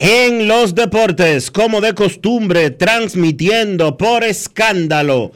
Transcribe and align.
en 0.00 0.48
los 0.48 0.74
Deportes, 0.74 1.48
como 1.50 1.82
de 1.82 1.94
costumbre, 1.94 2.70
transmitiendo 2.70 3.98
por 3.98 4.24
escándalo 4.24 5.32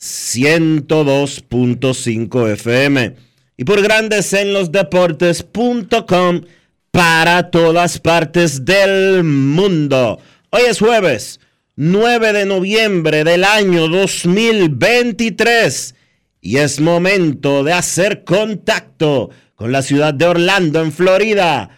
102.5 0.00 2.52
FM 2.52 3.14
y 3.56 3.64
por 3.64 3.80
Grandes 3.80 4.32
en 4.32 4.52
los 4.52 4.72
para 6.90 7.50
todas 7.50 8.00
partes 8.00 8.64
del 8.64 9.22
mundo. 9.22 10.18
Hoy 10.50 10.62
es 10.68 10.80
jueves 10.80 11.38
9 11.76 12.32
de 12.32 12.44
noviembre 12.44 13.22
del 13.22 13.44
año 13.44 13.86
2023 13.86 15.94
y 16.40 16.56
es 16.56 16.80
momento 16.80 17.62
de 17.62 17.72
hacer 17.72 18.24
contacto 18.24 19.30
con 19.54 19.70
la 19.70 19.82
ciudad 19.82 20.12
de 20.12 20.26
Orlando, 20.26 20.80
en 20.80 20.90
Florida, 20.90 21.77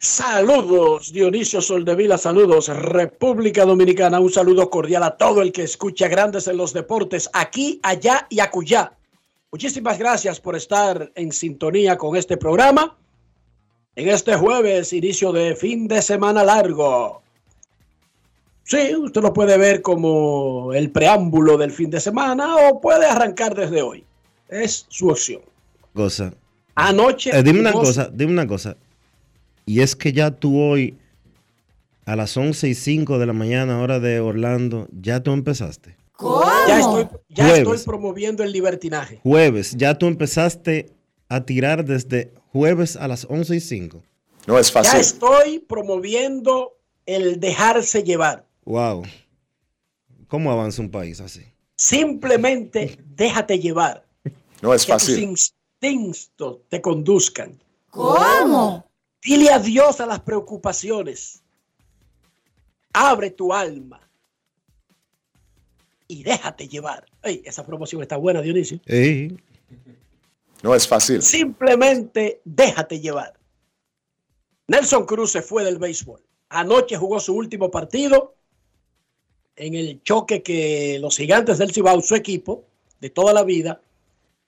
Saludos, 0.00 1.12
Dionisio 1.12 1.60
Soldevila, 1.60 2.18
saludos, 2.18 2.68
República 2.68 3.64
Dominicana, 3.64 4.20
un 4.20 4.30
saludo 4.30 4.70
cordial 4.70 5.02
a 5.02 5.16
todo 5.16 5.42
el 5.42 5.50
que 5.50 5.64
escucha 5.64 6.06
Grandes 6.06 6.46
en 6.46 6.56
los 6.56 6.72
Deportes, 6.72 7.28
aquí, 7.32 7.80
allá 7.82 8.28
y 8.30 8.38
acullá. 8.38 8.92
Muchísimas 9.50 9.98
gracias 9.98 10.38
por 10.38 10.54
estar 10.54 11.10
en 11.16 11.32
sintonía 11.32 11.98
con 11.98 12.14
este 12.14 12.36
programa. 12.36 12.96
En 13.96 14.08
este 14.08 14.36
jueves, 14.36 14.92
inicio 14.92 15.32
de 15.32 15.56
fin 15.56 15.88
de 15.88 16.00
semana 16.00 16.44
largo. 16.44 17.20
Sí, 18.62 18.94
usted 18.94 19.20
lo 19.20 19.32
puede 19.32 19.58
ver 19.58 19.82
como 19.82 20.72
el 20.74 20.92
preámbulo 20.92 21.56
del 21.56 21.72
fin 21.72 21.90
de 21.90 21.98
semana 21.98 22.54
o 22.68 22.80
puede 22.80 23.06
arrancar 23.06 23.56
desde 23.56 23.82
hoy. 23.82 24.04
Es 24.48 24.86
su 24.88 25.08
opción. 25.08 25.42
Cosa. 25.92 26.32
Anoche. 26.76 27.36
Eh, 27.36 27.42
dime 27.42 27.58
una 27.58 27.72
cosa, 27.72 28.08
dime 28.12 28.30
una 28.30 28.46
cosa. 28.46 28.76
Y 29.68 29.80
es 29.82 29.94
que 29.94 30.12
ya 30.14 30.30
tú 30.30 30.58
hoy, 30.60 30.96
a 32.06 32.16
las 32.16 32.34
11 32.36 32.68
y 32.70 32.74
5 32.74 33.18
de 33.18 33.26
la 33.26 33.34
mañana, 33.34 33.80
hora 33.82 34.00
de 34.00 34.18
Orlando, 34.18 34.88
ya 34.98 35.22
tú 35.22 35.32
empezaste. 35.32 35.94
Ya, 36.66 36.78
estoy, 36.80 37.06
ya 37.28 37.44
Jueves. 37.44 37.58
estoy 37.68 37.78
promoviendo 37.84 38.42
el 38.42 38.50
libertinaje. 38.52 39.20
Jueves, 39.22 39.76
ya 39.76 39.98
tú 39.98 40.06
empezaste 40.06 40.90
a 41.28 41.44
tirar 41.44 41.84
desde 41.84 42.32
jueves 42.50 42.96
a 42.96 43.06
las 43.08 43.26
11 43.28 43.56
y 43.56 43.60
5. 43.60 44.02
No 44.46 44.58
es 44.58 44.68
Ya 44.68 44.72
fácil. 44.72 45.00
estoy 45.00 45.58
promoviendo 45.58 46.72
el 47.04 47.38
dejarse 47.38 48.02
llevar. 48.02 48.46
Wow. 48.64 49.02
¿Cómo 50.28 50.50
avanza 50.50 50.80
un 50.80 50.90
país 50.90 51.20
así? 51.20 51.42
Simplemente 51.76 52.98
déjate 53.16 53.58
llevar. 53.58 54.04
No 54.62 54.72
es 54.72 54.86
Que 54.86 54.92
tus 54.94 55.02
fácil. 55.02 55.18
instintos 55.80 56.58
te 56.70 56.80
conduzcan. 56.80 57.52
¿Cómo? 57.90 58.86
Dile 59.22 59.50
adiós 59.50 60.00
a 60.00 60.06
las 60.06 60.20
preocupaciones. 60.20 61.42
Abre 62.92 63.30
tu 63.30 63.52
alma. 63.52 64.00
Y 66.06 66.22
déjate 66.22 66.68
llevar. 66.68 67.06
Ey, 67.22 67.42
esa 67.44 67.66
promoción 67.66 68.00
está 68.02 68.16
buena, 68.16 68.40
Dionisio. 68.40 68.80
Ey, 68.86 69.36
No 70.62 70.74
es 70.74 70.88
fácil. 70.88 71.22
Simplemente 71.22 72.40
déjate 72.44 73.00
llevar. 73.00 73.38
Nelson 74.66 75.06
Cruz 75.06 75.32
se 75.32 75.42
fue 75.42 75.64
del 75.64 75.78
béisbol. 75.78 76.22
Anoche 76.48 76.96
jugó 76.96 77.20
su 77.20 77.34
último 77.34 77.70
partido 77.70 78.34
en 79.56 79.74
el 79.74 80.02
choque 80.02 80.42
que 80.42 80.98
los 81.00 81.16
gigantes 81.16 81.58
del 81.58 81.72
Cibao, 81.72 82.00
su 82.00 82.14
equipo 82.14 82.64
de 83.00 83.10
toda 83.10 83.32
la 83.32 83.44
vida, 83.44 83.82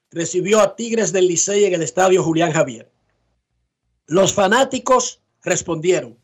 recibió 0.09 0.59
a 0.61 0.75
Tigres 0.75 1.11
del 1.11 1.27
Licey 1.27 1.65
en 1.65 1.73
el 1.73 1.81
estadio 1.81 2.23
Julián 2.23 2.51
Javier. 2.51 2.90
Los 4.11 4.33
fanáticos 4.33 5.21
respondieron. 5.41 6.17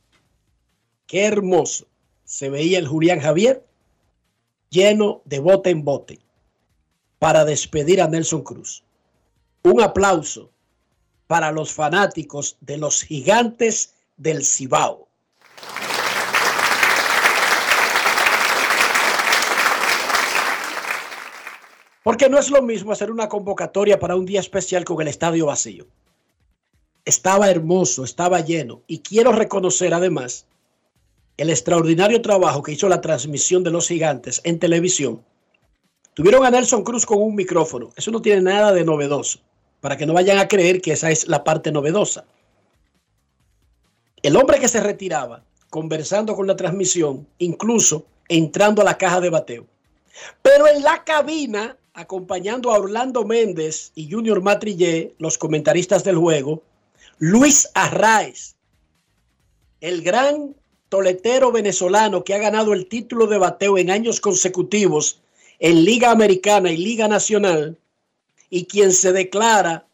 Qué 1.06 1.24
hermoso 1.24 1.88
se 2.26 2.50
veía 2.50 2.80
el 2.80 2.86
Julián 2.86 3.22
Javier 3.22 3.66
lleno 4.70 5.22
de 5.24 5.40
bote 5.40 5.70
en 5.70 5.86
bote 5.86 6.20
para 7.18 7.46
despedir 7.46 8.02
a 8.02 8.10
Nelson 8.10 8.44
Cruz. 8.44 8.84
Un 9.64 9.80
aplauso 9.80 10.52
para 11.28 11.54
los 11.54 11.72
fanáticos 11.72 12.58
de 12.60 12.78
los 12.78 13.04
gigantes 13.04 13.94
del 14.18 14.44
Cibao. 14.44 15.08
Porque 22.04 22.28
no 22.28 22.38
es 22.38 22.50
lo 22.50 22.62
mismo 22.62 22.92
hacer 22.92 23.12
una 23.12 23.30
convocatoria 23.30 23.98
para 23.98 24.18
un 24.18 24.26
día 24.26 24.42
especial 24.42 24.84
con 24.84 25.02
el 25.02 25.08
estadio 25.08 25.46
vacío. 25.46 25.88
Estaba 27.08 27.50
hermoso, 27.50 28.04
estaba 28.04 28.42
lleno. 28.42 28.82
Y 28.86 29.00
quiero 29.00 29.32
reconocer 29.32 29.94
además 29.94 30.46
el 31.38 31.50
extraordinario 31.50 32.22
trabajo 32.22 32.62
que 32.62 32.74
hizo 32.74 32.90
la 32.90 33.00
transmisión 33.00 33.64
de 33.64 33.72
los 33.72 33.88
gigantes 33.88 34.42
en 34.44 34.60
televisión. 34.60 35.24
Tuvieron 36.16 36.46
a 36.46 36.52
Nelson 36.52 36.84
Cruz 36.84 37.06
con 37.06 37.22
un 37.22 37.34
micrófono. 37.34 37.92
Eso 37.96 38.12
no 38.12 38.22
tiene 38.22 38.42
nada 38.42 38.74
de 38.74 38.84
novedoso. 38.84 39.40
Para 39.80 39.96
que 39.96 40.06
no 40.06 40.12
vayan 40.12 40.38
a 40.38 40.50
creer 40.50 40.82
que 40.82 40.92
esa 40.92 41.10
es 41.10 41.30
la 41.30 41.46
parte 41.46 41.72
novedosa. 41.72 42.26
El 44.22 44.36
hombre 44.36 44.60
que 44.60 44.68
se 44.68 44.82
retiraba, 44.82 45.46
conversando 45.70 46.36
con 46.36 46.46
la 46.46 46.58
transmisión, 46.58 47.26
incluso 47.38 48.04
entrando 48.28 48.82
a 48.82 48.86
la 48.86 48.98
caja 48.98 49.22
de 49.22 49.30
bateo. 49.30 49.66
Pero 50.42 50.68
en 50.68 50.84
la 50.84 51.06
cabina, 51.06 51.78
acompañando 51.94 52.74
a 52.74 52.80
Orlando 52.80 53.24
Méndez 53.24 53.94
y 53.96 54.12
Junior 54.12 54.42
Matrillé, 54.42 55.16
los 55.20 55.38
comentaristas 55.38 56.04
del 56.04 56.18
juego, 56.18 56.64
Luis 57.20 57.68
Arraez, 57.74 58.56
el 59.82 60.04
gran 60.04 60.56
toletero 60.90 61.52
venezolano 61.52 62.24
que 62.24 62.36
ha 62.36 62.38
ganado 62.38 62.74
el 62.74 62.88
título 62.88 63.26
de 63.26 63.40
bateo 63.40 63.80
en 63.80 63.90
años 63.90 64.22
consecutivos 64.22 65.20
en 65.58 65.84
Liga 65.84 66.12
Americana 66.12 66.72
y 66.72 66.78
Liga 66.78 67.08
Nacional, 67.08 67.76
y 68.52 68.66
quien 68.66 68.92
se 68.92 69.14
declara 69.14 69.88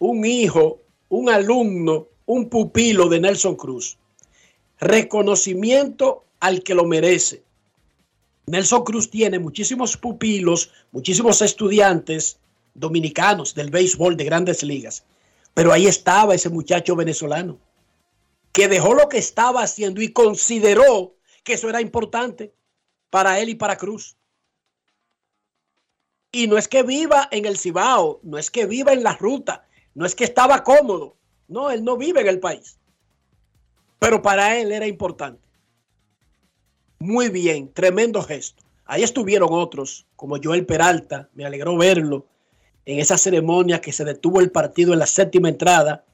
un 0.00 0.24
hijo, 0.24 0.80
un 1.08 1.28
alumno, 1.28 2.08
un 2.26 2.48
pupilo 2.48 3.08
de 3.08 3.20
Nelson 3.20 3.54
Cruz. 3.54 3.96
Reconocimiento 4.80 6.24
al 6.40 6.64
que 6.64 6.74
lo 6.74 6.84
merece. 6.84 7.44
Nelson 8.46 8.82
Cruz 8.82 9.08
tiene 9.08 9.38
muchísimos 9.38 9.96
pupilos, 9.96 10.72
muchísimos 10.90 11.40
estudiantes 11.42 12.38
dominicanos 12.74 13.54
del 13.54 13.70
béisbol 13.70 14.16
de 14.16 14.24
grandes 14.24 14.64
ligas. 14.64 15.04
Pero 15.56 15.72
ahí 15.72 15.86
estaba 15.86 16.34
ese 16.34 16.50
muchacho 16.50 16.94
venezolano 16.94 17.58
que 18.52 18.68
dejó 18.68 18.92
lo 18.92 19.08
que 19.08 19.16
estaba 19.16 19.62
haciendo 19.62 20.02
y 20.02 20.12
consideró 20.12 21.14
que 21.42 21.54
eso 21.54 21.70
era 21.70 21.80
importante 21.80 22.52
para 23.08 23.40
él 23.40 23.48
y 23.48 23.54
para 23.54 23.78
Cruz. 23.78 24.18
Y 26.30 26.46
no 26.46 26.58
es 26.58 26.68
que 26.68 26.82
viva 26.82 27.26
en 27.30 27.46
el 27.46 27.56
Cibao, 27.56 28.20
no 28.22 28.36
es 28.36 28.50
que 28.50 28.66
viva 28.66 28.92
en 28.92 29.02
la 29.02 29.14
ruta, 29.14 29.66
no 29.94 30.04
es 30.04 30.14
que 30.14 30.24
estaba 30.24 30.62
cómodo. 30.62 31.16
No, 31.48 31.70
él 31.70 31.82
no 31.82 31.96
vive 31.96 32.20
en 32.20 32.26
el 32.26 32.38
país. 32.38 32.78
Pero 33.98 34.20
para 34.20 34.58
él 34.58 34.72
era 34.72 34.86
importante. 34.86 35.40
Muy 36.98 37.30
bien, 37.30 37.72
tremendo 37.72 38.20
gesto. 38.20 38.62
Ahí 38.84 39.02
estuvieron 39.02 39.48
otros, 39.52 40.06
como 40.16 40.36
Joel 40.36 40.66
Peralta, 40.66 41.30
me 41.32 41.46
alegró 41.46 41.78
verlo 41.78 42.26
en 42.86 43.00
esa 43.00 43.18
ceremonia 43.18 43.80
que 43.80 43.92
se 43.92 44.04
detuvo 44.04 44.40
el 44.40 44.52
partido 44.52 44.92
en 44.92 45.00
la 45.00 45.06
séptima 45.06 45.48
entrada. 45.48 46.04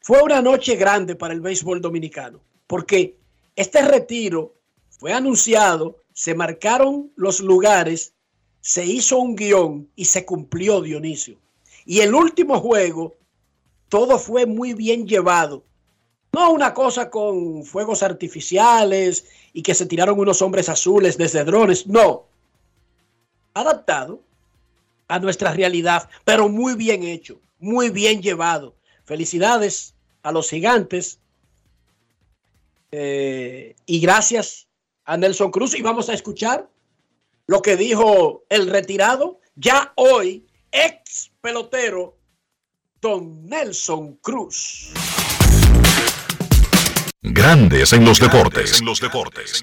Fue 0.00 0.22
una 0.22 0.40
noche 0.40 0.76
grande 0.76 1.16
para 1.16 1.34
el 1.34 1.40
béisbol 1.40 1.80
dominicano, 1.80 2.40
porque 2.66 3.16
este 3.56 3.82
retiro 3.82 4.54
fue 4.88 5.12
anunciado, 5.12 5.98
se 6.12 6.34
marcaron 6.34 7.10
los 7.16 7.40
lugares, 7.40 8.14
se 8.60 8.86
hizo 8.86 9.18
un 9.18 9.34
guion 9.34 9.88
y 9.96 10.04
se 10.04 10.24
cumplió 10.24 10.80
Dionisio. 10.80 11.36
Y 11.84 12.00
el 12.00 12.14
último 12.14 12.60
juego, 12.60 13.16
todo 13.88 14.18
fue 14.18 14.46
muy 14.46 14.74
bien 14.74 15.06
llevado. 15.06 15.64
No 16.32 16.52
una 16.52 16.72
cosa 16.72 17.10
con 17.10 17.64
fuegos 17.64 18.02
artificiales 18.02 19.26
y 19.52 19.62
que 19.62 19.74
se 19.74 19.86
tiraron 19.86 20.18
unos 20.18 20.40
hombres 20.40 20.68
azules 20.68 21.18
desde 21.18 21.44
drones, 21.44 21.86
no. 21.86 22.24
Adaptado 23.54 24.20
a 25.12 25.18
nuestra 25.18 25.52
realidad, 25.52 26.08
pero 26.24 26.48
muy 26.48 26.74
bien 26.74 27.02
hecho, 27.02 27.38
muy 27.58 27.90
bien 27.90 28.22
llevado. 28.22 28.74
Felicidades 29.04 29.94
a 30.22 30.32
los 30.32 30.48
gigantes 30.48 31.18
eh, 32.90 33.76
y 33.84 34.00
gracias 34.00 34.68
a 35.04 35.18
Nelson 35.18 35.50
Cruz. 35.50 35.74
Y 35.74 35.82
vamos 35.82 36.08
a 36.08 36.14
escuchar 36.14 36.66
lo 37.46 37.60
que 37.60 37.76
dijo 37.76 38.44
el 38.48 38.70
retirado, 38.70 39.38
ya 39.54 39.92
hoy 39.96 40.46
ex 40.70 41.30
pelotero, 41.42 42.16
don 42.98 43.44
Nelson 43.44 44.14
Cruz. 44.22 44.94
Grandes 47.20 47.92
en 47.92 48.06
los 48.06 48.18
deportes. 48.18 48.80
En 48.80 48.86
los 48.86 48.98
deportes. 48.98 49.62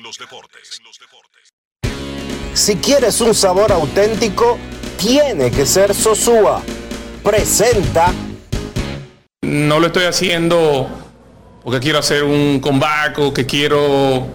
Si 2.54 2.76
quieres 2.76 3.20
un 3.22 3.34
sabor 3.34 3.72
auténtico, 3.72 4.60
tiene 5.00 5.50
que 5.50 5.66
ser 5.66 5.94
Sosúa. 5.96 6.62
Presenta. 7.24 8.14
No 9.42 9.80
lo 9.80 9.88
estoy 9.88 10.06
haciendo 10.06 10.88
porque 11.64 11.80
quiero 11.80 12.00
hacer 12.00 12.24
un 12.24 12.60
comeback 12.60 13.18
o 13.20 13.34
que 13.34 13.46
quiero 13.46 14.28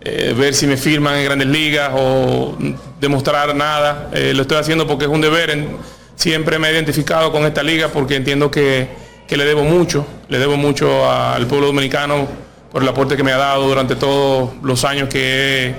eh, 0.00 0.34
ver 0.36 0.54
si 0.54 0.66
me 0.66 0.76
firman 0.76 1.16
en 1.16 1.24
grandes 1.24 1.48
ligas 1.48 1.90
o 1.96 2.56
demostrar 3.00 3.54
nada. 3.54 4.10
Eh, 4.14 4.32
lo 4.34 4.42
estoy 4.42 4.58
haciendo 4.58 4.86
porque 4.86 5.06
es 5.06 5.10
un 5.10 5.20
deber. 5.20 5.66
siempre 6.14 6.58
me 6.58 6.68
he 6.68 6.72
identificado 6.72 7.32
con 7.32 7.44
esta 7.44 7.62
liga 7.62 7.88
porque 7.88 8.14
entiendo 8.14 8.50
que, 8.50 8.88
que 9.26 9.36
le 9.36 9.44
debo 9.44 9.64
mucho. 9.64 10.06
Le 10.28 10.38
debo 10.38 10.56
mucho 10.56 11.10
al 11.10 11.46
pueblo 11.48 11.66
dominicano 11.68 12.28
por 12.70 12.82
el 12.82 12.88
aporte 12.88 13.16
que 13.16 13.24
me 13.24 13.32
ha 13.32 13.38
dado 13.38 13.66
durante 13.66 13.96
todos 13.96 14.50
los 14.62 14.84
años 14.84 15.08
que 15.08 15.66
he 15.66 15.74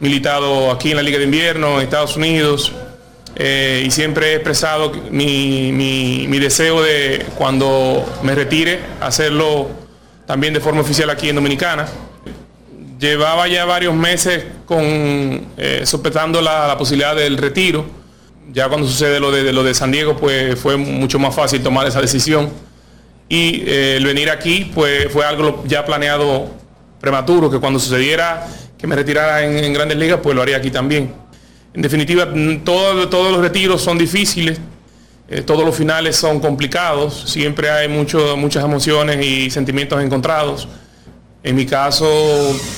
militado 0.00 0.72
aquí 0.72 0.90
en 0.90 0.96
la 0.96 1.02
Liga 1.02 1.18
de 1.18 1.24
Invierno, 1.24 1.76
en 1.76 1.84
Estados 1.84 2.16
Unidos, 2.16 2.72
eh, 3.36 3.84
y 3.86 3.90
siempre 3.90 4.32
he 4.32 4.34
expresado 4.36 4.92
mi, 5.10 6.26
deseo 6.38 6.82
de 6.82 7.24
cuando 7.36 8.04
me 8.22 8.34
retire 8.34 8.80
hacerlo 9.00 9.68
también 10.26 10.54
de 10.54 10.60
forma 10.60 10.80
oficial 10.80 11.10
aquí 11.10 11.28
en 11.28 11.36
Dominicana. 11.36 11.86
Llevaba 12.98 13.46
ya 13.46 13.66
varios 13.66 13.94
meses 13.94 14.44
con, 14.64 14.80
eh, 15.58 15.84
la, 16.42 16.76
posibilidad 16.78 17.14
del 17.14 17.36
retiro. 17.36 17.84
Ya 18.52 18.68
cuando 18.68 18.86
sucede 18.86 19.20
lo 19.20 19.30
de, 19.30 19.52
lo 19.52 19.62
de 19.62 19.74
San 19.74 19.92
Diego, 19.92 20.16
pues 20.16 20.58
fue 20.58 20.76
mucho 20.76 21.18
más 21.18 21.34
fácil 21.34 21.62
tomar 21.62 21.86
esa 21.86 22.00
decisión 22.00 22.50
y 23.28 23.68
el 23.68 24.06
venir 24.06 24.30
aquí 24.30 24.70
pues 24.72 25.12
fue 25.12 25.26
algo 25.26 25.64
ya 25.66 25.84
planeado 25.84 26.48
prematuro, 27.00 27.50
que 27.50 27.58
cuando 27.58 27.78
sucediera 27.78 28.46
que 28.78 28.86
me 28.86 28.96
retirara 28.96 29.44
en, 29.44 29.72
grandes 29.72 29.96
ligas, 29.96 30.20
pues 30.22 30.34
lo 30.34 30.42
haría 30.42 30.56
aquí 30.56 30.70
también. 30.70 31.12
En 31.76 31.82
definitiva, 31.82 32.26
todos 32.64 33.32
los 33.32 33.40
retiros 33.42 33.82
son 33.82 33.98
difíciles, 33.98 34.58
eh, 35.28 35.42
todos 35.42 35.62
los 35.62 35.76
finales 35.76 36.16
son 36.16 36.40
complicados, 36.40 37.24
siempre 37.26 37.68
hay 37.68 37.86
muchas 37.86 38.64
emociones 38.64 39.22
y 39.22 39.50
sentimientos 39.50 40.02
encontrados. 40.02 40.66
En 41.42 41.54
mi 41.54 41.66
caso, 41.66 42.08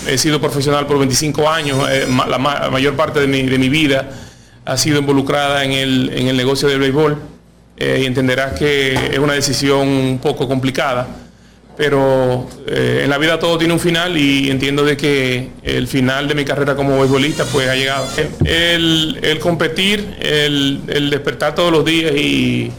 he 0.08 0.18
sido 0.18 0.40
profesional 0.40 0.84
por 0.88 0.98
25 0.98 1.48
años, 1.48 1.88
eh, 1.88 2.08
la, 2.08 2.38
mayor 2.38 2.96
parte 2.96 3.20
de 3.20 3.28
mi, 3.28 3.68
vida 3.68 4.08
ha 4.64 4.76
sido 4.76 4.98
involucrada 4.98 5.62
en 5.62 5.70
el, 5.70 6.10
en 6.12 6.26
el 6.26 6.36
negocio 6.36 6.66
del 6.66 6.80
béisbol 6.80 7.18
eh, 7.76 8.00
y 8.02 8.04
entenderás 8.04 8.58
que 8.58 8.94
es 9.12 9.18
una 9.20 9.34
decisión 9.34 9.86
un 9.86 10.18
poco 10.18 10.48
complicada, 10.48 11.06
pero 11.78 12.46
eh, 12.66 13.02
en 13.04 13.08
la 13.08 13.16
vida 13.16 13.38
todo 13.38 13.56
tiene 13.56 13.72
un 13.72 13.80
final 13.80 14.18
y 14.18 14.50
entiendo 14.50 14.84
de 14.84 14.96
que 14.96 15.48
el 15.62 15.86
final 15.86 16.28
de 16.28 16.34
mi 16.34 16.44
carrera 16.44 16.74
como 16.74 16.98
beisbolista 16.98 17.44
pues 17.46 17.68
ha 17.68 17.76
llegado. 17.76 18.06
El, 18.44 19.38
competir, 19.40 20.16
el, 20.20 21.08
despertar 21.10 21.54
todos 21.54 21.72
los 21.72 21.84
días 21.84 22.12
y, 22.14 22.72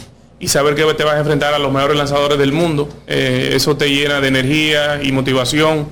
saber 0.45 0.75
que 0.75 0.83
te 0.93 1.03
vas 1.03 1.15
a 1.15 1.19
enfrentar 1.19 1.53
a 1.53 1.59
los 1.59 1.71
mejores 1.71 1.97
lanzadores 1.97 2.37
del 2.37 2.51
mundo, 2.51 2.89
eh, 3.07 3.51
eso 3.53 3.75
te 3.77 3.89
llena 3.89 4.19
de 4.21 4.27
energía 4.27 5.01
y 5.01 5.11
motivación. 5.11 5.87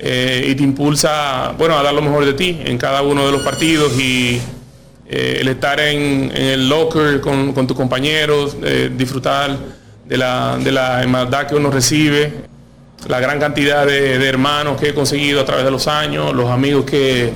y 0.00 0.54
te 0.54 0.62
impulsa 0.62 1.54
bueno, 1.58 1.76
a 1.78 1.82
dar 1.82 1.92
lo 1.92 2.02
mejor 2.02 2.24
de 2.24 2.32
ti 2.32 2.58
en 2.64 2.78
cada 2.78 3.02
uno 3.02 3.26
de 3.26 3.32
los 3.32 3.42
partidos 3.42 3.92
y, 3.98 4.40
eh, 5.10 5.38
el 5.40 5.48
estar 5.48 5.80
en, 5.80 6.30
el 6.36 6.68
locker 6.68 7.22
con, 7.22 7.66
tus 7.66 7.74
compañeros, 7.74 8.58
eh, 8.62 8.90
disfrutar 8.94 9.56
de 10.08 10.16
la, 10.16 10.58
de 10.58 10.72
la 10.72 11.02
hermandad 11.02 11.46
que 11.46 11.54
uno 11.54 11.70
recibe, 11.70 12.32
la 13.06 13.20
gran 13.20 13.38
cantidad 13.38 13.86
de, 13.86 14.14
hermanos 14.26 14.80
que 14.80 14.88
he 14.88 14.94
conseguido 14.94 15.40
a 15.40 15.44
través 15.44 15.64
de 15.64 15.70
los 15.70 15.86
años, 15.86 16.34
los 16.34 16.50
amigos 16.50 16.84
que, 16.84 17.32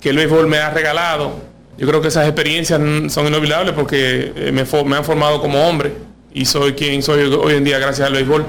que 0.00 0.10
el 0.10 0.16
béisbol 0.16 0.46
me 0.46 0.58
ha 0.58 0.70
regalado. 0.70 1.32
Yo 1.78 1.86
creo 1.86 2.00
que 2.00 2.08
esas 2.08 2.26
experiencias 2.26 2.80
son 3.12 3.26
inolvidables 3.26 3.74
porque 3.74 4.32
eh, 4.34 4.50
me, 4.52 4.64
me 4.84 4.96
han 4.96 5.04
formado 5.04 5.40
como 5.40 5.68
hombre 5.68 5.92
y 6.32 6.46
soy 6.46 6.72
quien 6.72 7.02
soy 7.02 7.22
hoy 7.32 7.54
en 7.54 7.64
día 7.64 7.78
gracias 7.78 8.06
al 8.06 8.14
béisbol. 8.14 8.46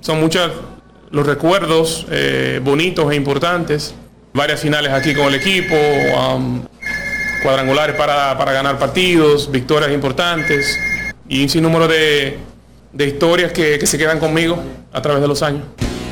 Son 0.00 0.20
muchos 0.20 0.52
los 1.10 1.26
recuerdos 1.26 2.06
bonitos 2.62 3.10
e 3.10 3.16
importantes, 3.16 3.94
varias 4.32 4.60
finales 4.60 4.92
aquí 4.92 5.14
con 5.14 5.26
el 5.26 5.36
equipo, 5.36 5.74
cuadrangulares 7.42 7.96
para, 7.96 8.34
ganar 8.52 8.78
partidos, 8.78 9.50
victorias 9.50 9.92
importantes 9.92 10.78
y 11.28 11.42
un 11.42 11.48
sinnúmero 11.48 11.88
de, 11.88 12.38
de 12.96 13.06
historias 13.06 13.52
que, 13.52 13.78
que 13.78 13.86
se 13.86 13.98
quedan 13.98 14.18
conmigo 14.18 14.58
a 14.92 15.02
través 15.02 15.20
de 15.20 15.28
los 15.28 15.42
años. 15.42 15.62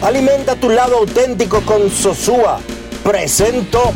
Alimenta 0.03 0.55
tu 0.55 0.69
lado 0.69 0.99
auténtico 0.99 1.62
con 1.62 1.91
Sosúa. 1.91 2.61
Presento. 3.03 3.95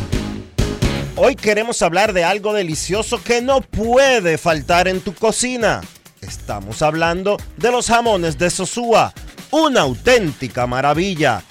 Hoy 1.15 1.35
queremos 1.35 1.81
hablar 1.81 2.13
de 2.13 2.23
algo 2.23 2.53
delicioso 2.53 3.21
que 3.21 3.41
no 3.41 3.61
puede 3.61 4.37
faltar 4.37 4.87
en 4.87 5.01
tu 5.01 5.13
cocina. 5.13 5.81
Estamos 6.21 6.81
hablando 6.81 7.37
de 7.57 7.71
los 7.71 7.87
jamones 7.87 8.37
de 8.37 8.49
Sosúa, 8.49 9.13
una 9.51 9.81
auténtica 9.81 10.65
maravilla. 10.65 11.43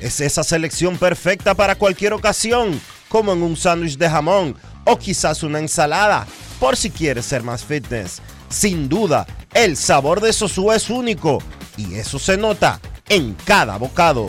Es 0.00 0.20
esa 0.20 0.42
selección 0.42 0.96
perfecta 0.96 1.54
para 1.54 1.74
cualquier 1.74 2.14
ocasión, 2.14 2.80
como 3.08 3.32
en 3.32 3.42
un 3.42 3.56
sándwich 3.56 3.96
de 3.98 4.08
jamón 4.08 4.56
o 4.84 4.96
quizás 4.96 5.42
una 5.42 5.58
ensalada, 5.58 6.26
por 6.58 6.76
si 6.76 6.90
quieres 6.90 7.26
ser 7.26 7.42
más 7.42 7.64
fitness. 7.64 8.22
Sin 8.50 8.88
duda, 8.88 9.26
el 9.54 9.76
sabor 9.76 10.20
de 10.20 10.32
Sosúa 10.32 10.74
es 10.74 10.90
único 10.90 11.38
y 11.76 11.94
eso 11.94 12.18
se 12.18 12.36
nota 12.36 12.80
en 13.08 13.34
cada 13.44 13.78
bocado. 13.78 14.26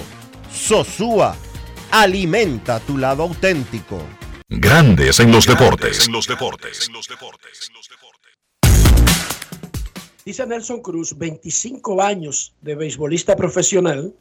Sosúa, 0.53 1.35
alimenta 1.89 2.79
tu 2.81 2.99
lado 2.99 3.23
auténtico. 3.23 3.99
Grandes 4.47 5.19
en 5.19 5.31
los 5.31 5.47
deportes. 5.47 6.05
En 6.05 6.13
los 6.13 6.27
deportes. 6.27 6.87
Dice 10.23 10.45
Nelson 10.45 10.81
Cruz, 10.81 11.17
25 11.17 12.03
años 12.03 12.53
de 12.61 12.75
beisbolista 12.75 13.35
profesional, 13.35 14.13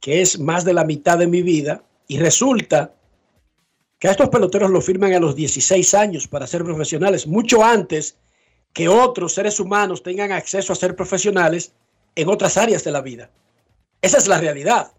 que 0.00 0.22
es 0.22 0.38
más 0.38 0.64
de 0.64 0.72
la 0.72 0.84
mitad 0.84 1.18
de 1.18 1.26
mi 1.26 1.42
vida, 1.42 1.82
y 2.06 2.18
resulta 2.18 2.94
que 3.98 4.06
a 4.06 4.12
estos 4.12 4.28
peloteros 4.28 4.70
lo 4.70 4.80
firman 4.80 5.14
a 5.14 5.18
los 5.18 5.34
16 5.34 5.94
años 5.94 6.28
para 6.28 6.46
ser 6.46 6.62
profesionales, 6.62 7.26
mucho 7.26 7.64
antes 7.64 8.18
que 8.74 8.88
otros 8.88 9.32
seres 9.32 9.58
humanos 9.60 10.02
tengan 10.02 10.32
acceso 10.32 10.72
a 10.72 10.76
ser 10.76 10.94
profesionales 10.94 11.72
en 12.16 12.28
otras 12.28 12.56
áreas 12.58 12.84
de 12.84 12.90
la 12.90 13.00
vida. 13.00 13.30
Esa 14.02 14.18
es 14.18 14.28
la 14.28 14.38
realidad. 14.38 14.92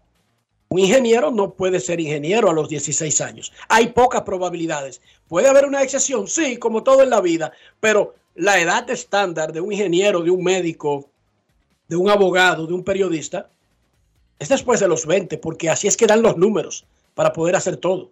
Un 0.68 0.80
ingeniero 0.80 1.30
no 1.30 1.52
puede 1.52 1.78
ser 1.78 2.00
ingeniero 2.00 2.50
a 2.50 2.54
los 2.54 2.68
16 2.68 3.20
años. 3.20 3.52
Hay 3.68 3.88
pocas 3.88 4.22
probabilidades. 4.22 5.00
Puede 5.28 5.48
haber 5.48 5.66
una 5.66 5.82
excepción, 5.82 6.26
sí, 6.26 6.56
como 6.56 6.82
todo 6.82 7.02
en 7.02 7.10
la 7.10 7.20
vida, 7.20 7.52
pero 7.78 8.14
la 8.34 8.58
edad 8.58 8.90
estándar 8.90 9.52
de 9.52 9.60
un 9.60 9.72
ingeniero, 9.72 10.22
de 10.22 10.30
un 10.30 10.42
médico, 10.42 11.08
de 11.86 11.96
un 11.96 12.10
abogado, 12.10 12.66
de 12.66 12.74
un 12.74 12.82
periodista, 12.82 13.50
es 14.38 14.48
después 14.48 14.80
de 14.80 14.88
los 14.88 15.06
20, 15.06 15.38
porque 15.38 15.70
así 15.70 15.86
es 15.86 15.96
que 15.96 16.06
dan 16.06 16.22
los 16.22 16.36
números 16.36 16.86
para 17.14 17.32
poder 17.32 17.56
hacer 17.56 17.76
todo. 17.76 18.10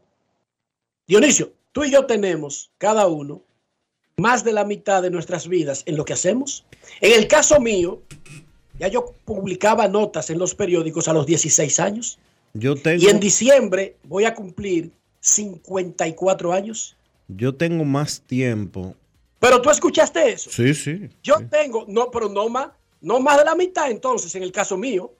Dionisio, 1.06 1.52
tú 1.72 1.84
y 1.84 1.90
yo 1.90 2.06
tenemos, 2.06 2.70
cada 2.78 3.06
uno, 3.06 3.42
más 4.16 4.44
de 4.44 4.52
la 4.52 4.64
mitad 4.64 5.02
de 5.02 5.10
nuestras 5.10 5.48
vidas 5.48 5.82
en 5.86 5.96
lo 5.96 6.04
que 6.04 6.12
hacemos. 6.12 6.64
En 7.00 7.12
el 7.18 7.26
caso 7.26 7.60
mío, 7.60 8.00
ya 8.78 8.88
yo 8.88 9.14
publicaba 9.24 9.88
notas 9.88 10.30
en 10.30 10.38
los 10.38 10.54
periódicos 10.54 11.08
a 11.08 11.12
los 11.12 11.26
16 11.26 11.80
años. 11.80 12.18
Yo 12.52 12.76
tengo, 12.76 13.02
Y 13.02 13.08
en 13.08 13.18
diciembre 13.18 13.96
voy 14.04 14.24
a 14.24 14.34
cumplir 14.34 14.92
54 15.20 16.52
años. 16.52 16.96
yo 17.28 17.54
tengo 17.54 17.84
más 17.84 18.20
tiempo. 18.20 18.94
Pero 19.40 19.60
tú 19.60 19.70
escuchaste 19.70 20.30
eso. 20.32 20.50
Sí, 20.50 20.74
sí. 20.74 21.08
Yo 21.22 21.36
tengo, 21.50 21.84
no, 21.88 22.10
pero 22.10 22.28
no 22.28 22.48
más, 22.48 22.68
no 23.00 23.18
más 23.20 23.38
de 23.38 23.44
la 23.44 23.54
mitad 23.54 23.90
entonces 23.90 24.34
en 24.34 24.42
el 24.42 24.52
caso 24.52 24.76
mío. 24.76 25.12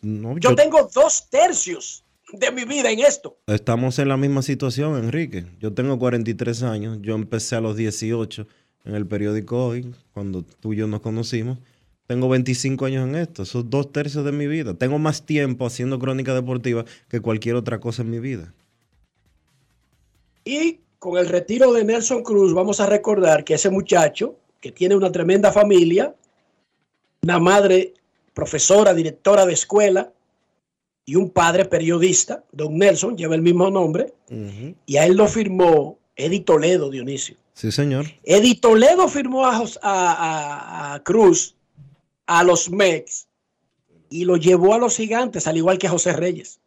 No, 0.00 0.32
Yo 0.38 0.50
yo- 0.50 0.54
tengo 0.56 0.88
dos 0.94 1.26
tercios 1.28 2.02
de 2.32 2.50
mi 2.52 2.64
vida 2.64 2.90
en 2.90 3.00
esto. 3.00 3.38
Estamos 3.46 3.98
en 3.98 4.08
la 4.08 4.16
misma 4.16 4.42
situación, 4.42 4.96
Enrique. 4.98 5.46
Yo 5.60 5.72
tengo 5.72 5.98
43 5.98 6.62
años. 6.62 6.98
Yo 7.00 7.14
empecé 7.14 7.56
a 7.56 7.60
los 7.60 7.76
18 7.76 8.46
en 8.84 8.94
el 8.94 9.06
periódico 9.06 9.66
Hoy, 9.66 9.94
cuando 10.12 10.42
tú 10.42 10.72
y 10.72 10.76
yo 10.76 10.86
nos 10.86 11.00
conocimos. 11.00 11.58
Tengo 12.06 12.28
25 12.28 12.86
años 12.86 13.08
en 13.08 13.16
esto. 13.16 13.42
Esos 13.42 13.68
dos 13.68 13.92
tercios 13.92 14.24
de 14.24 14.32
mi 14.32 14.46
vida. 14.46 14.74
Tengo 14.74 14.98
más 14.98 15.24
tiempo 15.26 15.66
haciendo 15.66 15.98
crónica 15.98 16.34
deportiva 16.34 16.84
que 17.08 17.20
cualquier 17.20 17.54
otra 17.56 17.80
cosa 17.80 18.02
en 18.02 18.10
mi 18.10 18.18
vida. 18.18 18.52
Y 20.44 20.80
con 20.98 21.18
el 21.18 21.28
retiro 21.28 21.72
de 21.72 21.84
Nelson 21.84 22.22
Cruz, 22.22 22.54
vamos 22.54 22.80
a 22.80 22.86
recordar 22.86 23.44
que 23.44 23.54
ese 23.54 23.70
muchacho, 23.70 24.36
que 24.60 24.72
tiene 24.72 24.96
una 24.96 25.12
tremenda 25.12 25.52
familia, 25.52 26.14
una 27.22 27.38
madre 27.38 27.92
profesora, 28.32 28.94
directora 28.94 29.44
de 29.44 29.52
escuela 29.52 30.12
y 31.08 31.14
un 31.16 31.30
padre 31.30 31.64
periodista, 31.64 32.44
don 32.52 32.76
Nelson, 32.76 33.16
lleva 33.16 33.34
el 33.34 33.40
mismo 33.40 33.70
nombre, 33.70 34.12
y 34.84 34.96
a 34.98 35.06
él 35.06 35.16
lo 35.16 35.26
firmó 35.26 35.98
Eddie 36.14 36.40
Toledo, 36.40 36.90
Dionisio. 36.90 37.38
Sí, 37.54 37.72
señor. 37.72 38.04
Eddie 38.24 38.60
Toledo 38.60 39.08
firmó 39.08 39.46
a, 39.46 39.56
a- 39.80 40.92
a- 40.94 41.02
Cruz 41.04 41.56
a 42.26 42.44
los 42.44 42.68
Mex 42.68 43.26
y 44.10 44.26
lo 44.26 44.36
llevó 44.36 44.74
a 44.74 44.78
los 44.78 44.96
gigantes, 44.98 45.46
al 45.46 45.56
igual 45.56 45.78
que 45.78 45.88
José 45.88 46.12
Reyes. 46.12 46.60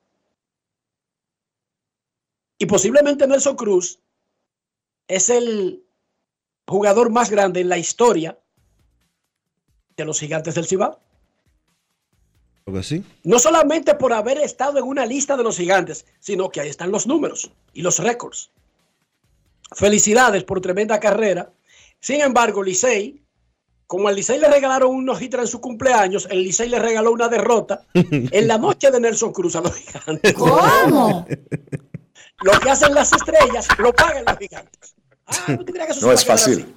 Y 2.58 2.66
posiblemente 2.66 3.28
Nelson 3.28 3.56
Cruz 3.56 4.00
es 5.08 5.30
el 5.30 5.84
jugador 6.68 7.12
más 7.12 7.30
grande 7.30 7.62
en 7.62 7.70
la 7.70 7.78
historia 7.78 8.40
de 9.96 10.06
los 10.06 10.20
gigantes 10.20 10.56
del 10.56 10.66
Cibao. 10.66 11.00
Sí. 12.84 13.04
No 13.24 13.40
solamente 13.40 13.96
por 13.96 14.14
haber 14.14 14.38
estado 14.40 14.80
en 14.80 14.86
una 14.86 15.06
lista 15.06 15.36
de 15.38 15.44
los 15.44 15.58
gigantes, 15.58 16.06
sino 16.20 16.50
que 16.50 16.62
ahí 16.62 16.70
están 16.70 16.92
los 16.92 17.08
números 17.08 17.52
y 17.74 17.82
los 17.82 18.00
récords. 18.00 18.50
Felicidades 19.74 20.44
por 20.44 20.62
tremenda 20.62 21.00
carrera. 21.00 21.52
Sin 22.00 22.22
embargo, 22.22 22.64
Licey, 22.64 23.22
como 23.88 24.08
al 24.08 24.16
Licey 24.16 24.40
le 24.40 24.50
regalaron 24.50 24.92
unos 24.96 25.22
hitra 25.22 25.42
en 25.42 25.48
su 25.48 25.62
cumpleaños, 25.62 26.28
el 26.30 26.44
Licey 26.44 26.68
le 26.70 26.80
regaló 26.80 27.12
una 27.12 27.28
derrota 27.30 27.86
en 27.94 28.48
la 28.48 28.58
noche 28.58 28.92
de 28.92 29.00
Nelson 29.00 29.32
Cruz 29.32 29.56
a 29.56 29.62
los 29.62 29.74
gigantes. 29.76 30.34
¿Cómo? 30.34 31.26
Lo 32.44 32.60
que 32.60 32.72
hacen 32.72 32.96
las 32.96 33.14
estrellas 33.14 33.68
lo 33.78 33.94
pagan 33.94 34.26
los 34.26 34.38
gigantes. 34.40 34.96
Ah, 35.28 35.58
¿tú 35.64 35.66
crees 35.74 35.86
que 35.86 35.92
eso 35.92 36.02
se 36.02 36.06
No 36.08 36.12
es 36.12 36.26
fácil. 36.26 36.54
así? 36.64 36.76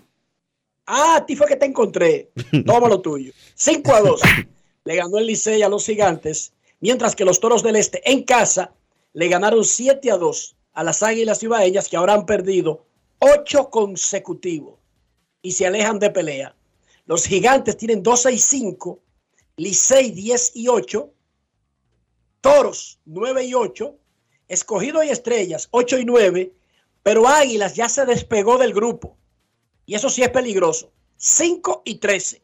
Ah, 0.86 1.16
a 1.16 1.24
ti 1.26 1.36
fue 1.36 1.46
que 1.46 1.56
te 1.56 1.64
encontré. 1.64 2.30
Toma 2.66 2.86
lo 2.86 3.00
tuyo. 3.00 3.32
5 3.54 3.94
a 3.94 4.00
2. 4.02 4.20
Le 4.84 4.96
ganó 4.96 5.18
el 5.18 5.26
Licey 5.26 5.62
a 5.62 5.68
los 5.68 5.86
gigantes, 5.86 6.52
mientras 6.80 7.16
que 7.16 7.24
los 7.24 7.40
toros 7.40 7.62
del 7.62 7.76
Este 7.76 8.02
en 8.10 8.22
casa 8.22 8.74
le 9.14 9.28
ganaron 9.28 9.64
7 9.64 10.10
a 10.10 10.16
2 10.16 10.56
a 10.74 10.84
las 10.84 11.02
águilas 11.02 11.42
ibaeñas 11.42 11.88
que 11.88 11.96
ahora 11.96 12.14
han 12.14 12.26
perdido 12.26 12.84
8 13.20 13.70
consecutivos 13.70 14.78
y 15.40 15.52
se 15.52 15.66
alejan 15.66 15.98
de 15.98 16.10
pelea. 16.10 16.54
Los 17.06 17.24
gigantes 17.24 17.76
tienen 17.76 18.02
12 18.02 18.32
y 18.32 18.38
5, 18.38 19.00
Licey 19.56 20.10
10 20.10 20.52
y 20.56 20.68
8, 20.68 21.10
toros 22.40 22.98
9 23.04 23.44
y 23.44 23.54
8, 23.54 23.96
escogido 24.48 25.02
y 25.02 25.08
estrellas 25.08 25.68
8 25.70 25.98
y 25.98 26.04
9, 26.04 26.52
pero 27.02 27.28
águilas 27.28 27.74
ya 27.74 27.88
se 27.88 28.04
despegó 28.04 28.58
del 28.58 28.74
grupo. 28.74 29.16
Y 29.86 29.94
eso 29.94 30.08
sí 30.10 30.22
es 30.22 30.30
peligroso. 30.30 30.90
5 31.16 31.82
y 31.84 31.96
13. 31.96 32.43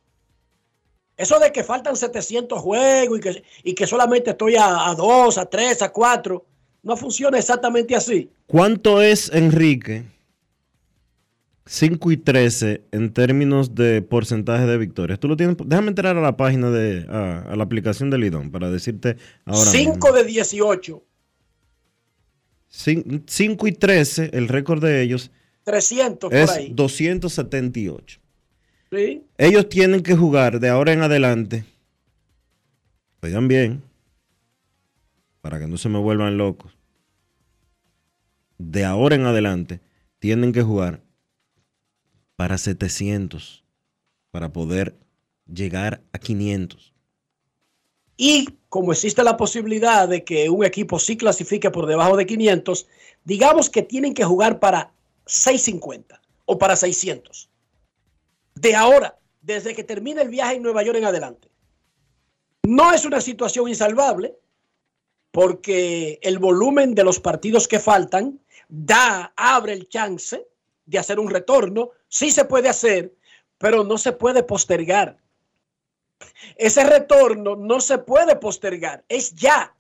Eso 1.20 1.38
de 1.38 1.52
que 1.52 1.62
faltan 1.62 1.96
700 1.96 2.58
juegos 2.58 3.18
y 3.18 3.20
que, 3.20 3.42
y 3.62 3.74
que 3.74 3.86
solamente 3.86 4.30
estoy 4.30 4.56
a, 4.56 4.88
a 4.88 4.94
2, 4.94 5.36
a 5.36 5.44
3, 5.44 5.82
a 5.82 5.92
4, 5.92 6.46
no 6.82 6.96
funciona 6.96 7.38
exactamente 7.38 7.94
así. 7.94 8.30
¿Cuánto 8.46 9.02
es, 9.02 9.30
Enrique? 9.34 10.04
5 11.66 12.10
y 12.10 12.16
13 12.16 12.84
en 12.92 13.12
términos 13.12 13.74
de 13.74 14.00
porcentaje 14.00 14.64
de 14.64 14.78
victorias. 14.78 15.20
Tú 15.20 15.28
lo 15.28 15.36
tienes. 15.36 15.58
Déjame 15.66 15.88
entrar 15.88 16.16
a 16.16 16.22
la 16.22 16.38
página 16.38 16.70
de. 16.70 17.04
a, 17.10 17.42
a 17.52 17.54
la 17.54 17.64
aplicación 17.64 18.08
de 18.08 18.16
Lidón 18.16 18.50
para 18.50 18.70
decirte 18.70 19.18
ahora. 19.44 19.70
5 19.70 20.12
de 20.12 20.24
18, 20.24 21.02
5 23.26 23.66
y 23.66 23.72
13, 23.72 24.30
el 24.32 24.48
récord 24.48 24.82
de 24.82 25.02
ellos 25.02 25.30
300 25.64 26.30
por 26.30 26.34
es 26.34 26.50
ahí. 26.50 26.72
278. 26.74 28.20
¿Sí? 28.90 29.24
Ellos 29.38 29.68
tienen 29.68 30.02
que 30.02 30.16
jugar 30.16 30.60
de 30.60 30.68
ahora 30.68 30.92
en 30.92 31.02
adelante. 31.02 31.64
Oigan 33.22 33.48
bien. 33.48 33.82
Para 35.40 35.58
que 35.58 35.66
no 35.66 35.76
se 35.76 35.88
me 35.88 35.98
vuelvan 35.98 36.38
locos. 36.38 36.76
De 38.58 38.84
ahora 38.84 39.16
en 39.16 39.24
adelante 39.24 39.80
tienen 40.18 40.52
que 40.52 40.62
jugar 40.62 41.00
para 42.36 42.58
700. 42.58 43.64
Para 44.30 44.52
poder 44.52 44.94
llegar 45.46 46.02
a 46.12 46.18
500. 46.18 46.94
Y 48.16 48.48
como 48.68 48.92
existe 48.92 49.24
la 49.24 49.36
posibilidad 49.36 50.08
de 50.08 50.24
que 50.24 50.50
un 50.50 50.64
equipo 50.64 50.98
sí 50.98 51.16
clasifique 51.16 51.70
por 51.70 51.86
debajo 51.86 52.16
de 52.16 52.26
500, 52.26 52.86
digamos 53.24 53.70
que 53.70 53.82
tienen 53.82 54.14
que 54.14 54.24
jugar 54.24 54.60
para 54.60 54.92
650 55.26 56.20
o 56.44 56.58
para 56.58 56.76
600. 56.76 57.49
De 58.60 58.74
ahora, 58.74 59.18
desde 59.40 59.74
que 59.74 59.84
termine 59.84 60.20
el 60.20 60.28
viaje 60.28 60.56
en 60.56 60.62
Nueva 60.62 60.82
York 60.82 60.98
en 60.98 61.06
adelante. 61.06 61.48
No 62.64 62.92
es 62.92 63.06
una 63.06 63.22
situación 63.22 63.68
insalvable 63.68 64.36
porque 65.30 66.18
el 66.20 66.38
volumen 66.38 66.94
de 66.94 67.04
los 67.04 67.20
partidos 67.20 67.66
que 67.66 67.78
faltan 67.78 68.38
da, 68.68 69.32
abre 69.34 69.72
el 69.72 69.88
chance 69.88 70.46
de 70.84 70.98
hacer 70.98 71.18
un 71.18 71.30
retorno. 71.30 71.92
Sí 72.06 72.30
se 72.30 72.44
puede 72.44 72.68
hacer, 72.68 73.14
pero 73.56 73.82
no 73.82 73.96
se 73.96 74.12
puede 74.12 74.42
postergar. 74.42 75.16
Ese 76.56 76.84
retorno 76.84 77.56
no 77.56 77.80
se 77.80 77.96
puede 77.96 78.36
postergar, 78.36 79.06
es 79.08 79.34
ya. 79.34 79.74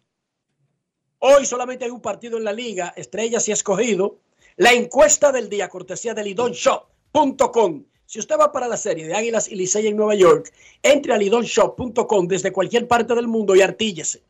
Hoy 1.18 1.44
solamente 1.44 1.84
hay 1.84 1.90
un 1.90 2.00
partido 2.00 2.38
en 2.38 2.44
la 2.44 2.52
liga, 2.54 2.94
Estrellas 2.96 3.46
y 3.46 3.52
Escogido. 3.52 4.20
La 4.56 4.72
encuesta 4.72 5.32
del 5.32 5.50
día, 5.50 5.68
cortesía 5.68 6.14
de 6.14 6.24
lidonshop.com. 6.24 7.84
Si 8.10 8.18
usted 8.18 8.36
va 8.36 8.50
para 8.50 8.66
la 8.66 8.76
serie 8.76 9.06
de 9.06 9.14
Águilas 9.14 9.46
y 9.46 9.54
Licey 9.54 9.86
en 9.86 9.96
Nueva 9.96 10.16
York, 10.16 10.52
entre 10.82 11.14
a 11.14 11.16
lidonshop.com 11.16 12.26
desde 12.26 12.52
cualquier 12.52 12.88
parte 12.88 13.14
del 13.14 13.28
mundo 13.28 13.54
y 13.54 13.62
artíllese. 13.62 14.24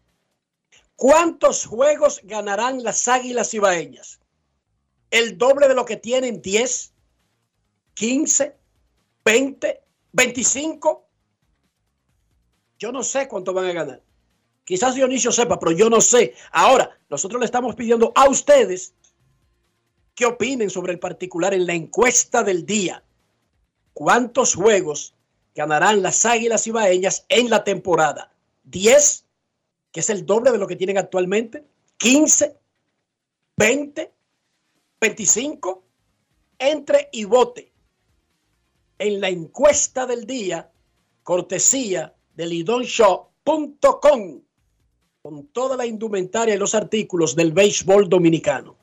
¿Cuántos 0.96 1.64
juegos 1.64 2.20
ganarán 2.24 2.82
las 2.82 3.08
Águilas 3.08 3.54
Ibaeñas? 3.54 4.20
¿El 5.10 5.38
doble 5.38 5.66
de 5.66 5.72
lo 5.72 5.86
que 5.86 5.96
tienen 5.96 6.42
10, 6.42 6.92
15, 7.94 8.54
20, 9.24 9.80
25? 10.12 11.08
Yo 12.78 12.92
no 12.92 13.02
sé 13.02 13.28
cuánto 13.28 13.54
van 13.54 13.64
a 13.64 13.72
ganar. 13.72 14.02
Quizás 14.62 14.94
Dionisio 14.94 15.32
sepa, 15.32 15.58
pero 15.58 15.72
yo 15.72 15.88
no 15.88 16.02
sé. 16.02 16.34
Ahora, 16.52 17.00
nosotros 17.08 17.40
le 17.40 17.46
estamos 17.46 17.74
pidiendo 17.76 18.12
a 18.14 18.28
ustedes 18.28 18.92
qué 20.14 20.26
opinen 20.26 20.68
sobre 20.68 20.92
el 20.92 20.98
particular 20.98 21.54
en 21.54 21.64
la 21.64 21.72
encuesta 21.72 22.42
del 22.42 22.66
día. 22.66 23.02
¿Cuántos 23.92 24.54
juegos 24.54 25.14
ganarán 25.54 26.02
las 26.02 26.24
Águilas 26.24 26.66
Ibaeñas 26.66 27.24
en 27.28 27.50
la 27.50 27.64
temporada? 27.64 28.32
¿10? 28.70 29.24
Que 29.92 30.00
es 30.00 30.10
el 30.10 30.24
doble 30.24 30.52
de 30.52 30.58
lo 30.58 30.66
que 30.66 30.76
tienen 30.76 30.98
actualmente. 30.98 31.64
¿15? 31.98 32.54
¿20? 33.56 34.10
¿25? 35.00 35.80
Entre 36.58 37.08
y 37.12 37.24
vote. 37.24 37.72
En 38.98 39.20
la 39.20 39.28
encuesta 39.28 40.06
del 40.06 40.26
día, 40.26 40.70
cortesía 41.22 42.14
de 42.34 42.46
lidonshow.com, 42.46 44.40
con 45.22 45.46
toda 45.48 45.76
la 45.76 45.86
indumentaria 45.86 46.54
y 46.54 46.58
los 46.58 46.74
artículos 46.74 47.36
del 47.36 47.52
béisbol 47.52 48.08
dominicano. 48.08 48.76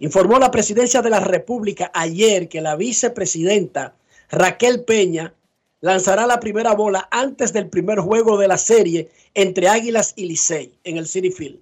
Informó 0.00 0.38
la 0.38 0.50
presidencia 0.50 1.02
de 1.02 1.10
la 1.10 1.20
República 1.20 1.90
ayer 1.94 2.48
que 2.48 2.60
la 2.60 2.76
vicepresidenta 2.76 3.96
Raquel 4.30 4.84
Peña 4.84 5.34
lanzará 5.80 6.26
la 6.26 6.40
primera 6.40 6.74
bola 6.74 7.08
antes 7.10 7.52
del 7.52 7.68
primer 7.68 7.98
juego 8.00 8.38
de 8.38 8.48
la 8.48 8.58
serie 8.58 9.10
entre 9.34 9.68
Águilas 9.68 10.14
y 10.16 10.26
Licey 10.26 10.78
en 10.84 10.96
el 10.96 11.06
City 11.06 11.30
Field. 11.30 11.60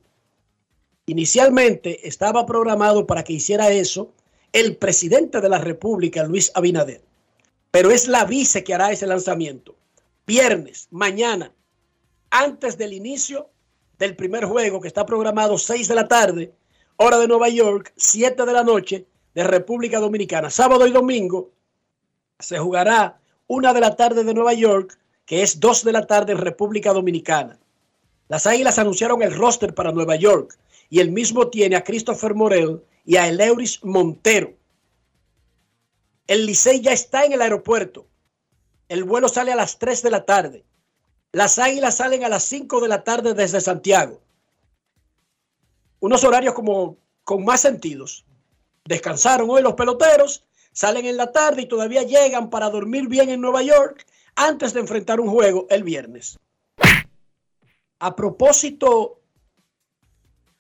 Inicialmente 1.07 2.07
estaba 2.07 2.47
programado 2.47 3.07
para 3.07 3.25
que 3.25 3.33
hiciera 3.33 3.71
eso 3.71 4.13
el 4.53 4.77
presidente 4.77 5.41
de 5.41 5.49
la 5.49 5.59
República, 5.59 6.23
Luis 6.23 6.53
Abinader, 6.55 7.03
pero 7.71 7.91
es 7.91 8.07
la 8.07 8.25
vice 8.25 8.63
que 8.63 8.75
hará 8.75 8.93
ese 8.93 9.07
lanzamiento. 9.07 9.75
Viernes, 10.27 10.87
mañana, 10.91 11.53
antes 12.31 12.79
del 12.79 12.93
inicio 12.93 13.51
del 13.99 14.15
primer 14.15 14.45
juego 14.45 14.81
que 14.81 14.89
está 14.89 15.05
programado 15.05 15.59
6 15.59 15.89
de 15.89 15.95
la 15.95 16.07
tarde, 16.07 16.53
hora 16.97 17.19
de 17.19 17.27
Nueva 17.27 17.49
York, 17.49 17.93
7 17.97 18.47
de 18.47 18.53
la 18.53 18.63
noche 18.63 19.07
de 19.35 19.45
República 19.45 19.99
Dominicana. 19.99 20.51
Sábado 20.51 20.87
y 20.87 20.93
domingo 20.93 21.51
se 22.43 22.59
jugará 22.59 23.21
una 23.47 23.73
de 23.73 23.81
la 23.81 23.97
tarde 23.97 24.25
de 24.25 24.35
Nueva 24.35 24.53
York, 24.53 24.99
que 25.25 25.43
es 25.43 25.61
2 25.61 25.85
de 25.85 25.93
la 25.93 26.07
tarde 26.07 26.33
en 26.33 26.39
República 26.39 26.93
Dominicana. 26.93 27.59
Las 28.29 28.47
Águilas 28.47 28.79
anunciaron 28.79 29.23
el 29.23 29.35
roster 29.35 29.75
para 29.75 29.93
Nueva 29.93 30.17
York 30.17 30.59
y 30.89 31.01
el 31.01 31.11
mismo 31.11 31.49
tiene 31.49 31.77
a 31.77 31.85
Christopher 31.85 32.35
Morel 32.35 32.83
y 33.05 33.17
a 33.17 33.29
Eleuris 33.29 33.83
Montero. 33.85 34.55
El 36.27 36.47
Licey 36.47 36.81
ya 36.81 36.93
está 36.93 37.25
en 37.25 37.33
el 37.33 37.43
aeropuerto. 37.43 38.07
El 38.89 39.05
vuelo 39.05 39.29
sale 39.29 39.53
a 39.53 39.57
las 39.57 39.79
3 39.79 40.03
de 40.03 40.11
la 40.11 40.25
tarde. 40.25 40.65
Las 41.33 41.59
Águilas 41.59 41.97
salen 41.97 42.25
a 42.25 42.29
las 42.29 42.45
5 42.45 42.81
de 42.81 42.89
la 42.89 43.05
tarde 43.05 43.35
desde 43.35 43.61
Santiago. 43.61 44.21
Unos 46.01 46.25
horarios 46.25 46.55
como 46.55 46.97
con 47.25 47.45
más 47.45 47.61
sentidos. 47.61 48.25
Descansaron 48.85 49.49
hoy 49.49 49.63
los 49.63 49.75
peloteros, 49.75 50.45
salen 50.73 51.07
en 51.07 51.17
la 51.17 51.33
tarde 51.33 51.63
y 51.63 51.67
todavía 51.67 52.03
llegan 52.03 52.51
para 52.51 52.71
dormir 52.71 53.09
bien 53.09 53.31
en 53.31 53.41
Nueva 53.41 53.63
York 53.63 54.07
antes 54.35 54.73
de 54.73 54.81
enfrentar 54.81 55.21
un 55.21 55.29
juego 55.29 55.67
el 55.71 55.83
viernes. 55.83 56.39
A 57.99 58.17
propósito 58.17 59.21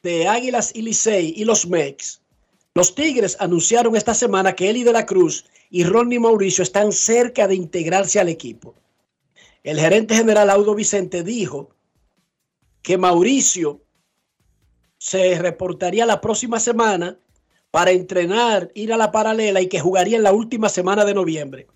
de 0.02 0.28
Águilas 0.28 0.72
y 0.74 0.80
y 0.80 1.44
los 1.44 1.66
Mex, 1.66 2.20
los 2.74 2.94
Tigres 2.94 3.36
anunciaron 3.40 3.96
esta 3.96 4.14
semana 4.14 4.54
que 4.54 4.70
Eli 4.70 4.82
de 4.82 4.92
la 4.92 5.06
Cruz 5.06 5.44
y 5.70 5.84
Ronnie 5.84 6.20
Mauricio 6.20 6.62
están 6.62 6.92
cerca 6.92 7.48
de 7.48 7.54
integrarse 7.54 8.20
al 8.20 8.28
equipo. 8.28 8.74
El 9.62 9.78
gerente 9.78 10.14
general 10.14 10.50
Audo 10.50 10.74
Vicente 10.74 11.22
dijo 11.22 11.70
que 12.82 12.98
Mauricio 12.98 13.80
se 14.98 15.38
reportaría 15.38 16.06
la 16.06 16.20
próxima 16.20 16.60
semana 16.60 17.18
para 17.72 17.90
entrenar, 17.90 18.70
ir 18.74 18.92
a 18.92 18.98
la 18.98 19.10
paralela 19.10 19.62
y 19.62 19.66
que 19.66 19.80
jugaría 19.80 20.18
en 20.18 20.22
la 20.22 20.32
última 20.32 20.68
semana 20.68 21.06
de 21.06 21.14
noviembre. 21.14 21.66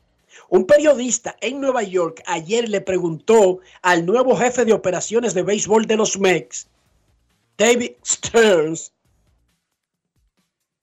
Un 0.50 0.66
periodista 0.66 1.36
en 1.40 1.58
Nueva 1.58 1.82
York 1.82 2.22
ayer 2.26 2.68
le 2.68 2.82
preguntó 2.82 3.60
al 3.80 4.04
nuevo 4.04 4.36
jefe 4.36 4.66
de 4.66 4.74
operaciones 4.74 5.32
de 5.32 5.42
béisbol 5.42 5.86
de 5.86 5.96
los 5.96 6.18
Mex, 6.18 6.68
David 7.56 7.92
Stearns, 8.04 8.92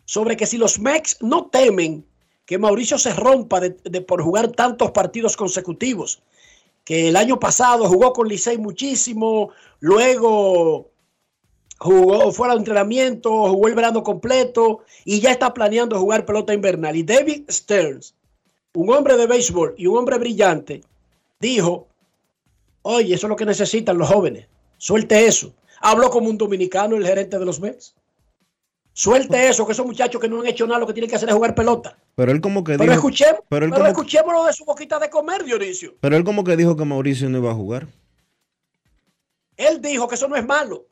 sobre 0.05 0.35
que 0.35 0.47
si 0.47 0.57
los 0.57 0.79
Mex 0.79 1.17
no 1.21 1.45
temen 1.45 2.03
que 2.45 2.57
Mauricio 2.57 2.97
se 2.97 3.13
rompa 3.13 3.59
de, 3.59 3.77
de, 3.83 4.01
por 4.01 4.23
jugar 4.23 4.51
tantos 4.51 4.91
partidos 4.91 5.37
consecutivos, 5.37 6.23
que 6.83 7.09
el 7.09 7.17
año 7.17 7.39
pasado 7.39 7.87
jugó 7.87 8.13
con 8.13 8.27
Licey 8.27 8.57
muchísimo, 8.57 9.51
luego 9.79 10.92
jugó 11.83 12.31
fuera 12.31 12.53
de 12.53 12.59
entrenamiento, 12.59 13.29
jugó 13.49 13.67
el 13.67 13.75
verano 13.75 14.03
completo 14.03 14.83
y 15.03 15.19
ya 15.19 15.31
está 15.31 15.53
planeando 15.53 15.99
jugar 15.99 16.25
pelota 16.25 16.53
invernal. 16.53 16.95
Y 16.95 17.03
David 17.03 17.43
Stearns, 17.49 18.15
un 18.73 18.89
hombre 18.89 19.17
de 19.17 19.27
béisbol 19.27 19.75
y 19.77 19.87
un 19.87 19.97
hombre 19.97 20.17
brillante, 20.17 20.81
dijo, 21.41 21.87
oye, 22.83 23.13
eso 23.13 23.27
es 23.27 23.29
lo 23.29 23.35
que 23.35 23.45
necesitan 23.45 23.97
los 23.97 24.07
jóvenes, 24.07 24.47
suelte 24.77 25.25
eso. 25.25 25.53
Habló 25.81 26.09
como 26.09 26.29
un 26.29 26.37
dominicano 26.37 26.95
el 26.95 27.05
gerente 27.05 27.37
de 27.37 27.45
los 27.45 27.59
Mets. 27.59 27.93
Suelte 28.93 29.49
eso, 29.49 29.65
que 29.65 29.73
esos 29.73 29.85
muchachos 29.85 30.21
que 30.21 30.29
no 30.29 30.39
han 30.39 30.47
hecho 30.47 30.65
nada, 30.65 30.79
lo 30.79 30.87
que 30.87 30.93
tienen 30.93 31.09
que 31.09 31.17
hacer 31.17 31.27
es 31.27 31.35
jugar 31.35 31.53
pelota. 31.53 31.97
Pero 32.15 32.31
él 32.31 32.39
como 32.39 32.63
que 32.63 32.77
pero 32.77 32.83
dijo... 32.83 32.93
Escuchemos, 32.93 33.41
pero 33.49 33.65
él 33.65 33.71
pero 33.71 33.83
como, 33.83 33.91
escuchemos 33.91 34.33
lo 34.33 34.45
de 34.45 34.53
su 34.53 34.63
boquita 34.63 34.99
de 34.99 35.09
comer, 35.09 35.43
Dionisio. 35.43 35.95
pero 35.99 36.15
él 36.15 36.23
como 36.23 36.45
que 36.45 36.55
dijo 36.55 36.77
que 36.77 36.85
Mauricio 36.85 37.27
no 37.29 37.39
iba 37.39 37.51
a 37.51 37.55
jugar. 37.55 37.87
Él 39.57 39.81
dijo 39.81 40.07
que 40.07 40.15
eso 40.15 40.29
no 40.29 40.37
es 40.37 40.45
malo, 40.45 40.85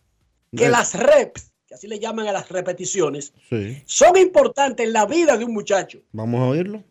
que 0.56 0.70
las 0.70 0.94
reps, 0.96 1.54
que 1.66 1.76
así 1.76 1.88
le 1.88 2.00
llaman 2.00 2.28
a 2.28 2.32
las 2.34 2.50
repeticiones, 2.50 3.34
Sí. 3.50 3.82
son 3.86 4.18
importantes 4.18 4.86
en 4.86 4.94
la 4.94 5.06
vida 5.06 5.38
de 5.38 5.46
un 5.46 5.54
muchacho. 5.54 6.00
Vamos 6.12 6.42
a 6.42 6.46
oírlo. 6.46 6.84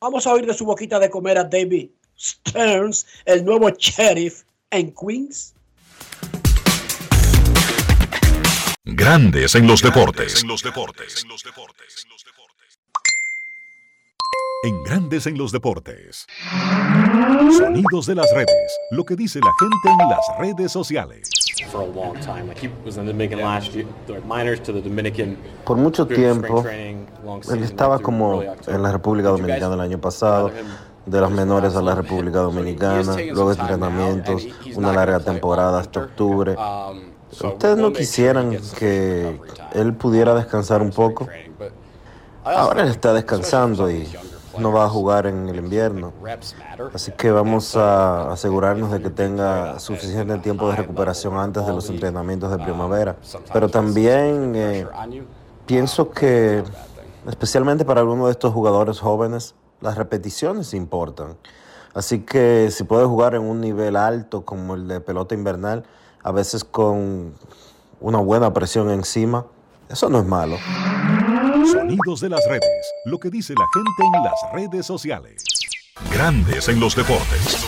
Vamos 0.00 0.26
a 0.26 0.32
oír 0.32 0.46
de 0.46 0.54
su 0.54 0.64
boquita 0.64 0.98
de 0.98 1.10
comer 1.10 1.38
a 1.38 1.44
David 1.44 1.90
Stearns, 2.18 3.06
el 3.24 3.44
nuevo 3.44 3.68
sheriff 3.70 4.42
en 4.70 4.94
Queens. 4.94 5.54
Grandes 8.84 9.54
en 9.54 9.66
los 9.66 9.82
deportes. 9.82 10.42
En 14.64 14.82
Grandes 14.82 15.26
en 15.26 15.38
los 15.38 15.52
deportes. 15.52 16.26
Sonidos 17.56 18.06
de 18.06 18.14
las 18.14 18.26
redes. 18.34 18.78
Lo 18.90 19.04
que 19.04 19.14
dice 19.14 19.38
la 19.40 19.52
gente 19.60 20.02
en 20.02 20.08
las 20.08 20.26
redes 20.38 20.72
sociales. 20.72 21.28
For 21.66 21.80
a 21.80 21.86
long 21.86 22.18
time. 22.20 22.48
Like 22.48 22.58
he 22.58 22.68
was 22.84 22.96
in 22.96 23.06
the 23.06 23.12
Dominican 23.12 23.40
last 23.40 23.74
year, 23.74 23.86
the 24.06 24.20
minors 24.22 24.60
to 24.60 24.72
the 24.72 24.80
Dominican. 24.80 25.36
Por 25.64 25.76
mucho 25.76 26.06
tiempo, 26.06 26.64
él 26.64 27.62
estaba 27.62 27.98
como 27.98 28.42
en 28.42 28.82
la 28.82 28.92
República 28.92 29.28
Dominicana 29.28 29.74
el 29.74 29.80
año 29.80 30.00
pasado, 30.00 30.50
de 31.06 31.20
las 31.20 31.30
menores 31.30 31.74
a 31.74 31.82
la 31.82 31.94
República 31.94 32.40
Dominicana, 32.40 33.16
luego 33.32 33.52
entrenamientos, 33.52 34.46
una 34.76 34.92
larga 34.92 35.20
temporada 35.20 35.80
hasta 35.80 36.00
octubre. 36.00 36.54
Um, 36.56 37.00
¿Ustedes 37.30 37.76
no 37.76 37.92
quisieran 37.92 38.58
que 38.78 39.38
él 39.74 39.94
pudiera 39.94 40.34
descansar 40.34 40.82
un 40.82 40.90
poco? 40.90 41.28
Ahora 42.44 42.82
él 42.82 42.88
está 42.88 43.12
descansando 43.12 43.90
y 43.90 44.08
no 44.60 44.72
va 44.72 44.84
a 44.84 44.88
jugar 44.88 45.26
en 45.26 45.48
el 45.48 45.56
invierno. 45.56 46.12
Así 46.92 47.12
que 47.12 47.30
vamos 47.30 47.76
a 47.76 48.32
asegurarnos 48.32 48.90
de 48.90 49.00
que 49.02 49.10
tenga 49.10 49.78
suficiente 49.78 50.38
tiempo 50.38 50.68
de 50.68 50.76
recuperación 50.76 51.36
antes 51.36 51.66
de 51.66 51.72
los 51.72 51.88
entrenamientos 51.90 52.50
de 52.50 52.58
primavera. 52.58 53.16
Pero 53.52 53.68
también 53.68 54.52
eh, 54.54 54.86
pienso 55.66 56.10
que, 56.10 56.62
especialmente 57.26 57.84
para 57.84 58.00
algunos 58.00 58.26
de 58.26 58.32
estos 58.32 58.52
jugadores 58.52 59.00
jóvenes, 59.00 59.54
las 59.80 59.96
repeticiones 59.96 60.74
importan. 60.74 61.36
Así 61.94 62.20
que 62.20 62.68
si 62.70 62.84
puede 62.84 63.06
jugar 63.06 63.34
en 63.34 63.42
un 63.42 63.60
nivel 63.60 63.96
alto 63.96 64.44
como 64.44 64.74
el 64.74 64.88
de 64.88 65.00
pelota 65.00 65.34
invernal, 65.34 65.84
a 66.22 66.32
veces 66.32 66.64
con 66.64 67.34
una 68.00 68.18
buena 68.18 68.52
presión 68.52 68.90
encima, 68.90 69.46
eso 69.88 70.08
no 70.08 70.18
es 70.18 70.26
malo. 70.26 70.56
Sonidos 71.70 72.20
de 72.22 72.30
las 72.30 72.40
redes. 72.48 72.94
Lo 73.04 73.18
que 73.18 73.28
dice 73.28 73.52
la 73.52 73.66
gente 73.74 74.16
en 74.16 74.24
las 74.24 74.52
redes 74.54 74.86
sociales. 74.86 75.44
Grandes 76.10 76.66
en 76.68 76.80
los 76.80 76.96
deportes. 76.96 77.58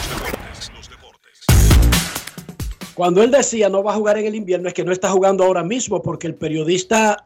Cuando 2.94 3.22
él 3.22 3.30
decía 3.30 3.68
no 3.68 3.82
va 3.82 3.92
a 3.92 3.96
jugar 3.96 4.16
en 4.16 4.26
el 4.26 4.34
invierno, 4.34 4.68
es 4.68 4.74
que 4.74 4.84
no 4.84 4.92
está 4.92 5.10
jugando 5.10 5.44
ahora 5.44 5.62
mismo, 5.62 6.00
porque 6.00 6.26
el 6.26 6.34
periodista 6.34 7.24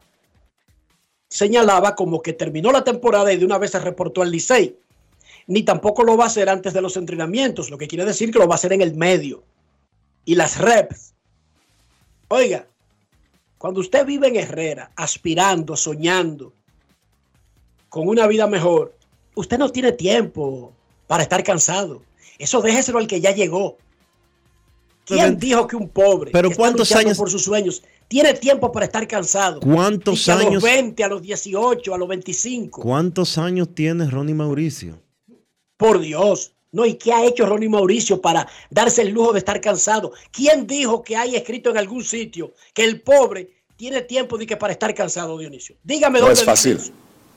señalaba 1.29 1.95
como 1.95 2.21
que 2.21 2.33
terminó 2.33 2.73
la 2.73 2.83
temporada 2.83 3.31
y 3.31 3.37
de 3.37 3.45
una 3.45 3.57
vez 3.57 3.71
se 3.71 3.79
reportó 3.79 4.21
al 4.21 4.31
Licey. 4.31 4.77
Ni 5.47 5.63
tampoco 5.63 6.03
lo 6.03 6.17
va 6.17 6.25
a 6.25 6.27
hacer 6.27 6.49
antes 6.49 6.73
de 6.73 6.81
los 6.81 6.97
entrenamientos, 6.97 7.69
lo 7.69 7.77
que 7.77 7.87
quiere 7.87 8.03
decir 8.03 8.31
que 8.31 8.39
lo 8.39 8.47
va 8.47 8.55
a 8.55 8.57
hacer 8.57 8.73
en 8.73 8.81
el 8.81 8.95
medio. 8.95 9.43
Y 10.25 10.35
las 10.35 10.57
reps. 10.57 11.13
Oiga, 12.27 12.67
cuando 13.57 13.79
usted 13.79 14.05
vive 14.05 14.27
en 14.27 14.35
Herrera, 14.35 14.91
aspirando, 14.95 15.77
soñando, 15.77 16.51
con 17.95 18.09
una 18.09 18.27
vida 18.27 18.45
mejor, 18.45 18.93
usted 19.35 19.57
no 19.57 19.71
tiene 19.71 19.93
tiempo 19.93 20.73
para 21.07 21.23
estar 21.23 21.41
cansado. 21.45 22.01
Eso 22.37 22.61
déjeselo 22.61 22.97
al 22.97 23.07
que 23.07 23.21
ya 23.21 23.31
llegó. 23.31 23.77
¿Quién 25.05 25.19
Pero- 25.19 25.39
dijo 25.39 25.67
que 25.67 25.77
un 25.77 25.87
pobre 25.87 26.31
pero 26.31 26.49
que 26.49 26.53
está 26.53 26.61
¿cuántos 26.61 26.89
luchando 26.89 27.07
años- 27.07 27.17
por 27.17 27.29
sus 27.31 27.43
sueños 27.43 27.83
tiene 28.09 28.33
tiempo 28.33 28.69
para 28.69 28.85
estar 28.87 29.07
cansado. 29.07 29.61
¿Cuántos 29.61 30.19
Y 30.21 30.25
que 30.25 30.31
A 30.31 30.37
años? 30.39 30.53
los 30.55 30.63
20, 30.63 31.03
a 31.05 31.07
los 31.07 31.21
18, 31.21 31.93
a 31.93 31.97
los 31.97 32.07
25. 32.09 32.81
¿Cuántos 32.81 33.37
años 33.37 33.69
tiene 33.73 34.09
Ronnie 34.09 34.35
Mauricio? 34.35 34.99
Por 35.77 36.01
Dios. 36.01 36.51
No, 36.73 36.85
¿y 36.85 36.95
qué 36.95 37.13
ha 37.13 37.23
hecho 37.23 37.45
Ronnie 37.45 37.69
Mauricio 37.69 38.19
para 38.19 38.45
darse 38.69 39.03
el 39.03 39.11
lujo 39.11 39.31
de 39.31 39.39
estar 39.39 39.61
cansado? 39.61 40.11
¿Quién 40.31 40.67
dijo 40.67 41.01
que 41.01 41.15
hay 41.15 41.37
escrito 41.37 41.69
en 41.69 41.77
algún 41.77 42.03
sitio 42.03 42.51
que 42.73 42.83
el 42.83 43.01
pobre 43.01 43.53
tiene 43.77 44.01
tiempo 44.01 44.37
de 44.37 44.45
que 44.45 44.57
para 44.57 44.73
estar 44.73 44.93
cansado, 44.93 45.37
Dionisio? 45.37 45.77
Dígame 45.81 46.19
No 46.19 46.25
dónde 46.25 46.41
es 46.41 46.45
fácil. 46.45 46.77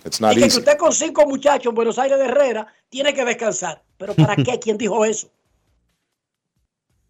It's 0.08 0.20
not 0.20 0.32
Y 0.32 0.40
que 0.40 0.44
easy. 0.46 0.58
usted 0.58 0.78
con 0.78 0.92
cinco 0.92 1.26
muchachos 1.26 1.70
en 1.70 1.74
Buenos 1.74 1.98
Aires 1.98 2.18
de 2.18 2.24
Herrera 2.24 2.66
tiene 2.88 3.12
que 3.12 3.24
descansar. 3.24 3.82
¿Pero 3.98 4.14
para 4.14 4.34
qué? 4.44 4.58
¿Quién 4.58 4.78
dijo 4.78 5.04
eso? 5.04 5.30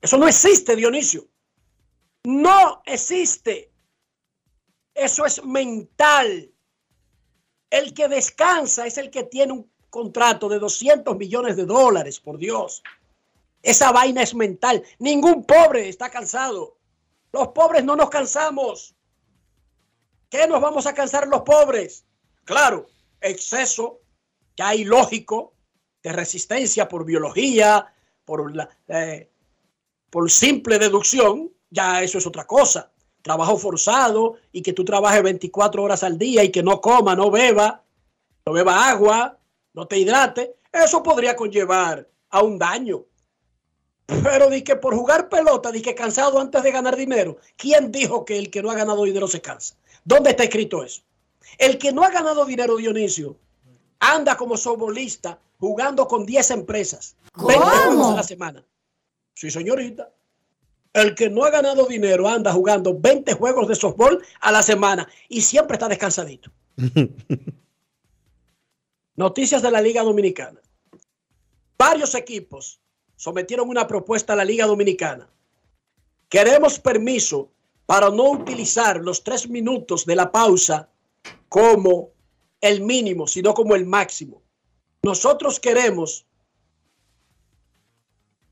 Eso 0.00 0.18
no 0.18 0.26
existe, 0.26 0.74
Dionisio. 0.76 1.26
No 2.24 2.82
existe. 2.84 3.70
Eso 4.94 5.24
es 5.24 5.44
mental. 5.44 6.50
El 7.70 7.94
que 7.94 8.08
descansa 8.08 8.86
es 8.86 8.98
el 8.98 9.10
que 9.10 9.24
tiene 9.24 9.52
un 9.52 9.70
contrato 9.90 10.48
de 10.48 10.58
200 10.58 11.16
millones 11.16 11.56
de 11.56 11.64
dólares, 11.66 12.18
por 12.18 12.36
Dios. 12.38 12.82
Esa 13.62 13.92
vaina 13.92 14.22
es 14.22 14.34
mental. 14.34 14.82
Ningún 14.98 15.44
pobre 15.44 15.88
está 15.88 16.10
cansado. 16.10 16.76
Los 17.32 17.48
pobres 17.48 17.84
no 17.84 17.94
nos 17.94 18.10
cansamos. 18.10 18.94
¿Qué 20.30 20.46
nos 20.46 20.60
vamos 20.60 20.86
a 20.86 20.94
cansar 20.94 21.28
los 21.28 21.42
pobres? 21.42 22.04
Claro, 22.48 22.86
exceso, 23.20 24.00
ya 24.56 24.68
hay 24.68 24.84
lógico, 24.84 25.52
de 26.02 26.12
resistencia 26.12 26.88
por 26.88 27.04
biología, 27.04 27.92
por, 28.24 28.54
eh, 28.88 29.28
por 30.08 30.30
simple 30.30 30.78
deducción, 30.78 31.52
ya 31.68 32.02
eso 32.02 32.16
es 32.16 32.26
otra 32.26 32.46
cosa. 32.46 32.90
Trabajo 33.20 33.58
forzado 33.58 34.36
y 34.50 34.62
que 34.62 34.72
tú 34.72 34.82
trabajes 34.82 35.22
24 35.22 35.82
horas 35.82 36.02
al 36.02 36.16
día 36.16 36.42
y 36.42 36.50
que 36.50 36.62
no 36.62 36.80
coma, 36.80 37.14
no 37.14 37.30
beba, 37.30 37.84
no 38.46 38.52
beba 38.54 38.88
agua, 38.88 39.38
no 39.74 39.86
te 39.86 39.98
hidrate, 39.98 40.56
eso 40.72 41.02
podría 41.02 41.36
conllevar 41.36 42.08
a 42.30 42.42
un 42.42 42.58
daño. 42.58 43.04
Pero 44.06 44.48
di 44.48 44.62
que 44.62 44.76
por 44.76 44.94
jugar 44.94 45.28
pelota, 45.28 45.70
di 45.70 45.82
que 45.82 45.94
cansado 45.94 46.40
antes 46.40 46.62
de 46.62 46.72
ganar 46.72 46.96
dinero. 46.96 47.36
¿Quién 47.58 47.92
dijo 47.92 48.24
que 48.24 48.38
el 48.38 48.50
que 48.50 48.62
no 48.62 48.70
ha 48.70 48.74
ganado 48.74 49.04
dinero 49.04 49.28
se 49.28 49.42
cansa? 49.42 49.76
¿Dónde 50.02 50.30
está 50.30 50.44
escrito 50.44 50.82
eso? 50.82 51.02
El 51.56 51.78
que 51.78 51.92
no 51.92 52.02
ha 52.04 52.10
ganado 52.10 52.44
dinero, 52.44 52.76
Dionisio, 52.76 53.38
anda 54.00 54.36
como 54.36 54.56
sobolista 54.56 55.40
jugando 55.58 56.06
con 56.06 56.26
10 56.26 56.50
empresas. 56.52 57.16
20 57.34 57.64
juegos 57.64 58.12
a 58.12 58.16
la 58.16 58.22
semana. 58.22 58.64
Sí, 59.34 59.50
señorita. 59.50 60.10
El 60.92 61.14
que 61.14 61.30
no 61.30 61.44
ha 61.44 61.50
ganado 61.50 61.86
dinero 61.86 62.28
anda 62.28 62.52
jugando 62.52 62.98
20 62.98 63.34
juegos 63.34 63.68
de 63.68 63.74
softball 63.74 64.22
a 64.40 64.50
la 64.50 64.62
semana 64.62 65.08
y 65.28 65.42
siempre 65.42 65.74
está 65.76 65.88
descansadito. 65.88 66.50
Noticias 69.16 69.62
de 69.62 69.70
la 69.70 69.80
Liga 69.80 70.02
Dominicana. 70.02 70.60
Varios 71.76 72.14
equipos 72.14 72.80
sometieron 73.16 73.68
una 73.68 73.86
propuesta 73.86 74.32
a 74.32 74.36
la 74.36 74.44
Liga 74.44 74.66
Dominicana. 74.66 75.28
Queremos 76.28 76.78
permiso 76.78 77.50
para 77.86 78.10
no 78.10 78.30
utilizar 78.30 79.00
los 79.00 79.24
tres 79.24 79.48
minutos 79.48 80.04
de 80.04 80.16
la 80.16 80.30
pausa 80.30 80.88
como 81.48 82.10
el 82.60 82.82
mínimo, 82.82 83.26
sino 83.26 83.54
como 83.54 83.74
el 83.74 83.86
máximo. 83.86 84.42
Nosotros 85.02 85.60
queremos 85.60 86.26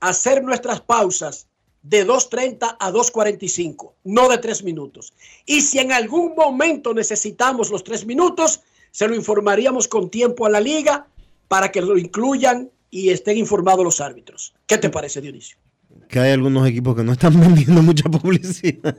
hacer 0.01 0.43
nuestras 0.43 0.81
pausas 0.81 1.49
de 1.83 2.07
2.30 2.07 2.77
a 2.79 2.91
2.45, 2.91 3.93
no 4.05 4.29
de 4.29 4.39
tres 4.39 4.63
minutos. 4.63 5.13
Y 5.45 5.61
si 5.61 5.79
en 5.79 5.93
algún 5.93 6.35
momento 6.35 6.95
necesitamos 6.95 7.71
los 7.71 7.85
tres 7.85 8.05
minutos, 8.05 8.61
se 8.91 9.07
lo 9.07 9.15
informaríamos 9.15 9.87
con 9.87 10.11
tiempo 10.11 10.47
a 10.47 10.51
la 10.51 10.61
liga 10.61 11.07
para 11.49 11.71
que 11.71 11.81
lo 11.81 11.97
incluyan 11.97 12.71
y 12.91 13.11
estén 13.11 13.39
informados 13.39 13.85
los 13.85 14.01
árbitros. 14.01 14.55
¿Qué 14.67 14.79
te 14.79 14.91
parece, 14.91 15.21
Dionisio? 15.21 15.59
Que 16.09 16.21
hay 16.21 16.33
algunos 16.33 16.66
equipos 16.69 16.95
que 16.95 17.03
no 17.03 17.12
están 17.12 17.38
vendiendo 17.40 17.83
mucha 17.83 18.09
publicidad. 18.09 18.97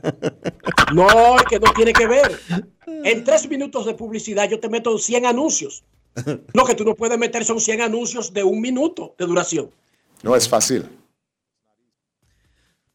No, 0.93 1.37
es 1.37 1.43
que 1.43 1.59
no 1.59 1.71
tiene 1.73 1.93
que 1.93 2.07
ver. 2.07 2.39
En 2.85 3.23
tres 3.23 3.49
minutos 3.49 3.85
de 3.85 3.93
publicidad 3.93 4.49
yo 4.49 4.59
te 4.59 4.69
meto 4.69 4.97
100 4.97 5.25
anuncios. 5.25 5.83
Lo 6.53 6.65
que 6.65 6.75
tú 6.75 6.83
no 6.83 6.95
puedes 6.95 7.17
meter 7.17 7.45
son 7.45 7.59
100 7.59 7.81
anuncios 7.81 8.33
de 8.33 8.43
un 8.43 8.59
minuto 8.59 9.15
de 9.17 9.25
duración. 9.25 9.69
No 10.23 10.35
es 10.35 10.49
fácil. 10.49 10.85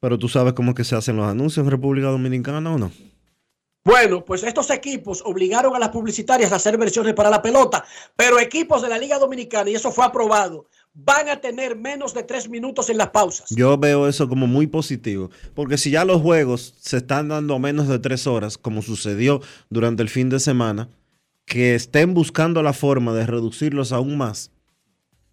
Pero 0.01 0.19
tú 0.19 0.29
sabes 0.29 0.55
cómo 0.55 0.71
es 0.71 0.77
que 0.77 0.85
se 0.85 0.97
hacen 0.97 1.17
los 1.17 1.27
anuncios 1.27 1.65
en 1.65 1.71
República 1.71 2.09
Dominicana 2.09 2.59
o 2.59 2.79
no? 2.79 2.91
Bueno, 3.85 4.25
pues 4.25 4.45
estos 4.45 4.71
equipos 4.71 5.23
obligaron 5.25 5.75
a 5.75 5.79
las 5.79 5.89
publicitarias 5.89 6.53
a 6.53 6.57
hacer 6.57 6.79
versiones 6.79 7.15
para 7.15 7.31
la 7.31 7.43
pelota, 7.43 7.85
pero 8.15 8.39
equipos 8.39 8.81
de 8.81 8.89
la 8.89 8.99
Liga 8.99 9.19
Dominicana, 9.19 9.71
y 9.71 9.75
eso 9.75 9.91
fue 9.91 10.05
aprobado, 10.05 10.67
van 10.95 11.29
a 11.29 11.41
tener 11.41 11.77
menos 11.77 12.15
de 12.15 12.23
tres 12.23 12.49
minutos 12.49 12.91
en 12.91 12.99
las 12.99 13.11
pausas. 13.11 13.49
Yo 13.51 13.79
veo 13.79 14.09
eso 14.09 14.29
como 14.29 14.47
muy 14.47 14.67
positivo, 14.67 15.31
porque 15.55 15.79
si 15.79 15.91
ya 15.91 16.05
los 16.05 16.21
juegos 16.21 16.75
se 16.81 16.99
están 16.99 17.29
dando 17.29 17.55
a 17.55 17.59
menos 17.59 17.89
de 17.89 17.99
tres 17.99 18.27
horas, 18.27 18.59
como 18.59 18.83
sucedió 18.83 19.41
durante 19.71 20.03
el 20.03 20.09
fin 20.09 20.29
de 20.29 20.41
semana, 20.41 20.89
que 21.45 21.75
estén 21.75 22.15
buscando 22.15 22.63
la 22.63 22.73
forma 22.73 23.15
de 23.15 23.27
reducirlos 23.27 23.93
aún 23.93 24.17
más, 24.17 24.51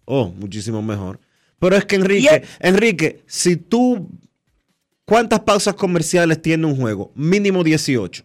oh, 0.06 0.28
muchísimo 0.28 0.82
mejor. 0.82 1.20
Pero 1.58 1.76
es 1.76 1.84
que 1.84 1.96
Enrique, 1.96 2.42
Enrique, 2.58 3.22
si 3.26 3.56
tú, 3.56 4.08
¿cuántas 5.04 5.40
pausas 5.40 5.74
comerciales 5.74 6.40
tiene 6.40 6.66
un 6.66 6.76
juego? 6.76 7.12
Mínimo 7.14 7.62
18. 7.62 8.24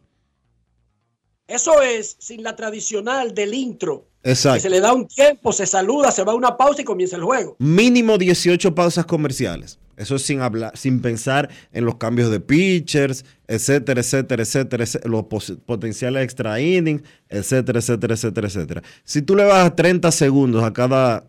Eso 1.48 1.82
es 1.82 2.16
sin 2.18 2.42
la 2.42 2.56
tradicional 2.56 3.36
del 3.36 3.54
intro. 3.54 4.08
Exacto. 4.26 4.56
Que 4.56 4.62
se 4.62 4.70
le 4.72 4.82
da 4.82 4.92
un 4.92 5.08
tiempo, 5.08 5.54
se 5.54 5.68
saluda, 5.68 6.12
se 6.12 6.24
va 6.24 6.32
a 6.32 6.36
una 6.36 6.58
pausa 6.58 6.82
y 6.82 6.84
comienza 6.84 7.16
el 7.16 7.24
juego. 7.24 7.56
Mínimo 7.60 8.18
18 8.18 8.74
pausas 8.74 9.06
comerciales. 9.06 9.78
Eso 9.98 10.16
es 10.16 10.24
sin 10.24 10.42
hablar, 10.42 10.76
sin 10.76 11.00
pensar 11.00 11.50
en 11.72 11.86
los 11.86 11.96
cambios 11.96 12.32
de 12.32 12.40
pitchers, 12.40 13.24
etcétera, 13.48 14.02
etcétera, 14.02 14.42
etcétera, 14.42 14.84
etcétera, 14.84 15.10
los 15.10 15.26
potenciales 15.66 16.24
extra 16.24 16.60
innings, 16.60 17.04
etcétera, 17.30 17.80
etcétera, 17.80 18.16
etcétera, 18.16 18.48
etcétera. 18.48 18.82
Si 19.04 19.22
tú 19.22 19.36
le 19.36 19.46
bajas 19.46 19.76
30 19.76 20.12
segundos 20.12 20.64
a 20.64 20.74
cada, 20.74 21.24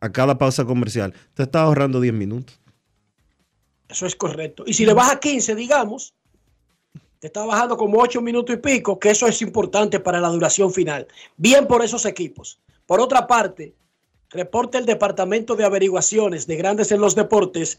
a 0.00 0.12
cada 0.12 0.36
pausa 0.36 0.64
comercial, 0.64 1.14
te 1.34 1.44
estás 1.44 1.62
ahorrando 1.62 2.00
10 2.00 2.12
minutos. 2.12 2.60
Eso 3.88 4.06
es 4.06 4.16
correcto. 4.16 4.64
Y 4.66 4.74
si 4.74 4.84
le 4.84 4.92
baja 4.92 5.20
15, 5.20 5.54
digamos, 5.54 6.14
te 7.20 7.26
está 7.26 7.44
bajando 7.44 7.76
como 7.76 8.00
8 8.00 8.22
minutos 8.22 8.56
y 8.56 8.58
pico, 8.58 8.98
que 8.98 9.10
eso 9.10 9.26
es 9.26 9.42
importante 9.42 10.00
para 10.00 10.20
la 10.20 10.28
duración 10.28 10.72
final. 10.72 11.06
Bien 11.36 11.66
por 11.66 11.84
esos 11.84 12.06
equipos. 12.06 12.58
Por 12.86 12.98
otra 12.98 13.26
parte, 13.26 13.74
reporta 14.30 14.78
el 14.78 14.86
Departamento 14.86 15.54
de 15.54 15.64
Averiguaciones 15.64 16.46
de 16.46 16.56
Grandes 16.56 16.90
en 16.92 17.00
los 17.00 17.14
Deportes 17.14 17.78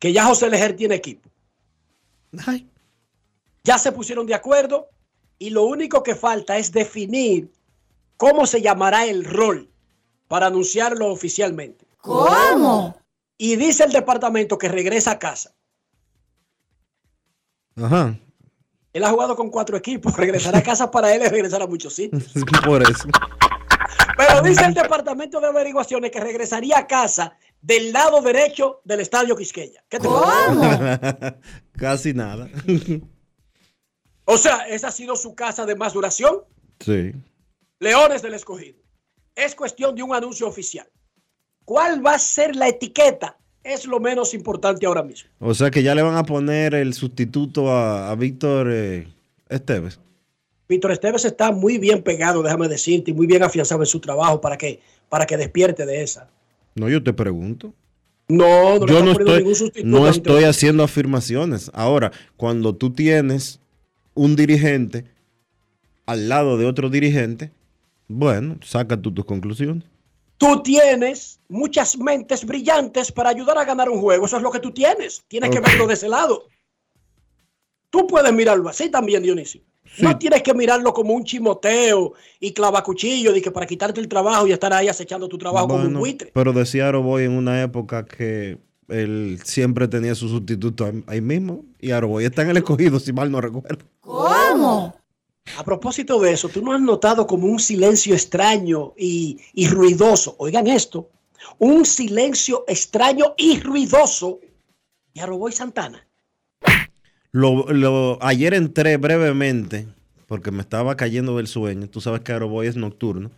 que 0.00 0.12
ya 0.12 0.24
José 0.24 0.50
Lejer 0.50 0.74
tiene 0.74 0.96
equipo. 0.96 1.28
Ya 3.62 3.78
se 3.78 3.92
pusieron 3.92 4.26
de 4.26 4.34
acuerdo 4.34 4.88
y 5.38 5.50
lo 5.50 5.64
único 5.64 6.02
que 6.02 6.16
falta 6.16 6.58
es 6.58 6.72
definir 6.72 7.52
cómo 8.16 8.46
se 8.46 8.60
llamará 8.60 9.06
el 9.06 9.24
rol 9.24 9.70
para 10.26 10.46
anunciarlo 10.46 11.12
oficialmente. 11.12 11.86
¿Cómo? 11.98 12.96
Y 13.38 13.56
dice 13.56 13.84
el 13.84 13.92
departamento 13.92 14.58
que 14.58 14.68
regresa 14.68 15.12
a 15.12 15.18
casa. 15.18 15.54
Ajá. 17.82 18.18
Él 18.92 19.04
ha 19.04 19.10
jugado 19.10 19.36
con 19.36 19.50
cuatro 19.50 19.76
equipos. 19.76 20.16
Regresar 20.16 20.54
a 20.56 20.62
casa 20.62 20.90
para 20.90 21.14
él 21.14 21.22
es 21.22 21.30
regresar 21.30 21.62
a 21.62 21.66
muchos 21.66 21.94
sitios. 21.94 22.32
Por 22.64 22.82
eso. 22.82 23.08
Pero 24.16 24.42
dice 24.42 24.64
el 24.64 24.74
departamento 24.74 25.40
de 25.40 25.46
averiguaciones 25.46 26.10
que 26.10 26.20
regresaría 26.20 26.78
a 26.78 26.86
casa 26.86 27.36
del 27.60 27.92
lado 27.92 28.20
derecho 28.20 28.80
del 28.84 29.00
estadio 29.00 29.36
Quisqueya. 29.36 29.84
¿Qué 29.88 29.98
te? 29.98 30.08
Casi 31.78 32.12
nada. 32.12 32.48
O 34.24 34.36
sea, 34.36 34.68
esa 34.68 34.88
ha 34.88 34.92
sido 34.92 35.16
su 35.16 35.34
casa 35.34 35.64
de 35.66 35.76
más 35.76 35.92
duración. 35.92 36.40
sí. 36.80 37.12
Leones 37.82 38.20
del 38.20 38.34
Escogido. 38.34 38.78
Es 39.34 39.54
cuestión 39.54 39.94
de 39.94 40.02
un 40.02 40.14
anuncio 40.14 40.46
oficial. 40.46 40.86
¿Cuál 41.64 42.04
va 42.04 42.12
a 42.12 42.18
ser 42.18 42.54
la 42.54 42.68
etiqueta? 42.68 43.38
Es 43.62 43.86
lo 43.86 44.00
menos 44.00 44.32
importante 44.34 44.86
ahora 44.86 45.02
mismo. 45.02 45.30
O 45.38 45.54
sea 45.54 45.70
que 45.70 45.82
ya 45.82 45.94
le 45.94 46.02
van 46.02 46.16
a 46.16 46.24
poner 46.24 46.74
el 46.74 46.94
sustituto 46.94 47.70
a, 47.70 48.10
a 48.10 48.14
Víctor 48.14 48.68
eh, 48.70 49.06
Esteves. 49.48 50.00
Víctor 50.68 50.92
Esteves 50.92 51.24
está 51.24 51.50
muy 51.50 51.78
bien 51.78 52.02
pegado, 52.02 52.42
déjame 52.42 52.68
decirte, 52.68 53.10
y 53.10 53.14
muy 53.14 53.26
bien 53.26 53.42
afianzado 53.42 53.82
en 53.82 53.86
su 53.86 54.00
trabajo 54.00 54.40
para 54.40 54.56
que, 54.56 54.80
para 55.08 55.26
que 55.26 55.36
despierte 55.36 55.84
de 55.84 56.02
esa. 56.02 56.30
No, 56.76 56.88
yo 56.88 57.02
te 57.02 57.12
pregunto. 57.12 57.74
No, 58.28 58.78
no 58.78 58.86
yo 58.86 59.02
no 59.02 59.10
estoy, 59.10 59.82
no 59.84 60.08
estoy 60.08 60.44
haciendo 60.44 60.84
afirmaciones. 60.84 61.70
Ahora, 61.74 62.12
cuando 62.36 62.76
tú 62.76 62.90
tienes 62.90 63.58
un 64.14 64.36
dirigente 64.36 65.04
al 66.06 66.28
lado 66.28 66.56
de 66.56 66.66
otro 66.66 66.88
dirigente, 66.88 67.50
bueno, 68.06 68.58
saca 68.62 68.96
tú 68.96 69.12
tus 69.12 69.24
conclusiones. 69.24 69.84
Tú 70.40 70.62
tienes 70.62 71.38
muchas 71.50 71.98
mentes 71.98 72.46
brillantes 72.46 73.12
para 73.12 73.28
ayudar 73.28 73.58
a 73.58 73.64
ganar 73.66 73.90
un 73.90 74.00
juego. 74.00 74.24
Eso 74.24 74.38
es 74.38 74.42
lo 74.42 74.50
que 74.50 74.58
tú 74.58 74.72
tienes. 74.72 75.22
Tienes 75.28 75.50
que 75.50 75.60
verlo 75.60 75.86
de 75.86 75.92
ese 75.92 76.08
lado. 76.08 76.44
Tú 77.90 78.06
puedes 78.06 78.32
mirarlo 78.32 78.66
así 78.70 78.88
también, 78.88 79.22
Dionisio. 79.22 79.60
No 79.98 80.16
tienes 80.18 80.42
que 80.42 80.54
mirarlo 80.54 80.94
como 80.94 81.12
un 81.12 81.24
chimoteo 81.24 82.14
y 82.38 82.52
clavacuchillo 82.52 83.34
de 83.34 83.42
que 83.42 83.50
para 83.50 83.66
quitarte 83.66 84.00
el 84.00 84.08
trabajo 84.08 84.46
y 84.46 84.52
estar 84.52 84.72
ahí 84.72 84.88
acechando 84.88 85.28
tu 85.28 85.36
trabajo 85.36 85.68
como 85.68 85.82
un 85.88 85.94
buitre. 85.98 86.30
pero 86.32 86.54
decía 86.54 86.88
Aroboy 86.88 87.24
en 87.24 87.32
una 87.32 87.60
época 87.60 88.06
que 88.06 88.58
él 88.88 89.40
siempre 89.44 89.88
tenía 89.88 90.14
su 90.14 90.28
sustituto 90.28 90.86
ahí- 90.86 91.04
ahí 91.06 91.20
mismo. 91.20 91.64
Y 91.80 91.90
Aroboy 91.90 92.24
está 92.24 92.42
en 92.42 92.50
el 92.50 92.56
escogido, 92.56 92.98
si 92.98 93.12
mal 93.12 93.30
no 93.30 93.40
recuerdo. 93.42 93.84
¿Cómo? 94.00 94.94
A 95.56 95.64
propósito 95.64 96.18
de 96.20 96.32
eso, 96.32 96.48
tú 96.48 96.62
no 96.62 96.72
has 96.72 96.80
notado 96.80 97.26
como 97.26 97.46
un 97.46 97.58
silencio 97.60 98.14
extraño 98.14 98.94
y, 98.96 99.38
y 99.52 99.68
ruidoso. 99.68 100.34
Oigan 100.38 100.66
esto, 100.66 101.08
un 101.58 101.84
silencio 101.84 102.64
extraño 102.68 103.34
y 103.36 103.60
ruidoso 103.60 104.40
de 105.14 105.20
Aroboy 105.20 105.52
Santana. 105.52 106.06
Lo, 107.32 107.72
lo- 107.72 108.18
ayer 108.22 108.54
entré 108.54 108.96
brevemente, 108.96 109.86
porque 110.26 110.50
me 110.50 110.60
estaba 110.62 110.96
cayendo 110.96 111.36
del 111.36 111.46
sueño. 111.46 111.88
Tú 111.88 112.00
sabes 112.00 112.20
que 112.22 112.32
Aroboy 112.32 112.66
es 112.66 112.76
nocturno. 112.76 113.30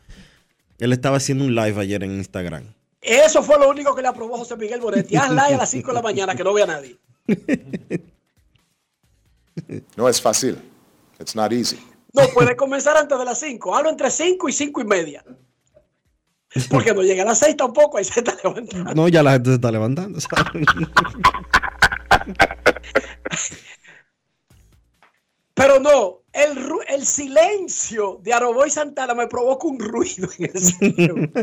Él 0.78 0.92
estaba 0.92 1.18
haciendo 1.18 1.44
un 1.44 1.54
live 1.54 1.80
ayer 1.80 2.02
en 2.02 2.12
Instagram. 2.12 2.64
Eso 3.00 3.42
fue 3.42 3.58
lo 3.58 3.68
único 3.68 3.94
que 3.94 4.02
le 4.02 4.08
aprobó 4.08 4.38
José 4.38 4.56
Miguel 4.56 4.80
Bonetti. 4.80 5.16
Haz 5.16 5.30
live 5.30 5.54
a 5.54 5.58
las 5.58 5.70
5 5.70 5.88
de 5.88 5.94
la 5.94 6.02
mañana 6.02 6.34
que 6.34 6.44
no 6.44 6.52
vea 6.54 6.64
a 6.64 6.68
nadie. 6.68 6.96
No 9.96 10.08
es 10.08 10.20
fácil. 10.20 10.56
It's 11.20 11.36
not 11.36 11.52
easy. 11.52 11.78
No 12.12 12.22
puede 12.34 12.56
comenzar 12.56 12.96
antes 12.96 13.18
de 13.18 13.24
las 13.24 13.38
5. 13.40 13.74
Hablo 13.74 13.90
entre 13.90 14.10
5 14.10 14.48
y 14.48 14.52
5 14.52 14.80
y 14.80 14.84
media. 14.84 15.24
Porque 16.70 16.92
no 16.92 17.02
llega 17.02 17.22
a 17.22 17.26
las 17.26 17.38
6 17.38 17.56
tampoco, 17.56 17.96
ahí 17.98 18.04
se 18.04 18.20
está 18.20 18.36
levantando. 18.44 18.94
No, 18.94 19.08
ya 19.08 19.22
la 19.22 19.32
gente 19.32 19.50
se 19.50 19.54
está 19.56 19.70
levantando. 19.72 20.20
¿sabes? 20.20 20.46
Pero 25.54 25.80
no, 25.80 26.22
el, 26.32 27.04
silencio 27.04 28.18
de 28.22 28.32
Aroboy 28.32 28.70
Santana 28.70 29.14
me 29.14 29.26
provoca 29.26 29.66
un 29.66 29.78
ruido 29.78 30.28
en 30.38 30.50
el 30.54 31.42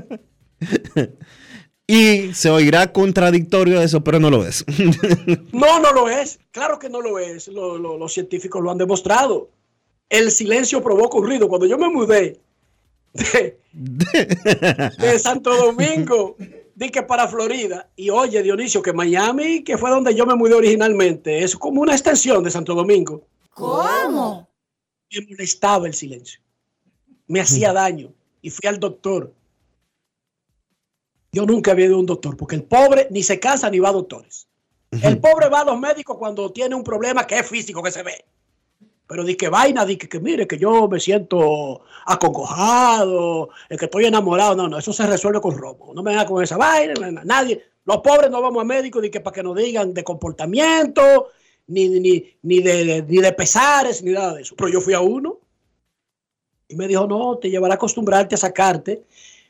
y 1.88 2.34
se 2.34 2.50
oirá 2.50 2.92
contradictorio 2.92 3.82
eso, 3.82 4.04
pero 4.04 4.20
no 4.20 4.30
lo 4.30 4.46
es. 4.46 4.66
No, 5.54 5.80
no 5.80 5.94
lo 5.94 6.10
es. 6.10 6.40
Claro 6.52 6.80
que 6.80 6.90
no 6.90 7.02
lo 7.02 7.18
es. 7.20 7.48
Lo- 7.48 7.78
lo- 7.78 7.98
los 7.98 8.14
científicos 8.14 8.62
lo 8.62 8.72
han 8.72 8.78
demostrado. 8.78 9.50
El 10.10 10.32
silencio 10.32 10.84
provoca 10.84 11.18
un 11.18 11.26
ruido. 11.26 11.48
Cuando 11.48 11.68
yo 11.68 11.78
me 11.78 11.90
mudé 11.90 12.40
de, 13.14 13.60
de 13.74 15.20
Santo 15.20 15.56
Domingo, 15.56 16.36
di 16.76 16.90
que 16.90 17.04
para 17.04 17.28
Florida, 17.28 17.90
y 17.96 18.10
oye, 18.10 18.42
Dionisio, 18.42 18.82
que 18.82 18.94
Miami, 18.94 19.64
que 19.64 19.78
fue 19.78 19.90
donde 19.90 20.16
yo 20.16 20.26
me 20.26 20.36
mudé 20.36 20.56
originalmente, 20.56 21.44
es 21.44 21.56
como 21.56 21.82
una 21.82 21.94
extensión 21.94 22.44
de 22.44 22.52
Santo 22.52 22.74
Domingo. 22.74 23.28
¿Cómo? 23.54 24.48
Me 25.12 25.26
molestaba 25.28 25.88
el 25.88 25.94
silencio. 25.94 26.40
Me 27.28 27.42
hacía 27.42 27.74
daño. 27.74 28.14
Y 28.42 28.50
fui 28.50 28.68
al 28.68 28.80
doctor. 28.80 29.34
Yo 31.32 31.46
nunca 31.46 31.72
había 31.72 31.86
ido 31.86 31.96
a 31.96 32.00
un 32.00 32.06
doctor, 32.06 32.38
porque 32.38 32.56
el 32.56 32.64
pobre 32.64 33.08
ni 33.12 33.22
se 33.22 33.40
casa 33.40 33.70
ni 33.70 33.80
va 33.80 33.90
a 33.90 33.94
doctores. 33.94 34.48
El 35.04 35.20
pobre 35.20 35.50
va 35.50 35.62
a 35.62 35.66
los 35.66 35.80
médicos 35.80 36.18
cuando 36.18 36.52
tiene 36.52 36.74
un 36.74 36.84
problema 36.84 37.28
que 37.28 37.38
es 37.38 37.48
físico, 37.48 37.84
que 37.84 37.92
se 37.92 38.02
ve. 38.02 38.26
Pero 39.10 39.24
di 39.26 39.34
que 39.36 39.50
vaina, 39.50 39.86
di 39.86 39.98
que, 39.98 40.20
mire, 40.20 40.46
que 40.46 40.60
yo 40.60 40.88
me 40.88 41.00
siento 41.00 41.82
acongojado, 42.06 43.50
que 43.68 43.86
estoy 43.86 44.06
enamorado. 44.06 44.56
No, 44.56 44.68
no, 44.70 44.78
eso 44.78 44.94
se 44.94 45.08
resuelve 45.08 45.42
con 45.42 45.58
robo. 45.58 45.94
No 45.96 46.04
me 46.04 46.12
venga 46.12 46.26
con 46.28 46.44
esa 46.44 46.58
vaina, 46.58 46.94
na- 46.94 47.12
na- 47.12 47.24
nadie. 47.26 47.60
Los 47.86 47.98
pobres 47.98 48.30
no 48.30 48.40
vamos 48.40 48.62
a 48.62 48.66
médicos 48.66 49.02
ni 49.02 49.10
que 49.10 49.20
para 49.20 49.34
que 49.34 49.42
nos 49.42 49.56
digan 49.58 49.96
de 49.96 50.04
comportamiento, 50.04 51.30
ni, 51.68 51.90
ni, 51.90 52.24
ni, 52.44 52.60
de, 52.62 53.04
ni 53.08 53.18
de 53.18 53.34
pesares, 53.34 54.04
ni 54.04 54.12
nada 54.12 54.36
de 54.36 54.44
eso. 54.44 54.56
Pero 54.56 54.70
yo 54.70 54.80
fui 54.80 54.94
a 54.94 55.00
uno 55.02 55.40
y 56.68 56.76
me 56.76 56.88
dijo, 56.88 57.08
no, 57.08 57.38
te 57.40 57.50
llevará 57.50 57.74
a 57.74 57.78
acostumbrarte 57.78 58.36
a 58.36 58.38
sacarte. 58.38 59.02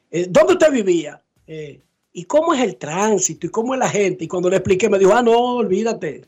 Eh, 0.09 0.27
¿Dónde 0.29 0.53
usted 0.53 0.71
vivía? 0.71 1.21
Eh, 1.47 1.81
¿Y 2.13 2.23
cómo 2.23 2.53
es 2.53 2.61
el 2.61 2.77
tránsito? 2.77 3.45
¿Y 3.45 3.49
cómo 3.49 3.73
es 3.73 3.79
la 3.79 3.89
gente? 3.89 4.23
Y 4.23 4.27
cuando 4.29 4.49
le 4.49 4.55
expliqué, 4.55 4.87
me 4.89 4.97
dijo, 4.99 5.13
ah, 5.13 5.21
no, 5.21 5.57
olvídate. 5.57 6.23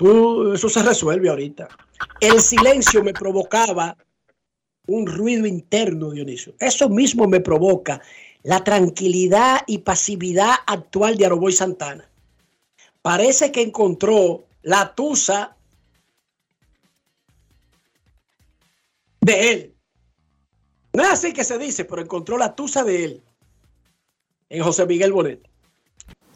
Tú, 0.00 0.54
eso 0.54 0.70
se 0.70 0.82
resuelve 0.82 1.28
ahorita. 1.28 1.68
El 2.22 2.40
silencio 2.40 3.04
me 3.04 3.12
provocaba 3.12 3.98
un 4.86 5.06
ruido 5.06 5.44
interno, 5.44 6.12
Dionisio. 6.12 6.54
Eso 6.58 6.88
mismo 6.88 7.28
me 7.28 7.40
provoca 7.40 8.00
la 8.42 8.64
tranquilidad 8.64 9.60
y 9.66 9.76
pasividad 9.76 10.54
actual 10.66 11.18
de 11.18 11.26
Aroboy 11.26 11.52
Santana. 11.52 12.10
Parece 13.02 13.52
que 13.52 13.60
encontró 13.60 14.46
la 14.62 14.94
tusa 14.94 15.54
de 19.20 19.52
él. 19.52 19.74
No 20.94 21.02
es 21.02 21.10
así 21.10 21.34
que 21.34 21.44
se 21.44 21.58
dice, 21.58 21.84
pero 21.84 22.00
encontró 22.00 22.38
la 22.38 22.54
tusa 22.54 22.84
de 22.84 23.04
él 23.04 23.22
en 24.48 24.62
José 24.62 24.86
Miguel 24.86 25.12
Bonet. 25.12 25.46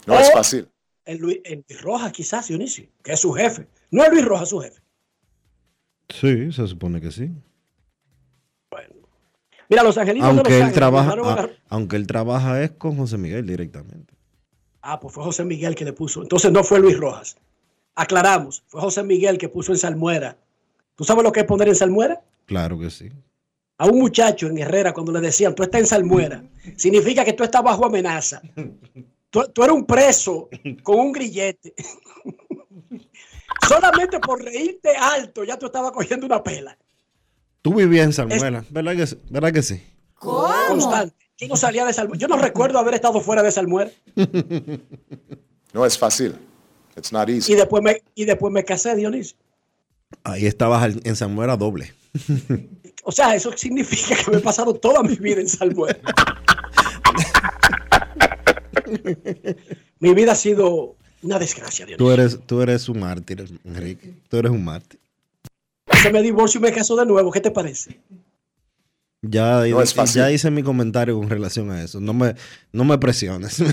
No 0.05 0.18
es 0.18 0.29
O 0.29 0.33
fácil. 0.33 0.68
En 1.07 1.19
Luis, 1.19 1.38
en 1.45 1.64
Luis 1.69 1.83
Rojas, 1.83 2.12
quizás, 2.12 2.49
Dionisio, 2.49 2.87
que 3.03 3.12
es 3.12 3.21
su 3.21 3.33
jefe. 3.33 3.69
No 3.90 4.03
es 4.05 4.11
Luis 4.11 4.25
Rojas 4.25 4.49
su 4.49 4.61
jefe. 4.61 4.81
sí, 6.09 6.53
se 6.53 6.67
supone 6.67 7.01
que 7.01 7.11
sí. 7.11 7.31
Mira, 9.69 9.83
los 9.83 9.97
angelitos 9.97 10.29
de 10.29 10.35
Aunque 10.37 10.59
Los 10.59 10.69
él 10.69 10.75
trabaja, 10.75 11.12
a- 11.12 11.49
aunque 11.71 11.97
él 11.97 12.07
trabaja 12.07 12.62
es 12.62 12.73
con 12.73 12.97
José 12.97 13.17
Miguel 13.17 13.47
directamente. 13.47 14.12
Ah, 14.83 15.01
pues 15.01 15.14
fue 15.14 15.25
José 15.25 15.45
Miguel 15.45 15.75
que 15.75 15.87
le 15.87 15.95
puso. 15.95 16.23
Entonces 16.23 16.53
no 16.53 16.62
fue 16.62 16.79
Luis 16.81 16.99
Rojas. 16.99 17.37
Aclaramos, 17.95 18.62
fue 18.67 18.83
José 18.83 19.03
Miguel 19.03 19.38
que 19.38 19.49
puso 19.49 19.73
en 19.73 19.79
salmuera. 19.79 20.37
¿Tú 20.95 21.05
sabes 21.05 21.25
lo 21.25 21.33
que 21.33 21.40
es 21.40 21.47
poner 21.47 21.69
en 21.69 21.75
salmuera? 21.77 22.21
Claro 22.45 22.79
que 22.79 22.90
sí. 22.90 23.09
A 23.79 23.87
un 23.87 23.99
muchacho 23.99 24.47
en 24.49 24.59
Herrera 24.59 24.93
cuando 24.93 25.12
le 25.12 25.21
decían, 25.21 25.55
tú 25.55 25.62
estás 25.62 25.81
en 25.81 25.87
salmuera, 25.87 26.45
significa 26.77 27.25
que 27.25 27.33
tú 27.33 27.43
estás 27.43 27.62
bajo 27.62 27.87
amenaza. 27.87 28.43
Tú, 29.35 29.42
tú 29.53 29.64
eres 29.64 29.75
un 29.75 29.85
preso 29.85 30.49
con 30.85 31.01
un 31.01 31.12
grillete. 31.12 31.75
Solamente 33.68 34.20
por 34.20 34.40
reírte 34.40 34.90
alto 34.97 35.42
ya 35.42 35.59
tú 35.59 35.66
estabas 35.66 35.90
cogiendo 35.90 36.25
una 36.25 36.40
pela. 36.40 36.79
Tú 37.61 37.75
vivías 37.75 38.05
en 38.05 38.12
Salmuela, 38.12 38.64
¿verdad 38.70 38.94
que, 38.94 39.09
sí? 39.09 39.18
¿verdad 39.29 39.53
que 39.53 39.62
sí? 39.62 39.83
Constante. 40.14 41.16
Yo 41.37 41.49
no 41.49 41.57
salía 41.57 41.85
de 41.85 41.92
salmuera. 41.92 42.20
Yo 42.20 42.29
no 42.29 42.37
recuerdo 42.37 42.79
haber 42.79 42.94
estado 42.94 43.20
fuera 43.20 43.42
de 43.42 43.51
salmuera. 43.51 43.90
No 45.73 45.85
es 45.85 45.99
fácil. 45.99 46.37
It's 46.97 47.12
not 47.12 47.29
easy. 47.29 47.53
Y 47.53 47.57
después 47.57 47.83
me, 47.83 48.01
y 48.14 48.25
después 48.27 48.53
me 48.53 48.64
casé, 48.64 48.94
Dionisio. 48.94 49.37
Ahí 50.23 50.47
estabas 50.47 50.94
en 51.03 51.16
Salmuera 51.16 51.57
doble. 51.57 51.92
O 53.03 53.11
sea, 53.11 53.35
eso 53.35 53.51
significa 53.57 54.14
que 54.14 54.31
me 54.31 54.37
he 54.37 54.40
pasado 54.40 54.73
toda 54.75 55.03
mi 55.03 55.16
vida 55.16 55.40
en 55.40 55.49
salmuera. 55.49 55.99
mi 60.00 60.14
vida 60.14 60.32
ha 60.32 60.37
sido 60.37 60.96
una 61.22 61.38
desgracia, 61.38 61.87
Dionisio. 61.87 62.06
Tú 62.06 62.10
eres, 62.12 62.38
tú 62.46 62.60
eres 62.62 62.88
un 62.88 63.00
mártir, 63.00 63.44
Enrique. 63.64 64.14
Tú 64.28 64.37
eres 64.38 64.50
un 64.52 64.64
mártir. 64.64 65.00
Se 66.02 66.10
me 66.12 66.22
divorcio 66.22 66.58
y 66.58 66.62
me 66.62 66.72
caso 66.72 66.96
de 66.96 67.06
nuevo. 67.06 67.30
¿Qué 67.30 67.40
te 67.40 67.50
parece? 67.50 68.00
Ya, 69.22 69.64
No 69.66 69.80
es 69.80 69.94
fácil. 69.94 70.20
ya 70.20 70.30
hice 70.30 70.50
mi 70.50 70.62
comentario 70.62 71.16
con 71.18 71.30
relación 71.30 71.70
a 71.70 71.82
eso. 71.82 71.98
No 71.98 72.12
me, 72.12 72.34
no 72.72 72.84
me 72.84 72.98
presiones. 72.98 73.62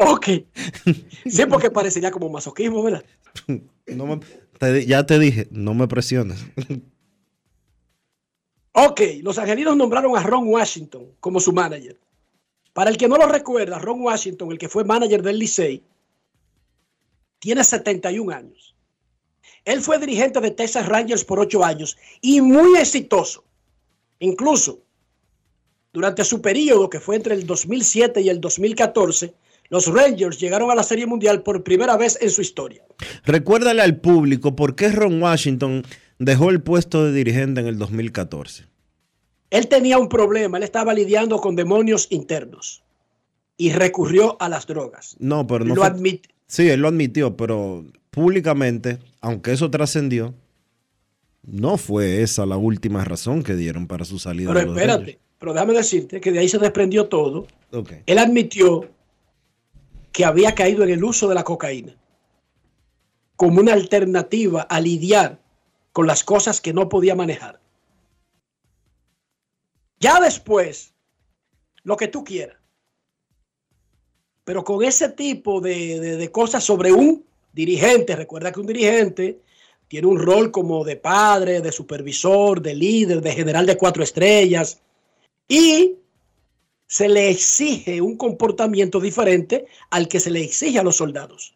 Ok. 0.00 0.26
Sí, 1.26 1.46
porque 1.48 1.70
parecería 1.70 2.10
como 2.10 2.28
masoquismo, 2.28 2.82
¿verdad? 2.82 3.04
No 3.86 4.06
me- 4.06 4.20
te 4.58 4.72
di- 4.72 4.86
ya 4.86 5.04
te 5.06 5.18
dije, 5.18 5.48
no 5.50 5.74
me 5.74 5.88
presiones. 5.88 6.38
Ok, 8.72 9.00
los 9.22 9.38
angelinos 9.38 9.76
nombraron 9.76 10.16
a 10.16 10.22
Ron 10.22 10.46
Washington 10.46 11.06
como 11.20 11.40
su 11.40 11.52
manager. 11.52 11.98
Para 12.78 12.90
el 12.90 12.96
que 12.96 13.08
no 13.08 13.16
lo 13.16 13.26
recuerda, 13.26 13.80
Ron 13.80 14.02
Washington, 14.02 14.52
el 14.52 14.58
que 14.58 14.68
fue 14.68 14.84
manager 14.84 15.20
del 15.20 15.40
Licey, 15.40 15.82
tiene 17.40 17.64
71 17.64 18.32
años. 18.32 18.76
Él 19.64 19.80
fue 19.80 19.98
dirigente 19.98 20.40
de 20.40 20.52
Texas 20.52 20.86
Rangers 20.86 21.24
por 21.24 21.40
8 21.40 21.64
años 21.64 21.98
y 22.20 22.40
muy 22.40 22.78
exitoso. 22.78 23.42
Incluso 24.20 24.84
durante 25.92 26.22
su 26.22 26.40
periodo, 26.40 26.88
que 26.88 27.00
fue 27.00 27.16
entre 27.16 27.34
el 27.34 27.46
2007 27.46 28.20
y 28.20 28.28
el 28.28 28.40
2014, 28.40 29.34
los 29.70 29.92
Rangers 29.92 30.38
llegaron 30.38 30.70
a 30.70 30.76
la 30.76 30.84
Serie 30.84 31.06
Mundial 31.06 31.42
por 31.42 31.64
primera 31.64 31.96
vez 31.96 32.16
en 32.20 32.30
su 32.30 32.42
historia. 32.42 32.84
Recuérdale 33.24 33.82
al 33.82 33.96
público 33.96 34.54
por 34.54 34.76
qué 34.76 34.92
Ron 34.92 35.20
Washington 35.20 35.82
dejó 36.20 36.50
el 36.50 36.62
puesto 36.62 37.04
de 37.04 37.12
dirigente 37.12 37.60
en 37.60 37.66
el 37.66 37.76
2014. 37.76 38.66
Él 39.50 39.68
tenía 39.68 39.98
un 39.98 40.08
problema, 40.08 40.58
él 40.58 40.64
estaba 40.64 40.92
lidiando 40.94 41.40
con 41.40 41.56
demonios 41.56 42.06
internos 42.10 42.82
y 43.56 43.72
recurrió 43.72 44.36
a 44.40 44.48
las 44.48 44.66
drogas. 44.66 45.16
No, 45.18 45.46
pero 45.46 45.64
no 45.64 45.74
Lo 45.74 45.80
fue- 45.82 46.20
Sí, 46.46 46.68
él 46.68 46.80
lo 46.80 46.88
admitió, 46.88 47.36
pero 47.36 47.84
públicamente, 48.10 48.98
aunque 49.20 49.52
eso 49.52 49.70
trascendió, 49.70 50.34
no 51.42 51.76
fue 51.78 52.22
esa 52.22 52.46
la 52.46 52.56
última 52.56 53.04
razón 53.04 53.42
que 53.42 53.54
dieron 53.54 53.86
para 53.86 54.04
su 54.04 54.18
salida. 54.18 54.52
Pero 54.52 54.72
de 54.72 54.78
espérate, 54.80 55.18
pero 55.38 55.52
déjame 55.54 55.74
decirte 55.74 56.20
que 56.20 56.30
de 56.32 56.38
ahí 56.40 56.48
se 56.48 56.58
desprendió 56.58 57.06
todo. 57.08 57.46
Rangers. 57.72 57.92
Ok. 57.92 58.02
Él 58.06 58.18
admitió 58.18 58.88
que 60.12 60.24
había 60.24 60.54
caído 60.54 60.82
en 60.84 60.90
el 60.90 61.04
uso 61.04 61.28
de 61.28 61.34
la 61.34 61.44
cocaína. 61.44 61.94
como 63.36 63.60
una 63.60 63.72
alternativa 63.72 64.62
a 64.62 64.80
lidiar 64.80 65.38
con 65.92 66.08
las 66.08 66.24
cosas 66.24 66.60
que 66.60 66.72
no 66.72 66.88
podía 66.88 67.14
manejar. 67.14 67.60
Ya 70.00 70.20
después, 70.20 70.94
lo 71.82 71.96
que 71.96 72.08
tú 72.08 72.24
quieras. 72.24 72.56
Pero 74.44 74.64
con 74.64 74.82
ese 74.82 75.10
tipo 75.10 75.60
de, 75.60 76.00
de- 76.00 76.16
de 76.16 76.30
cosas 76.30 76.64
sobre 76.64 76.92
un 76.92 77.24
dirigente, 77.52 78.16
recuerda 78.16 78.52
que 78.52 78.60
un 78.60 78.66
dirigente 78.66 79.40
tiene 79.88 80.06
un 80.06 80.18
rol 80.18 80.50
como 80.50 80.84
de 80.84 80.96
padre, 80.96 81.60
de 81.60 81.72
supervisor, 81.72 82.60
de 82.60 82.74
líder, 82.74 83.20
de 83.20 83.32
general 83.32 83.66
de 83.66 83.76
cuatro 83.76 84.02
estrellas, 84.02 84.80
y 85.48 85.96
se 86.86 87.08
le 87.08 87.30
exige 87.30 88.00
un 88.00 88.16
comportamiento 88.16 89.00
diferente 89.00 89.66
al 89.90 90.08
que 90.08 90.20
se 90.20 90.30
le 90.30 90.42
exige 90.42 90.78
a 90.78 90.82
los 90.82 90.96
soldados. 90.96 91.54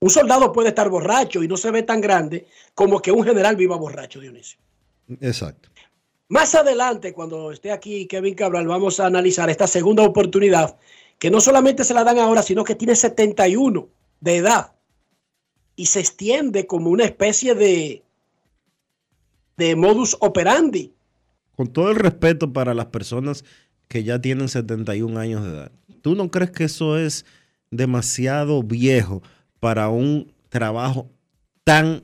Un 0.00 0.10
soldado 0.10 0.52
puede 0.52 0.68
estar 0.68 0.88
borracho 0.90 1.42
y 1.42 1.48
no 1.48 1.56
se 1.56 1.70
ve 1.70 1.82
tan 1.82 2.00
grande 2.00 2.46
como 2.74 3.00
que 3.00 3.10
un 3.10 3.24
general 3.24 3.56
viva 3.56 3.76
borracho, 3.76 4.20
Dionisio. 4.20 4.58
Exacto. 5.20 5.70
Más 6.28 6.56
adelante, 6.56 7.12
cuando 7.12 7.52
esté 7.52 7.70
aquí 7.70 8.06
Kevin 8.06 8.34
Cabral, 8.34 8.66
vamos 8.66 8.98
a 8.98 9.06
analizar 9.06 9.48
esta 9.48 9.68
segunda 9.68 10.02
oportunidad, 10.02 10.76
que 11.20 11.30
no 11.30 11.40
solamente 11.40 11.84
se 11.84 11.94
la 11.94 12.02
dan 12.02 12.18
ahora, 12.18 12.42
sino 12.42 12.64
que 12.64 12.74
tiene 12.74 12.96
71 12.96 13.88
de 14.20 14.36
edad 14.36 14.72
y 15.76 15.86
se 15.86 16.00
extiende 16.00 16.66
como 16.66 16.90
una 16.90 17.04
especie 17.04 17.54
de, 17.54 18.02
de 19.56 19.76
modus 19.76 20.16
operandi. 20.20 20.92
Con 21.54 21.68
todo 21.68 21.90
el 21.90 21.96
respeto 21.96 22.52
para 22.52 22.74
las 22.74 22.86
personas 22.86 23.44
que 23.86 24.02
ya 24.02 24.20
tienen 24.20 24.48
71 24.48 25.20
años 25.20 25.44
de 25.44 25.50
edad, 25.50 25.72
¿tú 26.02 26.16
no 26.16 26.30
crees 26.32 26.50
que 26.50 26.64
eso 26.64 26.98
es 26.98 27.24
demasiado 27.70 28.64
viejo 28.64 29.22
para 29.60 29.90
un 29.90 30.32
trabajo 30.48 31.08
tan, 31.62 32.02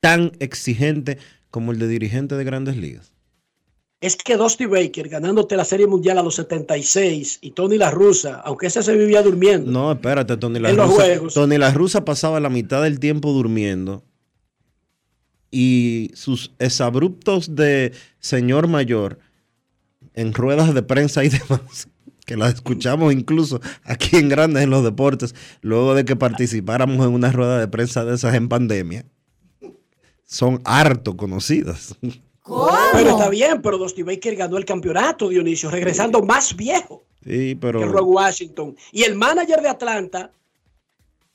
tan 0.00 0.32
exigente 0.38 1.18
como 1.50 1.72
el 1.72 1.78
de 1.78 1.88
dirigente 1.88 2.36
de 2.36 2.44
grandes 2.44 2.76
ligas? 2.78 3.09
Es 4.00 4.16
que 4.16 4.36
Dusty 4.36 4.64
Baker 4.64 5.08
ganándote 5.10 5.56
la 5.56 5.64
Serie 5.64 5.86
Mundial 5.86 6.16
a 6.18 6.22
los 6.22 6.36
76 6.36 7.38
y 7.42 7.50
Tony 7.50 7.76
La 7.76 7.90
Russa, 7.90 8.36
aunque 8.44 8.68
ese 8.68 8.82
se 8.82 8.96
vivía 8.96 9.22
durmiendo. 9.22 9.70
No, 9.70 9.92
espérate, 9.92 10.38
Tony 10.38 10.58
La 10.58 10.70
En 10.70 10.76
los 10.76 10.86
Russa. 10.88 11.02
juegos. 11.02 11.34
Tony 11.34 11.58
La 11.58 11.70
Russa 11.72 12.04
pasaba 12.04 12.40
la 12.40 12.48
mitad 12.48 12.82
del 12.82 12.98
tiempo 12.98 13.32
durmiendo 13.32 14.02
y 15.50 16.10
sus 16.14 16.52
exabruptos 16.58 17.56
de 17.56 17.92
señor 18.20 18.68
mayor 18.68 19.18
en 20.14 20.32
ruedas 20.32 20.72
de 20.74 20.82
prensa 20.82 21.24
y 21.24 21.28
demás, 21.48 21.88
que 22.24 22.36
las 22.36 22.54
escuchamos 22.54 23.12
incluso 23.12 23.60
aquí 23.84 24.16
en 24.16 24.28
Grandes 24.28 24.62
en 24.62 24.70
los 24.70 24.82
Deportes, 24.82 25.34
luego 25.60 25.94
de 25.94 26.04
que 26.04 26.16
participáramos 26.16 27.04
en 27.06 27.12
una 27.12 27.32
rueda 27.32 27.58
de 27.58 27.68
prensa 27.68 28.04
de 28.04 28.14
esas 28.14 28.34
en 28.34 28.48
pandemia, 28.48 29.04
son 30.24 30.60
harto 30.64 31.16
conocidas. 31.16 31.96
Pero 32.92 33.10
está 33.10 33.28
bien, 33.28 33.62
pero 33.62 33.78
Dusty 33.78 34.02
Baker 34.02 34.36
ganó 34.36 34.56
el 34.56 34.64
campeonato, 34.64 35.28
Dionisio, 35.28 35.70
regresando 35.70 36.22
más 36.22 36.56
viejo 36.56 37.04
Sí, 37.24 37.54
que 37.60 37.72
Roy 37.72 37.86
pero 37.86 38.04
Washington. 38.04 38.76
Y 38.92 39.02
el 39.02 39.14
manager 39.14 39.60
de 39.60 39.68
Atlanta, 39.68 40.30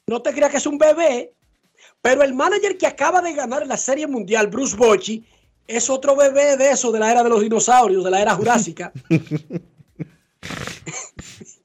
no 0.08 0.22
te 0.22 0.34
creas 0.34 0.52
que 0.52 0.58
es 0.58 0.66
un 0.66 0.78
bebé, 0.78 1.34
pero 2.02 2.24
el 2.24 2.34
manager 2.34 2.78
que 2.78 2.88
acaba 2.88 3.22
de 3.22 3.34
ganar 3.34 3.66
la 3.68 3.78
Serie 3.78 4.08
Mundial, 4.08 4.48
Bruce 4.48 4.76
Bochy, 4.76 5.24
es 5.68 5.90
otro 5.90 6.16
bebé 6.16 6.58
de 6.58 6.72
eso, 6.72 6.92
de 6.92 7.00
la 7.00 7.12
era 7.12 7.24
de 7.24 7.30
los 7.30 7.42
dinosaurios, 7.42 8.04
de 8.04 8.12
la 8.12 8.22
era 8.22 8.36
jurásica. 8.36 8.92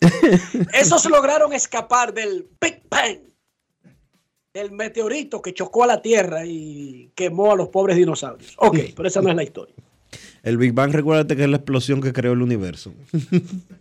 Esos 0.73 1.05
lograron 1.07 1.53
escapar 1.53 2.13
del 2.13 2.49
Big 2.61 2.83
Bang, 2.89 3.21
del 4.53 4.73
meteorito 4.73 5.41
que 5.41 5.55
chocó 5.55 5.85
a 5.85 5.87
la 5.87 6.03
Tierra 6.03 6.45
y 6.45 7.11
quemó 7.15 7.53
a 7.53 7.57
los 7.57 7.69
pobres 7.69 7.97
dinosaurios. 7.97 8.55
Ok, 8.59 8.79
pero 8.97 9.07
esa 9.09 9.23
no 9.23 9.31
es 9.31 9.37
la 9.37 9.45
historia. 9.45 9.75
el 10.43 10.57
Big 10.57 10.73
Bang, 10.73 10.93
recuérdate 10.93 11.37
que 11.37 11.45
es 11.45 11.49
la 11.49 11.59
explosión 11.59 12.01
que 12.01 12.13
creó 12.13 12.33
el 12.33 12.43
universo. 12.43 12.93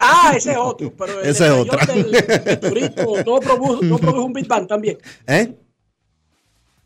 Ah, 0.01 0.33
ese 0.35 0.51
es 0.51 0.57
otro, 0.57 0.93
pero 0.97 1.19
el 1.21 1.27
Esa 1.29 1.47
es 1.47 1.51
otra. 1.51 1.85
del 1.85 2.09
meteorito 2.11 3.03
no 3.25 3.39
produjo, 3.39 3.79
no 3.81 3.97
produjo 3.97 4.23
un 4.23 4.33
Big 4.33 4.47
Bang 4.47 4.65
también. 4.67 4.97
¿Eh? 5.27 5.53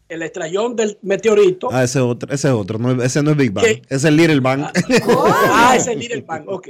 El 0.09 0.21
estrellón 0.23 0.75
del 0.75 0.97
meteorito. 1.01 1.69
Ah, 1.71 1.83
ese 1.83 1.99
es 1.99 2.05
otro, 2.05 2.33
ese 2.33 2.47
es 2.47 2.53
otro, 2.53 2.79
no, 2.79 3.03
ese 3.03 3.21
no 3.21 3.31
es 3.31 3.37
Big 3.37 3.51
Bang, 3.51 3.65
ese 3.65 4.07
es 4.07 4.13
Little 4.13 4.39
Bang. 4.39 4.65
Ah, 5.51 5.75
ese 5.75 5.91
es 5.91 5.97
Little 5.97 6.21
Bang, 6.21 6.45
ok. 6.47 6.69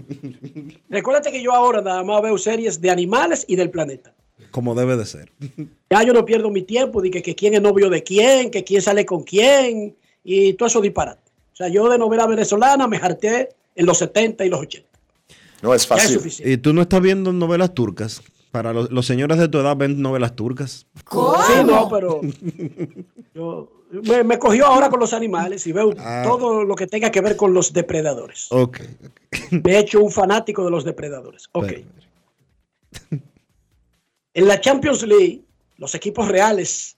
Recuérdate 0.90 1.32
que 1.32 1.42
yo 1.42 1.52
ahora 1.52 1.80
nada 1.80 2.04
más 2.04 2.22
veo 2.22 2.36
series 2.38 2.80
de 2.80 2.90
animales 2.90 3.44
y 3.48 3.56
del 3.56 3.70
planeta. 3.70 4.14
Como 4.50 4.74
debe 4.74 4.96
de 4.96 5.06
ser. 5.06 5.30
Ya 5.90 6.02
yo 6.02 6.12
no 6.12 6.24
pierdo 6.24 6.50
mi 6.50 6.62
tiempo 6.62 7.00
de 7.02 7.10
que, 7.10 7.22
que 7.22 7.34
quién 7.34 7.54
es 7.54 7.62
novio 7.62 7.90
de 7.90 8.02
quién, 8.02 8.50
que 8.50 8.64
quién 8.64 8.82
sale 8.82 9.04
con 9.06 9.22
quién 9.22 9.94
y 10.24 10.52
todo 10.54 10.66
eso 10.68 10.80
disparate. 10.80 11.20
O 11.52 11.56
sea, 11.56 11.68
yo 11.68 11.88
de 11.88 11.98
novela 11.98 12.26
venezolana 12.26 12.86
me 12.86 12.96
harté 12.98 13.50
en 13.74 13.86
los 13.86 13.98
70 13.98 14.44
y 14.44 14.48
los 14.48 14.60
80. 14.60 14.88
No 15.62 15.74
es 15.74 15.86
fácil. 15.86 16.20
¿Y 16.44 16.56
tú 16.58 16.72
no 16.72 16.82
estás 16.82 17.00
viendo 17.00 17.32
novelas 17.32 17.74
turcas? 17.74 18.22
Para 18.50 18.72
los, 18.72 18.90
los 18.90 19.04
señores 19.06 19.38
de 19.38 19.48
tu 19.48 19.58
edad 19.58 19.76
ven 19.76 20.00
novelas 20.00 20.34
turcas. 20.34 20.86
Sí, 21.10 21.64
no, 21.66 21.88
pero 21.90 22.20
yo, 23.34 23.70
me, 23.90 24.24
me 24.24 24.38
cogió 24.38 24.66
ahora 24.66 24.88
con 24.88 25.00
los 25.00 25.12
animales 25.12 25.66
y 25.66 25.72
veo 25.72 25.92
Ah. 25.98 26.22
todo 26.24 26.64
lo 26.64 26.74
que 26.74 26.86
tenga 26.86 27.10
que 27.10 27.20
ver 27.20 27.36
con 27.36 27.52
los 27.52 27.72
depredadores. 27.72 28.46
Ok. 28.50 28.80
Me 29.50 29.72
he 29.72 29.78
hecho 29.80 30.02
un 30.02 30.10
fanático 30.10 30.64
de 30.64 30.70
los 30.70 30.84
depredadores. 30.84 31.48
Ok. 31.52 31.72
En 34.38 34.46
la 34.46 34.60
Champions 34.60 35.02
League, 35.02 35.42
los 35.78 35.96
equipos 35.96 36.28
reales 36.28 36.96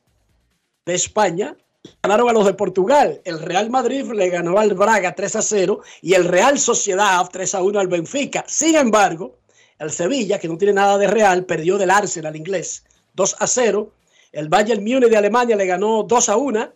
de 0.84 0.94
España 0.94 1.56
ganaron 2.02 2.28
a 2.28 2.34
los 2.34 2.44
de 2.44 2.52
Portugal. 2.52 3.22
El 3.24 3.40
Real 3.40 3.70
Madrid 3.70 4.04
le 4.12 4.28
ganó 4.28 4.58
al 4.58 4.74
Braga 4.74 5.14
3 5.14 5.36
a 5.36 5.40
0 5.40 5.80
y 6.02 6.12
el 6.12 6.26
Real 6.26 6.58
Sociedad 6.58 7.26
3 7.32 7.54
a 7.54 7.62
1 7.62 7.80
al 7.80 7.88
Benfica. 7.88 8.44
Sin 8.46 8.76
embargo, 8.76 9.38
el 9.78 9.90
Sevilla, 9.90 10.38
que 10.38 10.48
no 10.48 10.58
tiene 10.58 10.74
nada 10.74 10.98
de 10.98 11.06
real, 11.06 11.46
perdió 11.46 11.78
del 11.78 11.88
Arsenal 11.88 12.36
inglés 12.36 12.84
2 13.14 13.36
a 13.38 13.46
0. 13.46 13.90
El 14.32 14.50
Bayern 14.50 14.84
Múnich 14.84 15.08
de 15.08 15.16
Alemania 15.16 15.56
le 15.56 15.64
ganó 15.64 16.02
2 16.02 16.28
a 16.28 16.36
1 16.36 16.72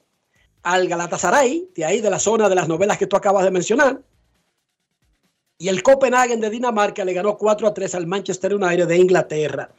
al 0.62 0.88
Galatasaray, 0.88 1.72
de 1.74 1.85
ahí 1.85 2.00
de 2.00 2.09
la 2.09 2.18
zona 2.18 2.48
de 2.48 2.55
las 2.55 2.68
novelas 2.68 2.96
que 2.96 3.07
tú 3.07 3.16
acabas 3.16 3.44
de 3.44 3.50
mencionar. 3.50 4.00
Y 5.59 5.68
el 5.68 5.83
Copenhagen 5.83 6.40
de 6.40 6.48
Dinamarca 6.48 7.05
le 7.05 7.12
ganó 7.12 7.37
4 7.37 7.68
a 7.68 7.74
3 7.74 7.96
al 7.96 8.07
Manchester 8.07 8.55
United 8.55 8.88
de 8.88 8.96
Inglaterra. 8.96 9.70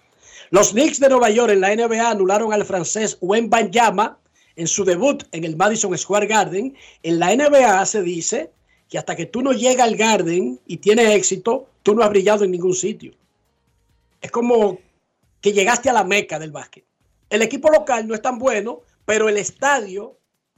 Los 0.51 0.71
Knicks 0.71 0.99
de 0.99 1.09
Nueva 1.09 1.29
York 1.29 1.51
en 1.51 1.61
la 1.61 1.75
NBA 1.75 2.09
anularon 2.09 2.53
al 2.53 2.65
francés 2.65 3.17
Wembanyama 3.21 4.19
en 4.55 4.67
su 4.67 4.85
debut 4.85 5.23
en 5.31 5.43
el 5.43 5.55
Madison 5.55 5.97
Square 5.97 6.27
Garden. 6.27 6.75
En 7.03 7.19
la 7.19 7.35
NBA 7.35 7.85
se 7.85 8.01
dice 8.03 8.51
que 8.87 8.97
hasta 8.97 9.15
que 9.15 9.25
tú 9.25 9.41
no 9.41 9.53
llegas 9.53 9.87
al 9.87 9.95
Garden 9.95 10.59
y 10.67 10.77
tienes 10.77 11.15
éxito, 11.15 11.67
tú 11.83 11.95
no 11.95 12.03
has 12.03 12.09
brillado 12.09 12.43
en 12.43 12.51
ningún 12.51 12.75
sitio. 12.75 13.13
Es 14.21 14.31
como 14.31 14.79
que 15.41 15.51
llegaste 15.51 15.89
a 15.89 15.93
la 15.93 16.03
meca 16.03 16.37
del 16.37 16.51
básquet. 16.51 16.85
El 17.29 17.41
equipo 17.41 17.69
local 17.69 18.07
no 18.07 18.13
es 18.13 18.21
tan 18.21 18.37
bueno, 18.37 18.81
pero 19.05 19.29
el 19.29 19.37
estadio 19.37 20.17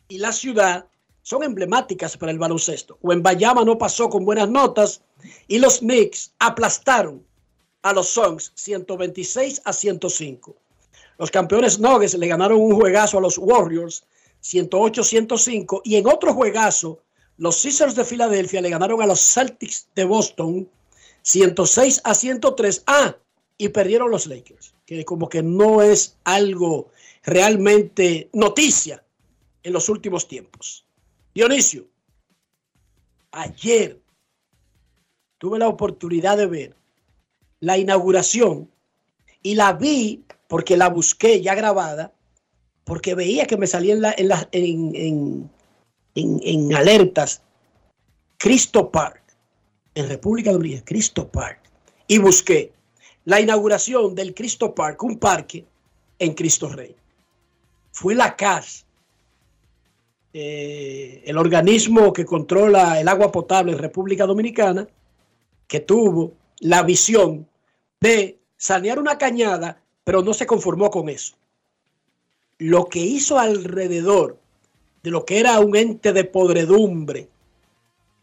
y 0.10 0.18
la 0.18 0.34
ciudad 0.34 0.86
son 1.22 1.44
emblemáticas 1.44 2.18
para 2.18 2.32
el 2.32 2.40
baloncesto. 2.40 2.98
Wembanyama 3.02 3.64
no 3.64 3.78
pasó 3.78 4.10
con 4.10 4.26
buenas 4.26 4.50
notas 4.50 5.02
y 5.48 5.60
los 5.60 5.80
Knicks 5.80 6.34
aplastaron 6.40 7.27
a 7.90 7.94
los 7.94 8.10
Suns 8.10 8.52
126 8.56 9.62
a 9.64 9.74
105. 9.74 10.56
Los 11.18 11.32
campeones 11.32 11.80
Nuggets 11.80 12.16
le 12.16 12.28
ganaron 12.28 12.60
un 12.60 12.76
juegazo 12.76 13.18
a 13.18 13.22
los 13.22 13.38
Warriors 13.38 14.04
108-105 14.44 15.82
y 15.84 15.96
en 15.96 16.08
otro 16.08 16.34
juegazo 16.34 17.00
los 17.38 17.62
Caesars 17.62 17.96
de 17.96 18.04
Filadelfia 18.04 18.62
le 18.62 18.70
ganaron 18.70 19.02
a 19.02 19.06
los 19.06 19.22
Celtics 19.22 19.88
de 19.96 20.06
Boston 20.06 20.70
106 21.22 22.02
a 22.04 22.14
103. 22.14 22.84
Ah, 22.88 23.16
y 23.58 23.70
perdieron 23.70 24.12
los 24.12 24.28
Lakers, 24.28 24.76
que 24.86 25.04
como 25.06 25.30
que 25.30 25.42
no 25.42 25.82
es 25.82 26.16
algo 26.24 26.92
realmente 27.24 28.30
noticia 28.34 29.04
en 29.64 29.74
los 29.74 29.90
últimos 29.90 30.28
tiempos. 30.28 30.86
Dionisio, 31.34 31.88
ayer 33.32 34.00
tuve 35.38 35.60
la 35.60 35.68
oportunidad 35.68 36.38
de 36.38 36.46
ver 36.46 36.77
la 37.60 37.78
inauguración 37.78 38.70
y 39.42 39.56
la 39.56 39.74
vi 39.74 40.24
porque 40.48 40.78
la 40.78 40.90
busqué 40.90 41.42
ya 41.42 41.56
grabada, 41.56 42.14
porque 42.84 43.16
veía 43.16 43.46
que 43.46 43.58
me 43.58 43.68
salía 43.68 43.94
en, 43.94 44.96
en- 44.96 45.50
en- 46.16 46.42
en 46.44 46.74
alertas 46.76 47.42
Cristo 48.38 48.92
Park, 48.92 49.22
en 49.96 50.08
República 50.08 50.52
Dominicana, 50.52 50.86
Cristo 50.86 51.28
Park, 51.28 51.60
y 52.08 52.18
busqué 52.20 52.72
la 53.26 53.42
inauguración 53.42 54.16
del 54.16 54.34
Cristo 54.34 54.74
Park, 54.74 55.04
un 55.04 55.18
parque 55.20 55.66
en 56.20 56.34
Cristo 56.34 56.70
Rey. 56.70 56.96
Fue 57.92 58.16
la 58.16 58.36
CAS, 58.36 58.86
eh, 60.34 61.24
el 61.26 61.38
organismo 61.38 62.14
que 62.14 62.26
controla 62.26 63.00
el 63.02 63.08
agua 63.08 63.32
potable 63.32 63.72
en 63.72 63.80
República 63.80 64.26
Dominicana, 64.26 64.88
que 65.68 65.80
tuvo 65.80 66.34
la 66.60 66.84
visión 66.84 67.48
de 68.00 68.40
sanear 68.58 69.00
una 69.00 69.18
cañada, 69.18 69.82
pero 70.04 70.22
no 70.22 70.34
se 70.34 70.46
conformó 70.46 70.90
con 70.90 71.10
eso. 71.10 71.36
lo 72.60 72.86
que 72.86 73.00
hizo 73.00 73.38
alrededor 73.38 74.40
de 75.04 75.12
lo 75.12 75.26
que 75.26 75.40
era 75.40 75.60
un 75.60 75.76
ente 75.76 76.12
de 76.12 76.24
podredumbre, 76.24 77.30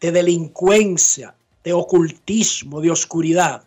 de 0.01 0.11
delincuencia, 0.11 1.37
de 1.63 1.73
ocultismo, 1.73 2.81
de 2.81 2.91
oscuridad, 2.91 3.65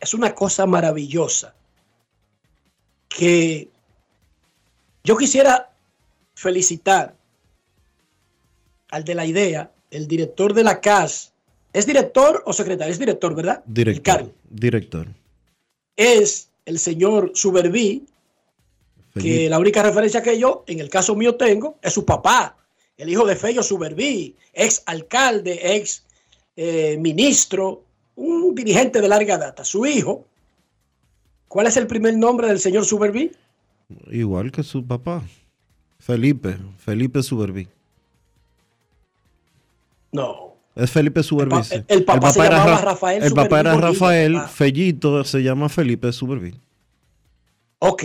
es 0.00 0.14
una 0.14 0.34
cosa 0.34 0.64
maravillosa 0.64 1.54
que 3.08 3.68
yo 5.04 5.16
quisiera 5.16 5.70
felicitar 6.34 7.14
al 8.90 9.04
de 9.04 9.14
la 9.14 9.26
idea, 9.26 9.70
el 9.90 10.08
director 10.08 10.54
de 10.54 10.64
la 10.64 10.80
CAS. 10.80 11.32
¿Es 11.72 11.86
director 11.86 12.42
o 12.46 12.52
secretario? 12.52 12.92
Es 12.92 12.98
director, 12.98 13.34
¿verdad? 13.34 13.62
Director. 13.66 14.32
Director. 14.48 15.06
Es 15.96 16.50
el 16.64 16.78
señor 16.78 17.32
Suberví, 17.34 18.06
que 19.14 19.48
la 19.48 19.58
única 19.58 19.82
referencia 19.82 20.22
que 20.22 20.38
yo, 20.38 20.64
en 20.66 20.80
el 20.80 20.88
caso 20.88 21.14
mío, 21.14 21.34
tengo 21.34 21.78
es 21.82 21.92
su 21.92 22.04
papá, 22.04 22.56
el 22.96 23.08
hijo 23.08 23.26
de 23.26 23.34
Fello 23.34 23.62
Suberví, 23.62 24.36
ex 24.52 24.82
alcalde, 24.86 25.76
ex 25.76 26.04
eh, 26.56 26.96
ministro, 26.98 27.84
un 28.16 28.54
dirigente 28.54 29.00
de 29.00 29.08
larga 29.08 29.38
data. 29.38 29.64
Su 29.64 29.86
hijo, 29.86 30.26
¿cuál 31.48 31.66
es 31.66 31.76
el 31.76 31.86
primer 31.86 32.16
nombre 32.16 32.48
del 32.48 32.60
señor 32.60 32.84
Suberví? 32.84 33.32
Igual 34.10 34.52
que 34.52 34.62
su 34.62 34.86
papá, 34.86 35.22
Felipe, 35.98 36.58
Felipe 36.78 37.22
Suberví. 37.22 37.68
No. 40.12 40.49
Es 40.74 40.90
Felipe 40.90 41.22
Suberví. 41.22 41.56
El, 41.88 42.04
papá, 42.04 42.32
se 42.32 42.40
llamaba 42.40 42.80
Rafael 42.80 43.22
El 43.22 43.32
papá 43.32 43.60
era 43.60 43.76
Rafael, 43.76 44.40
Fellito 44.52 45.24
se 45.24 45.42
llama 45.42 45.68
Felipe 45.68 46.12
Suberví. 46.12 46.54
Ok. 47.80 48.04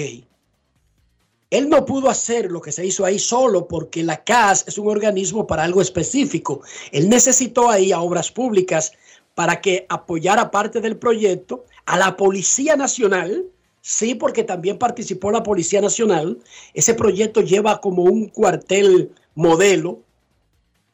Él 1.51 1.69
no 1.69 1.85
pudo 1.85 2.09
hacer 2.09 2.51
lo 2.51 2.59
que 2.59 2.71
se 2.71 2.85
hizo 2.85 3.05
ahí 3.05 3.19
solo 3.19 3.67
porque 3.67 4.03
la 4.03 4.23
CAS 4.23 4.65
es 4.67 4.77
un 4.77 4.87
organismo 4.87 5.45
para 5.45 5.63
algo 5.63 5.81
específico. 5.81 6.61
Él 6.91 7.07
necesitó 7.07 7.69
ahí 7.69 7.91
a 7.91 8.01
obras 8.01 8.31
públicas 8.31 8.91
para 9.35 9.61
que 9.61 9.85
apoyara 9.89 10.49
parte 10.49 10.81
del 10.81 10.97
proyecto, 10.97 11.65
a 11.85 11.97
la 11.97 12.17
Policía 12.17 12.75
Nacional, 12.75 13.45
sí, 13.81 14.15
porque 14.15 14.43
también 14.43 14.79
participó 14.79 15.29
la 15.29 15.43
Policía 15.43 15.81
Nacional. 15.81 16.39
Ese 16.73 16.93
proyecto 16.93 17.41
lleva 17.41 17.79
como 17.79 18.03
un 18.03 18.29
cuartel 18.29 19.11
modelo 19.35 19.99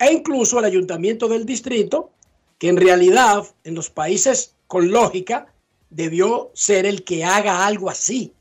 e 0.01 0.11
incluso 0.11 0.57
el 0.57 0.65
ayuntamiento 0.65 1.27
del 1.27 1.45
distrito, 1.45 2.11
que 2.57 2.69
en 2.69 2.77
realidad 2.77 3.45
en 3.63 3.75
los 3.75 3.91
países 3.91 4.55
con 4.65 4.91
lógica 4.91 5.53
debió 5.91 6.49
ser 6.55 6.87
el 6.87 7.03
que 7.03 7.23
haga 7.23 7.67
algo 7.67 7.87
así. 7.87 8.33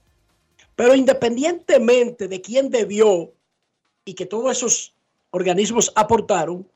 Pero 0.75 0.95
independientemente 0.95 2.29
de 2.29 2.41
quién 2.41 2.71
debió 2.71 3.35
y 4.07 4.15
que 4.15 4.25
todos 4.25 4.57
esos 4.57 4.95
organismos 5.33 5.93
aportaron, 5.97 6.67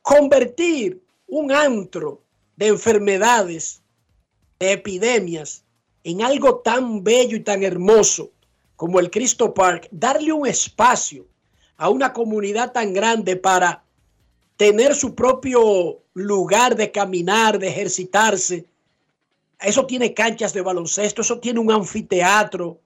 convertir 0.00 1.02
un 1.26 1.52
antro 1.52 2.22
de 2.56 2.68
enfermedades, 2.68 3.82
de 4.58 4.72
epidemias, 4.72 5.64
en 6.02 6.22
algo 6.22 6.60
tan 6.60 7.04
bello 7.04 7.36
y 7.36 7.40
tan 7.40 7.62
hermoso 7.62 8.30
como 8.74 9.00
el 9.00 9.10
Cristo 9.10 9.52
Park, 9.52 9.88
darle 9.90 10.32
un 10.32 10.46
espacio 10.46 11.26
a 11.76 11.90
una 11.90 12.14
comunidad 12.14 12.72
tan 12.72 12.94
grande 12.94 13.36
para 13.36 13.84
tener 14.60 14.94
su 14.94 15.14
propio 15.14 16.02
lugar 16.12 16.76
de 16.76 16.92
caminar, 16.92 17.58
de 17.58 17.68
ejercitarse. 17.68 18.66
Eso 19.58 19.86
tiene 19.86 20.12
canchas 20.12 20.52
de 20.52 20.60
baloncesto, 20.60 21.22
eso 21.22 21.38
tiene 21.40 21.60
un 21.60 21.72
anfiteatro 21.72 22.78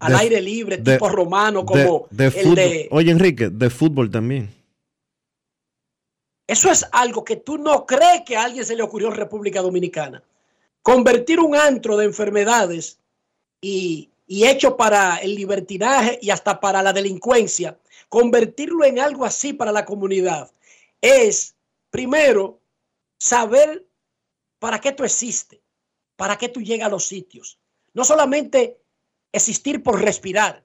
al 0.00 0.16
aire 0.16 0.40
libre, 0.40 0.78
tipo 0.78 1.08
romano, 1.08 1.64
como 1.64 2.08
el 2.10 2.54
de... 2.56 2.88
Oye, 2.90 3.12
Enrique, 3.12 3.48
de 3.48 3.70
fútbol 3.70 4.10
también. 4.10 4.52
Eso 6.48 6.68
es 6.68 6.84
algo 6.90 7.22
que 7.22 7.36
tú 7.36 7.58
no 7.58 7.86
crees 7.86 8.22
que 8.26 8.36
a 8.36 8.42
alguien 8.42 8.64
se 8.64 8.74
le 8.74 8.82
ocurrió 8.82 9.06
en 9.06 9.14
República 9.14 9.62
Dominicana. 9.62 10.24
Convertir 10.82 11.38
un 11.38 11.54
antro 11.54 11.96
de 11.96 12.06
enfermedades 12.06 12.98
y, 13.60 14.10
y 14.26 14.48
hecho 14.48 14.76
para 14.76 15.18
el 15.18 15.36
libertinaje 15.36 16.18
y 16.20 16.30
hasta 16.30 16.58
para 16.58 16.82
la 16.82 16.92
delincuencia, 16.92 17.78
convertirlo 18.08 18.84
en 18.84 18.98
algo 18.98 19.24
así 19.24 19.52
para 19.52 19.70
la 19.70 19.84
comunidad 19.84 20.50
es, 21.00 21.56
primero, 21.90 22.60
saber 23.18 23.86
para 24.58 24.80
qué 24.80 24.92
tú 24.92 25.04
existes, 25.04 25.60
para 26.16 26.36
qué 26.36 26.48
tú 26.48 26.60
llegas 26.60 26.88
a 26.88 26.90
los 26.90 27.06
sitios. 27.06 27.58
No 27.92 28.04
solamente 28.04 28.80
existir 29.32 29.82
por 29.82 30.00
respirar, 30.00 30.64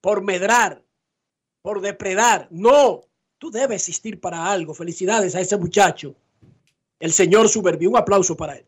por 0.00 0.22
medrar, 0.22 0.84
por 1.62 1.80
depredar. 1.80 2.48
No, 2.50 3.02
tú 3.38 3.50
debes 3.50 3.82
existir 3.82 4.20
para 4.20 4.50
algo. 4.50 4.74
Felicidades 4.74 5.34
a 5.34 5.40
ese 5.40 5.56
muchacho, 5.56 6.14
el 6.98 7.12
señor 7.12 7.48
Suberbi. 7.48 7.86
Un 7.86 7.96
aplauso 7.96 8.36
para 8.36 8.56
él. 8.56 8.66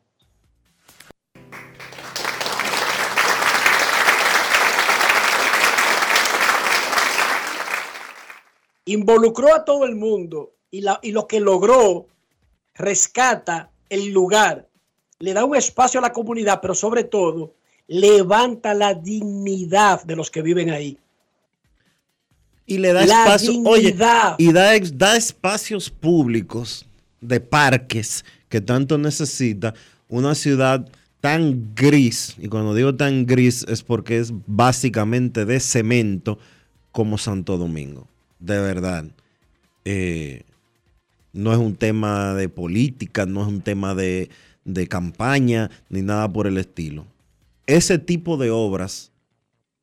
Involucró 8.86 9.54
a 9.54 9.64
todo 9.64 9.84
el 9.84 9.94
mundo 9.96 10.54
y, 10.70 10.80
lo 11.12 11.26
que 11.26 11.40
logró 11.40 12.06
rescata 12.74 13.70
el 13.90 14.12
lugar, 14.12 14.68
le 15.18 15.32
da 15.32 15.44
un 15.44 15.56
espacio 15.56 16.00
a 16.00 16.02
la 16.02 16.12
comunidad, 16.12 16.60
pero 16.60 16.74
sobre 16.74 17.04
todo 17.04 17.54
levanta 17.88 18.74
la 18.74 18.94
dignidad 18.94 20.04
de 20.04 20.16
los 20.16 20.30
que 20.30 20.42
viven 20.42 20.70
ahí. 20.70 20.98
Y 22.66 22.78
le 22.78 22.92
da 22.92 23.04
espacio, 23.04 23.62
oye, 23.64 23.90
y 24.38 24.52
da, 24.52 24.78
da 24.94 25.16
espacios 25.16 25.88
públicos 25.88 26.84
de 27.20 27.40
parques 27.40 28.24
que 28.48 28.60
tanto 28.60 28.98
necesita 28.98 29.72
una 30.08 30.34
ciudad 30.34 30.88
tan 31.20 31.74
gris, 31.74 32.34
y 32.38 32.48
cuando 32.48 32.74
digo 32.74 32.94
tan 32.94 33.24
gris 33.26 33.64
es 33.68 33.82
porque 33.82 34.18
es 34.18 34.32
básicamente 34.46 35.44
de 35.44 35.58
cemento 35.60 36.38
como 36.92 37.18
Santo 37.18 37.56
Domingo 37.56 38.08
de 38.38 38.60
verdad. 38.60 39.04
Eh, 39.84 40.42
no 41.32 41.52
es 41.52 41.58
un 41.58 41.76
tema 41.76 42.34
de 42.34 42.48
política, 42.48 43.26
no 43.26 43.42
es 43.42 43.48
un 43.48 43.60
tema 43.60 43.94
de, 43.94 44.30
campaña, 44.88 45.70
ni 45.88 46.02
nada 46.02 46.32
por 46.32 46.46
el 46.46 46.58
estilo. 46.58 47.04
Ese 47.66 47.98
tipo 47.98 48.36
de 48.36 48.50
obras 48.50 49.12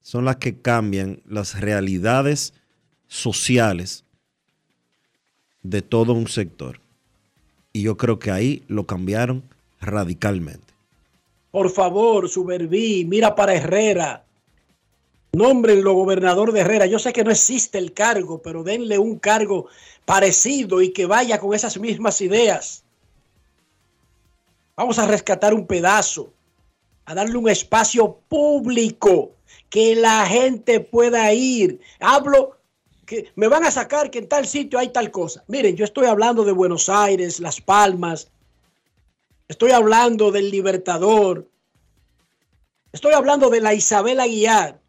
son 0.02 0.26
las 0.26 0.38
que 0.38 0.58
cambian 0.58 1.22
las 1.28 1.60
realidades 1.60 2.54
sociales 3.08 4.04
de 5.62 5.82
todo 5.82 6.14
un 6.14 6.28
sector. 6.28 6.80
Y 7.72 7.84
yo 7.84 7.98
creo 7.98 8.20
que 8.20 8.32
ahí 8.32 8.64
lo 8.68 8.86
cambiaron 8.86 9.44
radicalmente. 9.80 10.74
Por 11.52 11.70
favor, 11.70 12.28
Suberví, 12.30 13.06
mira 13.06 13.36
para 13.36 13.54
Herrera. 13.54 14.23
Nómbrenlo 15.34 15.96
gobernador 15.96 16.52
de 16.52 16.60
Herrera. 16.60 16.86
Yo 16.86 17.00
sé 17.00 17.12
que 17.12 17.24
no 17.24 17.32
existe 17.32 17.80
el 17.80 17.92
cargo, 17.92 18.40
pero 18.44 18.62
denle 18.62 19.00
un 19.00 19.18
cargo 19.18 19.66
parecido 20.06 20.80
y 20.80 20.94
que 20.94 21.08
vaya 21.08 21.40
con 21.40 21.56
esas 21.56 21.80
mismas 21.80 22.22
ideas. 22.22 22.84
Vamos 24.76 25.00
a 25.00 25.08
rescatar 25.08 25.56
un 25.56 25.66
pedazo, 25.66 26.32
a 27.06 27.16
darle 27.16 27.38
un 27.38 27.50
espacio 27.50 28.20
público 28.30 29.32
que 29.72 29.96
la 29.96 30.24
gente 30.28 30.80
pueda 30.80 31.34
ir. 31.34 31.82
Hablo 32.00 32.60
que 33.08 33.32
me 33.36 33.48
van 33.48 33.66
a 33.66 33.72
sacar 33.72 34.12
que 34.12 34.20
en 34.20 34.30
tal 34.30 34.46
sitio 34.46 34.78
hay 34.78 34.90
tal 34.90 35.10
cosa. 35.10 35.44
Miren, 35.48 35.76
yo 35.76 35.84
estoy 35.84 36.06
hablando 36.06 36.46
de 36.46 36.52
Buenos 36.52 36.90
Aires, 36.90 37.40
Las 37.40 37.60
Palmas, 37.60 38.30
estoy 39.48 39.72
hablando 39.72 40.32
del 40.32 40.52
Libertador, 40.52 41.50
estoy 42.92 43.14
hablando 43.14 43.50
de 43.50 43.62
la 43.62 43.74
Isabel 43.74 44.20
Aguiar 44.20 44.83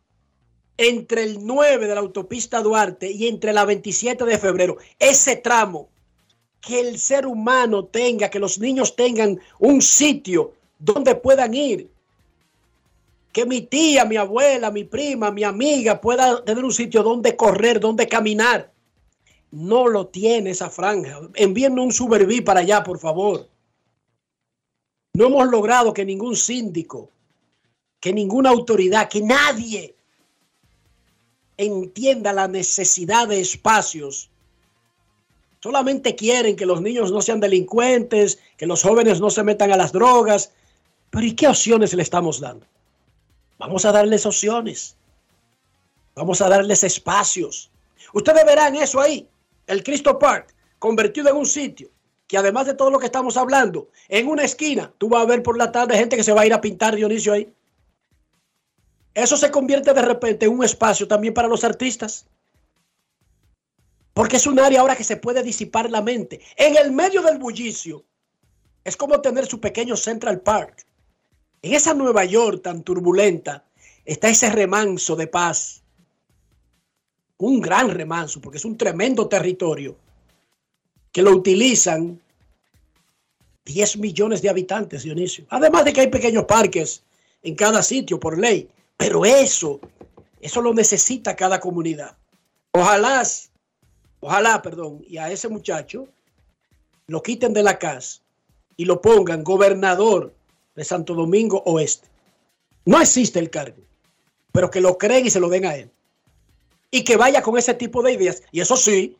entre 0.76 1.22
el 1.22 1.46
9 1.46 1.86
de 1.86 1.94
la 1.94 2.00
autopista 2.00 2.60
Duarte 2.60 3.10
y 3.10 3.28
entre 3.28 3.52
la 3.52 3.64
27 3.64 4.24
de 4.24 4.38
febrero, 4.38 4.76
ese 4.98 5.36
tramo, 5.36 5.88
que 6.60 6.80
el 6.80 6.98
ser 6.98 7.26
humano 7.26 7.84
tenga, 7.84 8.30
que 8.30 8.38
los 8.38 8.58
niños 8.58 8.96
tengan 8.96 9.38
un 9.58 9.82
sitio 9.82 10.54
donde 10.78 11.14
puedan 11.14 11.54
ir. 11.54 11.90
Que 13.32 13.44
mi 13.44 13.62
tía, 13.62 14.04
mi 14.04 14.16
abuela, 14.16 14.70
mi 14.70 14.84
prima, 14.84 15.30
mi 15.30 15.44
amiga 15.44 16.00
pueda 16.00 16.42
tener 16.44 16.64
un 16.64 16.72
sitio 16.72 17.02
donde 17.02 17.36
correr, 17.36 17.80
donde 17.80 18.08
caminar. 18.08 18.72
No 19.50 19.88
lo 19.88 20.06
tiene 20.06 20.50
esa 20.50 20.70
franja. 20.70 21.20
Envíenme 21.34 21.82
un 21.82 21.92
Superví 21.92 22.40
para 22.40 22.60
allá, 22.60 22.82
por 22.82 22.98
favor. 22.98 23.48
No 25.14 25.26
hemos 25.26 25.48
logrado 25.48 25.92
que 25.92 26.04
ningún 26.04 26.34
síndico, 26.34 27.10
que 28.00 28.12
ninguna 28.12 28.50
autoridad, 28.50 29.08
que 29.08 29.20
nadie 29.20 29.94
entienda 31.56 32.32
la 32.32 32.48
necesidad 32.48 33.28
de 33.28 33.40
espacios. 33.40 34.30
Solamente 35.60 36.14
quieren 36.14 36.56
que 36.56 36.66
los 36.66 36.82
niños 36.82 37.10
no 37.10 37.22
sean 37.22 37.40
delincuentes, 37.40 38.38
que 38.56 38.66
los 38.66 38.82
jóvenes 38.82 39.20
no 39.20 39.30
se 39.30 39.42
metan 39.42 39.72
a 39.72 39.76
las 39.76 39.92
drogas. 39.92 40.52
Pero 41.10 41.24
¿y 41.24 41.34
qué 41.34 41.48
opciones 41.48 41.94
le 41.94 42.02
estamos 42.02 42.40
dando? 42.40 42.66
Vamos 43.58 43.84
a 43.84 43.92
darles 43.92 44.26
opciones. 44.26 44.96
Vamos 46.14 46.40
a 46.40 46.48
darles 46.48 46.84
espacios. 46.84 47.70
Ustedes 48.12 48.44
verán 48.44 48.76
eso 48.76 49.00
ahí, 49.00 49.26
el 49.66 49.82
Cristo 49.82 50.18
Park, 50.18 50.54
convertido 50.78 51.30
en 51.30 51.36
un 51.36 51.46
sitio 51.46 51.88
que 52.26 52.38
además 52.38 52.66
de 52.66 52.74
todo 52.74 52.90
lo 52.90 52.98
que 52.98 53.06
estamos 53.06 53.36
hablando, 53.36 53.88
en 54.08 54.28
una 54.28 54.44
esquina, 54.44 54.92
tú 54.98 55.08
vas 55.08 55.22
a 55.22 55.26
ver 55.26 55.42
por 55.42 55.58
la 55.58 55.72
tarde 55.72 55.96
gente 55.96 56.16
que 56.16 56.24
se 56.24 56.32
va 56.32 56.42
a 56.42 56.46
ir 56.46 56.54
a 56.54 56.60
pintar 56.60 56.96
Dionisio 56.96 57.32
ahí. 57.32 57.52
Eso 59.14 59.36
se 59.36 59.50
convierte 59.50 59.94
de 59.94 60.02
repente 60.02 60.46
en 60.46 60.52
un 60.52 60.64
espacio 60.64 61.06
también 61.06 61.32
para 61.32 61.48
los 61.48 61.64
artistas. 61.64 62.26
Porque 64.12 64.36
es 64.36 64.46
un 64.46 64.58
área 64.58 64.80
ahora 64.80 64.96
que 64.96 65.04
se 65.04 65.16
puede 65.16 65.42
disipar 65.42 65.90
la 65.90 66.02
mente. 66.02 66.40
En 66.56 66.76
el 66.76 66.92
medio 66.92 67.22
del 67.22 67.38
bullicio, 67.38 68.04
es 68.84 68.96
como 68.96 69.20
tener 69.20 69.46
su 69.46 69.60
pequeño 69.60 69.96
Central 69.96 70.40
Park. 70.40 70.84
En 71.62 71.74
esa 71.74 71.94
Nueva 71.94 72.24
York 72.24 72.62
tan 72.62 72.82
turbulenta 72.82 73.64
está 74.04 74.28
ese 74.28 74.50
remanso 74.50 75.16
de 75.16 75.26
paz. 75.26 75.82
Un 77.38 77.60
gran 77.60 77.90
remanso, 77.90 78.40
porque 78.40 78.58
es 78.58 78.64
un 78.64 78.76
tremendo 78.76 79.26
territorio 79.28 79.96
que 81.10 81.22
lo 81.22 81.30
utilizan 81.30 82.20
10 83.64 83.96
millones 83.98 84.42
de 84.42 84.50
habitantes, 84.50 85.04
Dionisio. 85.04 85.46
Además 85.48 85.84
de 85.84 85.92
que 85.92 86.02
hay 86.02 86.08
pequeños 86.08 86.44
parques 86.44 87.02
en 87.42 87.54
cada 87.54 87.82
sitio 87.82 88.20
por 88.20 88.38
ley. 88.38 88.68
Pero 88.96 89.24
eso, 89.24 89.80
eso 90.40 90.60
lo 90.60 90.72
necesita 90.72 91.36
cada 91.36 91.60
comunidad. 91.60 92.16
Ojalá, 92.72 93.22
ojalá, 94.20 94.62
perdón, 94.62 95.02
y 95.06 95.16
a 95.16 95.30
ese 95.30 95.48
muchacho 95.48 96.08
lo 97.06 97.22
quiten 97.22 97.52
de 97.52 97.62
la 97.62 97.78
casa 97.78 98.20
y 98.76 98.84
lo 98.84 99.00
pongan 99.00 99.44
gobernador 99.44 100.34
de 100.74 100.84
Santo 100.84 101.14
Domingo 101.14 101.62
Oeste. 101.66 102.08
No 102.84 103.00
existe 103.00 103.38
el 103.38 103.50
cargo, 103.50 103.82
pero 104.52 104.70
que 104.70 104.80
lo 104.80 104.98
creen 104.98 105.26
y 105.26 105.30
se 105.30 105.40
lo 105.40 105.48
den 105.48 105.66
a 105.66 105.76
él. 105.76 105.90
Y 106.90 107.02
que 107.04 107.16
vaya 107.16 107.42
con 107.42 107.58
ese 107.58 107.74
tipo 107.74 108.02
de 108.02 108.12
ideas. 108.12 108.42
Y 108.52 108.60
eso 108.60 108.76
sí, 108.76 109.16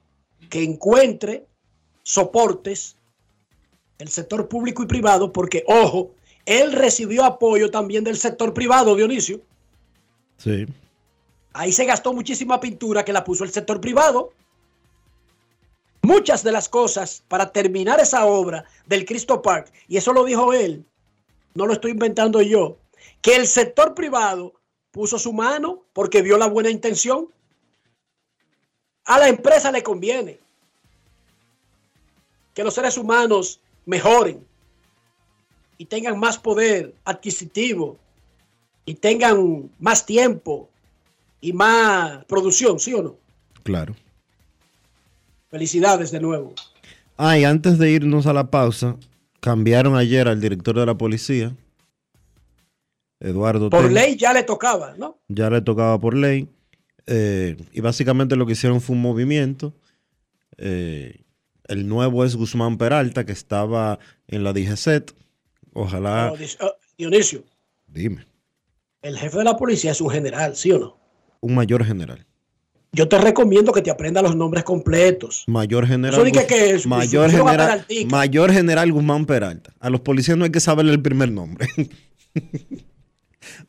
que 0.51 0.63
encuentre 0.63 1.47
soportes 2.03 2.97
el 3.99 4.09
sector 4.09 4.49
público 4.49 4.83
y 4.83 4.87
privado, 4.87 5.33
porque, 5.33 5.65
ojo, 5.67 6.15
él 6.47 6.73
recibió 6.73 7.25
apoyo 7.25 7.71
también 7.71 8.05
del 8.05 8.17
sector 8.17 8.53
privado, 8.53 8.95
Dionisio. 8.95 9.41
Sí. 10.45 10.67
Ahí 11.55 11.73
se 11.73 11.87
gastó 11.87 12.13
muchísima 12.13 12.61
pintura 12.61 13.03
que 13.03 13.15
la 13.15 13.25
puso 13.25 13.45
el 13.45 13.51
sector 13.51 13.81
privado. 13.81 14.35
Muchas 16.03 16.45
de 16.45 16.53
las 16.53 16.69
cosas 16.69 17.25
para 17.29 17.51
terminar 17.51 17.99
esa 17.99 18.27
obra 18.27 18.67
del 18.85 19.07
Cristo 19.07 19.41
Park, 19.41 19.73
y 19.89 19.97
eso 19.97 20.13
lo 20.13 20.23
dijo 20.23 20.53
él, 20.53 20.85
no 21.55 21.67
lo 21.67 21.73
estoy 21.73 21.93
inventando 21.93 22.43
yo, 22.43 22.77
que 23.23 23.37
el 23.37 23.47
sector 23.47 23.95
privado 23.95 24.53
puso 24.91 25.19
su 25.19 25.33
mano 25.33 25.83
porque 25.95 26.21
vio 26.21 26.37
la 26.37 26.47
buena 26.47 26.69
intención. 26.69 27.29
A 29.07 29.19
la 29.19 29.29
empresa 29.29 29.73
le 29.73 29.83
conviene 29.83 30.39
que 32.53 32.65
los 32.65 32.75
seres 32.75 32.99
humanos 32.99 33.61
mejoren 33.87 34.47
y 35.79 35.87
tengan 35.87 36.19
más 36.19 36.37
poder 36.37 36.95
adquisitivo 37.07 37.99
y 38.87 38.95
tengan 38.95 39.71
más 39.79 40.05
tiempo 40.07 40.69
y 41.41 41.53
más 41.53 42.25
producción, 42.27 42.79
¿sí 42.79 42.95
o 42.95 43.03
no? 43.03 43.17
Claro. 43.63 43.95
Felicidades 45.51 46.11
de 46.11 46.21
nuevo. 46.21 46.55
Ah, 47.17 47.39
y 47.39 47.45
antes 47.45 47.79
de 47.79 47.91
irnos 47.91 48.27
a 48.27 48.33
la 48.33 48.51
pausa, 48.51 48.97
cambiaron 49.41 49.97
ayer 49.97 50.27
al 50.29 50.41
director 50.41 50.79
de 50.79 50.87
la 50.87 50.97
policía, 50.99 51.55
Eduardo. 53.21 53.71
Por 53.71 53.91
ley 53.91 54.17
ya 54.17 54.33
le 54.33 54.43
tocaba, 54.43 54.95
¿no? 54.99 55.19
Ya 55.29 55.49
le 55.51 55.61
tocaba 55.63 55.99
por 55.99 56.15
ley. 56.17 56.49
eh, 57.07 57.57
y 57.73 57.81
básicamente 57.81 58.35
lo 58.37 58.47
que 58.47 58.53
hicieron 58.53 58.81
fue 58.81 58.97
un 58.97 59.03
movimiento. 59.03 59.75
eh, 60.57 61.21
el 61.67 61.89
nuevo 61.89 62.25
es 62.27 62.37
Guzmán 62.37 62.77
Peralta, 62.77 63.25
que 63.25 63.33
estaba 63.33 63.99
en 64.29 64.45
la 64.45 64.53
DGCET. 64.53 65.13
Ojalá. 65.73 66.31
Dis- 66.35 66.59
oh, 66.61 66.75
Dionisio, 66.99 67.43
Dime. 67.87 68.27
El 69.05 69.17
jefe 69.19 69.39
de 69.39 69.45
la 69.45 69.57
policía 69.57 69.93
es 69.93 70.01
un 70.01 70.11
general, 70.11 70.57
¿sí 70.57 70.73
o 70.73 70.79
no? 70.79 70.97
Un 71.41 71.55
mayor 71.55 71.85
general. 71.85 72.27
Yo 72.93 73.09
te 73.09 73.19
recomiendo 73.19 73.73
que 73.73 73.83
te 73.83 73.91
aprendas 73.91 74.23
los 74.23 74.37
nombres 74.37 74.63
completos. 74.65 75.45
Mayor 75.47 75.87
general. 75.87 76.15
Eso 76.15 76.25
que- 76.41 76.47
que 76.47 76.71
es- 76.71 76.87
mayor, 76.87 77.31
general 77.31 77.85
mayor 78.09 78.53
general 78.53 78.93
Guzmán 78.93 79.27
Peralta. 79.27 79.73
A 79.81 79.91
los 79.91 80.01
policías 80.01 80.39
no 80.39 80.45
hay 80.45 80.51
que 80.51 80.61
saberle 80.61 80.93
el 80.93 81.03
primer 81.03 81.31
nombre. 81.33 81.67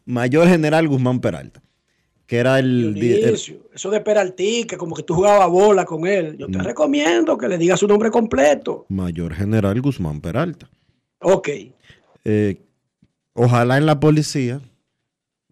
mayor 0.05 0.47
general 0.47 0.87
Guzmán 0.87 1.19
Peralta. 1.19 1.61
Que 2.27 2.37
era 2.37 2.57
el. 2.57 2.97
eso 3.73 3.89
de 3.91 4.01
Peraltica, 4.01 4.77
como 4.77 4.95
que 4.95 5.03
tú 5.03 5.13
jugabas 5.13 5.47
bola 5.49 5.85
con 5.85 6.07
él. 6.07 6.35
Yo 6.37 6.47
te 6.47 6.57
recomiendo 6.59 7.37
que 7.37 7.47
le 7.47 7.57
digas 7.57 7.79
su 7.79 7.87
nombre 7.87 8.09
completo. 8.09 8.85
mayor 8.89 9.33
general 9.35 9.79
Guzmán 9.81 10.21
Peralta. 10.21 10.67
Ok. 11.19 11.49
Eh, 12.23 12.61
ojalá 13.33 13.77
en 13.77 13.85
la 13.85 13.99
policía, 13.99 14.59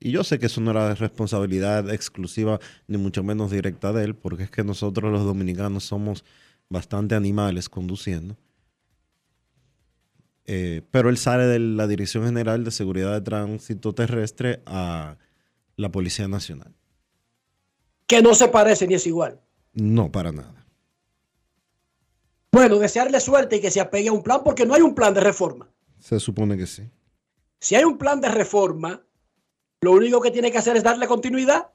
y 0.03 0.11
yo 0.11 0.25
sé 0.25 0.37
que 0.37 0.47
eso 0.47 0.59
no 0.59 0.71
era 0.71 0.95
responsabilidad 0.95 1.89
exclusiva, 1.89 2.59
ni 2.87 2.97
mucho 2.97 3.23
menos 3.23 3.51
directa 3.51 3.93
de 3.93 4.03
él, 4.03 4.15
porque 4.17 4.43
es 4.43 4.51
que 4.51 4.65
nosotros 4.65 5.09
los 5.13 5.23
dominicanos 5.23 5.85
somos 5.85 6.25
bastante 6.67 7.15
animales 7.15 7.69
conduciendo. 7.69 8.35
Eh, 10.43 10.81
pero 10.91 11.07
él 11.07 11.17
sale 11.17 11.45
de 11.45 11.57
la 11.59 11.87
Dirección 11.87 12.25
General 12.25 12.65
de 12.65 12.71
Seguridad 12.71 13.13
de 13.13 13.21
Tránsito 13.21 13.95
Terrestre 13.95 14.61
a 14.65 15.15
la 15.77 15.89
Policía 15.89 16.27
Nacional. 16.27 16.75
Que 18.05 18.21
no 18.21 18.35
se 18.35 18.49
parece 18.49 18.85
ni 18.85 18.95
es 18.95 19.07
igual. 19.07 19.39
No, 19.71 20.11
para 20.11 20.33
nada. 20.33 20.65
Bueno, 22.51 22.77
desearle 22.77 23.21
suerte 23.21 23.55
y 23.55 23.61
que 23.61 23.71
se 23.71 23.79
apegue 23.79 24.09
a 24.09 24.11
un 24.11 24.21
plan, 24.21 24.41
porque 24.43 24.65
no 24.65 24.73
hay 24.73 24.81
un 24.81 24.95
plan 24.95 25.13
de 25.13 25.21
reforma. 25.21 25.71
Se 25.97 26.19
supone 26.19 26.57
que 26.57 26.67
sí. 26.67 26.89
Si 27.61 27.75
hay 27.75 27.85
un 27.85 27.97
plan 27.97 28.19
de 28.19 28.27
reforma, 28.27 29.01
lo 29.83 29.91
único 29.91 30.21
que 30.21 30.31
tiene 30.31 30.51
que 30.51 30.57
hacer 30.57 30.77
es 30.77 30.83
darle 30.83 31.07
continuidad 31.07 31.69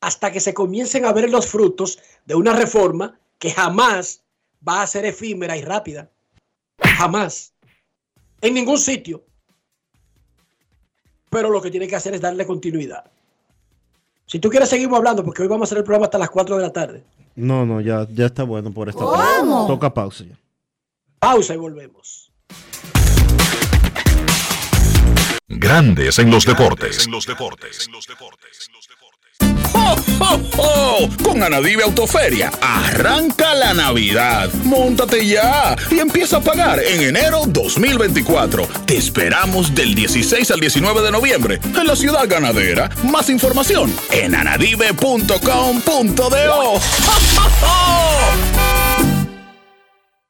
hasta 0.00 0.32
que 0.32 0.40
se 0.40 0.54
comiencen 0.54 1.04
a 1.04 1.12
ver 1.12 1.30
los 1.30 1.46
frutos 1.46 1.98
de 2.24 2.34
una 2.34 2.52
reforma 2.52 3.18
que 3.38 3.50
jamás 3.50 4.22
va 4.66 4.82
a 4.82 4.86
ser 4.86 5.04
efímera 5.04 5.56
y 5.56 5.62
rápida. 5.62 6.10
Jamás. 6.78 7.52
En 8.40 8.54
ningún 8.54 8.78
sitio. 8.78 9.24
Pero 11.30 11.50
lo 11.50 11.60
que 11.60 11.70
tiene 11.70 11.88
que 11.88 11.96
hacer 11.96 12.14
es 12.14 12.20
darle 12.20 12.46
continuidad. 12.46 13.04
Si 14.26 14.38
tú 14.38 14.48
quieres, 14.48 14.68
seguimos 14.68 14.96
hablando, 14.96 15.24
porque 15.24 15.42
hoy 15.42 15.48
vamos 15.48 15.66
a 15.66 15.68
hacer 15.68 15.78
el 15.78 15.84
programa 15.84 16.06
hasta 16.06 16.18
las 16.18 16.30
4 16.30 16.56
de 16.56 16.62
la 16.62 16.72
tarde. 16.72 17.04
No, 17.34 17.66
no, 17.66 17.80
ya, 17.80 18.06
ya 18.10 18.26
está 18.26 18.44
bueno 18.44 18.72
por 18.72 18.88
esta 18.88 19.02
¿Cómo? 19.02 19.16
tarde. 19.16 19.66
Toca 19.66 19.92
pausa 19.92 20.24
ya. 20.24 20.38
Pausa 21.18 21.54
y 21.54 21.56
volvemos. 21.56 22.32
Grandes 25.48 26.18
en 26.18 26.30
los 26.30 26.46
deportes. 26.46 27.06
¡Oh, 29.74 29.96
oh, 30.20 30.40
oh! 30.56 31.08
Con 31.22 31.42
Anadive 31.42 31.82
Autoferia, 31.82 32.50
arranca 32.62 33.54
la 33.54 33.74
Navidad. 33.74 34.50
Móntate 34.64 35.26
ya 35.26 35.76
y 35.90 35.98
empieza 35.98 36.38
a 36.38 36.40
pagar 36.40 36.80
en 36.82 37.02
enero 37.02 37.42
2024. 37.46 38.66
Te 38.86 38.96
esperamos 38.96 39.74
del 39.74 39.94
16 39.94 40.50
al 40.50 40.60
19 40.60 41.02
de 41.02 41.10
noviembre 41.10 41.60
en 41.62 41.86
la 41.86 41.96
ciudad 41.96 42.26
ganadera. 42.26 42.88
Más 43.02 43.28
información 43.28 43.94
en 44.12 44.34
anadive.com.do. 44.34 45.34
¡Oh, 46.52 46.80
oh, 47.36 47.50
oh! 47.62 48.93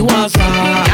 WhatsApp. 0.00 0.88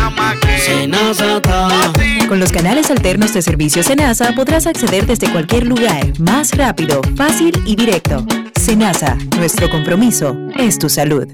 Con 2.29 2.41
los 2.41 2.53
canales 2.53 2.91
alternos 2.91 3.35
de 3.35 3.43
servicio 3.43 3.83
Senasa 3.83 4.33
podrás 4.35 4.67
acceder 4.67 5.07
desde 5.07 5.31
cualquier 5.31 5.67
lugar, 5.67 6.19
más 6.19 6.57
rápido, 6.57 7.01
fácil 7.17 7.55
y 7.67 7.77
directo. 7.77 8.25
Senasa, 8.59 9.17
nuestro 9.37 9.69
compromiso 9.69 10.37
es 10.57 10.79
tu 10.79 10.89
salud. 10.89 11.29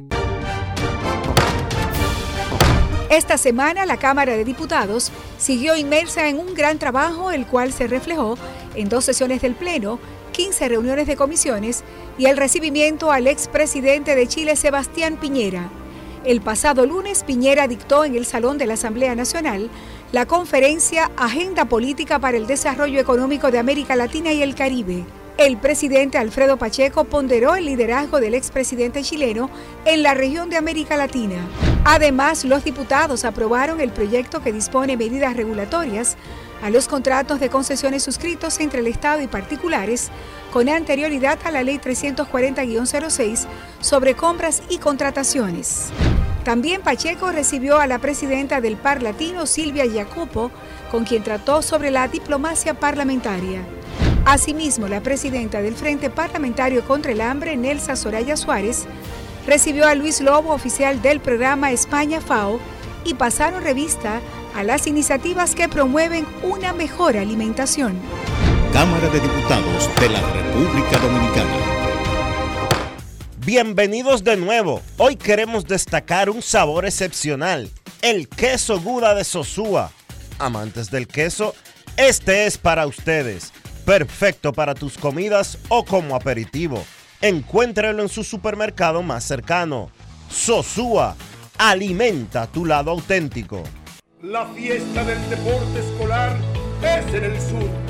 Esta 3.09 3.39
semana 3.39 3.87
la 3.87 3.97
Cámara 3.97 4.33
de 4.33 4.45
Diputados 4.45 5.11
siguió 5.39 5.77
inmersa 5.77 6.29
en 6.29 6.39
un 6.39 6.55
gran 6.55 6.79
trabajo, 6.79 7.31
el 7.31 7.47
cual 7.47 7.73
se 7.73 7.87
reflejó 7.87 8.37
en 8.75 8.89
dos 8.89 9.05
sesiones 9.05 9.43
del 9.43 9.55
Pleno, 9.55 9.99
15 10.33 10.69
reuniones 10.69 11.07
de 11.07 11.17
comisiones 11.17 11.83
y 12.19 12.27
el 12.27 12.37
recibimiento 12.37 13.11
al 13.11 13.27
expresidente 13.27 14.15
de 14.15 14.27
Chile, 14.27 14.57
Sebastián 14.57 15.17
Piñera. 15.21 15.71
El 16.25 16.43
pasado 16.43 16.85
lunes, 16.85 17.25
Piñera 17.25 17.67
dictó 17.67 18.05
en 18.05 18.15
el 18.15 18.27
Salón 18.27 18.59
de 18.59 18.67
la 18.67 18.75
Asamblea 18.75 19.15
Nacional 19.15 19.71
la 20.13 20.27
conferencia 20.27 21.11
Agenda 21.17 21.65
Política 21.65 22.19
para 22.19 22.37
el 22.37 22.47
Desarrollo 22.47 23.01
Económico 23.01 23.51
de 23.51 23.59
América 23.59 23.97
Latina 23.97 24.31
y 24.31 24.43
el 24.43 24.55
Caribe. 24.55 25.07
El 25.39 25.57
presidente 25.57 26.19
Alfredo 26.19 26.59
Pacheco 26.59 27.05
ponderó 27.05 27.55
el 27.55 27.65
liderazgo 27.65 28.21
del 28.21 28.35
expresidente 28.35 29.03
chileno 29.03 29.49
en 29.87 30.03
la 30.03 30.13
región 30.13 30.51
de 30.51 30.59
América 30.59 30.99
Latina. 30.99 31.39
Además, 31.87 32.45
los 32.45 32.65
diputados 32.65 33.25
aprobaron 33.25 33.81
el 33.81 33.91
proyecto 33.91 34.43
que 34.43 34.53
dispone 34.53 34.99
medidas 34.99 35.35
regulatorias 35.35 36.19
a 36.63 36.69
los 36.69 36.87
contratos 36.87 37.41
de 37.41 37.49
concesiones 37.49 38.03
suscritos 38.03 38.61
entre 38.61 38.81
el 38.81 38.89
Estado 38.89 39.23
y 39.23 39.27
particulares 39.27 40.11
con 40.53 40.69
anterioridad 40.69 41.39
a 41.45 41.51
la 41.51 41.63
Ley 41.63 41.79
340-06 41.79 43.47
sobre 43.81 44.15
compras 44.15 44.63
y 44.69 44.79
contrataciones. 44.79 45.91
También 46.45 46.81
Pacheco 46.83 47.33
recibió 47.33 47.79
a 47.79 47.87
la 47.87 47.99
presidenta 47.99 48.61
del 48.61 48.77
Par 48.77 49.03
Latino, 49.03 49.47
Silvia 49.47 49.85
Jacopo, 49.93 50.51
con 50.91 51.05
quien 51.05 51.23
trató 51.23 51.63
sobre 51.63 51.91
la 51.91 52.09
diplomacia 52.09 52.75
parlamentaria. 52.75 53.61
Asimismo, 54.25 54.89
la 54.89 55.03
presidenta 55.03 55.61
del 55.63 55.75
Frente 55.75 56.11
Parlamentario 56.11 56.85
contra 56.85 57.13
el 57.13 57.21
Hambre, 57.21 57.57
Nelsa 57.57 57.97
Soraya 57.97 58.37
Suárez, 58.37 58.87
recibió 59.47 59.87
a 59.87 59.95
Luis 59.95 60.21
Lobo, 60.21 60.53
oficial 60.53 61.03
del 61.03 61.21
programa 61.21 61.73
España 61.73 62.21
FAO, 62.21 62.59
y 63.05 63.15
pasaron 63.15 63.63
revista 63.63 64.21
a 64.55 64.63
las 64.63 64.87
iniciativas 64.87 65.55
que 65.55 65.69
promueven 65.69 66.27
una 66.43 66.73
mejor 66.73 67.17
alimentación. 67.17 67.99
Cámara 68.73 69.09
de 69.09 69.19
Diputados 69.19 69.91
de 70.01 70.09
la 70.11 70.21
República 70.31 70.99
Dominicana. 70.99 71.57
Bienvenidos 73.45 74.23
de 74.23 74.37
nuevo. 74.37 74.81
Hoy 74.97 75.17
queremos 75.17 75.65
destacar 75.65 76.31
un 76.31 76.41
sabor 76.41 76.87
excepcional, 76.87 77.69
el 78.01 78.29
queso 78.29 78.81
Guda 78.81 79.15
de 79.15 79.25
Sosúa. 79.25 79.91
Amantes 80.39 80.89
del 80.91 81.09
queso, 81.09 81.55
este 81.97 82.47
es 82.47 82.59
para 82.59 82.87
ustedes. 82.87 83.53
Perfecto 83.85 84.53
para 84.53 84.75
tus 84.75 84.97
comidas 84.97 85.59
o 85.69 85.85
como 85.85 86.15
aperitivo. 86.15 86.85
Encuéntralo 87.21 88.03
en 88.03 88.09
su 88.09 88.23
supermercado 88.23 89.03
más 89.03 89.25
cercano. 89.25 89.91
Sosúa, 90.31 91.17
alimenta 91.59 92.47
tu 92.47 92.65
lado 92.65 92.93
auténtico. 92.93 93.65
La 94.23 94.47
fiesta 94.47 95.03
del 95.03 95.29
deporte 95.29 95.81
escolar 95.81 96.37
es 96.83 97.15
en 97.15 97.25
el 97.25 97.41
sur. 97.41 97.90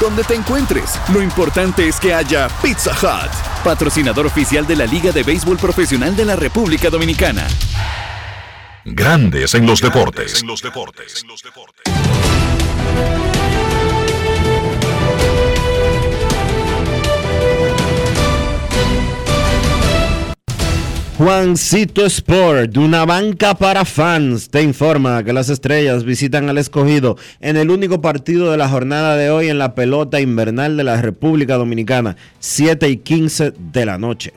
Donde 0.00 0.24
te 0.24 0.34
encuentres, 0.34 1.00
lo 1.10 1.22
importante 1.22 1.88
es 1.88 1.98
que 1.98 2.12
haya 2.12 2.48
Pizza 2.62 2.92
Hut, 2.92 3.32
patrocinador 3.64 4.26
oficial 4.26 4.66
de 4.66 4.76
la 4.76 4.84
Liga 4.84 5.10
de 5.10 5.22
Béisbol 5.22 5.56
Profesional 5.56 6.14
de 6.14 6.26
la 6.26 6.36
República 6.36 6.90
Dominicana. 6.90 7.46
Grandes 8.84 9.54
en 9.54 9.64
los 9.66 9.80
deportes. 9.80 10.42
En 10.42 10.48
los 10.48 10.60
deportes. 10.60 11.24
Juancito 21.18 22.04
Sport, 22.04 22.76
una 22.76 23.06
banca 23.06 23.54
para 23.54 23.86
fans, 23.86 24.50
te 24.50 24.60
informa 24.60 25.24
que 25.24 25.32
las 25.32 25.48
estrellas 25.48 26.04
visitan 26.04 26.50
al 26.50 26.58
escogido 26.58 27.16
en 27.40 27.56
el 27.56 27.70
único 27.70 28.02
partido 28.02 28.50
de 28.50 28.58
la 28.58 28.68
jornada 28.68 29.16
de 29.16 29.30
hoy 29.30 29.48
en 29.48 29.56
la 29.56 29.74
pelota 29.74 30.20
invernal 30.20 30.76
de 30.76 30.84
la 30.84 31.00
República 31.00 31.56
Dominicana, 31.56 32.18
7 32.38 32.90
y 32.90 32.98
15 32.98 33.54
de 33.72 33.86
la 33.86 33.96
noche. 33.96 34.34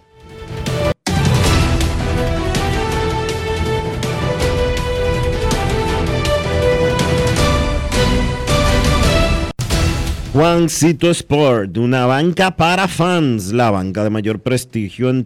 Juancito 10.32 11.10
Sport, 11.10 11.78
una 11.78 12.06
banca 12.06 12.56
para 12.56 12.88
fans, 12.88 13.52
la 13.52 13.70
banca 13.70 14.06
de 14.06 14.10
mayor 14.10 14.40
prestigio 14.40 15.10
en 15.10 15.26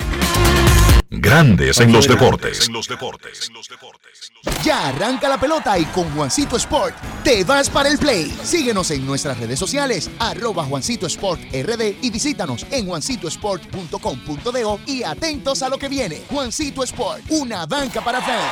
Grandes 1.13 1.77
en 1.81 1.91
los 1.91 2.07
deportes. 2.07 2.69
Ya 4.63 4.87
arranca 4.87 5.27
la 5.27 5.37
pelota 5.37 5.77
y 5.77 5.83
con 5.85 6.09
Juancito 6.11 6.55
Sport 6.55 6.95
te 7.21 7.43
vas 7.43 7.69
para 7.69 7.89
el 7.89 7.97
play. 7.97 8.33
Síguenos 8.43 8.91
en 8.91 9.05
nuestras 9.05 9.37
redes 9.37 9.59
sociales, 9.59 10.09
arroba 10.19 10.63
Juancito 10.63 11.07
Sport 11.07 11.41
RD 11.51 11.97
y 12.01 12.09
visítanos 12.11 12.65
en 12.71 12.87
juancitosport.com.de 12.87 14.77
y 14.85 15.03
atentos 15.03 15.61
a 15.63 15.67
lo 15.67 15.77
que 15.77 15.89
viene. 15.89 16.21
Juancito 16.29 16.81
Sport, 16.83 17.23
una 17.29 17.65
banca 17.65 17.99
para 18.01 18.21
fans. 18.21 18.51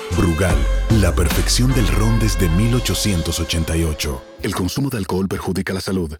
Brugal, 0.17 0.55
la 1.01 1.13
perfección 1.13 1.73
del 1.73 1.87
ron 1.87 2.19
desde 2.19 2.49
1888. 2.49 4.23
El 4.43 4.55
consumo 4.55 4.89
de 4.89 4.97
alcohol 4.97 5.27
perjudica 5.27 5.73
la 5.73 5.81
salud. 5.81 6.17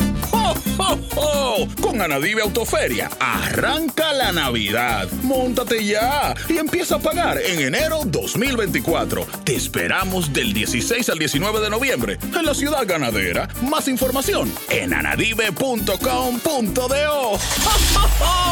¡Ho! 0.77 1.67
Con 1.81 2.01
Anadive 2.01 2.41
Autoferia, 2.41 3.09
arranca 3.19 4.13
la 4.13 4.31
Navidad. 4.31 5.09
Móntate 5.23 5.85
ya 5.85 6.33
y 6.47 6.57
empieza 6.57 6.95
a 6.95 6.99
pagar 6.99 7.39
en 7.39 7.59
enero 7.59 8.01
2024. 8.05 9.25
Te 9.43 9.55
esperamos 9.55 10.33
del 10.33 10.53
16 10.53 11.09
al 11.09 11.19
19 11.19 11.59
de 11.59 11.69
noviembre 11.69 12.17
en 12.21 12.45
la 12.45 12.53
ciudad 12.53 12.85
ganadera. 12.87 13.47
Más 13.69 13.87
información 13.87 14.51
en 14.69 14.93
anadive.com.do. 14.93 15.91
¡Ho, 16.81 17.33
ho, 17.33 17.37
ho! 18.21 18.51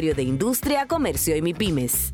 de 0.01 0.23
Industria, 0.23 0.87
Comercio 0.87 1.35
y 1.35 1.43
MIPIMES. 1.43 2.13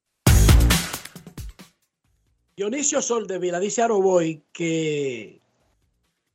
Dionisio 2.55 3.01
Soldevila 3.01 3.59
dice 3.59 3.81
a 3.81 3.87
Roboy 3.87 4.43
que 4.51 5.39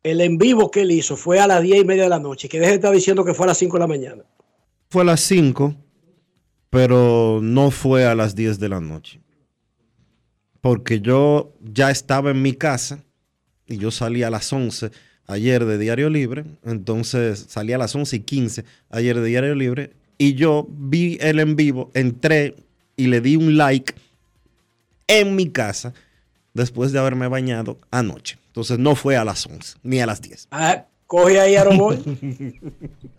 el 0.03 0.21
en 0.21 0.39
vivo 0.39 0.71
que 0.71 0.83
él 0.83 0.91
hizo 0.93 1.17
fue 1.17 1.41
a 1.41 1.47
las 1.47 1.63
10 1.63 1.83
y 1.83 1.85
media 1.85 2.05
de 2.05 2.09
la 2.09 2.19
noche, 2.19 2.49
que 2.49 2.59
deje 2.59 2.71
de 2.71 2.77
estar 2.77 2.93
diciendo 2.93 3.25
que 3.25 3.35
fue 3.35 3.45
a 3.45 3.49
las 3.49 3.59
5 3.59 3.77
de 3.77 3.81
la 3.81 3.87
mañana. 3.87 4.23
Fue 4.89 5.03
a 5.03 5.05
las 5.05 5.21
5, 5.21 5.75
pero 6.71 7.41
no 7.43 7.71
fue 7.71 8.07
a 8.07 8.15
las 8.15 8.35
10 8.35 8.59
de 8.59 8.69
la 8.69 8.81
noche. 8.81 9.21
Porque 10.61 11.01
yo 11.01 11.53
ya 11.61 11.91
estaba 11.91 12.31
en 12.31 12.41
mi 12.43 12.55
casa 12.55 13.05
y 13.67 13.79
yo 13.79 13.91
salí 13.91 14.23
a 14.23 14.31
las 14.31 14.53
11 14.53 14.91
ayer 15.27 15.65
de 15.65 15.79
Diario 15.79 16.09
Libre. 16.09 16.45
Entonces 16.65 17.47
salí 17.49 17.73
a 17.73 17.79
las 17.79 17.95
11 17.95 18.17
y 18.17 18.21
15 18.21 18.65
ayer 18.91 19.21
de 19.21 19.27
Diario 19.27 19.55
Libre 19.55 19.91
y 20.19 20.35
yo 20.35 20.67
vi 20.71 21.19
el 21.21 21.41
en 21.41 21.57
vivo, 21.57 21.91
entré 21.95 22.55
y 22.97 23.09
le 23.09 23.21
di 23.21 23.37
un 23.37 23.57
like 23.57 23.95
en 25.09 25.37
mi 25.37 25.51
casa 25.51 25.93
después 26.57 26.93
de 26.93 26.99
haberme 26.99 27.29
bañado 27.29 27.79
anoche. 27.91 28.39
Entonces 28.49 28.79
no 28.79 28.97
fue 28.97 29.17
a 29.17 29.25
las 29.25 29.47
11 29.47 29.79
ni 29.83 30.01
a 30.01 30.07
las 30.07 30.21
10. 30.21 30.49
Ah, 30.51 30.87
coge 31.07 31.39
ahí 31.39 31.57
a 31.57 31.65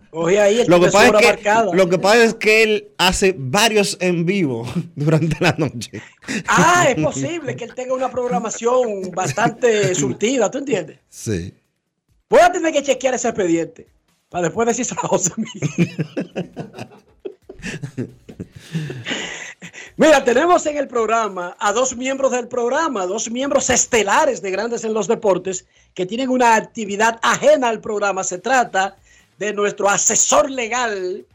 coge 0.09 0.39
ahí 0.39 0.61
el 0.61 0.67
Lo 0.67 0.79
que, 0.79 0.87
pasa 0.87 1.05
es 1.05 1.13
que, 1.13 1.27
marcada. 1.27 1.73
lo 1.73 1.89
que 1.89 1.99
pasa 1.99 2.23
es 2.23 2.33
que 2.33 2.63
él 2.63 2.87
hace 2.97 3.35
varios 3.37 3.97
en 4.01 4.25
vivo 4.25 4.67
durante 4.95 5.37
la 5.39 5.53
noche. 5.57 6.01
Ah, 6.47 6.87
es 6.89 7.01
posible 7.01 7.55
que 7.55 7.65
él 7.65 7.75
tenga 7.75 7.93
una 7.93 8.09
programación 8.09 9.11
bastante 9.13 9.93
surtida, 9.95 10.49
¿tú 10.49 10.57
entiendes? 10.57 10.99
Sí. 11.09 11.53
Voy 12.29 12.41
a 12.41 12.51
tener 12.51 12.73
que 12.73 12.83
chequear 12.83 13.13
ese 13.13 13.29
expediente 13.29 13.87
para 14.29 14.45
después 14.45 14.67
decírselo 14.67 15.01
a 15.03 15.07
José 15.07 15.31
Miguel. 15.37 15.95
Mira, 19.97 20.23
tenemos 20.23 20.65
en 20.65 20.77
el 20.77 20.87
programa 20.87 21.55
a 21.59 21.73
dos 21.73 21.95
miembros 21.95 22.31
del 22.31 22.47
programa, 22.47 23.05
dos 23.05 23.29
miembros 23.31 23.69
estelares 23.69 24.41
de 24.41 24.51
Grandes 24.51 24.83
en 24.83 24.93
los 24.93 25.07
Deportes 25.07 25.65
que 25.93 26.05
tienen 26.05 26.29
una 26.29 26.55
actividad 26.55 27.19
ajena 27.23 27.69
al 27.69 27.81
programa. 27.81 28.23
Se 28.23 28.37
trata 28.37 28.95
de 29.39 29.53
nuestro 29.53 29.89
asesor 29.89 30.51
legal 30.51 31.25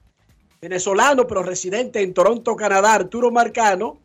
venezolano, 0.61 1.27
pero 1.27 1.43
residente 1.43 2.01
en 2.01 2.15
Toronto, 2.15 2.55
Canadá, 2.55 2.95
Arturo 2.95 3.33
Marcano, 3.33 3.99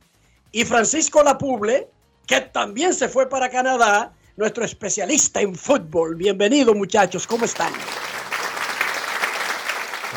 y 0.51 0.65
Francisco 0.65 1.21
Lapuble, 1.21 1.87
que 2.25 2.41
también 2.41 2.93
se 2.93 3.07
fue 3.07 3.29
para 3.29 3.49
Canadá, 3.49 4.11
nuestro 4.35 4.65
especialista 4.65 5.41
en 5.41 5.55
fútbol. 5.55 6.15
Bienvenido, 6.15 6.73
muchachos, 6.73 7.27
¿cómo 7.27 7.45
están? 7.45 7.71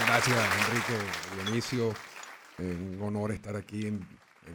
Gracias, 0.07 0.37
Enrique 0.69 0.95
Dionisio. 1.45 1.95
Un 2.61 2.99
honor 3.03 3.33
estar 3.33 3.57
aquí 3.57 3.87
en, 3.87 4.01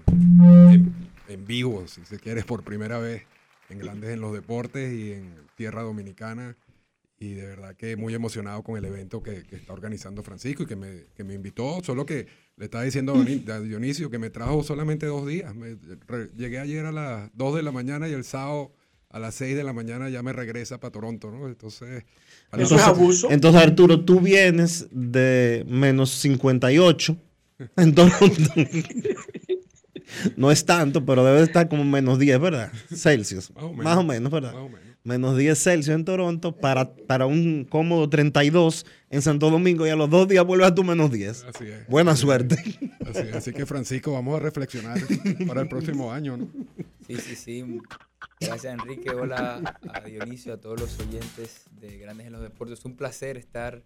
en- 0.07 0.69
en- 0.71 0.93
en 1.27 1.45
vivo, 1.47 1.87
si 1.87 2.05
se 2.05 2.19
quiere, 2.19 2.43
por 2.43 2.63
primera 2.63 2.99
vez 2.99 3.23
en 3.69 3.79
Grandes 3.79 4.11
en 4.11 4.21
los 4.21 4.33
Deportes 4.33 4.93
y 4.93 5.13
en 5.13 5.33
Tierra 5.55 5.81
Dominicana. 5.81 6.55
Y 7.17 7.33
de 7.33 7.45
verdad 7.47 7.75
que 7.75 7.95
muy 7.95 8.13
emocionado 8.13 8.61
con 8.61 8.77
el 8.77 8.83
evento 8.85 9.23
que, 9.23 9.43
que 9.43 9.55
está 9.55 9.71
organizando 9.73 10.21
Francisco 10.21 10.63
y 10.63 10.65
que 10.65 10.75
me, 10.75 11.05
que 11.15 11.23
me 11.23 11.33
invitó. 11.33 11.81
Solo 11.81 12.05
que 12.05 12.27
le 12.57 12.65
estaba 12.65 12.83
diciendo 12.83 13.15
a 13.15 13.59
Dionisio 13.61 14.09
que 14.09 14.19
me 14.19 14.29
trajo 14.29 14.63
solamente 14.63 15.05
dos 15.05 15.25
días. 15.25 15.55
Me- 15.55 15.77
re- 16.07 16.29
llegué 16.35 16.59
ayer 16.59 16.85
a 16.85 16.91
las 16.91 17.31
2 17.35 17.55
de 17.55 17.63
la 17.63 17.71
mañana 17.71 18.09
y 18.09 18.11
el 18.13 18.25
sábado 18.25 18.73
a 19.09 19.17
las 19.19 19.33
6 19.35 19.55
de 19.55 19.63
la 19.63 19.71
mañana 19.71 20.09
ya 20.09 20.21
me 20.23 20.33
regresa 20.33 20.79
para 20.79 20.91
Toronto, 20.91 21.31
¿no? 21.31 21.47
Entonces... 21.47 22.03
Entonces, 22.75 22.87
entonces, 23.31 23.61
Arturo, 23.61 24.01
tú 24.03 24.19
vienes 24.19 24.87
de 24.91 25.65
menos 25.69 26.11
58 26.11 27.17
en 27.77 27.95
Toronto. 27.95 28.53
No 30.35 30.51
es 30.51 30.65
tanto, 30.65 31.05
pero 31.05 31.25
debe 31.25 31.41
estar 31.41 31.67
como 31.67 31.83
menos 31.83 32.19
10, 32.19 32.39
¿verdad? 32.39 32.71
Celsius. 32.93 33.51
Más 33.51 33.63
o 33.63 33.69
menos. 33.69 33.83
Más 33.83 33.97
o 33.97 34.03
menos, 34.03 34.31
¿verdad? 34.31 34.53
Más 34.53 34.61
o 34.61 34.69
menos. 34.69 34.85
Menos 35.03 35.37
10 35.37 35.59
Celsius 35.59 35.95
en 35.95 36.05
Toronto 36.05 36.55
para, 36.55 36.95
para 36.95 37.27
un 37.27 37.65
cómodo 37.65 38.09
32 38.09 38.85
en 39.09 39.21
Santo 39.21 39.51
Domingo 39.51 39.85
y 39.85 39.89
a 39.89 39.95
los 39.95 40.09
dos 40.09 40.27
días 40.27 40.43
vuelves 40.45 40.67
a 40.67 40.75
tu 40.75 40.83
menos 40.83 41.11
10. 41.11 41.43
Así 41.43 41.65
es. 41.65 41.87
Buena 41.87 42.15
suerte. 42.15 42.55
Así, 43.05 43.29
así 43.33 43.53
que 43.53 43.65
Francisco, 43.65 44.13
vamos 44.13 44.35
a 44.35 44.39
reflexionar 44.39 44.99
para 45.47 45.61
el 45.61 45.67
próximo 45.67 46.11
año, 46.11 46.37
¿no? 46.37 46.47
Sí, 47.05 47.17
sí, 47.17 47.35
sí. 47.35 47.81
Gracias 48.39 48.73
Enrique, 48.73 49.11
hola 49.11 49.77
a 49.93 50.01
Dionisio, 50.01 50.53
a 50.53 50.57
todos 50.57 50.79
los 50.79 50.99
oyentes 50.99 51.65
de 51.79 51.99
Grandes 51.99 52.25
en 52.25 52.33
los 52.33 52.41
Deportes. 52.41 52.79
Es 52.79 52.85
un 52.85 52.95
placer 52.95 53.37
estar 53.37 53.83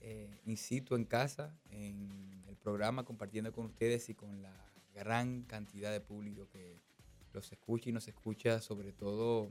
eh, 0.00 0.40
in 0.44 0.58
situ 0.58 0.94
en 0.94 1.04
casa, 1.04 1.54
en 1.70 2.19
programa, 2.60 3.04
compartiendo 3.04 3.52
con 3.52 3.66
ustedes 3.66 4.08
y 4.08 4.14
con 4.14 4.42
la 4.42 4.54
gran 4.94 5.42
cantidad 5.42 5.92
de 5.92 6.00
público 6.00 6.48
que 6.48 6.80
los 7.32 7.50
escucha 7.52 7.90
y 7.90 7.92
nos 7.92 8.08
escucha, 8.08 8.60
sobre 8.60 8.92
todo 8.92 9.50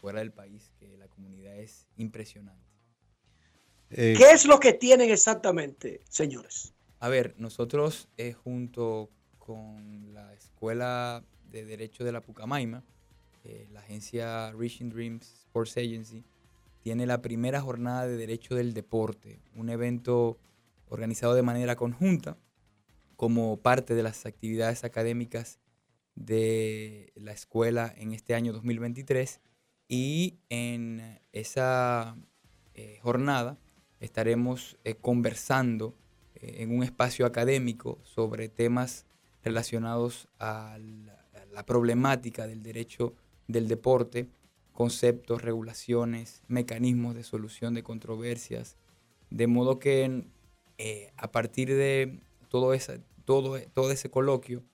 fuera 0.00 0.20
del 0.20 0.32
país, 0.32 0.72
que 0.78 0.96
la 0.96 1.08
comunidad 1.08 1.56
es 1.56 1.86
impresionante. 1.96 2.70
Eh, 3.90 4.14
¿Qué 4.16 4.30
es 4.30 4.46
lo 4.46 4.58
que 4.60 4.72
tienen 4.72 5.10
exactamente, 5.10 6.00
señores? 6.08 6.74
A 7.00 7.08
ver, 7.08 7.34
nosotros 7.38 8.08
eh, 8.16 8.32
junto 8.32 9.10
con 9.38 10.14
la 10.14 10.32
Escuela 10.34 11.24
de 11.50 11.64
Derecho 11.64 12.04
de 12.04 12.12
la 12.12 12.20
Pucamaima, 12.20 12.84
eh, 13.44 13.68
la 13.72 13.80
agencia 13.80 14.52
Reaching 14.52 14.90
Dreams 14.90 15.32
Sports 15.46 15.76
Agency, 15.76 16.24
tiene 16.82 17.06
la 17.06 17.20
primera 17.20 17.60
jornada 17.60 18.06
de 18.06 18.16
Derecho 18.16 18.54
del 18.54 18.72
Deporte, 18.72 19.40
un 19.54 19.68
evento 19.70 20.38
organizado 20.90 21.34
de 21.34 21.42
manera 21.42 21.76
conjunta 21.76 22.36
como 23.16 23.56
parte 23.58 23.94
de 23.94 24.02
las 24.02 24.26
actividades 24.26 24.84
académicas 24.84 25.60
de 26.14 27.12
la 27.14 27.32
escuela 27.32 27.92
en 27.96 28.12
este 28.12 28.34
año 28.34 28.52
2023 28.52 29.40
y 29.88 30.38
en 30.50 31.20
esa 31.32 32.16
eh, 32.74 32.98
jornada 33.02 33.58
estaremos 34.00 34.78
eh, 34.84 34.94
conversando 34.94 35.96
eh, 36.34 36.56
en 36.58 36.76
un 36.76 36.82
espacio 36.82 37.24
académico 37.26 37.98
sobre 38.02 38.48
temas 38.48 39.06
relacionados 39.42 40.28
a 40.38 40.78
la, 40.78 41.12
a 41.12 41.44
la 41.52 41.64
problemática 41.64 42.46
del 42.46 42.62
derecho 42.62 43.14
del 43.48 43.68
deporte, 43.68 44.28
conceptos, 44.72 45.42
regulaciones, 45.42 46.42
mecanismos 46.48 47.14
de 47.14 47.24
solución 47.24 47.74
de 47.74 47.82
controversias, 47.82 48.76
de 49.30 49.46
modo 49.46 49.78
que 49.78 50.24
eh, 50.82 51.12
a 51.18 51.30
partir 51.30 51.68
de 51.68 52.20
todo, 52.48 52.72
esa, 52.72 52.98
todo, 53.26 53.60
todo 53.74 53.92
ese 53.92 54.10
coloquio 54.10 54.64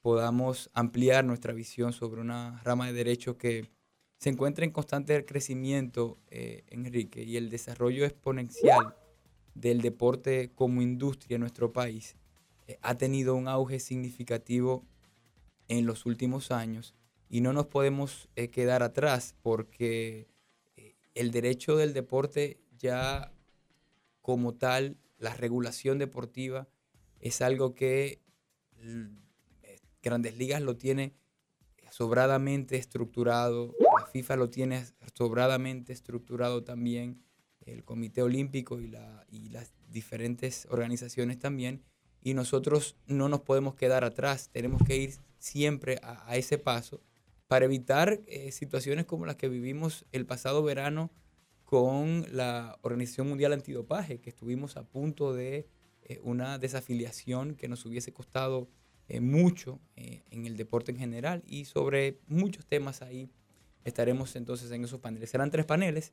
podamos 0.00 0.70
ampliar 0.74 1.24
nuestra 1.24 1.52
visión 1.52 1.92
sobre 1.92 2.20
una 2.20 2.60
rama 2.64 2.88
de 2.88 2.92
derecho 2.92 3.38
que 3.38 3.70
se 4.18 4.30
encuentra 4.30 4.64
en 4.64 4.72
constante 4.72 5.24
crecimiento, 5.24 6.18
eh, 6.30 6.64
Enrique, 6.70 7.22
y 7.22 7.36
el 7.36 7.48
desarrollo 7.48 8.04
exponencial 8.04 8.96
del 9.54 9.80
deporte 9.80 10.50
como 10.52 10.82
industria 10.82 11.36
en 11.36 11.42
nuestro 11.42 11.72
país 11.72 12.16
eh, 12.66 12.78
ha 12.82 12.96
tenido 12.96 13.36
un 13.36 13.46
auge 13.46 13.78
significativo 13.78 14.84
en 15.68 15.86
los 15.86 16.06
últimos 16.06 16.50
años 16.50 16.96
y 17.28 17.40
no 17.40 17.52
nos 17.52 17.68
podemos 17.68 18.28
eh, 18.34 18.48
quedar 18.48 18.82
atrás 18.82 19.36
porque 19.42 20.26
el 21.14 21.30
derecho 21.30 21.76
del 21.76 21.92
deporte 21.92 22.58
ya 22.78 23.32
como 24.22 24.54
tal, 24.54 24.96
la 25.22 25.34
regulación 25.34 25.98
deportiva 25.98 26.68
es 27.20 27.40
algo 27.42 27.74
que 27.74 28.20
l- 28.78 29.10
eh, 29.62 29.78
Grandes 30.02 30.36
Ligas 30.36 30.60
lo 30.60 30.76
tiene 30.76 31.14
sobradamente 31.90 32.76
estructurado, 32.76 33.74
la 33.98 34.06
FIFA 34.06 34.36
lo 34.36 34.50
tiene 34.50 34.84
sobradamente 35.14 35.92
estructurado 35.92 36.64
también, 36.64 37.22
el 37.60 37.84
Comité 37.84 38.22
Olímpico 38.22 38.80
y, 38.80 38.88
la, 38.88 39.24
y 39.30 39.50
las 39.50 39.72
diferentes 39.88 40.66
organizaciones 40.70 41.38
también, 41.38 41.82
y 42.20 42.34
nosotros 42.34 42.96
no 43.06 43.28
nos 43.28 43.42
podemos 43.42 43.74
quedar 43.74 44.04
atrás, 44.04 44.48
tenemos 44.50 44.82
que 44.82 44.96
ir 44.96 45.14
siempre 45.38 45.98
a, 46.02 46.28
a 46.28 46.36
ese 46.36 46.58
paso 46.58 47.02
para 47.46 47.66
evitar 47.66 48.20
eh, 48.26 48.50
situaciones 48.52 49.04
como 49.04 49.26
las 49.26 49.36
que 49.36 49.48
vivimos 49.48 50.06
el 50.12 50.24
pasado 50.26 50.62
verano 50.62 51.10
con 51.72 52.26
la 52.36 52.78
Organización 52.82 53.30
Mundial 53.30 53.54
Antidopaje, 53.54 54.20
que 54.20 54.28
estuvimos 54.28 54.76
a 54.76 54.82
punto 54.82 55.32
de 55.32 55.66
eh, 56.02 56.20
una 56.22 56.58
desafiliación 56.58 57.54
que 57.54 57.66
nos 57.66 57.86
hubiese 57.86 58.12
costado 58.12 58.68
eh, 59.08 59.20
mucho 59.20 59.80
en 59.96 60.44
el 60.44 60.58
deporte 60.58 60.92
en 60.92 60.98
general 60.98 61.42
y 61.46 61.64
sobre 61.64 62.20
muchos 62.26 62.66
temas 62.66 63.00
ahí 63.00 63.30
estaremos 63.86 64.36
entonces 64.36 64.70
en 64.70 64.84
esos 64.84 65.00
paneles. 65.00 65.30
Serán 65.30 65.50
tres 65.50 65.64
paneles. 65.64 66.12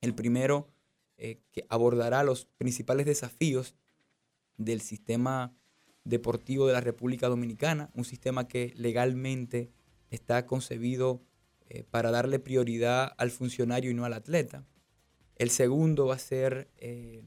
El 0.00 0.14
primero 0.14 0.70
que 1.18 1.66
abordará 1.68 2.22
los 2.22 2.46
principales 2.56 3.04
desafíos 3.04 3.74
del 4.56 4.80
sistema 4.80 5.54
deportivo 6.04 6.66
de 6.66 6.72
la 6.72 6.80
República 6.80 7.28
Dominicana, 7.28 7.90
un 7.92 8.06
sistema 8.06 8.48
que 8.48 8.72
legalmente 8.74 9.70
está 10.08 10.46
concebido 10.46 11.20
eh, 11.70 11.84
para 11.90 12.10
darle 12.10 12.38
prioridad 12.38 13.12
al 13.18 13.30
funcionario 13.30 13.90
y 13.90 13.94
no 13.94 14.06
al 14.06 14.14
atleta. 14.14 14.64
El 15.38 15.50
segundo 15.50 16.06
va 16.06 16.16
a 16.16 16.18
ser 16.18 16.70
eh, 16.76 17.22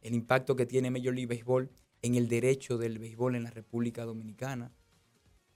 el 0.00 0.14
impacto 0.14 0.56
que 0.56 0.66
tiene 0.66 0.90
Major 0.90 1.14
League 1.14 1.32
Baseball 1.32 1.70
en 2.02 2.16
el 2.16 2.28
derecho 2.28 2.78
del 2.78 2.98
béisbol 2.98 3.36
en 3.36 3.44
la 3.44 3.50
República 3.50 4.04
Dominicana. 4.04 4.72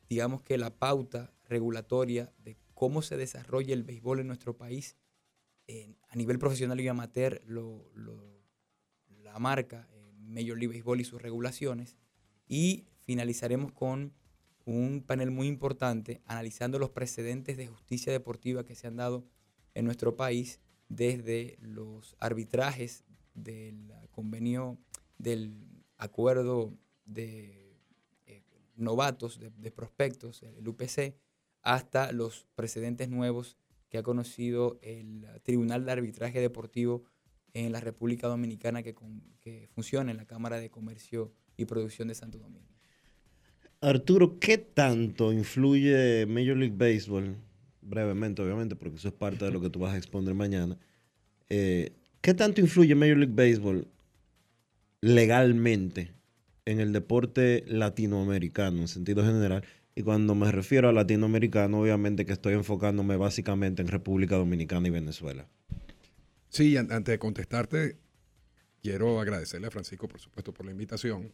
Digamos 0.09 0.43
que 0.43 0.57
la 0.57 0.71
pauta 0.71 1.35
regulatoria 1.49 2.33
de 2.39 2.57
cómo 2.75 3.03
se 3.03 3.17
desarrolla 3.17 3.75
el 3.75 3.83
béisbol 3.83 4.21
en 4.21 4.29
nuestro 4.29 4.57
país 4.57 4.97
a 6.09 6.17
nivel 6.17 6.39
profesional 6.39 6.81
y 6.81 6.89
amateur 6.89 7.43
lo, 7.47 7.91
la 9.23 9.39
marca 9.39 9.87
eh, 9.93 10.13
Major 10.17 10.57
League 10.57 10.69
Baseball 10.69 11.01
y 11.01 11.05
sus 11.05 11.21
regulaciones. 11.21 11.99
Y 12.47 12.87
finalizaremos 13.01 13.73
con 13.73 14.15
un 14.65 15.03
panel 15.07 15.31
muy 15.31 15.47
importante 15.47 16.23
analizando 16.25 16.79
los 16.79 16.91
precedentes 16.91 17.57
de 17.57 17.67
justicia 17.67 18.13
deportiva 18.13 18.65
que 18.65 18.75
se 18.75 18.87
han 18.87 18.97
dado 18.97 19.27
en 19.75 19.85
nuestro 19.85 20.17
país 20.17 20.61
desde 20.89 21.59
los 21.61 22.17
arbitrajes 22.19 23.05
del 23.35 23.93
convenio 24.11 24.79
del 25.19 25.55
acuerdo 25.97 26.73
de 27.05 27.77
eh, 28.27 28.43
novatos, 28.77 29.39
de, 29.39 29.71
prospectos, 29.71 30.43
el 30.43 30.67
UPC, 30.67 31.15
hasta 31.63 32.13
los 32.13 32.47
precedentes 32.55 33.09
nuevos 33.09 33.57
que 33.89 33.99
ha 33.99 34.03
conocido 34.03 34.79
el 34.83 35.27
Tribunal 35.43 35.85
de 35.85 35.93
Arbitraje 35.93 36.41
Deportivo 36.41 37.05
en 37.55 37.73
la 37.73 37.81
República 37.81 38.29
Dominicana 38.29 38.83
que, 38.83 38.95
que 39.41 39.69
funciona 39.69 40.11
en 40.11 40.17
la 40.19 40.27
Cámara 40.27 40.61
de 40.61 40.71
Comercio 40.71 41.33
y 41.57 41.65
Producción 41.65 42.09
de 42.09 42.15
Santo 42.15 42.39
Domingo. 42.39 42.69
Arturo, 43.81 44.39
¿qué 44.39 44.59
tanto 44.59 45.33
influye 45.33 46.27
Major 46.27 46.57
League 46.57 46.75
Baseball? 46.77 47.37
Brevemente, 47.81 48.43
obviamente, 48.43 48.77
porque 48.77 48.97
eso 48.97 49.09
es 49.09 49.15
parte 49.15 49.45
de 49.45 49.51
lo 49.51 49.61
que 49.61 49.71
tú 49.71 49.81
vas 49.81 49.95
a 49.95 49.97
exponer 49.97 50.35
mañana. 50.35 50.79
Eh, 51.49 51.93
¿Qué 52.21 52.35
tanto 52.35 52.61
influye 52.61 52.95
Major 52.95 53.17
League 53.17 53.35
Baseball 53.35 53.87
legalmente 55.01 56.13
en 56.65 56.81
el 56.81 56.93
deporte 56.93 57.65
latinoamericano 57.67 58.81
en 58.81 58.89
sentido 58.89 59.25
general? 59.25 59.65
Y 59.95 60.03
cuando 60.03 60.35
me 60.35 60.53
refiero 60.53 60.89
a 60.89 60.93
latinoamericano, 60.93 61.81
obviamente 61.81 62.25
que 62.25 62.33
estoy 62.33 62.55
enfocándome 62.55 63.17
básicamente 63.17 63.83
en 63.83 63.89
República 63.89 64.37
Dominicana 64.37 64.87
y 64.89 64.91
Venezuela. 64.91 65.49
Sí, 66.51 66.77
antes 66.77 67.05
de 67.05 67.19
contestarte, 67.19 67.97
quiero 68.83 69.21
agradecerle 69.21 69.67
a 69.67 69.71
Francisco, 69.71 70.09
por 70.09 70.21
supuesto, 70.21 70.53
por 70.55 70.67
la 70.67 70.73
invitación. 70.73 71.33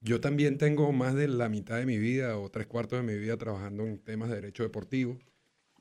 Yo 0.00 0.20
también 0.20 0.58
tengo 0.58 0.92
más 0.92 1.14
de 1.14 1.28
la 1.28 1.48
mitad 1.48 1.78
de 1.78 1.86
mi 1.86 1.98
vida 1.98 2.38
o 2.38 2.50
tres 2.50 2.66
cuartos 2.66 2.98
de 2.98 3.12
mi 3.12 3.18
vida 3.18 3.36
trabajando 3.36 3.84
en 3.84 3.98
temas 3.98 4.28
de 4.28 4.36
derecho 4.36 4.62
deportivo. 4.62 5.18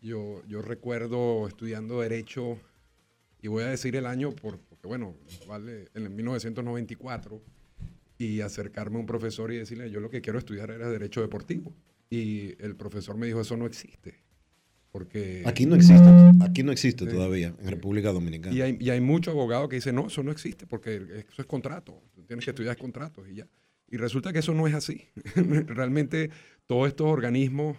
Yo, 0.04 0.44
yo 0.46 0.62
recuerdo 0.62 1.48
estudiando 1.48 2.02
derecho, 2.02 2.60
y 3.42 3.48
voy 3.48 3.64
a 3.64 3.68
decir 3.68 3.96
el 3.96 4.06
año 4.06 4.32
por, 4.32 4.60
porque, 4.60 4.88
bueno, 4.88 5.16
vale, 5.48 5.88
en 5.96 6.16
1994, 6.16 7.42
y 8.18 8.42
acercarme 8.42 8.98
a 8.98 9.00
un 9.00 9.06
profesor 9.06 9.52
y 9.52 9.58
decirle, 9.58 9.90
yo 9.90 10.00
lo 10.00 10.10
que 10.10 10.22
quiero 10.22 10.38
estudiar 10.38 10.72
era 10.72 10.90
derecho 10.90 11.22
deportivo. 11.22 11.74
Y 12.10 12.54
el 12.64 12.76
profesor 12.76 13.18
me 13.18 13.26
dijo, 13.26 13.42
eso 13.42 13.58
no 13.58 13.66
existe. 13.66 14.22
Porque, 14.92 15.42
aquí 15.48 15.66
no 15.66 15.76
existe, 15.76 16.08
aquí 16.42 16.62
no 16.62 16.72
existe 16.72 17.08
todavía 17.08 17.56
en 17.60 17.68
República 17.68 18.12
Dominicana. 18.12 18.56
Y 18.56 18.62
hay, 18.62 18.78
y 18.80 18.92
hay 18.92 19.02
muchos 19.02 19.34
abogados 19.34 19.68
que 19.68 19.78
dicen, 19.78 19.96
no, 19.96 20.06
eso 20.06 20.22
no 20.22 20.32
existe 20.32 20.68
porque 20.68 21.26
eso 21.28 21.42
es 21.42 21.48
contrato, 21.48 22.00
tienes 22.28 22.46
que 22.46 22.52
estudiar 22.52 22.78
contratos 22.78 23.28
y 23.28 23.36
ya. 23.36 23.48
Y 23.90 23.98
resulta 23.98 24.32
que 24.32 24.40
eso 24.40 24.54
no 24.54 24.68
es 24.68 24.76
así. 24.76 25.08
Realmente 25.36 26.30
todos 26.68 26.90
estos 26.90 27.08
organismos 27.08 27.78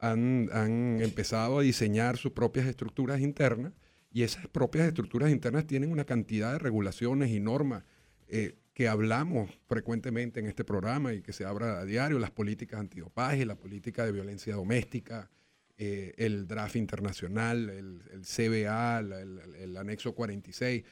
han, 0.00 0.98
empezado 1.00 1.58
a 1.58 1.62
diseñar 1.62 2.16
sus 2.16 2.32
propias 2.32 2.66
estructuras 2.66 3.20
internas 3.20 3.72
y 4.12 4.22
esas 4.22 4.48
propias 4.48 4.88
estructuras 4.88 5.30
internas 5.30 5.66
tienen 5.66 5.92
una 5.92 6.04
cantidad 6.04 6.52
de 6.52 6.58
regulaciones 6.58 7.30
y 7.30 7.40
normas 7.40 7.84
eh, 8.28 8.56
que 8.72 8.88
hablamos 8.88 9.50
frecuentemente 9.68 10.40
en 10.40 10.46
este 10.46 10.64
programa 10.64 11.12
y 11.12 11.20
que 11.20 11.32
se 11.32 11.44
abra 11.44 11.80
a 11.80 11.84
diario, 11.84 12.18
las 12.18 12.30
políticas 12.30 12.80
antidopaje, 12.80 13.44
la 13.44 13.56
política 13.56 14.04
de 14.06 14.12
violencia 14.12 14.54
doméstica, 14.54 15.30
eh, 15.76 16.14
el 16.16 16.46
draft 16.46 16.76
internacional, 16.76 17.68
el, 17.68 18.02
CBA, 18.22 19.00
el, 19.00 19.76
anexo 19.76 20.14
46. 20.14 20.84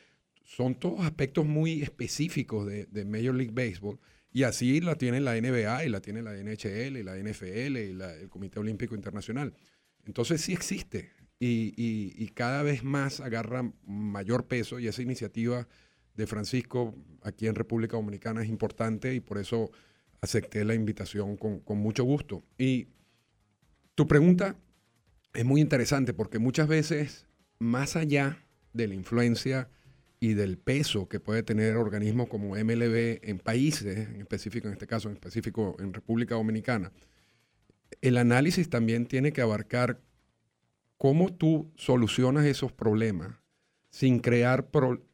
Son 0.45 0.75
todos 0.75 1.01
aspectos 1.01 1.47
muy 1.47 1.83
específicos 1.83 2.67
de, 2.67 2.87
de 2.87 3.05
Major 3.05 3.35
League 3.35 3.53
Baseball 3.53 3.99
y 4.39 4.45
así 4.45 4.81
la 4.81 4.95
tiene 4.95 5.21
la 5.21 5.35
NBA 5.35 5.87
y 5.87 5.89
la 5.89 6.01
tiene 6.01 6.23
la 6.23 6.33
NHL 6.33 6.97
y 6.97 7.03
la 7.03 7.17
NFL 7.17 7.77
y 7.77 8.01
el 8.01 8.29
Comité 8.29 8.61
Olímpico 8.61 8.95
Internacional. 8.95 9.53
Entonces 10.07 10.41
sí 10.43 10.53
existe 10.53 11.11
y, 11.41 12.29
cada 12.35 12.63
vez 12.63 12.85
más 12.85 13.19
agarra 13.19 13.69
mayor 13.85 14.47
peso 14.47 14.79
y 14.79 14.87
esa 14.87 15.03
iniciativa 15.03 15.67
de 16.15 16.27
Francisco 16.29 16.95
aquí 17.23 17.49
en 17.49 17.57
República 17.57 17.97
Dominicana 17.97 18.41
es 18.41 18.49
importante 18.49 19.13
y 19.13 19.19
por 19.19 19.39
eso 19.39 19.73
acepté 20.21 20.65
la 20.65 20.75
invitación 20.75 21.37
con, 21.37 21.59
con 21.59 21.79
mucho 21.79 22.05
gusto. 22.05 22.45
Y 22.57 22.87
tu 23.97 24.07
pregunta 24.07 24.55
es 25.35 25.45
muy 25.45 25.61
interesante 25.61 26.15
porque 26.15 26.39
muchas 26.39 26.69
veces, 26.69 27.27
más 27.59 27.97
allá 27.97 28.47
de 28.73 28.87
la 28.87 28.95
influencia 28.95 29.69
y 30.21 30.35
del 30.35 30.59
peso 30.59 31.09
que 31.09 31.21
puede 31.21 31.43
tener 31.43 31.77
organismos 31.77 32.29
como 32.29 32.57
MLB 32.57 33.21
en 33.23 33.39
países, 33.39 34.09
en 34.09 34.21
específico, 34.21 34.67
en 34.67 34.75
este 34.75 34.87
caso, 34.87 35.09
en 35.09 35.15
específico 35.15 35.77
en 35.79 35.93
República 35.93 36.35
Dominicana, 36.35 36.93
el 38.01 38.17
análisis 38.17 38.69
también 38.69 39.07
tiene 39.07 39.33
que 39.33 39.41
abarcar 39.41 40.01
cómo 40.97 41.33
tú 41.33 41.71
solucionas 41.77 42.45
esos 42.47 42.73
problemas 42.73 43.37
sin 43.91 44.19
crear, 44.19 44.69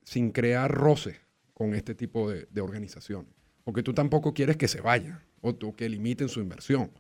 sin 0.05 0.30
crear 0.30 0.72
roce 0.72 1.20
con 1.52 1.74
este 1.74 1.94
tipo 1.94 2.30
de, 2.30 2.61
organizaciones. 2.61 3.32
Porque 3.62 3.82
tú 3.82 3.94
tampoco 3.94 4.34
quieres 4.34 4.57
que 4.57 4.68
se 4.68 4.80
vayan 4.80 5.22
o 5.40 5.57
que 5.76 5.88
limiten 5.88 6.28
su 6.28 6.40
inversión. 6.40 6.90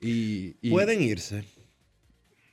y, 0.00 0.52
Pueden 0.70 1.02
irse. 1.02 1.44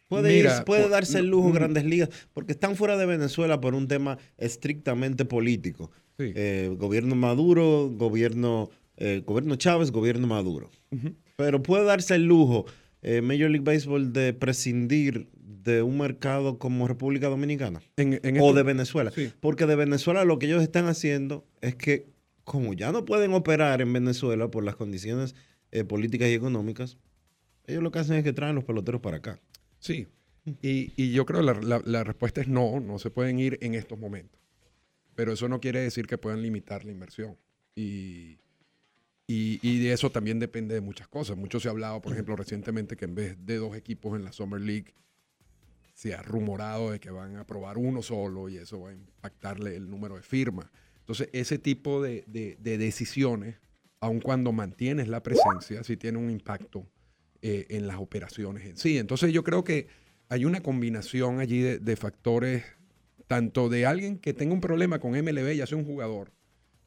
Puede, 0.08 0.90
darse 0.90 1.20
el 1.20 1.28
lujo 1.28 1.52
grandes 1.52 1.84
ligas, 1.84 2.10
porque 2.34 2.52
están 2.52 2.76
fuera 2.76 2.96
de 2.98 3.06
Venezuela 3.06 3.60
por 3.60 3.74
un 3.74 3.88
tema 3.88 4.18
estrictamente 4.38 5.26
político. 5.26 5.92
Eh, 6.20 6.74
gobierno 6.78 7.16
Maduro, 7.16 7.90
gobierno, 7.90 8.70
eh, 8.98 9.24
gobierno 9.26 9.56
Chávez, 9.56 9.92
gobierno 9.92 10.28
Maduro. 10.28 10.70
Pero 11.38 11.62
puede 11.64 11.86
darse 11.86 12.16
el 12.16 12.26
lujo 12.26 12.66
eh, 13.02 13.22
Major 13.22 13.50
League 13.50 13.66
Baseball 13.66 14.14
de 14.14 14.34
prescindir 14.34 15.28
de 15.34 15.82
un 15.82 15.98
mercado 15.98 16.60
como 16.60 16.88
República 16.88 17.28
Dominicana 17.28 17.82
o 18.40 18.54
de 18.54 18.64
Venezuela. 18.64 19.12
Porque 19.40 19.66
de 19.66 19.76
Venezuela 19.76 20.24
lo 20.24 20.38
que 20.38 20.46
ellos 20.46 20.62
están 20.62 20.86
haciendo 20.86 21.46
es 21.62 21.76
que, 21.76 22.06
como 22.44 22.74
ya 22.74 22.92
no 22.92 23.06
pueden 23.06 23.34
operar 23.34 23.82
en 23.82 23.92
Venezuela 23.92 24.52
por 24.52 24.64
las 24.64 24.76
condiciones 24.76 25.34
políticas 25.88 26.30
y 26.30 26.34
económicas, 26.34 26.98
ellos 27.66 27.82
lo 27.82 27.92
que 27.92 28.00
hacen 28.00 28.18
es 28.18 28.24
que 28.24 28.32
traen 28.32 28.54
los 28.54 28.64
peloteros 28.64 29.02
para 29.02 29.18
acá. 29.18 29.42
Sí, 29.86 30.08
y, 30.64 31.12
yo 31.12 31.28
creo 31.28 31.42
que 31.46 31.64
la, 31.86 32.04
respuesta 32.04 32.42
es 32.42 32.48
no, 32.48 32.80
no 32.80 32.98
se 32.98 33.12
pueden 33.12 33.38
ir 33.38 33.60
en 33.62 33.76
estos 33.76 34.00
momentos. 34.00 34.42
Pero 35.14 35.32
eso 35.32 35.48
no 35.48 35.62
quiere 35.62 35.80
decir 35.80 36.08
que 36.08 36.18
puedan 36.18 36.42
limitar 36.42 36.84
la 36.86 36.92
inversión. 36.92 37.38
Y, 37.76 38.40
y, 39.28 39.80
de 39.84 39.94
eso 39.94 40.10
también 40.10 40.40
depende 40.40 40.74
de 40.74 40.82
muchas 40.82 41.08
cosas. 41.08 41.38
Mucho 41.38 41.60
se 41.60 41.68
ha 41.68 41.72
hablado, 41.72 42.02
por 42.02 42.14
ejemplo, 42.14 42.36
recientemente 42.36 42.96
que 42.96 43.06
en 43.06 43.14
vez 43.14 43.46
de 43.46 43.58
dos 43.58 43.76
equipos 43.76 44.16
en 44.16 44.24
la 44.24 44.32
Summer 44.32 44.60
League, 44.60 44.96
se 45.94 46.16
ha 46.16 46.24
rumorado 46.24 46.90
de 46.90 47.00
que 47.00 47.12
van 47.12 47.36
a 47.36 47.46
probar 47.46 47.78
uno 47.78 48.02
solo 48.02 48.50
y 48.50 48.58
eso 48.58 48.82
va 48.82 48.90
a 48.90 48.94
impactarle 48.94 49.76
el 49.76 49.88
número 49.88 50.16
de 50.16 50.24
firmas. 50.24 50.66
Entonces, 51.02 51.30
ese 51.32 51.60
tipo 51.60 52.02
de, 52.02 52.26
decisiones, 52.60 53.58
aun 54.00 54.20
cuando 54.20 54.52
mantienes 54.52 55.10
la 55.10 55.22
presencia, 55.22 55.84
sí 55.84 55.96
tiene 55.96 56.18
un 56.18 56.32
impacto 56.32 56.88
eh, 57.48 57.68
en 57.70 57.86
las 57.86 57.98
operaciones 57.98 58.66
en 58.66 58.76
sí. 58.76 58.98
Entonces 58.98 59.32
yo 59.32 59.44
creo 59.44 59.64
que 59.64 59.86
hay 60.30 60.46
una 60.46 60.62
combinación 60.62 61.40
allí 61.40 61.62
de, 61.62 61.96
factores, 61.96 62.64
tanto 63.28 63.70
de 63.70 63.86
alguien 63.86 64.18
que 64.18 64.34
tenga 64.34 64.52
un 64.52 64.62
problema 64.62 64.98
con 64.98 65.12
MLB, 65.12 65.54
ya 65.54 65.68
sea 65.68 65.78
un 65.78 65.86
jugador, 65.86 66.32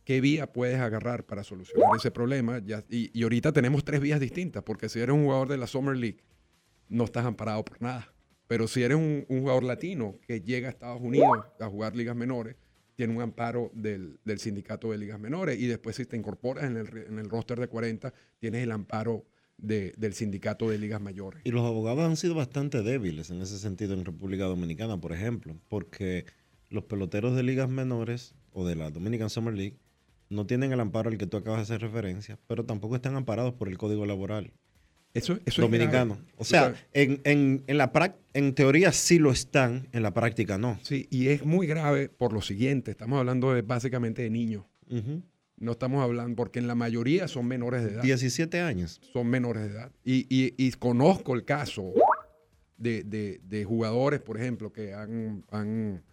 qué 0.02 0.20
vía 0.20 0.52
puedes 0.52 0.80
agarrar 0.80 1.24
para 1.26 1.44
solucionar 1.44 1.90
ese 1.96 2.10
problema. 2.10 2.60
y, 2.88 3.22
ahorita 3.22 3.52
tenemos 3.52 3.84
tres 3.84 4.00
vías 4.00 4.18
distintas, 4.18 4.64
porque 4.64 4.88
si 4.88 4.98
eres 4.98 5.14
un 5.14 5.26
jugador 5.26 5.46
de 5.46 5.58
la 5.58 5.68
Summer 5.68 5.96
League 5.96 6.24
no 6.88 7.04
estás 7.04 7.24
amparado 7.24 7.64
por 7.64 7.80
nada. 7.80 8.12
Pero 8.48 8.66
si 8.66 8.82
eres 8.82 8.96
un, 8.96 9.26
un 9.28 9.42
jugador 9.42 9.62
latino 9.62 10.18
que 10.26 10.40
llega 10.40 10.66
a 10.66 10.70
Estados 10.72 11.00
Unidos 11.00 11.38
a 11.60 11.68
jugar 11.68 11.94
ligas 11.94 12.16
menores, 12.16 12.56
tiene 12.96 13.14
un 13.14 13.22
amparo 13.22 13.70
del, 13.74 14.18
del 14.24 14.40
sindicato 14.40 14.90
de 14.90 14.98
ligas 14.98 15.20
menores 15.20 15.56
y 15.56 15.68
después 15.68 15.94
si 15.94 16.04
te 16.04 16.16
incorporas 16.16 16.64
en 16.64 16.78
el, 16.78 16.88
en 16.96 17.20
el 17.20 17.30
roster 17.30 17.60
de 17.60 17.68
40, 17.68 18.12
tienes 18.40 18.64
el 18.64 18.72
amparo 18.72 19.24
de- 19.58 19.92
del 19.96 20.14
sindicato 20.14 20.70
de 20.70 20.78
ligas 20.78 21.00
mayores. 21.00 21.42
Y 21.44 21.50
los 21.50 21.64
abogados 21.66 22.04
han 22.04 22.16
sido 22.16 22.34
bastante 22.34 22.82
débiles 22.82 23.30
en 23.30 23.42
ese 23.42 23.58
sentido 23.58 23.94
en 23.94 24.04
República 24.04 24.44
Dominicana, 24.44 25.00
por 25.00 25.12
ejemplo, 25.12 25.56
porque 25.68 26.24
los 26.70 26.84
peloteros 26.84 27.34
de 27.36 27.42
ligas 27.42 27.68
menores 27.68 28.34
o 28.52 28.66
de 28.66 28.76
la 28.76 28.90
Dominican 28.90 29.30
Summer 29.30 29.54
League 29.54 29.76
no 30.30 30.46
tienen 30.46 30.72
el 30.72 30.80
amparo 30.80 31.10
al 31.10 31.18
que 31.18 31.26
tú 31.26 31.36
acabas 31.38 31.58
de 31.68 31.74
hacer 31.74 31.80
referencia, 31.80 32.38
pero 32.46 32.64
tampoco 32.64 32.96
están 32.96 33.16
amparados 33.16 33.54
por 33.54 33.68
el 33.68 33.78
Código 33.78 34.04
Laboral 34.06 34.52
Eso, 35.14 35.32
eso 35.34 35.40
es 35.46 35.56
dominicano. 35.56 36.18
o 36.36 36.44
sea, 36.44 36.74
en, 36.92 37.20
en- 37.24 37.64
en 37.66 37.78
la 37.78 37.90
en 38.34 38.54
teoría 38.54 38.92
sí 38.92 39.18
lo 39.18 39.30
están, 39.32 39.88
en 39.92 40.02
la 40.02 40.12
práctica 40.12 40.58
no. 40.58 40.78
Sí, 40.82 41.08
y 41.10 41.28
es 41.28 41.44
muy 41.46 41.66
grave 41.66 42.08
por 42.10 42.32
lo 42.32 42.42
siguiente, 42.42 42.90
estamos 42.92 43.18
hablando 43.18 43.52
de, 43.54 43.62
básicamente 43.62 44.22
de 44.22 44.30
niños. 44.30 44.64
Ujú. 44.90 45.22
No 45.60 45.72
estamos 45.72 46.02
hablando, 46.02 46.36
porque 46.36 46.58
en 46.58 46.66
la 46.68 46.74
mayoría 46.74 47.26
son 47.28 47.46
menores 47.46 47.84
de 47.84 47.90
edad. 47.94 48.02
17 48.02 48.60
años. 48.60 49.00
Son 49.12 49.26
menores 49.26 49.64
de 49.64 49.70
edad. 49.70 49.92
Y, 50.04 50.26
y- 50.28 50.54
y 50.56 50.70
conozco 50.72 51.34
el 51.34 51.44
caso 51.44 51.92
de, 52.76 53.02
de- 53.04 53.40
de 53.42 53.64
jugadores, 53.64 54.20
por 54.20 54.38
ejemplo, 54.38 54.72
que 54.72 54.94
han, 54.94 55.44
han 55.50 56.04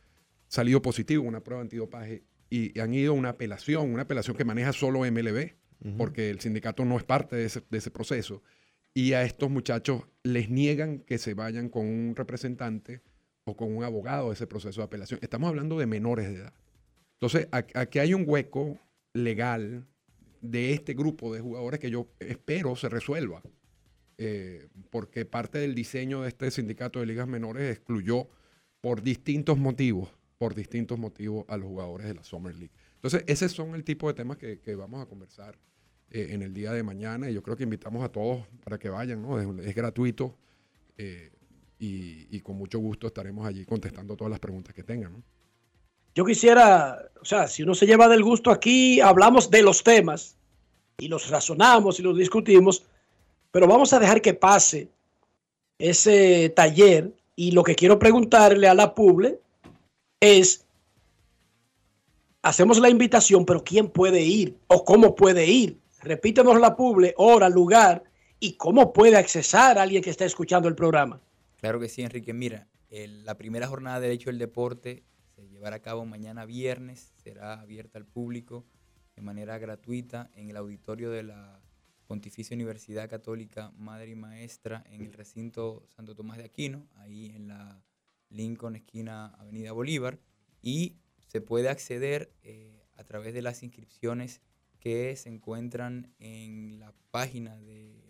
salido 0.47 0.81
positivos 0.81 1.23
en 1.23 1.29
una 1.29 1.43
prueba 1.43 1.61
antidopaje 1.61 2.23
y 2.49 2.79
han 2.79 2.93
ido 2.93 3.11
a 3.13 3.15
una 3.15 3.29
apelación, 3.29 3.91
una 3.91 4.03
apelación 4.03 4.35
que 4.37 4.45
maneja 4.45 4.71
solo 4.73 4.99
MLB, 5.01 5.51
porque 5.97 6.29
el 6.31 6.39
sindicato 6.39 6.83
no 6.85 6.97
es 6.97 7.03
parte 7.03 7.35
de 7.35 7.45
ese, 7.45 7.61
de 7.69 7.77
ese 7.77 7.91
proceso. 7.91 8.41
Y 8.93 9.13
a 9.13 9.23
estos 9.23 9.51
muchachos 9.51 10.03
les 10.23 10.49
niegan 10.49 10.99
que 10.99 11.17
se 11.17 11.33
vayan 11.35 11.69
con 11.69 11.85
un 11.85 12.15
representante 12.15 13.01
o 13.43 13.55
con 13.55 13.75
un 13.75 13.83
abogado 13.83 14.29
de 14.29 14.33
ese 14.35 14.47
proceso 14.47 14.81
de 14.81 14.85
apelación. 14.85 15.19
Estamos 15.21 15.49
hablando 15.49 15.77
de 15.77 15.85
menores 15.85 16.27
de 16.29 16.35
edad. 16.35 16.53
Entonces, 17.19 17.47
aquí 17.51 17.99
hay 17.99 18.13
un 18.13 18.23
hueco 18.25 18.79
legal 19.15 19.87
de 20.41 20.73
este 20.73 20.93
grupo 20.93 21.33
de 21.33 21.39
jugadores 21.39 21.79
que 21.79 21.89
yo 21.89 22.07
espero 22.19 22.75
se 22.75 22.89
resuelva. 22.89 23.41
Eh, 24.17 24.67
porque 24.91 25.25
parte 25.25 25.57
del 25.57 25.75
diseño 25.75 26.21
de 26.21 26.29
este 26.29 26.49
sindicato 26.51 26.99
de 26.99 27.05
ligas 27.05 27.27
menores 27.27 27.69
excluyó 27.71 28.27
por 28.79 29.01
distintos 29.01 29.57
motivos, 29.57 30.09
por 30.37 30.53
distintos 30.53 30.99
motivos 30.99 31.45
a 31.49 31.57
los 31.57 31.67
jugadores 31.67 32.07
de 32.07 32.13
la 32.13 32.23
Summer 32.23 32.55
League. 32.55 32.73
Entonces, 32.95 33.23
esos 33.27 33.51
son 33.51 33.75
el 33.75 33.83
tipo 33.83 34.07
de 34.07 34.13
temas 34.13 34.37
que, 34.37 34.75
vamos 34.75 35.01
a 35.01 35.05
conversar 35.05 35.57
eh, 36.11 36.27
en 36.31 36.41
el 36.41 36.53
día 36.53 36.71
de 36.71 36.83
mañana 36.83 37.29
y 37.29 37.33
yo 37.33 37.41
creo 37.41 37.57
que 37.57 37.63
invitamos 37.63 38.03
a 38.03 38.09
todos 38.09 38.45
para 38.63 38.77
que 38.77 38.89
vayan, 38.89 39.21
¿no? 39.21 39.39
Es, 39.39 39.67
es 39.67 39.75
gratuito 39.75 40.37
eh, 40.97 41.31
y, 41.79 42.27
y 42.35 42.39
con 42.41 42.57
mucho 42.57 42.79
gusto 42.79 43.07
estaremos 43.07 43.45
allí 43.45 43.65
contestando 43.65 44.15
todas 44.15 44.31
las 44.31 44.39
preguntas 44.39 44.73
que 44.73 44.83
tengan, 44.83 45.13
¿no? 45.13 45.23
Yo 46.15 46.23
quisiera, 46.25 47.09
o 47.21 47.25
sea, 47.25 47.47
si 47.47 47.61
uno 47.63 47.75
se 47.75 47.85
lleva 47.85 48.07
del 48.07 48.23
gusto 48.23 48.49
aquí, 48.49 49.01
hablamos 49.01 49.51
de 49.51 49.61
los 49.61 49.83
temas 49.83 50.37
y 50.97 51.09
los 51.09 51.29
razonamos 51.29 51.99
y 51.99 52.03
los 52.03 52.17
discutimos, 52.17 52.83
pero 53.51 53.67
vamos 53.67 53.91
a 53.93 53.99
dejar 53.99 54.21
que 54.21 54.33
pase 54.33 54.87
ese 55.77 56.49
taller 56.55 57.11
y 57.35 57.51
lo 57.51 57.63
que 57.63 57.75
quiero 57.75 57.99
preguntarle 57.99 58.67
a 58.69 58.73
la 58.73 58.95
Puble 58.95 59.39
es, 60.21 60.65
hacemos 62.41 62.79
la 62.79 62.89
invitación, 62.89 63.45
pero 63.45 63.63
¿quién 63.63 63.89
puede 63.89 64.21
ir 64.21 64.55
o 64.67 64.85
cómo 64.85 65.15
puede 65.15 65.45
ir? 65.47 65.77
Repítenos 66.01 66.59
la 66.61 66.77
Puble, 66.77 67.13
hora, 67.17 67.49
lugar 67.49 68.03
y 68.39 68.53
cómo 68.53 68.93
puede 68.93 69.17
accesar 69.17 69.77
alguien 69.77 70.01
que 70.01 70.11
está 70.11 70.23
escuchando 70.23 70.69
el 70.69 70.75
programa. 70.75 71.19
Claro 71.59 71.79
que 71.79 71.89
sí, 71.89 72.03
Enrique. 72.03 72.31
Mira, 72.33 72.67
el- 72.89 73.25
la 73.25 73.35
primera 73.37 73.67
jornada 73.67 73.99
de 73.99 74.07
Derecho 74.07 74.29
del 74.29 74.37
Deporte 74.39 75.03
se 75.35 75.49
llevará 75.49 75.77
a 75.77 75.81
cabo 75.81 76.05
mañana 76.05 76.45
viernes, 76.45 77.13
será 77.17 77.59
abierta 77.59 77.97
al 77.97 78.05
público 78.05 78.65
de 79.15 79.21
manera 79.21 79.57
gratuita 79.57 80.31
en 80.33 80.49
el 80.49 80.57
auditorio 80.57 81.11
de 81.11 81.23
la 81.23 81.61
Pontificia 82.07 82.55
Universidad 82.55 83.09
Católica 83.09 83.71
Madre 83.77 84.11
y 84.11 84.15
Maestra 84.15 84.83
en 84.87 85.01
el 85.01 85.13
recinto 85.13 85.85
Santo 85.89 86.15
Tomás 86.15 86.37
de 86.37 86.45
Aquino, 86.45 86.87
ahí 86.95 87.31
en 87.35 87.47
la 87.47 87.83
Lincoln 88.29 88.75
esquina 88.75 89.27
Avenida 89.39 89.71
Bolívar, 89.71 90.19
y 90.61 90.97
se 91.27 91.41
puede 91.41 91.69
acceder 91.69 92.31
eh, 92.43 92.85
a 92.95 93.03
través 93.03 93.33
de 93.33 93.41
las 93.41 93.63
inscripciones 93.63 94.41
que 94.79 95.15
se 95.15 95.29
encuentran 95.29 96.13
en 96.19 96.79
la 96.79 96.93
página 97.11 97.57
de 97.57 98.05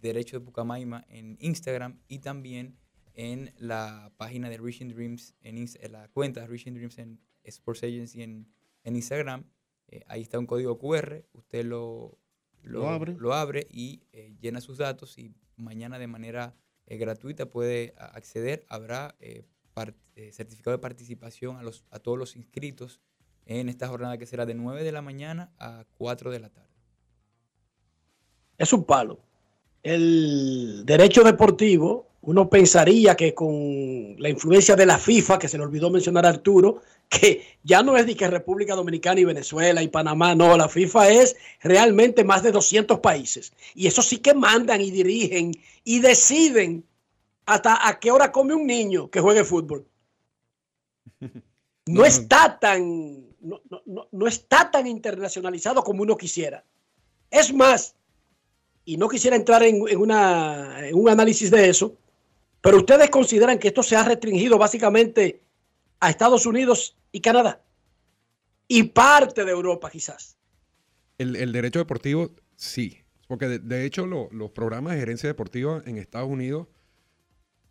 Derecho 0.00 0.38
de 0.38 0.44
Pucamaima 0.44 1.04
en 1.08 1.36
Instagram 1.40 1.98
y 2.06 2.20
también 2.20 2.76
en 3.16 3.52
la 3.58 4.12
página 4.18 4.48
de 4.48 4.58
Reaching 4.58 4.88
Dreams, 4.94 5.34
en, 5.40 5.66
la 5.90 6.06
cuenta 6.08 6.42
de 6.42 6.46
Reaching 6.46 6.74
Dreams 6.74 6.98
en 6.98 7.18
Sports 7.42 7.82
Agency 7.82 8.22
en, 8.22 8.46
en 8.84 8.94
Instagram. 8.96 9.44
Eh, 9.88 10.02
ahí 10.06 10.22
está 10.22 10.38
un 10.38 10.46
código 10.46 10.78
QR, 10.78 11.24
usted 11.32 11.64
lo, 11.64 12.18
Lo 12.62 12.88
abre. 12.88 13.14
lo 13.18 13.32
abre 13.34 13.66
y 13.70 14.02
eh, 14.12 14.36
llena 14.40 14.60
sus 14.60 14.78
datos 14.78 15.16
y 15.18 15.32
mañana 15.56 15.98
de 15.98 16.06
manera 16.06 16.54
eh, 16.86 16.98
gratuita 16.98 17.46
puede 17.50 17.94
a- 17.98 18.06
acceder. 18.06 18.64
Habrá 18.68 19.16
eh, 19.20 19.44
eh, 20.14 20.32
certificado 20.32 20.76
de 20.76 20.80
participación 20.82 21.56
a, 21.56 21.62
los, 21.62 21.84
a 21.90 21.98
todos 21.98 22.18
los 22.18 22.36
inscritos 22.36 23.00
en 23.46 23.68
esta 23.68 23.88
jornada 23.88 24.18
que 24.18 24.26
será 24.26 24.44
de 24.44 24.54
9 24.54 24.82
de 24.84 24.92
la 24.92 25.02
mañana 25.02 25.52
a 25.58 25.84
4 25.98 26.30
de 26.30 26.40
la 26.40 26.50
tarde. 26.50 26.74
es 28.58 28.72
un 28.72 28.84
palo. 28.84 29.20
El 29.82 30.82
derecho 30.84 31.22
deportivo, 31.22 32.08
uno 32.26 32.48
pensaría 32.50 33.14
que 33.16 33.34
con 33.34 34.16
la 34.18 34.28
influencia 34.28 34.76
de 34.76 34.84
la 34.86 34.98
FIFA, 34.98 35.38
que 35.38 35.48
se 35.48 35.56
le 35.58 35.64
olvidó 35.64 35.90
mencionar 35.90 36.26
a 36.26 36.30
Arturo, 36.30 36.82
que 37.08 37.42
ya 37.62 37.82
no 37.82 37.96
es 37.96 38.04
ni 38.04 38.14
que 38.16 38.26
República 38.28 38.74
Dominicana 38.74 39.20
y 39.20 39.24
Venezuela 39.24 39.82
y 39.82 39.88
Panamá, 39.88 40.34
no, 40.34 40.56
la 40.56 40.68
FIFA 40.68 41.08
es 41.10 41.36
realmente 41.62 42.24
más 42.24 42.42
de 42.42 42.50
200 42.52 42.98
países. 42.98 43.52
Y 43.74 43.86
eso 43.86 44.02
sí 44.02 44.18
que 44.18 44.34
mandan 44.34 44.80
y 44.80 44.90
dirigen 44.90 45.52
y 45.84 46.00
deciden 46.00 46.84
hasta 47.46 47.88
a 47.88 47.98
qué 48.00 48.10
hora 48.10 48.32
come 48.32 48.54
un 48.54 48.66
niño 48.66 49.08
que 49.08 49.20
juegue 49.20 49.44
fútbol. 49.44 49.86
No 51.88 52.04
está 52.04 52.58
tan, 52.58 53.28
no, 53.40 53.60
no- 53.70 53.82
no- 53.86 54.08
no 54.10 54.26
está 54.26 54.68
tan 54.72 54.88
internacionalizado 54.88 55.84
como 55.84 56.02
uno 56.02 56.16
quisiera. 56.16 56.64
Es 57.30 57.54
más, 57.54 57.94
y 58.84 58.96
no 58.96 59.08
quisiera 59.08 59.36
entrar 59.36 59.62
en, 59.62 59.86
en 59.88 59.96
una, 59.98 60.88
en 60.88 60.96
un 60.96 61.08
análisis 61.08 61.48
de 61.52 61.68
eso, 61.68 61.94
pero 62.66 62.78
ustedes 62.78 63.10
consideran 63.10 63.60
que 63.60 63.68
esto 63.68 63.84
se 63.84 63.94
ha 63.94 64.02
restringido 64.02 64.58
básicamente 64.58 65.40
a 66.00 66.10
Estados 66.10 66.46
Unidos 66.46 66.96
y 67.12 67.20
Canadá 67.20 67.62
y 68.66 68.82
parte 68.82 69.44
de 69.44 69.52
Europa 69.52 69.88
quizás. 69.88 70.36
El, 71.16 71.52
derecho 71.52 71.78
deportivo, 71.78 72.34
sí. 72.56 73.04
Porque 73.28 73.60
de, 73.60 73.84
hecho 73.84 74.08
lo- 74.08 74.28
los 74.32 74.50
programas 74.50 74.94
de 74.94 74.98
gerencia 74.98 75.28
deportiva 75.28 75.80
en 75.86 75.96
Estados 75.96 76.28
Unidos, 76.28 76.66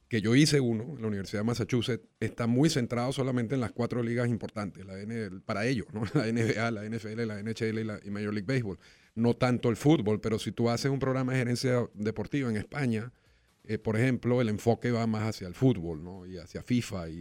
que 0.07 0.21
yo 0.21 0.33
hice 0.33 0.61
uno 0.61 0.83
en 0.95 1.01
la 1.01 1.07
Universidad 1.09 1.41
de 1.41 1.47
Massachusetts, 1.47 2.07
están 2.21 2.49
muy 2.49 2.69
centrados 2.69 3.15
solamente 3.15 3.53
en 3.55 3.59
las 3.59 3.74
cuatro 3.74 4.01
ligas 4.01 4.29
importantes, 4.29 4.86
la 4.86 4.97
N- 5.01 5.41
para 5.45 5.65
ellos, 5.65 5.87
¿no? 5.91 6.03
la 6.13 6.32
NBA, 6.32 6.71
la 6.71 6.86
NFL, 6.89 7.28
la 7.28 7.43
NHL 7.43 7.79
y 7.79 7.83
la 7.83 7.99
y 8.01 8.11
Major 8.11 8.33
League 8.33 8.47
Baseball. 8.47 8.79
No 9.13 9.33
tanto 9.33 9.67
el 9.70 9.75
fútbol, 9.75 10.21
pero 10.21 10.39
si 10.39 10.53
tú 10.53 10.70
haces 10.70 10.89
un 10.89 10.99
programa 10.99 11.33
de 11.33 11.39
gerencia 11.39 11.86
deportiva 11.95 12.49
en 12.49 12.55
España, 12.55 13.11
eh, 13.67 13.78
por 13.78 13.96
ejemplo, 13.97 14.42
el 14.42 14.50
enfoque 14.50 14.92
va 14.92 15.08
más 15.08 15.24
hacia 15.24 15.47
el 15.47 15.54
fútbol, 15.55 16.04
¿no? 16.04 16.25
Y 16.25 16.37
hacia 16.37 16.63
FIFA 16.63 17.09
y, 17.09 17.13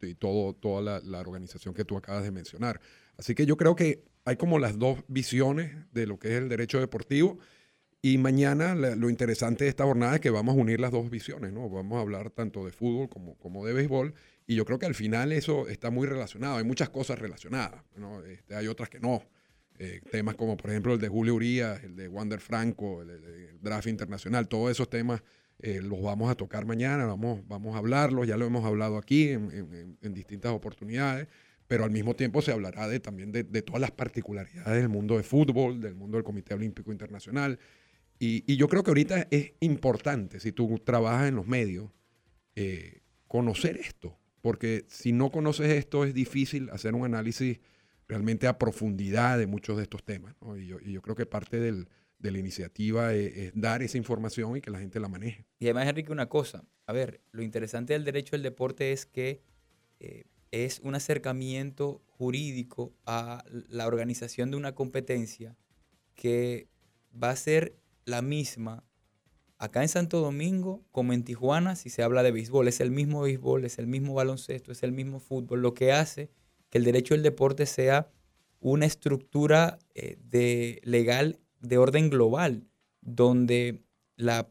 y- 0.00 0.06
y 0.06 0.14
todo, 0.14 0.54
toda 0.54 0.80
la, 0.82 1.00
la 1.00 1.20
organización 1.20 1.74
que 1.74 1.84
tú 1.84 1.96
acabas 1.96 2.22
de 2.24 2.30
mencionar. 2.30 2.80
Así 3.16 3.34
que 3.34 3.46
yo 3.46 3.56
creo 3.56 3.74
que 3.76 4.04
hay 4.24 4.36
como 4.36 4.58
las 4.58 4.78
dos 4.78 5.00
visiones 5.08 5.74
de 5.92 6.06
lo 6.06 6.18
que 6.18 6.28
es 6.28 6.34
el 6.42 6.48
derecho 6.48 6.80
deportivo. 6.80 7.38
Y 8.00 8.16
mañana 8.18 8.74
la- 8.76 8.94
lo 8.94 9.10
interesante 9.10 9.64
de 9.64 9.70
esta 9.70 9.84
jornada 9.84 10.14
es 10.14 10.20
que 10.20 10.30
vamos 10.30 10.56
a 10.56 10.60
unir 10.60 10.78
las 10.80 10.92
dos 10.92 11.10
visiones, 11.10 11.52
¿no? 11.52 11.68
Vamos 11.68 11.98
a 11.98 12.00
hablar 12.00 12.30
tanto 12.30 12.64
de 12.64 12.70
fútbol 12.72 13.08
como, 13.08 13.36
como 13.38 13.66
de 13.66 13.72
béisbol. 13.72 14.14
Y 14.46 14.54
yo 14.54 14.64
creo 14.64 14.78
que 14.78 14.86
al 14.86 14.94
final 14.94 15.32
eso 15.32 15.68
está 15.68 15.90
muy 15.90 16.06
relacionado. 16.06 16.58
Hay 16.58 16.64
muchas 16.64 16.90
cosas 16.90 17.18
relacionadas, 17.18 17.82
¿no? 17.96 18.22
Este, 18.24 18.54
hay 18.54 18.68
otras 18.68 18.88
que 18.88 19.00
no. 19.00 19.22
Eh, 19.80 20.00
temas 20.10 20.34
como, 20.36 20.56
por 20.56 20.70
ejemplo, 20.70 20.94
el 20.94 21.00
de 21.00 21.08
Julio 21.08 21.34
Urias, 21.34 21.82
el 21.84 21.94
de 21.96 22.08
Wander 22.08 22.40
Franco, 22.40 23.02
el, 23.02 23.08
de- 23.20 23.50
el 23.50 23.60
draft 23.60 23.86
internacional, 23.88 24.46
todos 24.48 24.70
esos 24.70 24.88
temas 24.90 25.22
eh, 25.60 25.80
los 25.82 26.00
vamos 26.02 26.30
a 26.30 26.34
tocar 26.34 26.64
mañana, 26.66 27.04
vamos, 27.06 27.40
vamos 27.48 27.74
a 27.74 27.78
hablarlos, 27.78 28.26
ya 28.26 28.36
lo 28.36 28.46
hemos 28.46 28.64
hablado 28.64 28.96
aquí 28.96 29.28
en, 29.30 29.50
en- 29.50 29.98
en- 30.00 30.14
distintas 30.14 30.52
oportunidades, 30.52 31.28
pero 31.66 31.84
al 31.84 31.90
mismo 31.90 32.14
tiempo 32.14 32.40
se 32.42 32.52
hablará 32.52 32.88
de, 32.88 33.00
también 33.00 33.32
de, 33.32 33.42
de 33.42 33.62
todas 33.62 33.80
las 33.80 33.90
particularidades 33.90 34.80
del 34.80 34.88
mundo 34.88 35.16
de 35.16 35.22
fútbol, 35.22 35.80
del 35.80 35.94
mundo 35.94 36.16
del 36.16 36.24
Comité 36.24 36.54
Olímpico 36.54 36.92
Internacional. 36.92 37.58
Y, 38.18 38.44
y 38.52 38.56
yo 38.56 38.68
creo 38.68 38.82
que 38.82 38.90
ahorita 38.90 39.28
es 39.30 39.52
importante, 39.60 40.40
si 40.40 40.52
tú 40.52 40.78
trabajas 40.84 41.28
en 41.28 41.36
los 41.36 41.46
medios, 41.46 41.90
eh, 42.56 43.02
conocer 43.26 43.76
esto, 43.76 44.18
porque 44.40 44.84
si 44.88 45.12
no 45.12 45.30
conoces 45.30 45.70
esto 45.72 46.04
es 46.04 46.14
difícil 46.14 46.70
hacer 46.70 46.94
un 46.94 47.04
análisis 47.04 47.60
realmente 48.08 48.46
a 48.46 48.58
profundidad 48.58 49.38
de 49.38 49.46
muchos 49.46 49.76
de 49.76 49.82
estos 49.82 50.02
temas. 50.04 50.34
¿no? 50.40 50.56
Y, 50.56 50.66
yo, 50.66 50.78
y 50.80 50.92
yo 50.92 51.02
creo 51.02 51.14
que 51.14 51.26
parte 51.26 51.60
del, 51.60 51.88
de 52.18 52.30
la 52.30 52.38
iniciativa 52.38 53.14
es, 53.14 53.36
es 53.36 53.52
dar 53.54 53.82
esa 53.82 53.96
información 53.96 54.56
y 54.56 54.60
que 54.60 54.70
la 54.70 54.78
gente 54.78 55.00
la 55.00 55.08
maneje. 55.08 55.46
Y 55.58 55.66
además, 55.66 55.88
Enrique, 55.88 56.12
una 56.12 56.28
cosa. 56.28 56.64
A 56.86 56.92
ver, 56.92 57.20
lo 57.32 57.42
interesante 57.42 57.92
del 57.92 58.04
derecho 58.04 58.34
al 58.34 58.42
deporte 58.42 58.92
es 58.92 59.06
que 59.06 59.42
eh, 60.00 60.24
es 60.50 60.80
un 60.80 60.94
acercamiento 60.94 62.02
jurídico 62.06 62.94
a 63.04 63.44
la 63.68 63.86
organización 63.86 64.50
de 64.50 64.56
una 64.56 64.74
competencia 64.74 65.56
que 66.14 66.68
va 67.12 67.30
a 67.30 67.36
ser 67.36 67.78
la 68.04 68.22
misma 68.22 68.84
acá 69.58 69.82
en 69.82 69.88
Santo 69.88 70.20
Domingo 70.20 70.84
como 70.92 71.12
en 71.12 71.24
Tijuana 71.24 71.76
si 71.76 71.90
se 71.90 72.02
habla 72.02 72.22
de 72.22 72.32
béisbol. 72.32 72.68
Es 72.68 72.80
el 72.80 72.90
mismo 72.90 73.22
béisbol, 73.22 73.64
es 73.64 73.78
el 73.78 73.86
mismo 73.86 74.14
baloncesto, 74.14 74.72
es 74.72 74.82
el 74.82 74.92
mismo 74.92 75.20
fútbol, 75.20 75.60
lo 75.60 75.74
que 75.74 75.92
hace 75.92 76.30
que 76.70 76.78
el 76.78 76.84
derecho 76.84 77.14
al 77.14 77.22
deporte 77.22 77.66
sea 77.66 78.10
una 78.60 78.86
estructura 78.86 79.78
eh, 79.94 80.16
de 80.20 80.80
legal 80.84 81.38
de 81.60 81.78
orden 81.78 82.10
global, 82.10 82.66
donde 83.00 83.82
la 84.16 84.50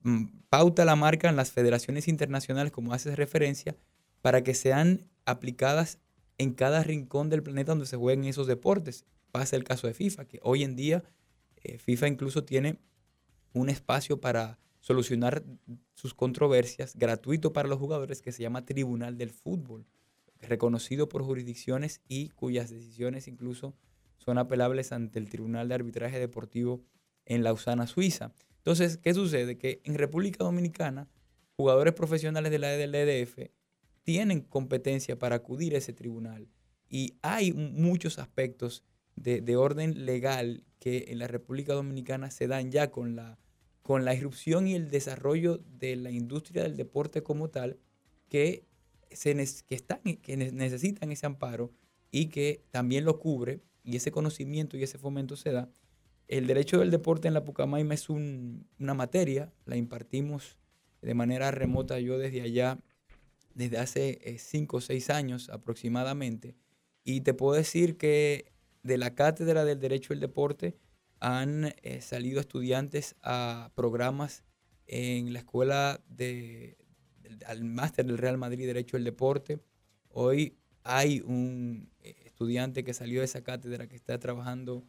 mm, 0.00 0.26
pauta 0.48 0.84
la 0.84 0.96
marcan 0.96 1.36
las 1.36 1.52
federaciones 1.52 2.08
internacionales, 2.08 2.72
como 2.72 2.92
haces 2.92 3.16
referencia, 3.16 3.76
para 4.22 4.42
que 4.42 4.54
sean 4.54 5.08
aplicadas 5.24 5.98
en 6.38 6.54
cada 6.54 6.82
rincón 6.82 7.28
del 7.28 7.42
planeta 7.42 7.72
donde 7.72 7.86
se 7.86 7.96
jueguen 7.96 8.24
esos 8.24 8.46
deportes. 8.46 9.04
Pasa 9.30 9.56
el 9.56 9.64
caso 9.64 9.86
de 9.86 9.94
FIFA, 9.94 10.24
que 10.26 10.40
hoy 10.42 10.64
en 10.64 10.76
día 10.76 11.04
eh, 11.62 11.78
FIFA 11.78 12.08
incluso 12.08 12.44
tiene 12.44 12.78
un 13.52 13.68
espacio 13.68 14.20
para 14.20 14.58
solucionar 14.80 15.44
sus 15.94 16.14
controversias 16.14 16.96
gratuito 16.96 17.52
para 17.52 17.68
los 17.68 17.78
jugadores 17.78 18.22
que 18.22 18.32
se 18.32 18.42
llama 18.42 18.64
Tribunal 18.64 19.18
del 19.18 19.30
Fútbol, 19.30 19.86
reconocido 20.40 21.08
por 21.08 21.22
jurisdicciones 21.22 22.00
y 22.08 22.30
cuyas 22.30 22.70
decisiones 22.70 23.28
incluso 23.28 23.74
son 24.20 24.38
apelables 24.38 24.92
ante 24.92 25.18
el 25.18 25.28
Tribunal 25.28 25.68
de 25.68 25.74
Arbitraje 25.74 26.18
Deportivo 26.18 26.84
en 27.24 27.42
Lausana, 27.42 27.86
Suiza. 27.86 28.32
Entonces, 28.58 28.98
¿qué 28.98 29.14
sucede? 29.14 29.58
Que 29.58 29.80
en 29.84 29.94
República 29.94 30.44
Dominicana, 30.44 31.08
jugadores 31.56 31.94
profesionales 31.94 32.52
de 32.52 32.58
la 32.58 32.74
EDF 32.74 33.50
tienen 34.02 34.42
competencia 34.42 35.18
para 35.18 35.36
acudir 35.36 35.74
a 35.74 35.78
ese 35.78 35.92
tribunal 35.92 36.48
y 36.88 37.18
hay 37.22 37.52
muchos 37.52 38.18
aspectos 38.18 38.84
de, 39.16 39.40
de 39.40 39.56
orden 39.56 40.04
legal 40.06 40.64
que 40.78 41.06
en 41.08 41.18
la 41.18 41.28
República 41.28 41.74
Dominicana 41.74 42.30
se 42.30 42.46
dan 42.46 42.70
ya 42.70 42.90
con 42.90 43.16
la, 43.16 43.38
con 43.82 44.04
la 44.04 44.14
irrupción 44.14 44.66
y 44.66 44.74
el 44.74 44.90
desarrollo 44.90 45.58
de 45.58 45.96
la 45.96 46.10
industria 46.10 46.62
del 46.62 46.76
deporte 46.76 47.22
como 47.22 47.48
tal, 47.48 47.78
que, 48.28 48.64
se, 49.10 49.34
que, 49.66 49.74
están, 49.74 50.00
que 50.00 50.36
necesitan 50.36 51.12
ese 51.12 51.26
amparo 51.26 51.72
y 52.10 52.26
que 52.26 52.64
también 52.70 53.04
lo 53.04 53.18
cubre, 53.18 53.60
y 53.82 53.96
ese 53.96 54.10
conocimiento 54.10 54.76
y 54.76 54.82
ese 54.82 54.98
fomento 54.98 55.36
se 55.36 55.52
da. 55.52 55.68
El 56.28 56.46
derecho 56.46 56.78
del 56.78 56.90
deporte 56.90 57.28
en 57.28 57.34
la 57.34 57.44
Pucamaima 57.44 57.94
es 57.94 58.08
una 58.08 58.94
materia, 58.94 59.52
la 59.66 59.76
impartimos 59.76 60.58
de 61.02 61.14
manera 61.14 61.50
remota 61.50 61.98
yo 61.98 62.18
desde 62.18 62.42
allá, 62.42 62.78
desde 63.54 63.78
hace 63.78 64.20
eh, 64.22 64.38
cinco 64.38 64.76
o 64.76 64.80
seis 64.80 65.10
años 65.10 65.48
aproximadamente, 65.48 66.54
y 67.04 67.22
te 67.22 67.34
puedo 67.34 67.54
decir 67.54 67.96
que 67.96 68.52
de 68.82 68.98
la 68.98 69.14
Cátedra 69.14 69.64
del 69.64 69.80
Derecho 69.80 70.12
del 70.12 70.20
Deporte 70.20 70.76
han 71.18 71.74
eh, 71.82 72.00
salido 72.00 72.40
estudiantes 72.40 73.16
a 73.22 73.72
programas 73.74 74.44
en 74.86 75.32
la 75.32 75.40
Escuela 75.40 76.00
de, 76.08 76.78
al 77.46 77.64
Máster 77.64 78.06
del 78.06 78.18
Real 78.18 78.38
Madrid 78.38 78.66
Derecho 78.66 78.96
del 78.96 79.04
Deporte. 79.04 79.60
Hoy 80.08 80.56
hay 80.82 81.20
un 81.20 81.90
eh, 82.00 82.29
estudiante 82.40 82.84
que 82.84 82.94
salió 82.94 83.20
de 83.20 83.26
esa 83.26 83.42
cátedra 83.42 83.86
que 83.86 83.96
está 83.96 84.18
trabajando 84.18 84.82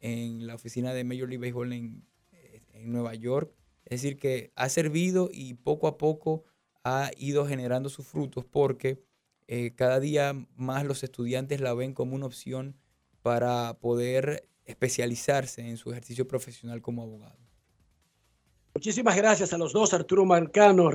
en 0.00 0.46
la 0.46 0.54
oficina 0.54 0.94
de 0.94 1.04
Major 1.04 1.28
League 1.28 1.38
Baseball 1.38 1.72
en, 1.74 2.02
eh, 2.32 2.62
en 2.72 2.90
Nueva 2.90 3.14
York. 3.14 3.52
Es 3.84 4.00
decir, 4.00 4.18
que 4.18 4.52
ha 4.56 4.70
servido 4.70 5.28
y 5.30 5.52
poco 5.52 5.86
a 5.86 5.98
poco 5.98 6.44
ha 6.82 7.10
ido 7.18 7.46
generando 7.46 7.90
sus 7.90 8.06
frutos 8.06 8.44
porque 8.44 9.02
cada 9.76 10.00
día 10.00 10.32
más 10.56 10.84
los 10.86 11.04
estudiantes 11.04 11.60
la 11.60 11.74
ven 11.74 11.92
como 11.92 12.16
una 12.16 12.24
opción 12.24 12.76
para 13.20 13.74
poder 13.78 14.48
especializarse 14.64 15.68
en 15.68 15.76
su 15.76 15.90
ejercicio 15.90 16.26
profesional 16.26 16.80
como 16.80 17.02
abogado. 17.02 17.38
Muchísimas 18.74 19.16
gracias 19.16 19.52
a 19.52 19.58
los 19.58 19.72
dos, 19.72 19.94
Arturo 19.94 20.24
Marcano, 20.24 20.90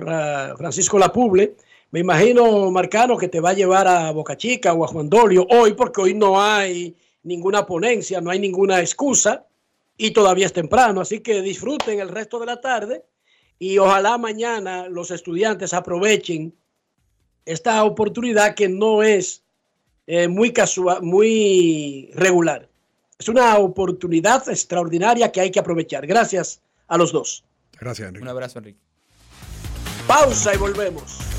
Francisco 0.58 1.00
Lapuble. 1.00 1.56
Me 1.92 2.02
imagino, 2.02 2.70
Marcano, 2.70 3.18
que 3.18 3.28
te 3.28 3.40
va 3.40 3.50
a 3.50 3.54
llevar 3.54 3.88
a 3.88 4.12
Boca 4.12 4.38
Chica 4.38 4.74
o 4.74 4.84
a 4.84 4.88
Juan 4.88 5.10
Dolio 5.10 5.48
hoy, 5.50 5.74
porque 5.74 6.02
hoy 6.02 6.14
no 6.14 6.40
hay 6.40 6.96
ninguna 7.24 7.66
ponencia, 7.66 8.22
no 8.22 8.30
hay 8.30 8.40
ninguna 8.40 8.80
excusa 8.80 9.46
y 9.98 10.12
todavía 10.12 10.46
es 10.46 10.54
temprano. 10.54 11.02
Así 11.02 11.22
que 11.22 11.42
disfruten 11.42 12.00
el 12.00 12.10
resto 12.10 12.40
de 12.40 12.46
la 12.46 12.62
tarde 12.62 13.06
y 13.58 13.78
ojalá 13.80 14.18
mañana 14.18 14.88
los 14.88 15.10
estudiantes 15.10 15.74
aprovechen 15.74 16.54
esta 17.46 17.84
oportunidad 17.84 18.54
que 18.54 18.70
no 18.70 19.02
es 19.02 19.44
eh, 20.06 20.28
muy 20.28 20.54
casual, 20.54 21.02
muy 21.02 22.12
regular. 22.14 22.70
Es 23.18 23.28
una 23.30 23.58
oportunidad 23.58 24.48
extraordinaria 24.48 25.32
que 25.32 25.42
hay 25.42 25.52
que 25.52 25.60
aprovechar. 25.60 26.06
Gracias 26.06 26.62
a 26.88 26.98
los 26.98 27.12
dos. 27.12 27.44
Gracias, 27.80 28.08
Enrique. 28.08 28.24
Un 28.24 28.30
abrazo, 28.30 28.60
Enrique. 28.60 28.80
Pausa 30.08 30.54
y 30.54 30.58
volvemos. 30.58 31.39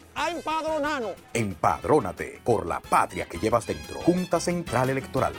a 0.21 0.29
empadronarnos. 0.29 1.13
Empadrónate 1.33 2.39
por 2.43 2.67
la 2.67 2.79
patria 2.79 3.25
que 3.25 3.39
llevas 3.39 3.65
dentro. 3.65 3.99
Junta 4.01 4.39
Central 4.39 4.91
Electoral. 4.91 5.33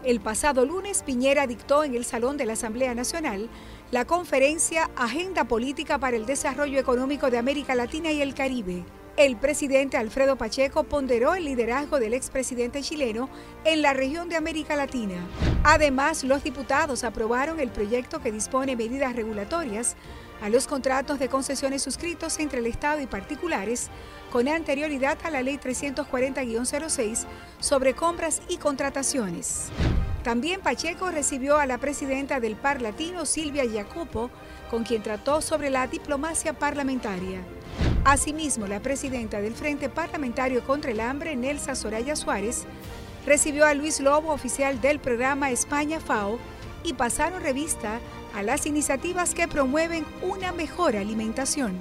El 0.03 0.19
pasado 0.19 0.65
lunes, 0.65 1.03
Piñera 1.03 1.47
dictó 1.47 1.83
en 1.83 1.95
el 1.95 2.03
Salón 2.03 2.35
de 2.37 2.45
la 2.45 2.53
Asamblea 2.53 2.93
Nacional 2.93 3.49
la 3.91 4.05
conferencia 4.05 4.89
Agenda 4.95 5.45
Política 5.45 5.97
para 5.97 6.17
el 6.17 6.25
Desarrollo 6.25 6.79
Económico 6.79 7.29
de 7.29 7.37
América 7.37 7.75
Latina 7.75 8.11
y 8.11 8.21
el 8.21 8.33
Caribe. 8.33 8.83
El 9.15 9.37
presidente 9.37 9.95
Alfredo 9.95 10.37
Pacheco 10.37 10.85
ponderó 10.85 11.35
el 11.35 11.45
liderazgo 11.45 11.99
del 11.99 12.15
expresidente 12.15 12.81
chileno 12.81 13.29
en 13.63 13.83
la 13.83 13.93
región 13.93 14.27
de 14.27 14.35
América 14.35 14.75
Latina. 14.75 15.15
Además, 15.63 16.23
los 16.23 16.43
diputados 16.43 17.03
aprobaron 17.03 17.59
el 17.59 17.69
proyecto 17.69 18.21
que 18.21 18.31
dispone 18.31 18.75
medidas 18.75 19.15
regulatorias 19.15 19.95
a 20.41 20.49
los 20.49 20.67
contratos 20.67 21.19
de 21.19 21.29
concesiones 21.29 21.81
suscritos 21.81 22.39
entre 22.39 22.59
el 22.59 22.65
Estado 22.65 23.01
y 23.01 23.07
particulares 23.07 23.89
con 24.31 24.47
anterioridad 24.47 25.17
a 25.23 25.29
la 25.29 25.41
Ley 25.41 25.57
340-06 25.57 27.25
sobre 27.59 27.93
compras 27.93 28.41
y 28.49 28.57
contrataciones. 28.57 29.69
También 30.23 30.61
Pacheco 30.61 31.11
recibió 31.11 31.57
a 31.57 31.65
la 31.65 31.77
presidenta 31.77 32.39
del 32.39 32.55
Par 32.55 32.81
Latino, 32.81 33.25
Silvia 33.25 33.63
Jacopo, 33.69 34.29
con 34.71 34.83
quien 34.83 35.03
trató 35.03 35.41
sobre 35.41 35.69
la 35.69 35.85
diplomacia 35.85 36.53
parlamentaria. 36.53 37.41
Asimismo, 38.05 38.65
la 38.65 38.79
presidenta 38.79 39.41
del 39.41 39.53
Frente 39.53 39.89
Parlamentario 39.89 40.63
contra 40.65 40.91
el 40.91 40.99
Hambre, 40.99 41.35
Nelsa 41.35 41.75
Soraya 41.75 42.15
Suárez, 42.15 42.65
recibió 43.25 43.65
a 43.65 43.73
Luis 43.73 43.99
Lobo, 43.99 44.31
oficial 44.31 44.81
del 44.81 44.99
programa 44.99 45.51
España 45.51 45.99
FAO, 45.99 46.39
y 46.83 46.93
pasaron 46.93 47.41
revista 47.41 47.99
a 48.33 48.43
las 48.43 48.65
iniciativas 48.65 49.33
que 49.33 49.47
promueven 49.47 50.05
una 50.21 50.51
mejor 50.51 50.95
alimentación. 50.95 51.79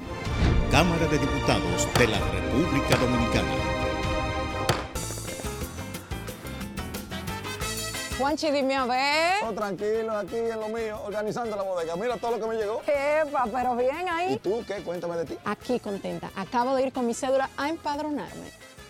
Cámara 0.70 1.07
de 1.07 1.19
Diputados 1.19 1.89
de 1.99 2.09
la 2.09 2.19
República 2.19 2.97
Dominicana. 2.97 3.49
Juanchi, 8.19 8.51
dime 8.51 8.77
a 8.77 8.87
ver. 8.87 9.45
Oh, 9.45 9.53
tranquilo, 9.53 10.16
aquí 10.16 10.37
en 10.37 10.61
lo 10.61 10.69
mío, 10.69 11.01
organizando 11.05 11.57
la 11.57 11.62
bodega. 11.62 11.97
Mira 11.97 12.16
todo 12.19 12.37
lo 12.37 12.41
que 12.41 12.47
me 12.47 12.55
llegó. 12.55 12.81
Epa, 12.87 13.47
pero 13.53 13.74
bien 13.74 14.09
ahí. 14.09 14.35
¿Y 14.35 14.39
tú 14.39 14.62
qué? 14.66 14.77
Cuéntame 14.77 15.16
de 15.16 15.24
ti. 15.24 15.39
Aquí 15.45 15.81
contenta. 15.81 16.31
Acabo 16.37 16.77
de 16.77 16.87
ir 16.87 16.93
con 16.93 17.07
mi 17.07 17.15
cédula 17.15 17.51
a 17.57 17.69
empadronarme. 17.69 18.53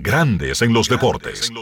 Grandes 0.00 0.60
en 0.60 0.72
los 0.72 0.88
deportes. 0.88 1.52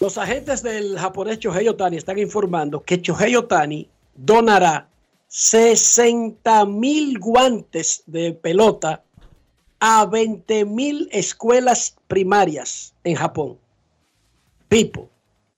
Los 0.00 0.18
agentes 0.18 0.62
del 0.62 0.98
japonés 0.98 1.38
Chohei 1.38 1.68
Otani 1.68 1.96
están 1.96 2.18
informando 2.18 2.82
que 2.82 3.00
Chohei 3.00 3.36
Otani 3.36 3.88
donará 4.16 4.88
60 5.28 6.66
mil 6.66 7.18
guantes 7.20 8.02
de 8.06 8.32
pelota 8.32 9.04
a 9.78 10.04
20 10.04 10.64
mil 10.64 11.08
escuelas 11.12 11.96
primarias 12.08 12.92
en 13.04 13.14
Japón. 13.14 13.56
Pipo, 14.68 15.08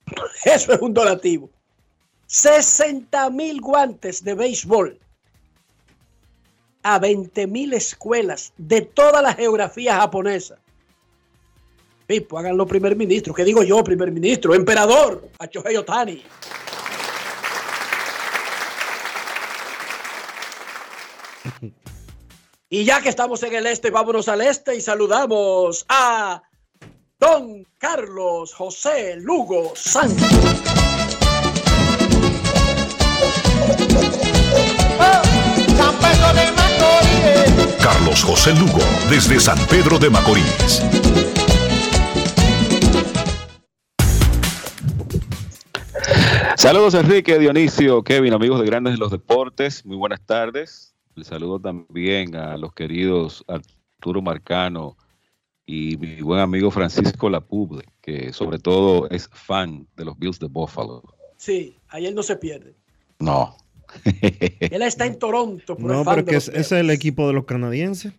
eso 0.45 0.73
es 0.73 0.81
un 0.81 0.93
donativo. 0.93 1.49
60 2.27 3.31
mil 3.31 3.59
guantes 3.59 4.23
de 4.23 4.35
béisbol 4.35 4.99
a 6.83 6.99
20 6.99 7.47
mil 7.47 7.73
escuelas 7.73 8.53
de 8.57 8.81
toda 8.81 9.21
la 9.21 9.33
geografía 9.33 9.95
japonesa. 9.95 10.57
Pipo, 12.05 12.37
háganlo 12.37 12.67
primer 12.67 12.95
ministro. 12.95 13.33
¿Qué 13.33 13.43
digo 13.45 13.63
yo, 13.63 13.83
primer 13.83 14.11
ministro? 14.11 14.53
Emperador, 14.53 15.29
a 15.39 15.47
Chohei 15.47 15.77
Otani. 15.77 16.23
Y 22.69 22.85
ya 22.85 23.01
que 23.01 23.09
estamos 23.09 23.43
en 23.43 23.53
el 23.53 23.67
este, 23.67 23.91
vámonos 23.91 24.27
al 24.27 24.41
este 24.41 24.75
y 24.75 24.81
saludamos 24.81 25.85
a 25.89 26.41
Don 27.19 27.65
Carlos 27.77 28.53
José 28.53 29.15
Lugo 29.17 29.73
Santos. 29.75 30.62
Carlos 37.83 38.23
José 38.23 38.55
Lugo, 38.55 38.79
desde 39.09 39.37
San 39.41 39.57
Pedro 39.67 39.99
de 39.99 40.09
Macorís. 40.09 40.81
Saludos 46.55 46.93
Enrique, 46.93 47.37
Dionisio, 47.37 48.01
Kevin, 48.01 48.31
amigos 48.31 48.61
de 48.61 48.67
Grandes 48.67 48.93
de 48.93 48.99
los 48.99 49.11
Deportes, 49.11 49.85
muy 49.85 49.97
buenas 49.97 50.21
tardes. 50.21 50.95
Les 51.15 51.27
saludo 51.27 51.59
también 51.59 52.37
a 52.37 52.55
los 52.55 52.71
queridos 52.73 53.43
Arturo 53.49 54.21
Marcano 54.21 54.95
y 55.65 55.97
mi 55.97 56.21
buen 56.21 56.39
amigo 56.39 56.71
Francisco 56.71 57.29
Lapuble, 57.29 57.83
que 57.99 58.31
sobre 58.31 58.59
todo 58.59 59.09
es 59.09 59.27
fan 59.27 59.85
de 59.97 60.05
los 60.05 60.17
Bills 60.17 60.39
de 60.39 60.47
Buffalo. 60.47 61.03
Sí, 61.35 61.77
ahí 61.89 62.05
él 62.05 62.15
no 62.15 62.23
se 62.23 62.37
pierde. 62.37 62.77
No. 63.19 63.57
Él 64.03 64.81
está 64.81 65.05
en 65.05 65.17
Toronto. 65.19 65.75
Por 65.77 65.85
No, 65.91 65.99
el 65.99 66.05
fan 66.05 66.15
pero 66.15 66.25
de 66.25 66.29
que 66.31 66.35
los 66.35 66.47
es, 66.49 66.55
ese 66.55 66.59
es 66.61 66.71
el 66.81 66.89
equipo 66.89 67.27
de 67.27 67.33
los 67.33 67.45
canadienses. 67.45 68.13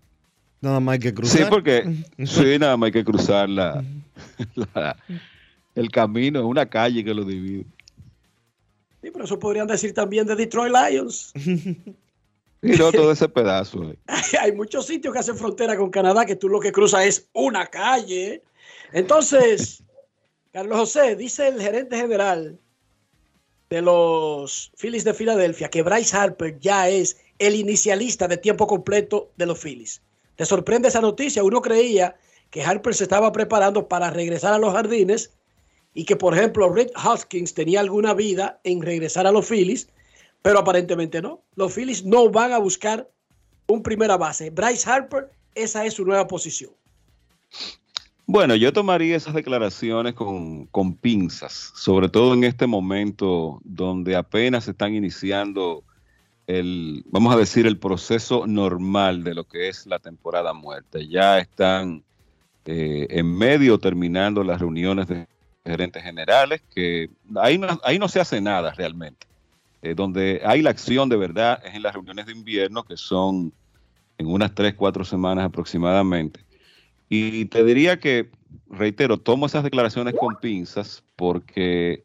Nada 0.60 0.80
más 0.80 0.94
hay 0.94 0.98
que 1.00 1.12
cruzar. 1.14 1.38
Sí, 1.40 1.44
porque 1.50 1.84
sí, 2.24 2.58
nada 2.58 2.76
más 2.76 2.86
hay 2.86 2.92
que 2.92 3.04
cruzar 3.04 3.48
la, 3.50 3.84
la- 4.54 4.96
el 5.74 5.90
camino, 5.90 6.46
una 6.46 6.66
calle 6.66 7.04
que 7.04 7.12
lo 7.12 7.24
divide. 7.24 7.64
Sí, 9.02 9.10
pero 9.12 9.24
eso 9.24 9.38
podrían 9.38 9.66
decir 9.66 9.92
también 9.92 10.26
de 10.26 10.34
Detroit 10.36 10.72
Lions. 10.72 11.32
Y 12.62 12.68
no 12.78 12.90
todo 12.92 13.12
ese 13.12 13.28
pedazo. 13.28 13.90
eh. 13.90 13.98
Hay 14.40 14.52
muchos 14.52 14.86
sitios 14.86 15.12
que 15.12 15.18
hacen 15.20 15.36
frontera 15.36 15.76
con 15.76 15.90
Canadá 15.90 16.24
que 16.24 16.36
tú 16.36 16.48
lo 16.48 16.60
que 16.60 16.72
cruzas 16.72 17.04
es 17.04 17.28
una 17.34 17.66
calle. 17.66 18.42
Entonces, 18.92 19.82
Carlos 20.52 20.78
José, 20.78 21.16
dice 21.16 21.48
el 21.48 21.60
gerente 21.60 21.96
general 21.96 22.58
de 23.70 23.82
los 23.82 24.72
Phillies 24.76 25.04
de 25.04 25.14
Filadelfia 25.14 25.70
que 25.70 25.82
Bryce 25.82 26.16
Harper 26.16 26.58
ya 26.60 26.88
es 26.88 27.16
el 27.38 27.56
inicialista 27.56 28.28
de 28.28 28.36
tiempo 28.36 28.66
completo 28.66 29.32
de 29.36 29.46
los 29.46 29.60
Phillies. 29.60 30.02
¿Te 30.36 30.44
sorprende 30.44 30.88
esa 30.88 31.00
noticia? 31.00 31.44
Uno 31.44 31.62
creía 31.62 32.16
que 32.50 32.62
Harper 32.62 32.94
se 32.94 33.04
estaba 33.04 33.32
preparando 33.32 33.88
para 33.88 34.10
regresar 34.10 34.52
a 34.52 34.58
los 34.58 34.72
jardines 34.72 35.32
y 35.94 36.04
que, 36.04 36.16
por 36.16 36.36
ejemplo, 36.36 36.72
Rick 36.72 36.92
Hoskins 37.04 37.54
tenía 37.54 37.80
alguna 37.80 38.14
vida 38.14 38.60
en 38.64 38.82
regresar 38.82 39.26
a 39.26 39.32
los 39.32 39.46
Phillies, 39.46 39.88
pero 40.42 40.58
aparentemente 40.58 41.22
no. 41.22 41.42
Los 41.54 41.74
Phillies 41.74 42.04
no 42.04 42.30
van 42.30 42.52
a 42.52 42.58
buscar 42.58 43.08
un 43.66 43.82
primera 43.82 44.16
base. 44.16 44.50
Bryce 44.50 44.88
Harper, 44.88 45.30
esa 45.54 45.84
es 45.84 45.94
su 45.94 46.04
nueva 46.04 46.26
posición. 46.26 46.72
Bueno, 48.34 48.56
yo 48.56 48.72
tomaría 48.72 49.14
esas 49.14 49.32
declaraciones 49.32 50.14
con, 50.14 50.66
con 50.66 50.96
pinzas, 50.96 51.70
sobre 51.76 52.08
todo 52.08 52.34
en 52.34 52.42
este 52.42 52.66
momento 52.66 53.60
donde 53.62 54.16
apenas 54.16 54.66
están 54.66 54.92
iniciando 54.92 55.84
el, 56.48 57.04
vamos 57.06 57.32
a 57.32 57.38
decir, 57.38 57.64
el 57.64 57.78
proceso 57.78 58.48
normal 58.48 59.22
de 59.22 59.36
lo 59.36 59.44
que 59.44 59.68
es 59.68 59.86
la 59.86 60.00
temporada 60.00 60.52
muerta. 60.52 60.98
Ya 60.98 61.38
están 61.38 62.02
eh, 62.64 63.06
en 63.08 63.38
medio 63.38 63.78
terminando 63.78 64.42
las 64.42 64.58
reuniones 64.58 65.06
de 65.06 65.28
gerentes 65.64 66.02
generales, 66.02 66.60
que 66.74 67.10
ahí 67.36 67.56
no, 67.56 67.80
ahí 67.84 68.00
no 68.00 68.08
se 68.08 68.18
hace 68.18 68.40
nada 68.40 68.74
realmente. 68.74 69.28
Eh, 69.80 69.94
donde 69.94 70.42
hay 70.44 70.60
la 70.60 70.70
acción 70.70 71.08
de 71.08 71.16
verdad 71.16 71.62
es 71.64 71.76
en 71.76 71.84
las 71.84 71.94
reuniones 71.94 72.26
de 72.26 72.32
invierno, 72.32 72.82
que 72.82 72.96
son 72.96 73.52
en 74.18 74.26
unas 74.26 74.52
tres, 74.56 74.74
cuatro 74.74 75.04
semanas 75.04 75.44
aproximadamente. 75.44 76.43
Y 77.08 77.44
te 77.46 77.64
diría 77.64 77.98
que 77.98 78.30
reitero, 78.68 79.18
tomo 79.18 79.46
esas 79.46 79.64
declaraciones 79.64 80.14
con 80.14 80.36
pinzas 80.36 81.02
porque 81.16 82.04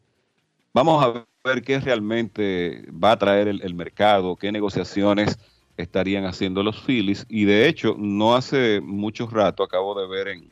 vamos 0.72 1.04
a 1.04 1.26
ver 1.44 1.62
qué 1.62 1.80
realmente 1.80 2.86
va 2.92 3.12
a 3.12 3.18
traer 3.18 3.48
el, 3.48 3.74
mercado, 3.74 4.36
qué 4.36 4.52
negociaciones 4.52 5.38
estarían 5.76 6.24
haciendo 6.24 6.62
los 6.62 6.80
Phillies. 6.82 7.26
Y 7.28 7.44
de 7.44 7.68
hecho, 7.68 7.96
no 7.98 8.34
hace 8.34 8.80
mucho 8.80 9.26
rato 9.26 9.62
acabo 9.62 9.98
de 10.00 10.06
ver 10.06 10.28
en, 10.28 10.50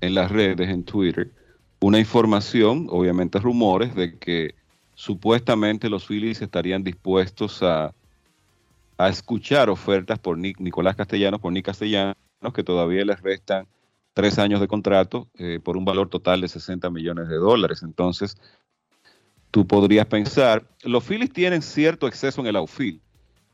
en 0.00 0.14
las 0.14 0.30
redes, 0.30 0.68
en 0.68 0.84
Twitter, 0.84 1.30
una 1.80 1.98
información, 1.98 2.88
obviamente 2.90 3.38
rumores, 3.38 3.94
de 3.94 4.18
que 4.18 4.54
supuestamente 4.94 5.88
los 5.88 6.06
Phillies 6.06 6.42
estarían 6.42 6.82
dispuestos 6.82 7.62
a, 7.62 7.94
a 8.96 9.08
escuchar 9.08 9.70
ofertas 9.70 10.18
por 10.18 10.36
Nicolás 10.36 10.96
Castellanos, 10.96 11.40
por 11.40 11.52
Nick 11.52 11.66
Castellanos, 11.66 12.16
que 12.54 12.62
todavía 12.62 13.04
les 13.04 13.20
restan 13.20 13.66
tres 14.14 14.38
años 14.38 14.60
de 14.60 14.68
contrato 14.68 15.28
eh, 15.38 15.60
por 15.62 15.76
un 15.76 15.84
valor 15.84 16.08
total 16.08 16.40
de 16.40 16.48
60 16.48 16.90
millones 16.90 17.28
de 17.28 17.36
dólares. 17.36 17.82
Entonces, 17.82 18.36
tú 19.50 19.66
podrías 19.66 20.06
pensar, 20.06 20.66
los 20.82 21.04
Phillies 21.04 21.32
tienen 21.32 21.62
cierto 21.62 22.06
exceso 22.06 22.40
en 22.40 22.46
el 22.46 22.56
outfield. 22.56 23.00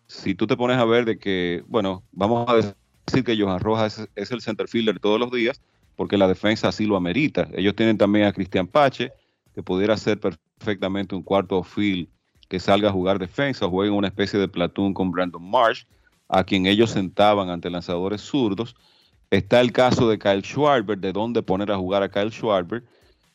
Si 0.06 0.35
tú 0.35 0.47
te 0.47 0.56
pones 0.56 0.77
a 0.77 0.85
ver 0.85 1.05
de 1.05 1.19
que, 1.19 1.65
bueno, 1.66 2.02
vamos 2.12 2.48
a 2.48 2.55
decir 2.56 3.24
que 3.24 3.36
Johan 3.39 3.61
Rojas 3.61 4.09
es, 4.15 4.31
el 4.31 4.40
center 4.40 4.69
fielder 4.69 5.01
todos 5.01 5.19
los 5.19 5.31
días, 5.31 5.61
porque 5.97 6.19
la 6.19 6.28
defensa 6.28 6.69
así 6.69 6.86
lo 6.86 6.97
amerita. 6.97 7.48
Ellos 7.55 7.74
tienen 7.74 7.97
también 7.97 8.27
a 8.27 8.32
Cristian 8.32 8.66
Pache, 8.66 9.12
que 9.55 9.62
pudiera 9.62 9.97
ser 9.97 10.19
perfectamente 10.20 11.15
un 11.15 11.23
cuarto 11.23 11.62
field 11.62 12.09
que 12.48 12.61
salga 12.61 12.89
a 12.89 12.93
jugar 12.93 13.19
defensa, 13.19 13.69
juegue 13.69 13.90
en 13.90 13.97
una 13.97 14.09
especie 14.09 14.39
de 14.39 14.48
platoon 14.48 14.93
con 14.93 15.11
Brandon 15.11 15.43
Marsh, 15.43 15.85
a 16.28 16.44
quien 16.44 16.66
ellos 16.66 16.90
sentaban 16.90 17.51
ante 17.51 17.70
lanzadores 17.70 18.20
zurdos. 18.20 18.76
Está 19.30 19.60
el 19.60 19.72
caso 19.72 20.09
de 20.09 20.18
Kyle 20.18 20.42
Schwarber, 20.42 20.98
de 20.98 21.12
dónde 21.12 21.42
poner 21.42 21.70
a 21.70 21.76
jugar 21.76 22.02
a 22.02 22.10
Kyle 22.10 22.30
Schwarber, 22.30 22.84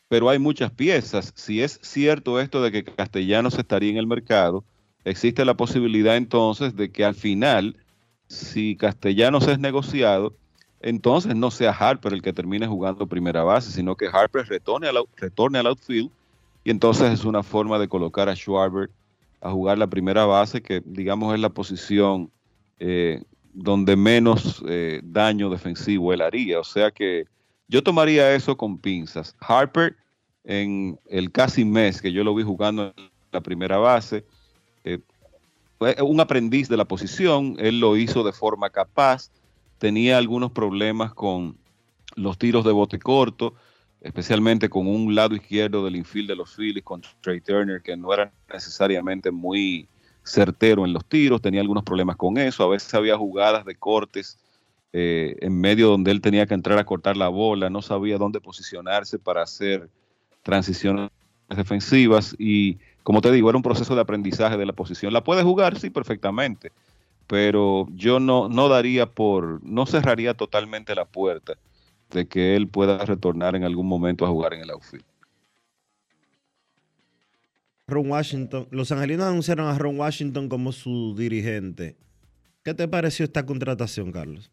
pero 0.08 0.30
hay 0.30 0.40
muchas 0.40 0.72
piezas. 0.72 1.34
Si 1.36 1.62
es 1.62 1.80
cierto 1.82 2.40
esto 2.40 2.62
de 2.62 2.72
que 2.72 2.84
Castellanos 2.84 3.58
estaría 3.58 3.92
en 3.92 3.98
el 3.98 4.08
mercado, 4.08 4.64
existe 5.04 5.46
la 5.46 5.56
posibilidad 5.56 6.16
entonces 6.16 6.76
de 6.76 6.92
que 6.92 7.06
al 7.06 7.16
final, 7.16 7.78
si 8.28 8.76
Castellanos 8.76 9.48
es 9.48 9.60
negociado, 9.60 10.34
entonces 10.82 11.36
no 11.36 11.52
sea 11.52 11.72
Harper 11.72 12.14
el 12.14 12.22
que 12.22 12.34
termine 12.34 12.66
jugando 12.66 13.08
primera 13.08 13.44
base, 13.44 13.72
sino 13.72 13.96
que 13.96 14.08
Harper 14.08 14.48
retorne 14.48 14.88
al, 14.88 15.04
retorne 15.18 15.60
al 15.60 15.68
outfield 15.68 16.10
y 16.64 16.72
entonces 16.72 17.12
es 17.12 17.26
una 17.26 17.44
forma 17.44 17.80
de 17.80 17.88
colocar 17.88 18.30
a 18.30 18.36
Schwarber 18.36 18.90
a 19.42 19.52
jugar 19.52 19.78
la 19.78 19.88
primera 19.88 20.26
base, 20.26 20.62
que 20.62 20.82
digamos 20.86 21.34
es 21.34 21.40
la 21.40 21.50
posición 21.50 22.32
eh, 22.80 23.24
donde 23.54 23.96
menos 23.96 24.64
eh, 24.68 25.02
daño 25.04 25.50
defensivo 25.50 26.14
él 26.14 26.22
haría. 26.22 26.60
O 26.60 26.64
sea 26.64 26.92
que 26.92 27.26
yo 27.68 27.84
tomaría 27.84 28.34
eso 28.34 28.58
con 28.58 28.78
pinzas. 28.78 29.36
Harper, 29.40 29.96
en 30.44 31.00
el 31.08 31.32
casi 31.32 31.66
mes 31.66 32.02
que 32.02 32.12
yo 32.12 32.24
lo 32.24 32.34
vi 32.34 32.44
jugando 32.44 32.94
en 32.96 33.10
la 33.32 33.42
primera 33.42 33.78
base, 33.78 34.26
eh, 34.84 35.00
fue 35.78 35.96
un 36.02 36.20
aprendiz 36.20 36.68
de 36.68 36.78
la 36.78 36.86
posición, 36.86 37.56
él 37.60 37.80
lo 37.80 37.96
hizo 37.96 38.24
de 38.24 38.34
forma 38.34 38.70
capaz, 38.70 39.30
tenía 39.78 40.18
algunos 40.18 40.52
problemas 40.52 41.14
con 41.14 41.58
los 42.16 42.38
tiros 42.38 42.66
de 42.66 42.72
bote 42.72 43.00
corto, 43.00 43.54
especialmente 44.02 44.70
con 44.70 44.88
un 44.88 45.14
lado 45.14 45.36
izquierdo 45.36 45.86
del 45.86 45.96
infield 45.96 46.30
de 46.30 46.36
los 46.36 46.56
Phillies, 46.56 46.84
con 46.84 47.02
Trey 47.22 47.42
Turner, 47.42 47.82
que 47.82 47.96
no 47.96 48.14
era 48.14 48.32
necesariamente 48.52 49.32
muy 49.32 49.88
certero 50.30 50.86
en 50.86 50.94
los 50.94 51.06
tiros, 51.06 51.42
tenía 51.42 51.62
algunos 51.62 51.84
problemas 51.84 52.16
con 52.16 52.38
eso, 52.38 52.64
a 52.64 52.70
veces 52.70 52.94
había 52.94 53.18
jugadas 53.18 53.66
de 53.66 53.76
cortes 53.76 54.38
eh, 54.94 55.36
en 55.42 55.60
medio 55.60 55.88
donde 55.88 56.12
él 56.12 56.22
tenía 56.22 56.46
que 56.46 56.54
entrar 56.54 56.80
a 56.80 56.86
cortar 56.86 57.18
la 57.18 57.28
bola, 57.28 57.70
no 57.70 57.82
sabía 57.82 58.18
dónde 58.18 58.40
posicionarse 58.40 59.20
para 59.20 59.44
hacer 59.44 59.90
transiciones 60.44 61.10
defensivas 61.50 62.36
y 62.40 62.78
como 63.04 63.22
te 63.22 63.32
digo, 63.32 63.50
era 63.50 63.58
un 63.58 63.64
proceso 63.64 63.96
de 63.96 64.02
aprendizaje 64.02 64.58
de 64.58 64.66
la 64.66 64.74
posición. 64.74 65.14
La 65.14 65.24
puede 65.24 65.42
jugar, 65.42 65.80
sí, 65.80 65.90
perfectamente, 65.90 66.72
pero 67.28 67.88
yo 67.96 68.20
no, 68.20 68.50
no 68.50 68.70
daría 68.70 69.08
por, 69.08 69.64
no 69.64 69.86
cerraría 69.86 70.36
totalmente 70.36 70.94
la 70.94 71.06
puerta 71.06 71.54
de 72.12 72.28
que 72.28 72.56
él 72.56 72.68
pueda 72.68 73.04
retornar 73.06 73.56
en 73.56 73.64
algún 73.64 73.88
momento 73.88 74.26
a 74.26 74.30
jugar 74.30 74.54
en 74.54 74.62
el 74.62 74.70
outfield. 74.72 75.06
Ron 77.90 78.12
Washington, 78.12 78.68
los 78.72 78.92
angelinos 78.92 79.26
anunciaron 79.26 79.68
a 79.68 79.78
Ron 79.78 80.00
Washington 80.00 80.48
como 80.48 80.72
su 80.72 81.16
dirigente. 81.18 81.98
¿Qué 82.64 82.74
te 82.74 82.88
pareció 82.88 83.26
esta 83.26 83.46
contratación, 83.46 84.12
Carlos? 84.12 84.52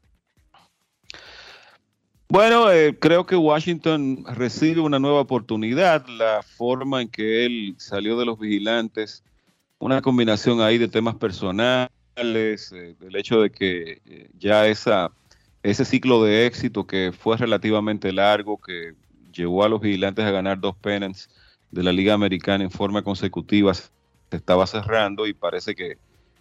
Bueno, 2.28 2.72
eh, 2.72 2.96
creo 2.98 3.24
que 3.24 3.36
Washington 3.36 4.24
recibe 4.34 4.80
una 4.80 4.98
nueva 4.98 5.20
oportunidad. 5.20 6.06
La 6.08 6.42
forma 6.42 7.02
en 7.02 7.08
que 7.08 7.46
él 7.46 7.74
salió 7.78 8.18
de 8.18 8.26
los 8.26 8.38
vigilantes, 8.38 9.22
una 9.78 10.02
combinación 10.02 10.60
ahí 10.60 10.78
de 10.78 10.88
temas 10.88 11.14
personales 11.14 11.90
eh, 12.16 12.96
el 13.00 13.14
hecho 13.14 13.42
de 13.42 13.50
que 13.50 14.00
eh, 14.06 14.30
ya 14.38 14.66
esa, 14.66 15.12
ese 15.62 15.84
ciclo 15.84 16.24
de 16.24 16.46
éxito 16.46 16.86
que 16.86 17.12
fue 17.12 17.36
relativamente 17.36 18.10
largo, 18.12 18.58
que 18.58 18.94
llevó 19.32 19.64
a 19.64 19.68
los 19.68 19.80
vigilantes 19.80 20.24
a 20.24 20.30
ganar 20.30 20.58
dos 20.58 20.74
pennants 20.76 21.28
de 21.70 21.82
la 21.82 21.92
Liga 21.92 22.14
Americana 22.14 22.64
en 22.64 22.70
forma 22.70 23.02
consecutiva, 23.02 23.74
se 23.74 23.90
estaba 24.30 24.66
cerrando 24.66 25.26
y 25.26 25.34
parece 25.34 25.74
que 25.74 25.98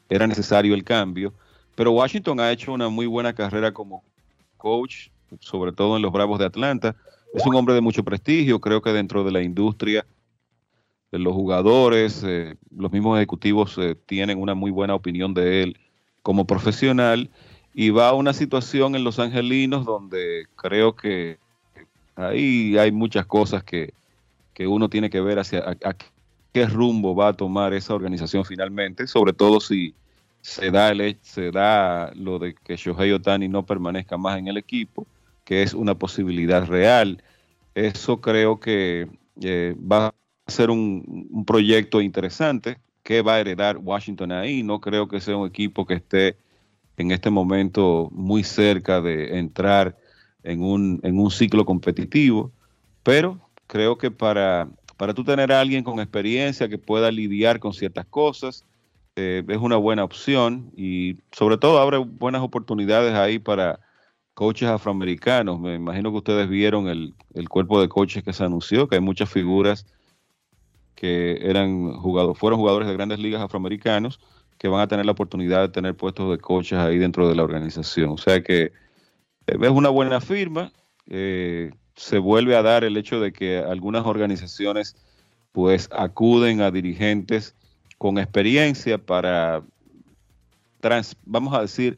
era 0.10 0.28
necesario 0.28 0.74
el 0.74 0.84
cambio. 0.84 1.34
Pero 1.76 1.92
Washington 1.92 2.40
ha 2.40 2.52
hecho 2.52 2.72
una 2.74 2.90
muy 2.90 3.06
buena 3.06 3.34
carrera 3.34 3.72
como 3.74 4.04
coach, 4.58 5.10
sobre 5.40 5.72
todo 5.72 5.98
en 5.98 6.02
los 6.02 6.12
Bravos 6.12 6.40
de 6.40 6.46
Atlanta. 6.46 6.96
Es 7.34 7.46
un 7.46 7.56
hombre 7.56 7.76
de 7.76 7.82
mucho 7.82 8.04
prestigio, 8.04 8.62
creo 8.62 8.82
que 8.82 8.92
dentro 8.94 9.24
de 9.24 9.32
la 9.32 9.42
industria 9.42 10.06
los 11.20 11.34
jugadores, 11.34 12.24
eh, 12.26 12.56
los 12.76 12.92
mismos 12.92 13.18
ejecutivos 13.18 13.78
eh, 13.78 13.96
tienen 14.06 14.40
una 14.40 14.54
muy 14.54 14.72
buena 14.72 14.96
opinión 14.96 15.34
de 15.34 15.64
él 15.64 15.78
como 16.22 16.46
profesional 16.46 17.30
y 17.74 17.90
va 17.90 18.10
a 18.10 18.14
una 18.14 18.34
situación 18.34 18.96
en 18.96 19.04
Los 19.04 19.20
Angelinos 19.20 19.86
donde 19.86 20.48
creo 20.56 20.96
que 20.96 21.38
ahí 22.16 22.78
hay 22.78 22.92
muchas 22.92 23.26
cosas 23.26 23.64
que, 23.64 23.94
uno 24.60 24.90
tiene 24.90 25.10
que 25.10 25.22
ver 25.22 25.40
hacia 25.40 25.60
a, 25.60 25.96
qué 26.54 26.66
rumbo 26.66 27.16
va 27.16 27.30
a 27.30 27.34
tomar 27.34 27.74
esa 27.74 27.94
organización 27.94 28.46
finalmente, 28.46 29.08
sobre 29.08 29.34
todo 29.34 29.60
si 29.60 29.94
se 30.42 30.72
da, 30.72 30.92
el, 30.92 31.18
se 31.22 31.52
da 31.52 32.12
lo 32.16 32.40
de 32.40 32.56
que 32.56 32.78
Shohei 32.78 33.12
Otani 33.12 33.48
no 33.48 33.66
permanezca 33.66 34.18
más 34.18 34.38
en 34.38 34.48
el 34.48 34.58
equipo, 34.58 35.06
que 35.44 35.64
es 35.64 35.74
una 35.74 35.96
posibilidad 35.96 36.66
real. 36.66 37.22
Eso 37.74 38.22
creo 38.22 38.60
que 38.60 39.10
eh, 39.42 39.76
va 39.80 40.14
ser 40.48 40.70
un, 40.70 41.44
proyecto 41.46 42.02
interesante 42.02 42.78
que 43.04 43.22
va 43.22 43.36
a 43.36 43.40
heredar 43.40 43.78
Washington 43.78 44.32
ahí. 44.32 44.64
No 44.64 44.80
creo 44.80 45.08
que 45.08 45.20
sea 45.20 45.38
un 45.38 45.48
equipo 45.48 45.86
que 45.86 45.96
esté 45.96 46.38
en 46.98 47.12
este 47.12 47.30
momento 47.30 48.10
muy 48.12 48.44
cerca 48.44 49.02
de 49.02 49.38
entrar 49.38 49.98
en 50.44 50.62
un, 50.64 51.00
en 51.04 51.20
un 51.20 51.32
ciclo 51.32 51.66
competitivo, 51.66 52.52
pero 53.04 53.45
creo 53.76 53.98
que 53.98 54.10
para, 54.10 54.70
para 54.96 55.14
tú 55.14 55.26
tener 55.26 55.52
a 55.52 55.60
alguien 55.60 55.84
con 55.84 56.00
experiencia 56.00 56.70
que 56.70 56.78
pueda 56.78 57.12
lidiar 57.12 57.60
con 57.60 57.74
ciertas 57.74 58.06
cosas, 58.06 58.64
eh, 59.18 59.44
es 59.46 59.58
una 59.58 59.76
buena 59.76 60.06
opción 60.06 60.72
y 60.78 61.18
sobre 61.34 61.58
todo 61.58 61.80
abre 61.80 61.98
buenas 61.98 62.42
oportunidades 62.42 63.14
ahí 63.16 63.38
para 63.38 63.82
coaches 64.34 64.70
afroamericanos. 64.70 65.60
Me 65.60 65.76
imagino 65.76 66.12
que 66.12 66.20
ustedes 66.20 66.48
vieron 66.48 66.88
el, 66.88 67.16
el 67.34 67.50
cuerpo 67.50 67.82
de 67.82 67.90
coaches 67.90 68.24
que 68.24 68.32
se 68.32 68.46
anunció, 68.46 68.88
que 68.88 68.96
hay 68.96 69.02
muchas 69.02 69.30
figuras 69.30 69.86
que 70.96 71.38
eran 71.42 71.98
jugadores, 71.98 72.40
fueron 72.40 72.60
jugadores 72.60 72.88
de 72.88 72.94
grandes 72.94 73.20
ligas 73.20 73.42
afroamericanos 73.42 74.22
que 74.58 74.70
van 74.70 74.80
a 74.80 74.88
tener 74.88 75.06
la 75.06 75.12
oportunidad 75.12 75.64
de 75.64 75.68
tener 75.68 75.96
puestos 75.96 76.32
de 76.32 76.38
coaches 76.38 76.80
ahí 76.80 76.98
dentro 76.98 77.28
de 77.28 77.36
la 77.36 77.44
organización. 77.44 78.12
O 78.12 78.18
sea 78.18 78.42
que 78.42 78.72
eh, 79.48 79.58
es 79.60 79.70
una 79.70 79.90
buena 79.90 80.22
firma. 80.22 80.72
Eh, 81.10 81.72
se 81.96 82.18
vuelve 82.18 82.56
a 82.56 82.62
dar 82.62 82.84
el 82.84 82.98
hecho 82.98 83.20
de 83.20 83.32
que 83.32 83.60
algunas 83.60 84.06
organizaciones 84.06 84.96
pues 85.52 85.90
acuden 85.92 86.62
a 86.62 86.72
dirigentes 86.72 87.56
con 87.98 88.18
experiencia 88.18 88.98
para, 88.98 89.64
trans, 90.82 91.16
vamos 91.26 91.54
a 91.54 91.62
decir, 91.62 91.98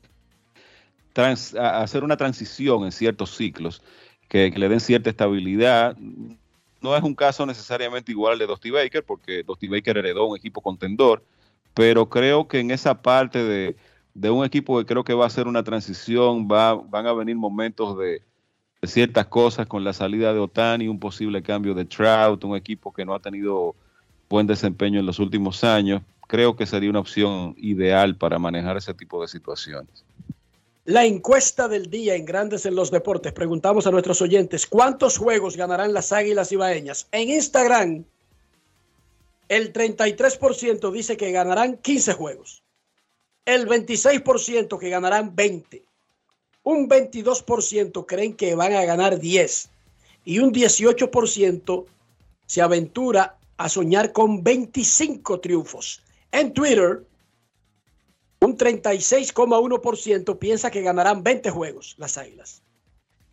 trans, 1.13 1.55
hacer 1.55 2.03
una 2.03 2.15
transición 2.15 2.85
en 2.85 2.91
ciertos 2.91 3.35
ciclos 3.35 3.81
que, 4.27 4.51
le 4.51 4.69
den 4.69 4.79
cierta 4.79 5.09
estabilidad. 5.09 5.97
No 6.81 6.95
es 6.95 7.03
un 7.03 7.15
caso 7.15 7.45
necesariamente 7.45 8.11
igual 8.11 8.33
al 8.33 8.39
de 8.39 8.45
Dusty 8.45 8.69
Baker, 8.69 9.03
porque 9.03 9.41
Dusty 9.41 9.67
Baker 9.67 9.97
heredó 9.97 10.27
un 10.27 10.37
equipo 10.37 10.61
contendor, 10.61 11.23
pero 11.73 12.07
creo 12.07 12.47
que 12.47 12.59
en 12.59 12.69
esa 12.69 13.01
parte 13.01 13.43
de, 13.43 14.29
un 14.29 14.45
equipo 14.45 14.77
que 14.77 14.85
creo 14.85 15.03
que 15.03 15.13
va 15.13 15.25
a 15.25 15.31
ser 15.31 15.47
una 15.47 15.63
transición, 15.63 16.47
va, 16.47 16.75
van 16.75 17.07
a 17.07 17.13
venir 17.13 17.35
momentos 17.35 17.97
de, 17.97 18.21
ciertas 18.83 19.25
cosas 19.27 19.67
con 19.67 19.83
la 19.83 19.93
salida 19.93 20.33
de 20.33 20.39
Otani, 20.39 20.87
un 20.87 20.99
posible 20.99 21.41
cambio 21.41 21.73
de 21.73 21.85
Trout, 21.85 22.43
un 22.43 22.55
equipo 22.55 22.93
que 22.93 23.05
no 23.05 23.15
ha 23.15 23.19
tenido 23.19 23.75
buen 24.29 24.45
desempeño 24.45 24.99
en 24.99 25.05
los 25.05 25.19
últimos 25.19 25.63
años. 25.63 26.01
Creo 26.27 26.55
que 26.55 26.65
sería 26.65 26.89
una 26.89 26.99
opción 26.99 27.55
ideal 27.57 28.15
para 28.15 28.37
manejar 28.37 28.77
ese 28.77 28.93
tipo 28.93 29.21
de 29.21 29.27
situaciones. 29.27 30.03
La 30.85 31.05
encuesta 31.05 31.67
del 31.67 31.89
día 31.89 32.15
en 32.15 32.25
Grandes 32.25 32.65
en 32.65 32.75
los 32.75 32.91
Deportes. 32.91 33.33
Preguntamos 33.33 33.87
a 33.87 33.91
nuestros 33.91 34.21
oyentes 34.21 34.65
cuántos 34.67 35.17
juegos 35.17 35.57
ganarán 35.57 35.93
las 35.93 36.13
Águilas 36.13 36.51
Ibaeñas. 36.51 37.07
En 37.11 37.29
Instagram, 37.29 38.05
el 39.49 39.73
33% 39.73 40.91
dice 40.91 41.17
que 41.17 41.31
ganarán 41.31 41.77
15 41.77 42.13
juegos. 42.13 42.63
El 43.45 43.67
26% 43.67 44.77
que 44.77 44.89
ganarán 44.89 45.35
20. 45.35 45.86
Un 46.67 46.89
22% 46.89 48.05
creen 48.05 48.33
que 48.35 48.53
van 48.53 48.73
a 48.73 48.83
ganar 48.83 49.19
10. 49.21 49.69
Y 50.25 50.39
un 50.39 50.51
18% 50.51 51.85
se 52.45 52.61
aventura 52.61 53.37
a 53.55 53.69
soñar 53.69 54.11
con 54.11 54.43
25 54.43 55.39
triunfos. 55.39 56.03
En 56.33 56.51
Twitter, 56.51 57.05
un 58.41 58.57
36,1% 58.57 60.37
piensa 60.39 60.69
que 60.69 60.81
ganarán 60.81 61.23
20 61.23 61.49
juegos 61.51 61.95
las 61.97 62.17
Águilas. 62.17 62.61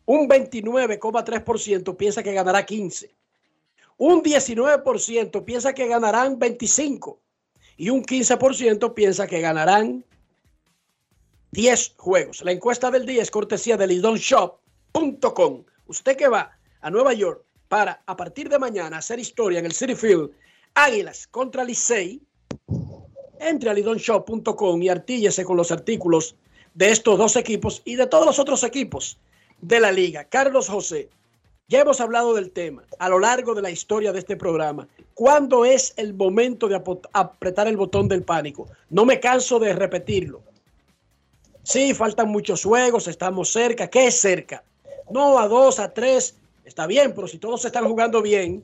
Un 0.06 0.28
29,3% 0.28 1.96
piensa 1.96 2.22
que 2.22 2.34
ganará 2.34 2.64
15. 2.64 3.12
Un 3.96 4.22
19% 4.22 5.44
piensa 5.44 5.74
que 5.74 5.88
ganarán 5.88 6.38
25. 6.38 7.18
Y 7.78 7.90
un 7.90 8.04
15% 8.04 8.94
piensa 8.94 9.26
que 9.26 9.40
ganarán 9.40 10.04
10 11.54 11.94
juegos. 11.98 12.42
La 12.42 12.50
encuesta 12.50 12.90
del 12.90 13.06
día 13.06 13.22
es 13.22 13.30
cortesía 13.30 13.76
de 13.76 13.86
lidonshop.com. 13.86 15.64
Usted 15.86 16.16
que 16.16 16.26
va 16.26 16.58
a 16.80 16.90
Nueva 16.90 17.12
York 17.12 17.44
para 17.68 18.02
a 18.06 18.16
partir 18.16 18.48
de 18.48 18.58
mañana 18.58 18.98
hacer 18.98 19.20
historia 19.20 19.60
en 19.60 19.66
el 19.66 19.72
City 19.72 19.94
Field, 19.94 20.32
Águilas 20.74 21.28
contra 21.28 21.62
Licey 21.62 22.20
entre 23.38 23.70
a 23.70 23.74
lidonshop.com 23.74 24.82
y 24.82 24.88
artíllese 24.88 25.44
con 25.44 25.56
los 25.56 25.70
artículos 25.70 26.34
de 26.74 26.90
estos 26.90 27.16
dos 27.16 27.36
equipos 27.36 27.82
y 27.84 27.94
de 27.94 28.08
todos 28.08 28.26
los 28.26 28.40
otros 28.40 28.64
equipos 28.64 29.16
de 29.60 29.78
la 29.78 29.92
liga. 29.92 30.24
Carlos 30.24 30.68
José, 30.68 31.08
ya 31.68 31.82
hemos 31.82 32.00
hablado 32.00 32.34
del 32.34 32.50
tema 32.50 32.82
a 32.98 33.08
lo 33.08 33.20
largo 33.20 33.54
de 33.54 33.62
la 33.62 33.70
historia 33.70 34.12
de 34.12 34.18
este 34.18 34.36
programa. 34.36 34.88
¿Cuándo 35.14 35.64
es 35.64 35.94
el 35.98 36.14
momento 36.14 36.66
de 36.66 36.82
apretar 37.12 37.68
el 37.68 37.76
botón 37.76 38.08
del 38.08 38.24
pánico? 38.24 38.66
No 38.90 39.04
me 39.04 39.20
canso 39.20 39.60
de 39.60 39.72
repetirlo. 39.72 40.42
Sí, 41.64 41.94
faltan 41.94 42.28
muchos 42.28 42.62
juegos, 42.62 43.08
estamos 43.08 43.50
cerca. 43.50 43.88
¿Qué 43.88 44.06
es 44.08 44.20
cerca? 44.20 44.62
No 45.10 45.38
a 45.38 45.48
dos, 45.48 45.78
a 45.80 45.92
tres, 45.92 46.36
está 46.64 46.86
bien, 46.86 47.14
pero 47.14 47.26
si 47.26 47.38
todos 47.38 47.64
están 47.64 47.88
jugando 47.88 48.20
bien, 48.20 48.62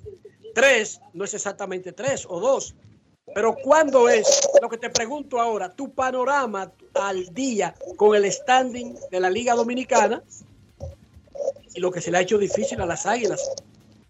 tres 0.54 1.00
no 1.14 1.24
es 1.24 1.32
exactamente 1.32 1.92
tres 1.92 2.26
o 2.28 2.38
dos, 2.40 2.74
pero 3.34 3.56
¿cuándo 3.56 4.08
es? 4.08 4.48
Lo 4.60 4.68
que 4.68 4.76
te 4.76 4.90
pregunto 4.90 5.40
ahora, 5.40 5.70
tu 5.70 5.90
panorama 5.90 6.70
al 6.94 7.32
día 7.32 7.74
con 7.96 8.14
el 8.14 8.30
standing 8.30 8.94
de 9.10 9.20
la 9.20 9.30
Liga 9.30 9.54
Dominicana 9.54 10.22
y 11.74 11.80
lo 11.80 11.90
que 11.90 12.02
se 12.02 12.10
le 12.10 12.18
ha 12.18 12.20
hecho 12.20 12.36
difícil 12.36 12.80
a 12.82 12.86
las 12.86 13.06
Águilas. 13.06 13.50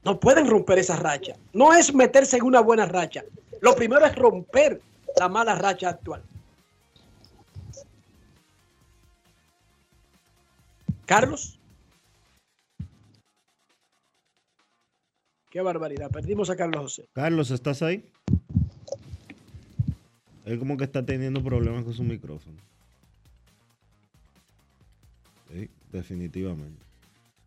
No 0.03 0.19
pueden 0.19 0.49
romper 0.49 0.79
esa 0.79 0.97
racha. 0.97 1.37
No 1.53 1.75
es 1.75 1.95
meterse 1.95 2.39
en 2.39 2.45
una 2.45 2.61
buena 2.61 2.87
racha. 2.87 3.23
Lo 3.61 3.77
primero 3.77 4.05
es 4.05 4.17
romper 4.17 4.81
la 5.17 5.29
mala 5.29 5.55
racha 5.55 5.91
actual. 5.91 6.23
Carlos. 11.11 11.59
Qué 15.51 15.61
barbaridad. 15.61 16.09
Perdimos 16.09 16.51
a 16.51 16.57
Carlos 16.57 16.83
José. 16.83 17.09
Carlos, 17.13 17.51
¿estás 17.51 17.83
ahí? 17.83 18.09
Él 20.45 20.61
como 20.61 20.77
que 20.77 20.85
está 20.85 21.05
teniendo 21.05 21.43
problemas 21.43 21.83
con 21.83 21.95
su 21.95 22.05
micrófono. 22.05 22.59
Sí, 25.51 25.69
definitivamente. 25.91 26.81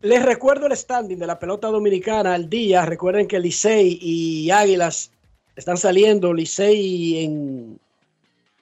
Les 0.02 0.22
recuerdo 0.22 0.66
el 0.66 0.76
standing 0.76 1.18
de 1.18 1.26
la 1.26 1.38
pelota 1.38 1.68
dominicana 1.68 2.34
al 2.34 2.50
día. 2.50 2.84
Recuerden 2.84 3.26
que 3.26 3.40
Licey 3.40 3.98
y 3.98 4.50
Águilas 4.50 5.10
están 5.56 5.78
saliendo. 5.78 6.34
Licey 6.34 7.24
en 7.24 7.80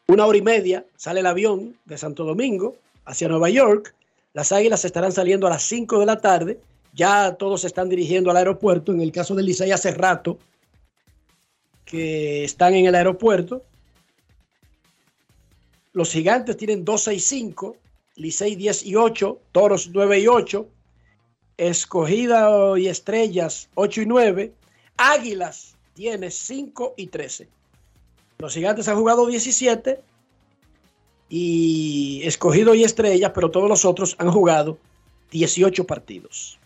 una 0.06 0.26
hora 0.26 0.38
y 0.38 0.42
media 0.42 0.86
sale 0.94 1.18
el 1.18 1.26
avión 1.26 1.76
de 1.86 1.98
Santo 1.98 2.22
Domingo 2.22 2.76
hacia 3.04 3.26
Nueva 3.26 3.50
York. 3.50 3.96
Las 4.34 4.52
Águilas 4.52 4.84
estarán 4.84 5.12
saliendo 5.12 5.46
a 5.46 5.50
las 5.50 5.62
5 5.64 5.98
de 6.00 6.06
la 6.06 6.20
tarde. 6.20 6.60
Ya 6.94 7.34
todos 7.34 7.62
se 7.62 7.66
están 7.66 7.88
dirigiendo 7.88 8.30
al 8.30 8.36
aeropuerto. 8.36 8.92
En 8.92 9.00
el 9.00 9.12
caso 9.12 9.34
de 9.34 9.42
Licey 9.42 9.70
hace 9.70 9.92
rato 9.92 10.38
que 11.84 12.44
están 12.44 12.74
en 12.74 12.86
el 12.86 12.94
aeropuerto. 12.94 13.62
Los 15.92 16.10
gigantes 16.10 16.56
tienen 16.56 16.84
12 16.86 17.14
y 17.14 17.20
5, 17.20 17.76
Licey 18.16 18.56
10 18.56 18.86
y 18.86 18.96
8, 18.96 19.40
Toros 19.52 19.90
9 19.92 20.20
y 20.20 20.26
8, 20.26 20.66
Escogida 21.58 22.78
y 22.78 22.88
Estrellas 22.88 23.68
8 23.74 24.00
y 24.00 24.06
9, 24.06 24.52
Águilas 24.96 25.76
tiene 25.92 26.30
5 26.30 26.94
y 26.96 27.08
13. 27.08 27.48
Los 28.38 28.54
gigantes 28.54 28.88
han 28.88 28.96
jugado 28.96 29.26
17 29.26 30.00
y 31.34 32.20
Escogido 32.24 32.74
y 32.74 32.84
Estrellas, 32.84 33.32
pero 33.34 33.50
todos 33.50 33.66
los 33.66 33.86
otros 33.86 34.16
han 34.18 34.30
jugado 34.30 34.76
18 35.30 35.86
partidos 35.86 36.58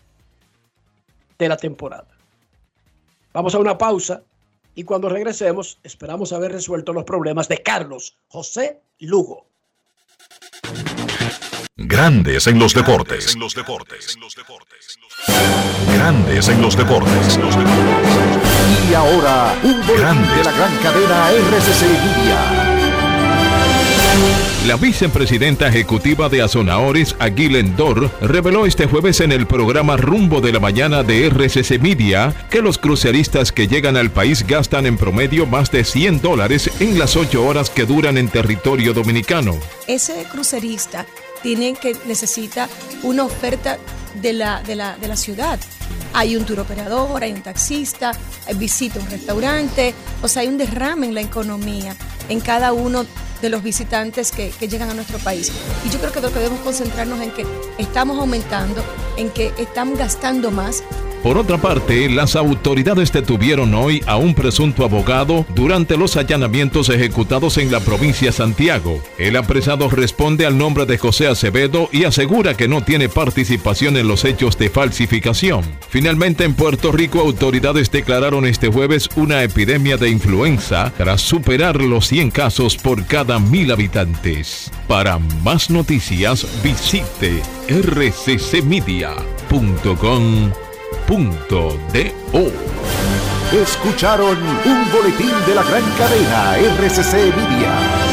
de 1.39 1.47
la 1.47 1.55
temporada. 1.55 2.09
Vamos 3.31 3.55
a 3.55 3.59
una 3.59 3.77
pausa 3.77 4.23
y 4.75 4.83
cuando 4.83 5.07
regresemos 5.07 5.79
esperamos 5.83 6.33
haber 6.33 6.51
resuelto 6.51 6.91
los 6.91 7.05
problemas 7.05 7.47
de 7.47 7.63
Carlos 7.63 8.17
José 8.27 8.81
Lugo. 8.99 9.45
Grandes 11.77 12.47
en 12.47 12.59
los 12.59 12.73
deportes. 12.73 13.35
En 13.35 13.39
los 13.39 13.55
deportes. 13.55 14.17
Grandes 15.93 16.49
en 16.49 16.61
los 16.61 16.75
deportes. 16.75 17.39
Y 18.89 18.93
ahora, 18.93 19.57
un 19.63 19.79
boletín 19.87 20.35
de 20.35 20.43
la 20.43 20.51
gran 20.51 20.77
cadena 20.79 21.31
RCC 21.31 21.83
Media. 21.83 22.66
La 24.67 24.75
vicepresidenta 24.75 25.69
ejecutiva 25.69 26.27
de 26.27 26.41
Azonaores, 26.41 27.15
Aguil 27.19 27.55
Endor, 27.55 28.11
reveló 28.19 28.65
este 28.65 28.85
jueves 28.85 29.21
en 29.21 29.31
el 29.31 29.47
programa 29.47 29.95
Rumbo 29.95 30.41
de 30.41 30.51
la 30.51 30.59
Mañana 30.59 31.03
de 31.03 31.29
RCC 31.29 31.79
Media 31.79 32.35
que 32.49 32.61
los 32.61 32.77
cruceristas 32.77 33.53
que 33.53 33.67
llegan 33.67 33.95
al 33.95 34.11
país 34.11 34.45
gastan 34.45 34.85
en 34.85 34.97
promedio 34.97 35.45
más 35.45 35.71
de 35.71 35.85
100 35.85 36.21
dólares 36.21 36.69
en 36.81 36.99
las 36.99 37.15
8 37.15 37.45
horas 37.45 37.69
que 37.69 37.85
duran 37.85 38.17
en 38.17 38.27
territorio 38.27 38.93
dominicano. 38.93 39.57
Ese 39.87 40.25
crucerista 40.29 41.05
tiene 41.47 41.75
que 41.75 41.95
necesita 42.05 42.67
una 43.03 43.23
oferta 43.23 43.77
de 44.15 44.33
la, 44.33 44.61
de 44.63 44.75
la, 44.75 44.97
de 44.97 45.07
la 45.07 45.15
ciudad. 45.15 45.57
Hay 46.11 46.35
un 46.35 46.43
tour 46.43 46.59
operador, 46.59 47.23
hay 47.23 47.31
un 47.31 47.41
taxista, 47.41 48.11
visita 48.55 48.99
un 48.99 49.09
restaurante, 49.09 49.93
o 50.21 50.27
sea, 50.27 50.41
hay 50.41 50.49
un 50.49 50.57
derrame 50.57 51.07
en 51.07 51.13
la 51.13 51.21
economía 51.21 51.95
en 52.27 52.41
cada 52.41 52.73
uno 52.73 53.05
de 53.41 53.49
los 53.49 53.63
visitantes 53.63 54.33
que, 54.33 54.49
que, 54.49 54.67
llegan 54.67 54.89
a 54.89 54.93
nuestro 54.93 55.19
país. 55.19 55.49
Y 55.85 55.89
yo 55.89 55.99
creo 55.99 56.11
que 56.11 56.19
lo 56.19 56.33
que 56.33 56.39
debemos 56.39 56.59
concentrarnos 56.59 57.21
en 57.21 57.31
que 57.31 57.45
estamos 57.77 58.19
aumentando, 58.19 58.83
en 59.15 59.29
que 59.29 59.53
estamos 59.57 59.97
gastando 59.97 60.51
más. 60.51 60.83
Por 61.27 61.37
otra 61.37 61.57
parte, 61.57 62.09
las 62.09 62.37
autoridades 62.37 63.11
detuvieron 63.11 63.73
hoy 63.75 64.01
a 64.07 64.15
un 64.15 64.33
presunto 64.33 64.85
abogado 64.85 65.45
durante 65.53 65.97
los 65.97 66.15
allanamientos 66.15 66.87
ejecutados 66.87 67.57
en 67.57 67.69
la 67.69 67.81
provincia 67.81 68.27
de 68.27 68.31
Santiago. 68.31 69.03
El 69.17 69.35
apresado 69.35 69.89
responde 69.89 70.45
al 70.45 70.57
nombre 70.57 70.85
de 70.85 70.97
José 70.97 71.27
Acevedo 71.27 71.89
y 71.91 72.05
asegura 72.05 72.55
que 72.55 72.69
no 72.69 72.81
tiene 72.81 73.09
participación 73.09 73.97
en 73.97 74.07
los 74.07 74.23
hechos 74.23 74.57
de 74.57 74.69
falsificación. 74.69 75.65
Finalmente, 75.89 76.45
en 76.45 76.53
Puerto 76.53 76.93
Rico, 76.93 77.19
autoridades 77.19 77.91
declararon 77.91 78.45
este 78.45 78.69
jueves 78.69 79.09
una 79.17 79.43
epidemia 79.43 79.97
de 79.97 80.09
influenza 80.09 80.93
tras 80.95 81.19
superar 81.19 81.81
los 81.81 82.07
100 82.07 82.31
casos 82.31 82.77
por 82.77 83.05
cada 83.05 83.37
mil 83.37 83.69
habitantes. 83.73 84.71
Para 84.87 85.19
más 85.19 85.69
noticias, 85.69 86.47
visite 86.63 87.41
rccmedia.com 87.67 89.27
Escucharon 93.51 94.37
un 94.37 94.91
boletín 94.91 95.33
de 95.45 95.55
la 95.55 95.63
gran 95.63 95.83
cadena 95.97 96.57
RCC 96.57 97.35
Media. 97.35 98.07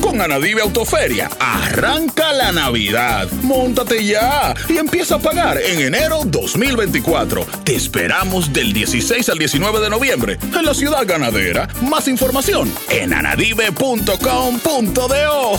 Con 0.00 0.20
Anadive 0.20 0.62
Autoferia, 0.62 1.30
arranca 1.38 2.32
la 2.32 2.50
Navidad. 2.50 3.28
Móntate 3.42 4.04
ya 4.04 4.54
y 4.68 4.76
empieza 4.76 5.16
a 5.16 5.18
pagar 5.18 5.60
en 5.62 5.80
enero 5.80 6.22
2024. 6.24 7.46
Te 7.64 7.76
esperamos 7.76 8.52
del 8.52 8.72
16 8.72 9.28
al 9.28 9.38
19 9.38 9.80
de 9.80 9.90
noviembre 9.90 10.38
en 10.42 10.64
la 10.64 10.74
ciudad 10.74 11.06
ganadera. 11.06 11.68
Más 11.82 12.08
información 12.08 12.72
en 12.90 13.14
anadive.com.do. 13.14 15.58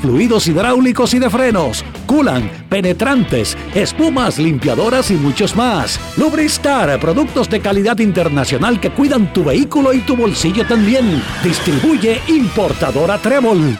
fluidos 0.00 0.46
hidráulicos 0.48 1.14
y 1.14 1.18
de 1.18 1.30
frenos, 1.30 1.84
culan, 2.06 2.50
penetrantes, 2.68 3.56
espumas, 3.74 4.38
limpiadoras 4.38 5.10
y 5.10 5.14
muchos 5.14 5.54
más. 5.56 6.00
Lubristar, 6.16 6.98
productos 7.00 7.48
de 7.48 7.60
calidad 7.60 7.98
internacional 7.98 8.80
que 8.80 8.90
cuidan 8.90 9.32
tu 9.32 9.44
vehículo 9.44 9.92
y 9.92 10.00
tu 10.00 10.16
bolsillo 10.16 10.66
también. 10.66 11.22
Distribuye 11.42 12.20
importadora 12.28 13.18
Trébol. 13.18 13.78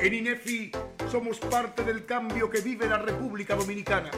En 0.00 0.14
INEFI 0.14 0.70
somos 1.10 1.38
parte 1.38 1.82
del 1.82 2.04
cambio 2.04 2.48
que 2.50 2.60
vive 2.60 2.86
la 2.86 2.98
República 2.98 3.56
Dominicana, 3.56 4.10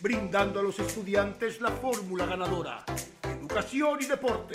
brindando 0.00 0.60
a 0.60 0.62
los 0.62 0.78
estudiantes 0.78 1.60
la 1.60 1.70
fórmula 1.70 2.24
ganadora. 2.26 2.84
Educación 3.22 3.98
y 4.00 4.06
deporte, 4.06 4.54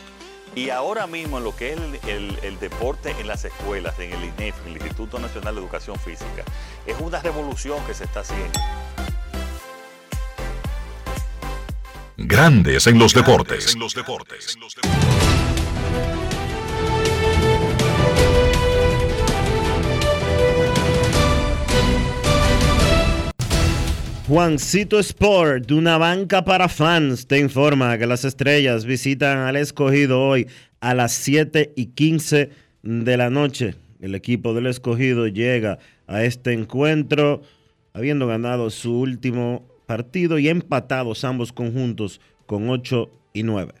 Y 0.53 0.69
ahora 0.69 1.07
mismo 1.07 1.37
en 1.37 1.45
lo 1.45 1.55
que 1.55 1.73
es 1.73 1.79
el, 2.07 2.37
el, 2.43 2.59
deporte 2.59 3.15
en 3.19 3.27
las 3.27 3.45
escuelas, 3.45 3.97
en 3.99 4.11
el 4.11 4.23
INEF, 4.25 4.55
el 4.65 4.73
Instituto 4.73 5.17
Nacional 5.17 5.55
de 5.55 5.61
Educación 5.61 5.97
Física, 5.97 6.43
es 6.85 6.99
una 6.99 7.21
revolución 7.21 7.83
que 7.85 7.93
se 7.93 8.03
está 8.03 8.19
haciendo. 8.19 8.59
Grandes 12.17 12.87
en 12.87 12.99
los 12.99 13.13
deportes. 13.13 13.75
Juancito 24.31 24.97
Sport, 24.97 25.67
de 25.67 25.73
una 25.73 25.97
banca 25.97 26.45
para 26.45 26.69
fans, 26.69 27.27
te 27.27 27.37
informa 27.37 27.97
que 27.97 28.07
las 28.07 28.23
estrellas 28.23 28.85
visitan 28.85 29.39
al 29.39 29.57
escogido 29.57 30.21
hoy 30.21 30.47
a 30.79 30.93
las 30.93 31.11
7 31.11 31.73
y 31.75 31.87
15 31.87 32.49
de 32.81 33.17
la 33.17 33.29
noche. 33.29 33.75
El 33.99 34.15
equipo 34.15 34.53
del 34.53 34.67
escogido 34.67 35.27
llega 35.27 35.79
a 36.07 36.23
este 36.23 36.53
encuentro 36.53 37.41
habiendo 37.91 38.25
ganado 38.25 38.69
su 38.69 38.97
último 39.01 39.67
partido 39.85 40.39
y 40.39 40.47
empatados 40.47 41.25
ambos 41.25 41.51
conjuntos 41.51 42.21
con 42.45 42.69
8 42.69 43.09
y 43.33 43.43
9. 43.43 43.80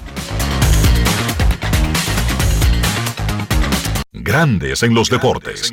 Grandes 4.13 4.83
en 4.83 4.95
los 4.95 5.09
deportes. 5.09 5.73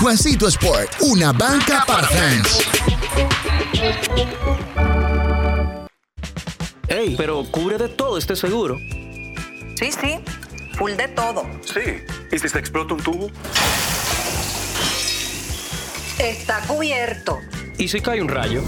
Juancito 0.00 0.46
Sport, 0.46 0.88
una 1.00 1.32
banca 1.32 1.82
para 1.84 2.06
fans. 2.06 2.68
Ey, 6.86 7.16
pero 7.16 7.42
cubre 7.50 7.76
de 7.76 7.88
todo 7.88 8.18
este 8.18 8.36
seguro. 8.36 8.78
Sí, 8.78 9.90
sí, 9.90 10.20
full 10.76 10.92
de 10.92 11.08
todo. 11.08 11.42
Sí, 11.64 12.04
¿y 12.30 12.38
si 12.38 12.48
se 12.48 12.58
explota 12.58 12.94
un 12.94 13.02
tubo? 13.02 13.30
Está 16.20 16.60
cubierto. 16.68 17.40
¿Y 17.78 17.88
si 17.88 18.00
cae 18.00 18.22
un 18.22 18.28
rayo? 18.28 18.62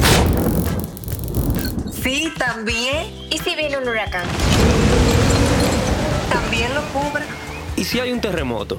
Sí, 2.03 2.33
también. 2.37 3.29
¿Y 3.31 3.39
si 3.39 3.55
viene 3.55 3.79
un 3.79 3.89
huracán? 3.89 4.27
También 6.33 6.75
lo 6.75 6.83
cubre. 6.93 7.25
¿Y 7.77 7.85
si 7.85 8.01
hay 8.01 8.11
un 8.11 8.21
terremoto? 8.21 8.79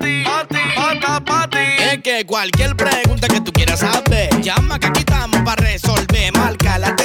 Pati, 0.00 0.24
pati, 0.24 1.24
pati, 1.26 1.58
Es 1.92 2.02
que 2.02 2.24
cualquier 2.24 2.74
pregunta 2.74 3.28
que 3.28 3.42
tú 3.42 3.52
quieras 3.52 3.80
saber, 3.80 4.40
llama 4.40 4.78
que 4.78 4.86
aquí 4.86 5.00
estamos 5.00 5.42
para 5.42 5.62
resolver. 5.62 6.32
Marca 6.32 6.78
la 6.78 6.96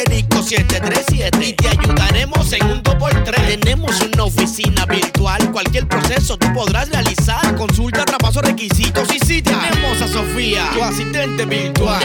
737 0.46 1.44
y 1.44 1.54
te 1.54 1.68
ayudaremos 1.68 2.54
en 2.54 2.66
un 2.68 2.84
2x3. 2.84 3.60
Tenemos 3.60 4.00
una 4.02 4.24
oficina 4.26 4.86
virtual, 4.86 5.52
cualquier 5.52 5.88
proceso 5.88 6.38
tú 6.38 6.54
podrás 6.54 6.90
realizar. 6.90 7.56
Consulta, 7.56 8.06
traspaso, 8.06 8.42
requisitos 8.42 9.14
y 9.14 9.20
si 9.20 9.42
tenemos 9.42 10.02
a 10.02 10.08
Sofía, 10.08 10.70
tu 10.74 10.84
asistente 10.84 11.46
virtual. 11.46 12.00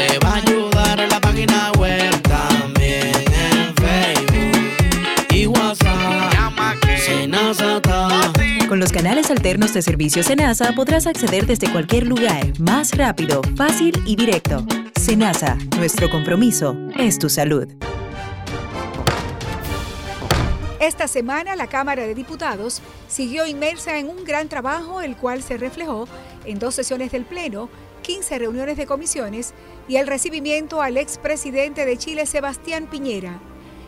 Canales 9.02 9.31
alternos 9.31 9.72
de 9.72 9.81
servicio 9.81 10.22
Senasa 10.22 10.74
podrás 10.74 11.06
acceder 11.06 11.47
desde 11.47 11.72
cualquier 11.72 12.06
lugar, 12.06 12.60
más 12.60 12.94
rápido, 12.98 13.40
fácil 13.56 13.98
y 14.05 14.14
directo. 14.14 14.62
Senasa, 14.94 15.56
nuestro 15.78 16.10
compromiso 16.10 16.77
es 16.98 17.18
tu 17.18 17.31
salud. 17.31 17.66
Esta 20.81 21.09
semana 21.09 21.56
la 21.56 21.66
Cámara 21.66 22.02
de 22.02 22.14
Diputados 22.14 22.82
siguió 23.09 23.47
inmersa 23.47 23.97
en 23.97 24.10
un 24.10 24.22
gran 24.22 24.51
trabajo, 24.51 25.01
el 25.01 25.16
cual 25.16 25.43
se 25.43 25.56
reflejó 25.56 26.06
en 26.44 26.59
dos 26.59 26.74
sesiones 26.74 27.10
del 27.10 27.24
Pleno, 27.24 27.70
15 28.02 28.39
reuniones 28.39 28.77
de 28.77 28.85
comisiones 28.85 29.55
y 29.89 29.97
el 29.97 30.09
recibimiento 30.09 30.82
al 30.82 30.98
expresidente 30.98 31.86
de 31.86 31.97
Chile, 31.97 32.27
Sebastián 32.27 32.86
Piñera. 32.90 33.40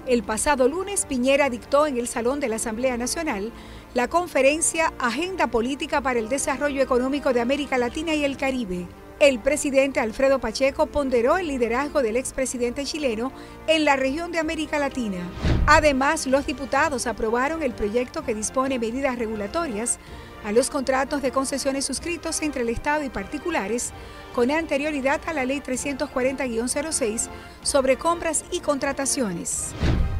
El 0.07 0.25
pasado 0.25 0.67
lunes, 0.67 1.07
Piñera 1.07 1.49
dictó 1.49 1.87
en 1.87 1.97
el 1.97 2.09
Salón 2.09 2.41
de 2.41 2.49
la 2.49 2.57
Asamblea 2.57 2.97
Nacional 2.97 3.53
la 3.95 4.09
conferencia 4.09 4.93
Agenda 4.99 5.49
Política 5.49 6.01
para 6.01 6.19
el 6.19 6.31
Desarrollo 6.31 6.83
Económico 6.83 7.33
de 7.35 7.43
América 7.43 7.77
Latina 7.77 8.15
y 8.15 8.25
el 8.25 8.39
Caribe. 8.39 8.87
El 9.21 9.39
presidente 9.39 10.01
Alfredo 10.01 10.39
Pacheco 10.41 10.87
ponderó 10.87 11.37
el 11.37 11.47
liderazgo 11.47 12.03
del 12.03 12.17
expresidente 12.17 12.85
chileno 12.85 13.33
en 13.67 13.85
la 13.85 13.97
región 13.97 14.33
de 14.33 14.39
América 14.39 14.79
Latina. 14.79 15.19
Además, 15.67 16.27
los 16.27 16.47
diputados 16.47 17.07
aprobaron 17.07 17.63
el 17.63 17.73
proyecto 17.73 18.25
que 18.25 18.35
dispone 18.35 18.79
medidas 18.79 19.19
regulatorias 19.19 19.99
a 20.43 20.53
los 20.53 20.71
contratos 20.71 21.21
de 21.21 21.31
concesiones 21.31 21.85
suscritos 21.85 22.41
entre 22.43 22.63
el 22.63 22.71
Estado 22.71 23.05
y 23.05 23.11
particulares 23.11 23.93
con 24.35 24.51
anterioridad 24.51 25.21
a 25.27 25.35
la 25.35 25.45
Ley 25.45 25.61
340-06 25.61 27.29
sobre 27.63 27.97
compras 27.97 28.45
y 28.51 28.61
contrataciones. 28.61 29.75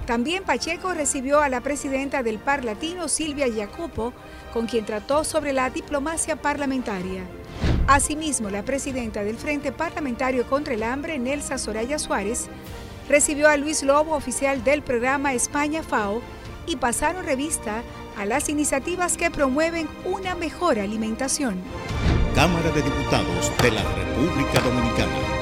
También 0.07 0.43
Pacheco 0.43 0.95
recibió 0.95 1.41
a 1.41 1.49
la 1.49 1.61
presidenta 1.61 2.23
del 2.23 2.39
Par 2.39 2.65
Latino, 2.65 3.09
Silvia 3.09 3.47
Jacopo, 3.55 4.13
con 4.53 4.67
quien 4.67 4.85
trató 4.85 5.25
sobre 5.25 5.53
la 5.53 5.71
diplomacia 5.71 6.37
parlamentaria. 6.37 7.23
Asimismo, 7.87 8.51
la 8.51 8.65
presidenta 8.65 9.23
del 9.23 9.37
Frente 9.37 9.71
Parlamentario 9.73 10.47
contra 10.47 10.75
el 10.75 10.83
Hambre, 10.83 11.19
Nelsa 11.19 11.57
Soraya 11.57 11.99
Suárez, 11.99 12.49
recibió 13.09 13.49
a 13.49 13.57
Luis 13.57 13.83
Lobo, 13.83 14.15
oficial 14.15 14.65
del 14.65 14.83
programa 14.83 15.35
España 15.35 15.83
FAO, 15.83 16.21
y 16.67 16.77
pasaron 16.77 17.25
revista 17.25 17.83
a 18.17 18.25
las 18.25 18.49
iniciativas 18.49 19.17
que 19.17 19.31
promueven 19.31 19.89
una 20.05 20.35
mejor 20.35 20.79
alimentación. 20.79 21.61
Cámara 22.35 22.71
de 22.71 22.83
Diputados 22.83 23.53
de 23.63 23.71
la 23.71 23.83
República 23.83 24.61
Dominicana. 24.61 25.42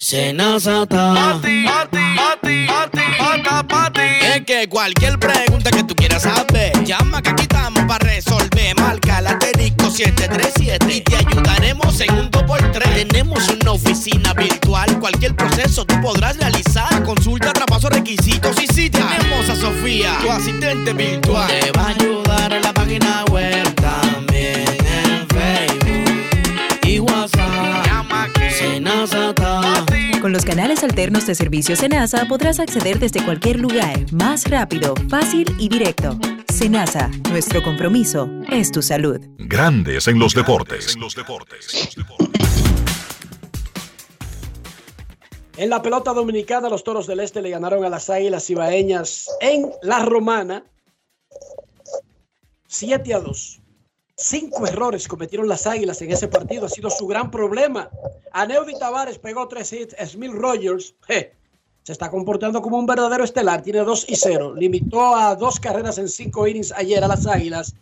Senazata. 0.00 1.12
Pati, 1.12 1.64
pati, 1.64 2.66
pati, 2.68 3.00
pata, 3.18 3.62
pati. 3.66 4.00
Es 4.22 4.44
que 4.44 4.68
cualquier 4.68 5.18
pregunta 5.18 5.70
que 5.70 5.82
tú 5.82 5.94
quieras 5.96 6.22
saber, 6.22 6.72
llama 6.84 7.20
que 7.20 7.30
aquí 7.30 7.42
estamos 7.42 7.82
para 7.84 8.04
resolver. 8.06 8.76
Marca 8.76 9.20
la 9.20 9.30
asterisco 9.30 9.90
737 9.90 10.94
y 10.94 11.00
te 11.00 11.16
ayudaremos 11.16 12.00
en 12.00 12.14
un 12.14 12.30
2x3. 12.30 13.08
Tenemos 13.08 13.48
una 13.48 13.72
oficina 13.72 14.32
virtual, 14.34 15.00
cualquier 15.00 15.34
proceso 15.34 15.84
tú 15.84 16.00
podrás 16.00 16.36
realizar. 16.36 17.02
Consulta, 17.02 17.52
traspaso, 17.52 17.88
requisitos 17.88 18.56
y 18.62 18.68
si 18.68 18.90
tenemos 18.90 19.48
a 19.50 19.56
Sofía, 19.56 20.16
tu 20.22 20.30
asistente 20.30 20.92
virtual. 20.92 21.48
Te 21.48 21.72
va 21.72 21.86
a 21.86 21.88
ayudar 21.88 22.52
en 22.52 22.62
la 22.62 22.72
página 22.72 23.24
web 23.32 23.74
también 23.74 24.64
en 24.64 25.26
Facebook 25.28 26.78
y 26.84 27.00
WhatsApp. 27.00 27.86
Llama 27.86 28.28
que 28.32 28.50
Senazata. 28.52 29.47
Con 30.28 30.34
los 30.34 30.44
canales 30.44 30.84
alternos 30.84 31.26
de 31.26 31.34
servicio 31.34 31.74
Senasa 31.74 32.26
podrás 32.28 32.60
acceder 32.60 32.98
desde 32.98 33.24
cualquier 33.24 33.58
lugar, 33.58 34.12
más 34.12 34.44
rápido, 34.50 34.92
fácil 35.08 35.46
y 35.58 35.70
directo. 35.70 36.18
Senasa, 36.52 37.08
nuestro 37.30 37.62
compromiso 37.62 38.28
es 38.50 38.70
tu 38.70 38.82
salud. 38.82 39.22
Grandes 39.38 40.06
en 40.06 40.18
los 40.18 40.34
deportes. 40.34 40.98
En 45.56 45.70
la 45.70 45.80
pelota 45.80 46.12
dominicana, 46.12 46.68
los 46.68 46.84
toros 46.84 47.06
del 47.06 47.20
Este 47.20 47.40
le 47.40 47.48
ganaron 47.48 47.82
a 47.86 47.88
las 47.88 48.10
águilas 48.10 48.50
ibaeñas 48.50 49.30
en 49.40 49.70
la 49.80 50.04
romana 50.04 50.62
7 52.66 53.14
a 53.14 53.20
2. 53.20 53.57
Cinco 54.20 54.66
errores 54.66 55.06
cometieron 55.06 55.46
las 55.46 55.64
águilas 55.68 56.02
en 56.02 56.10
ese 56.10 56.26
partido. 56.26 56.66
Ha 56.66 56.68
sido 56.68 56.90
su 56.90 57.06
gran 57.06 57.30
problema. 57.30 57.88
Aneudi 58.32 58.76
Tavares 58.76 59.16
pegó 59.16 59.46
tres 59.46 59.72
hits. 59.72 59.94
Smith 60.10 60.32
Rogers 60.32 60.96
je, 61.06 61.32
se 61.84 61.92
está 61.92 62.10
comportando 62.10 62.60
como 62.60 62.78
un 62.78 62.86
verdadero 62.86 63.22
estelar. 63.22 63.62
Tiene 63.62 63.78
2 63.78 64.06
y 64.08 64.16
0. 64.16 64.54
Limitó 64.56 65.14
a 65.14 65.36
dos 65.36 65.60
carreras 65.60 65.98
en 65.98 66.08
cinco 66.08 66.48
innings 66.48 66.72
ayer 66.72 67.02
a 67.04 67.06
las 67.06 67.28
águilas. 67.28 67.76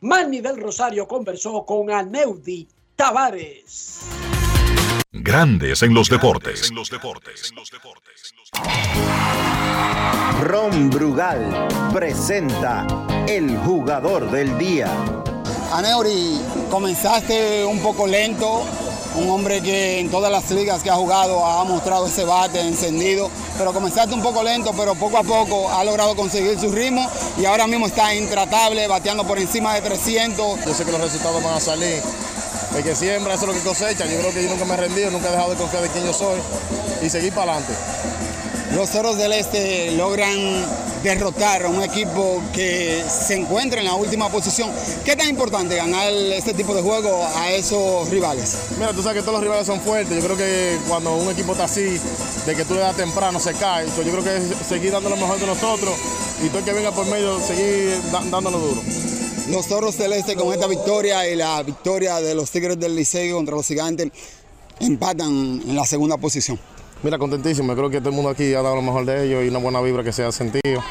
Manny 0.00 0.40
del 0.40 0.60
Rosario 0.60 1.06
conversó 1.06 1.64
con 1.64 1.88
Aneudi 1.88 2.66
Tavares. 2.96 4.00
Grandes 5.12 5.84
en 5.84 5.94
los 5.94 6.08
deportes. 6.08 6.72
Ron 10.42 10.90
Brugal 10.90 11.68
presenta 11.92 12.86
el 13.28 13.56
jugador 13.58 14.28
del 14.32 14.58
día. 14.58 14.90
Aneuri, 15.72 16.40
comenzaste 16.70 17.64
un 17.64 17.80
poco 17.80 18.06
lento, 18.06 18.62
un 19.16 19.28
hombre 19.30 19.60
que 19.60 19.98
en 19.98 20.10
todas 20.10 20.30
las 20.30 20.50
ligas 20.50 20.82
que 20.82 20.90
ha 20.90 20.94
jugado 20.94 21.44
ha 21.44 21.64
mostrado 21.64 22.06
ese 22.06 22.24
bate 22.24 22.60
encendido, 22.60 23.30
pero 23.58 23.72
comenzaste 23.72 24.14
un 24.14 24.22
poco 24.22 24.42
lento, 24.42 24.72
pero 24.76 24.94
poco 24.94 25.18
a 25.18 25.22
poco 25.22 25.70
ha 25.70 25.82
logrado 25.84 26.14
conseguir 26.14 26.58
su 26.58 26.70
ritmo 26.70 27.08
y 27.38 27.44
ahora 27.46 27.66
mismo 27.66 27.86
está 27.86 28.14
intratable, 28.14 28.86
bateando 28.86 29.26
por 29.26 29.38
encima 29.38 29.74
de 29.74 29.82
300. 29.82 30.64
Yo 30.64 30.74
sé 30.74 30.84
que 30.84 30.92
los 30.92 31.00
resultados 31.00 31.42
van 31.42 31.54
a 31.54 31.60
salir. 31.60 32.00
El 32.76 32.82
que 32.82 32.94
siembra, 32.94 33.34
eso 33.34 33.44
es 33.44 33.48
lo 33.48 33.54
que 33.54 33.66
cosecha. 33.66 34.06
Yo 34.06 34.18
creo 34.18 34.32
que 34.32 34.42
yo 34.44 34.50
nunca 34.50 34.64
me 34.66 34.74
he 34.74 34.76
rendido, 34.76 35.10
nunca 35.10 35.28
he 35.28 35.32
dejado 35.32 35.50
de 35.50 35.56
confiar 35.56 35.82
de 35.82 35.88
quién 35.88 36.04
yo 36.04 36.12
soy 36.12 36.38
y 37.02 37.10
seguir 37.10 37.32
para 37.32 37.52
adelante. 37.52 37.74
Los 38.74 38.90
Toros 38.90 39.16
del 39.16 39.32
Este 39.32 39.92
logran 39.92 40.66
derrotar 41.06 41.64
a 41.64 41.68
un 41.68 41.80
equipo 41.84 42.42
que 42.52 43.00
se 43.08 43.34
encuentra 43.34 43.78
en 43.78 43.86
la 43.86 43.94
última 43.94 44.28
posición. 44.28 44.72
¿Qué 45.04 45.14
tan 45.14 45.28
importante 45.28 45.76
ganar 45.76 46.12
este 46.12 46.52
tipo 46.52 46.74
de 46.74 46.82
juego 46.82 47.24
a 47.36 47.52
esos 47.52 48.08
rivales? 48.10 48.56
Mira, 48.76 48.92
tú 48.92 49.02
sabes 49.02 49.18
que 49.18 49.22
todos 49.22 49.34
los 49.34 49.42
rivales 49.42 49.66
son 49.68 49.80
fuertes. 49.80 50.16
Yo 50.16 50.24
creo 50.24 50.36
que 50.36 50.76
cuando 50.88 51.14
un 51.14 51.30
equipo 51.30 51.52
está 51.52 51.64
así, 51.64 52.00
de 52.44 52.56
que 52.56 52.64
tú 52.64 52.74
le 52.74 52.80
das 52.80 52.96
temprano, 52.96 53.38
se 53.38 53.54
cae. 53.54 53.86
Yo 53.86 54.02
creo 54.02 54.24
que 54.24 54.36
es 54.36 54.66
seguir 54.68 54.90
dando 54.90 55.08
lo 55.08 55.16
mejor 55.16 55.38
de 55.38 55.46
nosotros 55.46 55.94
y 56.44 56.48
todo 56.48 56.58
el 56.58 56.64
que 56.64 56.72
venga 56.72 56.90
por 56.90 57.06
medio, 57.06 57.38
seguir 57.38 58.00
dándolo 58.12 58.58
duro. 58.58 58.82
Los 59.48 59.68
Toros 59.68 59.96
del 59.98 60.12
Este 60.12 60.34
con 60.34 60.52
esta 60.52 60.66
victoria 60.66 61.28
y 61.28 61.36
la 61.36 61.62
victoria 61.62 62.20
de 62.20 62.34
los 62.34 62.50
Tigres 62.50 62.80
del 62.80 62.96
Liceo 62.96 63.36
contra 63.36 63.54
los 63.54 63.68
Gigantes 63.68 64.10
empatan 64.80 65.62
en 65.68 65.76
la 65.76 65.86
segunda 65.86 66.16
posición. 66.16 66.58
Mira, 67.02 67.18
contentísimo. 67.18 67.74
Creo 67.74 67.90
que 67.90 67.98
todo 68.00 68.10
el 68.10 68.14
mundo 68.16 68.30
aquí 68.30 68.54
ha 68.54 68.62
dado 68.62 68.76
lo 68.76 68.82
mejor 68.82 69.04
de 69.04 69.26
ellos 69.26 69.44
y 69.44 69.48
una 69.48 69.58
buena 69.58 69.80
vibra 69.80 70.02
que 70.02 70.12
se 70.12 70.24
ha 70.24 70.32
sentido. 70.32 70.82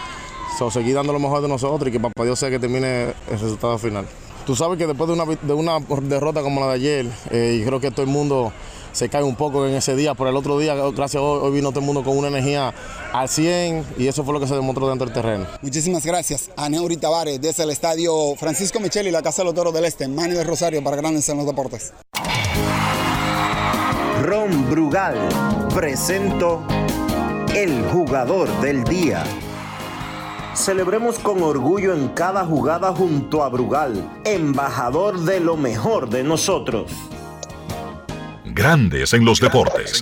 So, 0.58 0.72
seguir 0.72 0.96
dando 0.96 1.12
lo 1.12 1.20
mejor 1.20 1.42
de 1.42 1.48
nosotros 1.48 1.90
y 1.90 1.92
que 1.92 2.00
papá 2.00 2.24
Dios 2.24 2.40
sea 2.40 2.50
que 2.50 2.60
termine 2.60 3.14
el 3.30 3.40
resultado 3.40 3.78
final. 3.78 4.06
Tú 4.46 4.56
sabes 4.56 4.78
que 4.78 4.86
después 4.86 5.08
de 5.08 5.14
una, 5.14 5.26
de 5.26 5.54
una 5.54 5.80
derrota 6.04 6.42
como 6.42 6.62
la 6.62 6.68
de 6.68 6.74
ayer, 6.74 7.06
eh, 7.32 7.60
y 7.60 7.66
creo 7.66 7.80
que 7.80 7.90
todo 7.90 8.04
el 8.04 8.12
mundo 8.12 8.54
se 8.94 9.10
cae 9.10 9.24
un 9.24 9.36
poco 9.36 9.68
en 9.68 9.74
ese 9.74 9.96
día, 9.96 10.14
pero 10.14 10.30
el 10.30 10.38
otro 10.38 10.58
día, 10.58 10.76
gracias 10.76 11.16
a 11.16 11.22
hoy, 11.22 11.40
hoy 11.42 11.52
vino 11.52 11.72
todo 11.72 11.82
el 11.82 11.86
mundo 11.86 12.04
con 12.04 12.16
una 12.16 12.30
energía 12.30 12.74
al 13.12 13.28
100 13.28 13.86
y 13.98 14.08
eso 14.08 14.24
fue 14.24 14.34
lo 14.34 14.40
que 14.40 14.48
se 14.48 14.56
demostró 14.56 14.88
dentro 14.88 15.06
del 15.06 15.14
terreno. 15.14 15.48
Muchísimas 15.62 16.06
gracias 16.06 16.50
a 16.56 16.70
Neuri 16.70 16.96
Tavares 16.96 17.42
desde 17.42 17.64
el 17.64 17.72
estadio 17.72 18.36
Francisco 18.38 18.80
Micheli, 18.80 19.12
la 19.12 19.22
Casa 19.22 19.42
de 19.42 19.48
los 19.48 19.56
Toros 19.56 19.74
del 19.74 19.84
Este, 19.84 20.08
Manny 20.08 20.36
de 20.36 20.44
Rosario 20.46 20.82
para 20.82 20.96
Grandes 20.96 21.28
en 21.28 21.38
los 21.38 21.46
Deportes. 21.48 21.92
Ron 24.26 24.72
Brugal 24.72 25.30
presentó 25.72 26.66
el 27.56 27.84
jugador 27.90 28.50
del 28.60 28.84
día. 28.84 29.24
Celebremos 30.56 31.20
con 31.20 31.44
orgullo 31.44 31.94
en 31.94 32.08
cada 32.08 32.44
jugada 32.44 32.92
junto 32.92 33.44
a 33.44 33.50
Brugal, 33.50 34.24
embajador 34.26 35.20
de 35.26 35.40
lo 35.40 35.58
mejor 35.58 36.10
de 36.10 36.24
nosotros. 36.24 36.92
Grandes 38.46 39.14
en 39.14 39.26
los 39.26 39.40
deportes. 39.40 40.02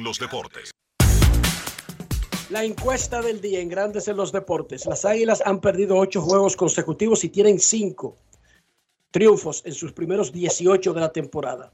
La 2.49 2.63
encuesta 2.63 3.21
del 3.21 3.41
día 3.41 3.59
en 3.59 3.67
Grandes 3.67 4.07
en 4.07 4.15
los 4.15 4.31
Deportes. 4.31 4.85
Las 4.85 5.03
Águilas 5.03 5.43
han 5.45 5.59
perdido 5.59 5.97
ocho 5.97 6.21
juegos 6.21 6.55
consecutivos 6.55 7.25
y 7.25 7.29
tienen 7.29 7.59
cinco 7.59 8.15
triunfos 9.11 9.63
en 9.65 9.73
sus 9.73 9.91
primeros 9.91 10.31
18 10.31 10.93
de 10.93 11.01
la 11.01 11.11
temporada. 11.11 11.73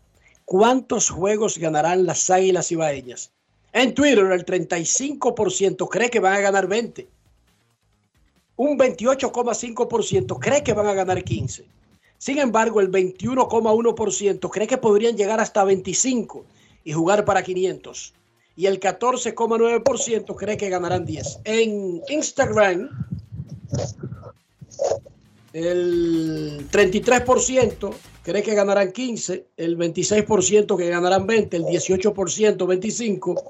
¿Cuántos 0.50 1.12
juegos 1.12 1.60
ganarán 1.60 2.08
las 2.08 2.28
Águilas 2.32 2.72
Ibaeñas? 2.72 3.32
En 3.72 3.94
Twitter, 3.94 4.26
el 4.32 4.44
35% 4.48 5.88
cree 5.88 6.10
que 6.10 6.20
van 6.20 6.34
a 6.34 6.40
ganar 6.40 6.66
20. 6.68 7.08
Un 8.56 8.80
28,5% 8.80 10.40
cree 10.40 10.64
que 10.64 10.74
van 10.74 10.88
a 10.88 10.96
ganar 10.96 11.24
15. 11.24 11.68
Sin 12.18 12.40
embargo, 12.40 12.82
el 12.82 12.90
21,1% 12.90 14.50
cree 14.50 14.66
que 14.66 14.80
podrían 14.80 15.16
llegar 15.16 15.40
hasta 15.40 15.64
25 15.64 16.44
y 16.84 16.94
jugar 16.94 17.26
para 17.26 17.44
500. 17.44 18.16
Y 18.56 18.66
el 18.66 18.80
14,9% 18.80 20.36
cree 20.36 20.58
que 20.58 20.70
ganarán 20.70 21.06
10. 21.06 21.42
En 21.44 22.02
Instagram, 22.10 22.90
el 25.54 26.68
33% 26.72 27.94
cree 28.30 28.43
que 28.43 28.53
ganarán 28.53 28.91
15, 28.91 29.47
el 29.57 29.76
26% 29.76 30.77
que 30.77 30.89
ganarán 30.89 31.26
20, 31.26 31.57
el 31.57 31.64
18% 31.64 32.68
25 32.68 33.43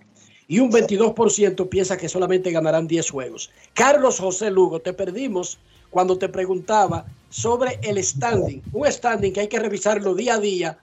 y 0.47 0.59
un 0.59 0.71
22% 0.71 1.67
piensa 1.67 1.97
que 1.97 2.07
solamente 2.07 2.49
ganarán 2.49 2.87
10 2.87 3.09
juegos. 3.11 3.51
Carlos 3.73 4.19
José 4.19 4.49
Lugo, 4.49 4.79
te 4.79 4.93
perdimos 4.93 5.59
cuando 5.89 6.17
te 6.17 6.29
preguntaba 6.29 7.05
sobre 7.29 7.77
el 7.83 8.01
standing, 8.01 8.61
un 8.71 8.89
standing 8.89 9.33
que 9.33 9.41
hay 9.41 9.47
que 9.49 9.59
revisarlo 9.59 10.15
día 10.15 10.35
a 10.35 10.39
día, 10.39 10.77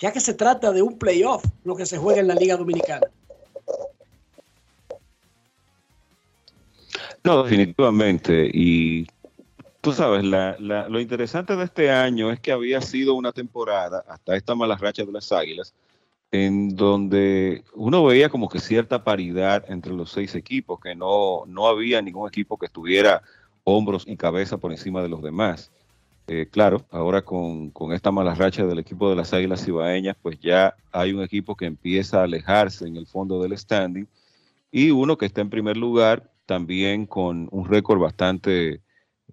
ya 0.00 0.12
que 0.12 0.20
se 0.20 0.34
trata 0.34 0.72
de 0.72 0.82
un 0.82 0.98
playoff, 0.98 1.44
lo 1.62 1.76
que 1.76 1.86
se 1.86 1.96
juega 1.96 2.20
en 2.20 2.26
la 2.26 2.34
Liga 2.34 2.56
Dominicana. 2.56 3.06
No, 7.22 7.44
definitivamente. 7.44 8.50
Y 8.52 9.06
tú 9.80 9.92
sabes, 9.92 10.24
la, 10.24 10.56
la- 10.58 10.88
lo 10.88 11.00
interesante 11.00 11.56
de 11.56 11.64
este 11.64 11.90
año 11.90 12.30
es 12.30 12.40
que 12.40 12.52
había 12.52 12.80
sido 12.80 13.14
una 13.14 13.32
temporada, 13.32 14.04
hasta 14.08 14.36
esta 14.36 14.54
mala 14.54 14.76
racha 14.76 15.04
de 15.04 15.12
las 15.12 15.32
Águilas, 15.32 15.74
en 16.32 16.76
donde 16.76 17.64
uno 17.74 18.04
veía 18.04 18.28
como 18.28 18.48
que 18.48 18.60
cierta 18.60 19.04
paridad 19.04 19.64
entre 19.68 19.92
los 19.94 20.10
seis 20.12 20.34
equipos, 20.34 20.80
que 20.80 20.94
no, 20.94 21.44
no 21.46 21.68
había 21.68 22.02
ningún 22.02 22.28
equipo 22.28 22.58
que 22.58 22.66
estuviera 22.66 23.22
hombros 23.64 24.04
y 24.06 24.16
cabeza 24.16 24.58
por 24.58 24.72
encima 24.72 25.02
de 25.02 25.08
los 25.08 25.22
demás. 25.22 25.70
Eh, 26.28 26.46
claro, 26.50 26.86
ahora 26.90 27.22
con, 27.22 27.70
con 27.70 27.92
esta 27.92 28.10
mala 28.12 28.34
racha 28.34 28.66
del 28.66 28.78
equipo 28.80 29.08
de 29.10 29.16
las 29.16 29.32
Águilas 29.32 29.66
Ibaeñas, 29.66 30.16
pues 30.22 30.38
ya 30.40 30.74
hay 30.92 31.12
un 31.12 31.22
equipo 31.22 31.56
que 31.56 31.66
empieza 31.66 32.20
a 32.20 32.24
alejarse 32.24 32.86
en 32.86 32.96
el 32.96 33.06
fondo 33.06 33.42
del 33.42 33.56
standing 33.58 34.06
y 34.70 34.90
uno 34.90 35.16
que 35.18 35.26
está 35.26 35.40
en 35.40 35.50
primer 35.50 35.76
lugar 35.76 36.30
también 36.46 37.06
con 37.06 37.48
un 37.50 37.66
récord 37.66 38.00
bastante, 38.00 38.80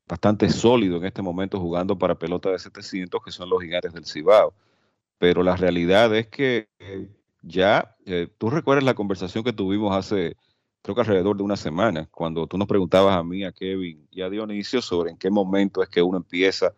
bastante 0.07 0.49
sólido 0.49 0.97
en 0.97 1.05
este 1.05 1.21
momento 1.21 1.59
jugando 1.59 1.97
para 1.97 2.15
pelota 2.15 2.51
de 2.51 2.59
700, 2.59 3.23
que 3.23 3.31
son 3.31 3.49
los 3.49 3.61
gigantes 3.61 3.93
del 3.93 4.05
Cibao. 4.05 4.53
Pero 5.17 5.43
la 5.43 5.55
realidad 5.55 6.15
es 6.15 6.27
que 6.27 6.67
eh, 6.79 7.09
ya, 7.41 7.95
eh, 8.05 8.27
tú 8.37 8.49
recuerdas 8.49 8.83
la 8.83 8.93
conversación 8.93 9.43
que 9.43 9.53
tuvimos 9.53 9.95
hace, 9.95 10.35
creo 10.81 10.95
que 10.95 11.01
alrededor 11.01 11.37
de 11.37 11.43
una 11.43 11.57
semana, 11.57 12.07
cuando 12.11 12.47
tú 12.47 12.57
nos 12.57 12.67
preguntabas 12.67 13.17
a 13.17 13.23
mí, 13.23 13.43
a 13.43 13.51
Kevin 13.51 14.07
y 14.11 14.21
a 14.21 14.29
Dionisio 14.29 14.81
sobre 14.81 15.11
en 15.11 15.17
qué 15.17 15.29
momento 15.29 15.81
es 15.81 15.89
que 15.89 16.01
uno 16.01 16.17
empieza 16.17 16.73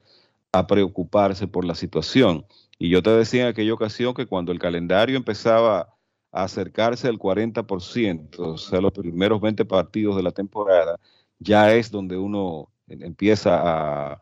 a 0.51 0.67
preocuparse 0.67 1.47
por 1.47 1.65
la 1.65 1.75
situación. 1.75 2.45
Y 2.79 2.89
yo 2.89 3.01
te 3.03 3.09
decía 3.09 3.43
en 3.43 3.47
aquella 3.49 3.73
ocasión 3.73 4.13
que 4.13 4.27
cuando 4.27 4.51
el 4.51 4.59
calendario 4.59 5.17
empezaba 5.17 5.93
a 6.31 6.43
acercarse 6.43 7.07
al 7.07 7.17
40%, 7.17 8.39
o 8.39 8.57
sea, 8.57 8.81
los 8.81 8.91
primeros 8.91 9.41
20 9.41 9.65
partidos 9.65 10.15
de 10.15 10.23
la 10.23 10.31
temporada, 10.31 10.99
ya 11.39 11.73
es 11.73 11.91
donde 11.91 12.17
uno 12.17 12.69
empieza 12.87 14.13
a, 14.13 14.21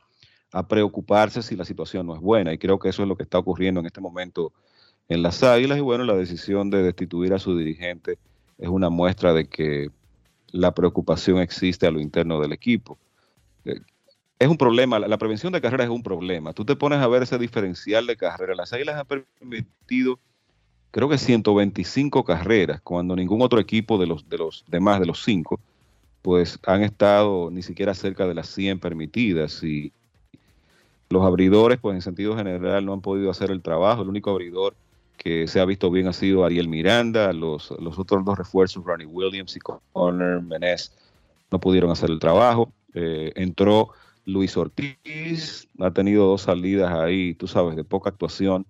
preocuparse 0.70 1.44
si 1.44 1.56
la 1.58 1.66
situación 1.66 2.08
no 2.08 2.16
es 2.16 2.22
buena. 2.22 2.54
Y 2.54 2.58
creo 2.58 2.80
que 2.80 2.88
eso 2.88 3.02
es 3.02 3.10
lo 3.10 3.18
que 3.18 3.24
está 3.24 3.38
ocurriendo 3.38 3.82
en 3.82 3.88
este 3.88 4.00
momento 4.00 4.54
en 5.10 5.22
las 5.22 5.44
Águilas. 5.44 5.78
Y 5.78 5.82
bueno, 5.82 6.06
la 6.06 6.16
decisión 6.16 6.70
de 6.70 6.82
destituir 6.82 7.34
a 7.34 7.40
su 7.40 7.58
dirigente 7.58 8.18
es 8.58 8.70
una 8.70 8.90
muestra 8.90 9.34
de 9.34 9.48
que 9.50 9.90
la 10.52 10.74
preocupación 10.74 11.40
existe 11.40 11.86
a 11.88 11.92
lo 11.92 12.00
interno 12.00 12.40
del 12.40 12.54
equipo. 12.54 12.98
Eh, 13.66 13.82
Es 14.40 14.48
un 14.48 14.58
problema, 14.58 15.00
la 15.00 15.18
prevención 15.18 15.52
de 15.52 15.62
carreras 15.62 15.88
es 15.88 15.92
un 15.92 16.04
problema. 16.04 16.54
Tú 16.54 16.64
te 16.64 16.76
pones 16.76 17.00
a 17.00 17.08
ver 17.08 17.24
ese 17.24 17.38
diferencial 17.38 18.08
de 18.08 18.16
carreras. 18.16 18.58
Las 18.58 18.74
Águilas 18.74 18.98
han 18.98 19.06
permitido, 19.06 20.20
creo 20.92 21.10
que 21.10 21.18
125 21.18 22.24
carreras, 22.24 22.82
cuando 22.82 23.16
ningún 23.16 23.42
otro 23.42 23.60
equipo 23.60 23.98
de 23.98 24.08
los, 24.08 24.28
de 24.30 24.38
los 24.38 24.64
demás, 24.68 25.00
de 25.00 25.06
los 25.06 25.24
cinco, 25.24 25.60
pues 26.26 26.58
han 26.66 26.82
estado 26.82 27.52
ni 27.52 27.62
siquiera 27.62 27.94
cerca 27.94 28.28
de 28.28 28.34
las 28.34 28.48
100 28.48 28.80
permitidas. 28.80 29.62
Y 29.62 29.94
los 31.08 31.24
abridores, 31.24 31.78
pues 31.80 31.94
en 31.94 32.02
sentido 32.02 32.36
general, 32.36 32.84
no 32.84 32.94
han 32.94 33.02
podido 33.02 33.30
hacer 33.30 33.52
el 33.52 33.62
trabajo. 33.62 34.02
El 34.02 34.10
único 34.10 34.32
abridor 34.32 34.74
que 35.18 35.48
se 35.48 35.60
ha 35.60 35.66
visto 35.66 35.92
bien 35.92 36.08
ha 36.08 36.14
sido 36.14 36.44
Ariel 36.44 36.68
Miranda. 36.68 37.32
Los, 37.32 37.70
los 37.80 38.00
otros 38.00 38.26
dos 38.26 38.40
refuerzos, 38.40 38.84
Ronnie 38.84 39.06
Williams 39.06 39.56
y 39.56 39.60
Connor 39.60 40.42
Menez, 40.42 40.94
no 41.52 41.60
pudieron 41.60 41.92
hacer 41.92 42.10
el 42.10 42.18
trabajo. 42.18 42.72
Eh, 42.96 43.32
entró 43.36 43.90
Luis 44.26 44.58
Ortiz, 44.58 45.68
ha 45.78 45.92
tenido 45.92 46.26
dos 46.26 46.42
salidas 46.42 46.92
ahí, 46.92 47.36
tú 47.36 47.48
sabes, 47.48 47.76
de 47.76 47.84
poca 47.84 48.10
actuación, 48.10 48.66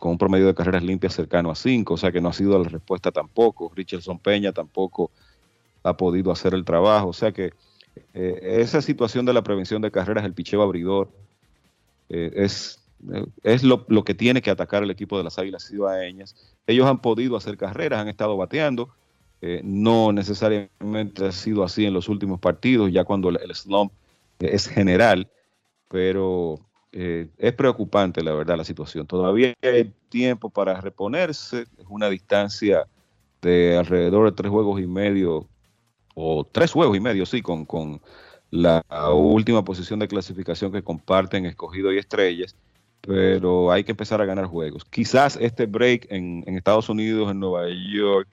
con 0.00 0.10
un 0.10 0.18
promedio 0.18 0.48
de 0.48 0.54
carreras 0.56 0.82
limpias 0.82 1.14
cercano 1.14 1.52
a 1.52 1.54
cinco, 1.54 1.94
o 1.94 1.96
sea 1.96 2.10
que 2.10 2.20
no 2.20 2.30
ha 2.30 2.32
sido 2.32 2.60
la 2.60 2.68
respuesta 2.68 3.12
tampoco. 3.12 3.70
Richardson 3.72 4.18
Peña 4.18 4.50
tampoco 4.50 5.12
ha 5.88 5.96
podido 5.96 6.30
hacer 6.30 6.54
el 6.54 6.64
trabajo, 6.64 7.08
o 7.08 7.12
sea 7.12 7.32
que 7.32 7.52
eh, 8.14 8.60
esa 8.60 8.82
situación 8.82 9.26
de 9.26 9.32
la 9.32 9.42
prevención 9.42 9.82
de 9.82 9.90
carreras, 9.90 10.24
el 10.24 10.34
picheo 10.34 10.62
abridor, 10.62 11.10
eh, 12.08 12.32
es, 12.34 12.82
eh, 13.12 13.26
es 13.42 13.62
lo, 13.62 13.84
lo 13.88 14.04
que 14.04 14.14
tiene 14.14 14.42
que 14.42 14.50
atacar 14.50 14.82
el 14.82 14.90
equipo 14.90 15.18
de 15.18 15.24
las 15.24 15.38
Águilas 15.38 15.68
Cibaeñas. 15.68 16.34
Ellos 16.66 16.86
han 16.86 17.00
podido 17.00 17.36
hacer 17.36 17.56
carreras, 17.56 18.00
han 18.00 18.08
estado 18.08 18.36
bateando, 18.36 18.90
no 19.62 20.10
necesariamente 20.10 21.24
ha 21.24 21.30
sido 21.30 21.62
así 21.62 21.86
en 21.86 21.94
los 21.94 22.08
últimos 22.08 22.40
partidos, 22.40 22.90
ya 22.90 23.04
cuando 23.04 23.28
el, 23.28 23.54
slump 23.54 23.92
es 24.40 24.66
general, 24.66 25.30
pero 25.88 26.58
es 26.90 27.52
preocupante 27.52 28.20
la 28.24 28.32
verdad 28.32 28.56
la 28.56 28.64
situación. 28.64 29.06
Todavía 29.06 29.54
hay 29.62 29.92
tiempo 30.08 30.50
para 30.50 30.80
reponerse, 30.80 31.60
es 31.60 31.86
una 31.88 32.10
distancia 32.10 32.88
de 33.40 33.76
alrededor 33.76 34.28
de 34.28 34.36
tres 34.36 34.50
juegos 34.50 34.80
y 34.80 34.88
medio, 34.88 35.46
o 36.20 36.44
tres 36.44 36.72
juegos 36.72 36.96
y 36.96 37.00
medio, 37.00 37.24
sí, 37.24 37.40
con, 37.42 37.64
con 37.64 38.00
la 38.50 38.82
última 39.12 39.62
posición 39.62 40.00
de 40.00 40.08
clasificación 40.08 40.72
que 40.72 40.82
comparten 40.82 41.46
escogido 41.46 41.92
y 41.92 41.98
estrellas, 41.98 42.56
pero 43.00 43.70
hay 43.70 43.84
que 43.84 43.92
empezar 43.92 44.20
a 44.20 44.24
ganar 44.24 44.46
juegos. 44.46 44.84
Quizás 44.84 45.38
este 45.40 45.66
break 45.66 46.06
en, 46.10 46.42
Estados 46.56 46.88
Unidos, 46.88 47.30
en 47.30 47.38
Nueva 47.38 47.66
York, 47.94 48.28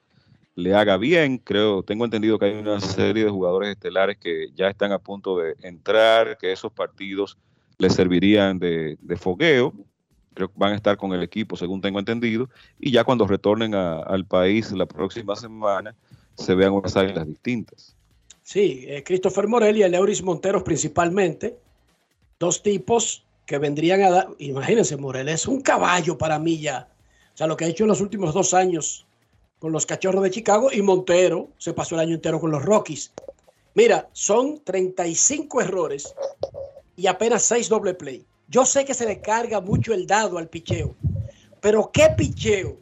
le 0.56 0.74
haga 0.74 0.98
bien. 0.98 1.38
Creo, 1.38 1.84
tengo 1.84 2.06
entendido 2.06 2.40
que 2.40 2.46
hay 2.46 2.54
una 2.54 2.80
serie 2.80 3.26
de 3.26 3.30
jugadores 3.30 3.70
estelares 3.70 4.18
que 4.18 4.48
ya 4.56 4.70
están 4.70 4.92
a 4.92 5.00
punto 5.00 5.38
de 5.38 5.56
entrar, 5.62 6.38
que 6.38 6.52
esos 6.52 6.72
partidos 6.72 7.38
les 7.78 7.94
servirían 7.94 8.58
de, 8.58 8.98
de 9.02 9.16
fogueo. 9.18 9.74
Creo 10.34 10.48
que 10.48 10.56
van 10.58 10.74
a 10.74 10.76
estar 10.76 10.98
con 10.98 11.14
el 11.14 11.22
equipo, 11.24 11.56
según 11.56 11.82
tengo 11.82 12.00
entendido, 12.00 12.50
y 12.80 12.92
ya 12.92 13.04
cuando 13.04 13.28
retornen 13.28 13.76
a- 13.76 14.00
al 14.00 14.26
país 14.26 14.72
la 14.72 14.86
próxima 14.86 15.36
semana, 15.36 15.96
se 16.38 16.56
vean 16.56 16.74
unas 16.74 16.96
águilas 16.96 17.28
distintas. 17.28 17.96
Sí, 18.42 18.86
eh, 18.88 19.04
Christopher 19.04 19.48
Morel 19.48 19.78
y 19.78 19.84
Eleuris 19.84 20.22
Monteros 20.22 20.64
principalmente, 20.64 21.58
dos 22.40 22.62
tipos 22.62 23.26
que 23.46 23.58
vendrían 23.58 24.02
a 24.04 24.10
dar, 24.10 24.28
imagínense, 24.38 24.98
Morel 24.98 25.30
es 25.30 25.48
un 25.48 25.62
caballo 25.62 26.18
para 26.18 26.38
mí 26.40 26.60
ya. 26.60 26.88
O 27.34 27.38
sea, 27.38 27.48
lo 27.48 27.58
que 27.58 27.66
ha 27.66 27.68
hecho 27.68 27.84
en 27.84 27.90
los 27.90 28.02
últimos 28.02 28.34
dos 28.34 28.54
años 28.54 29.06
con 29.60 29.72
los 29.72 29.86
Cachorros 29.86 30.24
de 30.24 30.32
Chicago 30.32 30.70
y 30.72 30.82
Montero 30.82 31.50
se 31.58 31.74
pasó 31.74 31.96
el 31.96 32.02
año 32.02 32.16
entero 32.16 32.40
con 32.40 32.52
los 32.52 32.64
Rockies. 32.64 33.12
Mira, 33.74 34.08
son 34.14 34.60
35 34.64 35.62
errores 35.62 36.14
y 36.96 37.08
apenas 37.08 37.44
6 37.44 37.70
doble 37.70 37.94
play. 37.94 38.26
Yo 38.48 38.66
sé 38.66 38.86
que 38.86 38.94
se 38.94 39.06
le 39.06 39.22
carga 39.22 39.60
mucho 39.60 39.94
el 39.94 40.08
dado 40.08 40.38
al 40.38 40.48
picheo, 40.48 40.96
pero 41.62 41.90
¿qué 41.92 42.10
picheo 42.16 42.78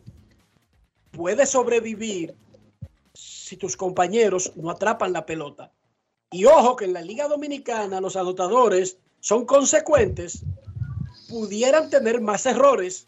puede 1.11 1.45
sobrevivir 1.45 2.35
si 3.53 3.57
tus 3.57 3.77
compañeros 3.77 4.51
no 4.55 4.71
atrapan 4.71 5.13
la 5.13 5.27
pelota? 5.27 5.71
Y 6.31 6.45
ojo 6.45 6.75
que 6.75 6.85
en 6.85 6.93
la 6.93 7.03
Liga 7.03 7.27
Dominicana 7.27 8.01
los 8.01 8.15
anotadores 8.15 8.97
son 9.19 9.45
consecuentes, 9.45 10.43
pudieran 11.29 11.91
tener 11.91 12.19
más 12.19 12.47
errores, 12.47 13.07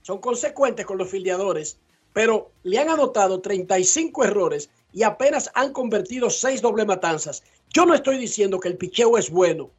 son 0.00 0.18
consecuentes 0.18 0.86
con 0.86 0.96
los 0.96 1.10
filiadores, 1.10 1.76
pero 2.14 2.52
le 2.62 2.78
han 2.78 2.88
anotado 2.88 3.42
35 3.42 4.24
errores 4.24 4.70
y 4.94 5.02
apenas 5.02 5.50
han 5.54 5.74
convertido 5.74 6.30
6 6.30 6.62
doble 6.62 6.86
matanzas. 6.86 7.42
Yo 7.68 7.84
no 7.84 7.92
estoy 7.92 8.16
diciendo 8.16 8.60
que 8.60 8.68
el 8.68 8.78
picheo 8.78 9.18
es 9.18 9.28
bueno, 9.30 9.70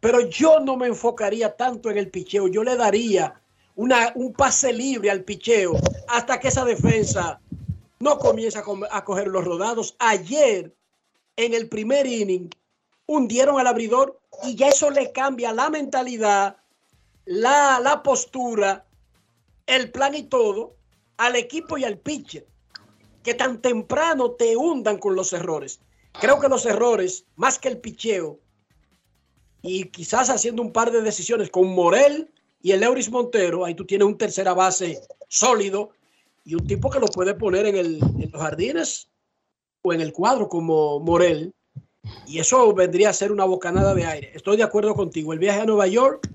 pero 0.00 0.28
yo 0.28 0.58
no 0.58 0.76
me 0.76 0.88
enfocaría 0.88 1.54
tanto 1.54 1.88
en 1.88 1.98
el 1.98 2.10
picheo. 2.10 2.48
Yo 2.48 2.64
le 2.64 2.76
daría 2.76 3.40
una, 3.76 4.10
un 4.16 4.32
pase 4.32 4.72
libre 4.72 5.08
al 5.08 5.22
picheo 5.22 5.74
hasta 6.08 6.40
que 6.40 6.48
esa 6.48 6.64
defensa 6.64 7.40
no 8.02 8.18
comience 8.18 8.58
a, 8.58 8.62
com- 8.62 8.90
a 8.90 9.04
coger 9.04 9.28
los 9.28 9.44
rodados. 9.44 9.94
Ayer, 10.00 10.74
en 11.36 11.54
el 11.54 11.68
primer 11.68 12.04
inning, 12.04 12.50
hundieron 13.06 13.60
al 13.60 13.68
abridor 13.68 14.20
y 14.42 14.56
ya 14.56 14.68
eso 14.68 14.90
le 14.90 15.12
cambia 15.12 15.52
la 15.52 15.70
mentalidad, 15.70 16.56
la, 17.26 17.78
la 17.80 18.02
postura, 18.02 18.84
el 19.66 19.92
plan 19.92 20.16
y 20.16 20.24
todo 20.24 20.74
al 21.16 21.36
equipo 21.36 21.78
y 21.78 21.84
al 21.84 21.98
pitcher, 21.98 22.44
que 23.22 23.34
tan 23.34 23.62
temprano 23.62 24.32
te 24.32 24.56
hundan 24.56 24.98
con 24.98 25.14
los 25.14 25.32
errores. 25.32 25.80
Creo 26.20 26.40
que 26.40 26.48
los 26.48 26.66
errores, 26.66 27.24
más 27.36 27.60
que 27.60 27.68
el 27.68 27.78
picheo, 27.78 28.40
y 29.62 29.84
quizás 29.90 30.28
haciendo 30.28 30.60
un 30.60 30.72
par 30.72 30.90
de 30.90 31.02
decisiones 31.02 31.50
con 31.50 31.68
Morel 31.68 32.32
y 32.60 32.72
el 32.72 32.82
Euris 32.82 33.10
Montero, 33.10 33.64
ahí 33.64 33.76
tú 33.76 33.84
tienes 33.84 34.08
un 34.08 34.18
tercera 34.18 34.54
base 34.54 35.00
sólido 35.28 35.92
y 36.44 36.54
un 36.54 36.66
tipo 36.66 36.90
que 36.90 36.98
lo 37.00 37.06
puede 37.06 37.34
poner 37.34 37.66
en, 37.66 37.76
el- 37.76 37.98
los 37.98 38.40
jardines 38.42 39.08
o 39.82 39.92
en 39.92 40.00
el 40.00 40.12
cuadro 40.12 40.48
como 40.48 41.00
Morel. 41.00 41.52
Y 42.26 42.38
eso 42.40 42.72
vendría 42.74 43.10
a 43.10 43.12
ser 43.12 43.30
una 43.30 43.44
bocanada 43.44 43.94
de 43.94 44.04
aire. 44.06 44.32
Estoy 44.34 44.56
de 44.56 44.62
acuerdo 44.64 44.94
contigo. 44.94 45.32
El 45.32 45.38
viaje 45.38 45.60
a 45.60 45.64
Nueva 45.66 45.86
York, 45.86 46.28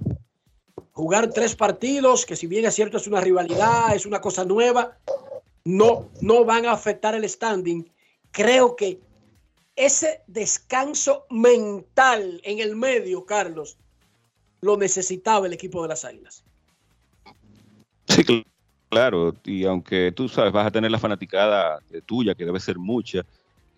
jugar 0.94 1.30
tres 1.32 1.56
partidos, 1.56 2.26
que 2.26 2.36
si 2.36 2.48
bien 2.48 2.66
es 2.66 2.74
cierto 2.76 2.98
es 2.98 3.08
una 3.08 3.20
rivalidad, 3.22 3.94
es 3.96 4.06
una 4.06 4.22
cosa 4.22 4.46
nueva, 4.46 4.98
no, 5.66 6.10
no 6.22 6.46
van 6.46 6.66
a 6.66 6.72
afectar 6.72 7.16
el 7.16 7.28
standing. 7.28 7.90
Creo 8.32 8.76
que 8.78 9.00
ese 9.76 10.22
descanso 10.28 11.26
mental 11.30 12.40
en 12.44 12.60
el 12.60 12.76
medio, 12.76 13.26
Carlos, 13.26 13.78
lo 14.62 14.78
necesitaba 14.78 15.48
el 15.48 15.54
equipo 15.54 15.82
de 15.84 15.90
las 15.90 16.06
Águilas. 16.06 16.44
Sí, 18.08 18.24
cl- 18.24 18.46
claro, 18.89 19.34
y 19.43 19.65
aunque 19.65 20.11
tú 20.11 20.30
sabes, 20.30 20.51
vas 20.53 20.68
a 20.68 20.72
tener 20.72 20.91
la 20.91 20.99
fanaticada 20.99 21.80
tuya, 22.05 22.35
que 22.35 22.45
debe 22.45 22.59
ser 22.59 22.77
mucha, 22.77 23.22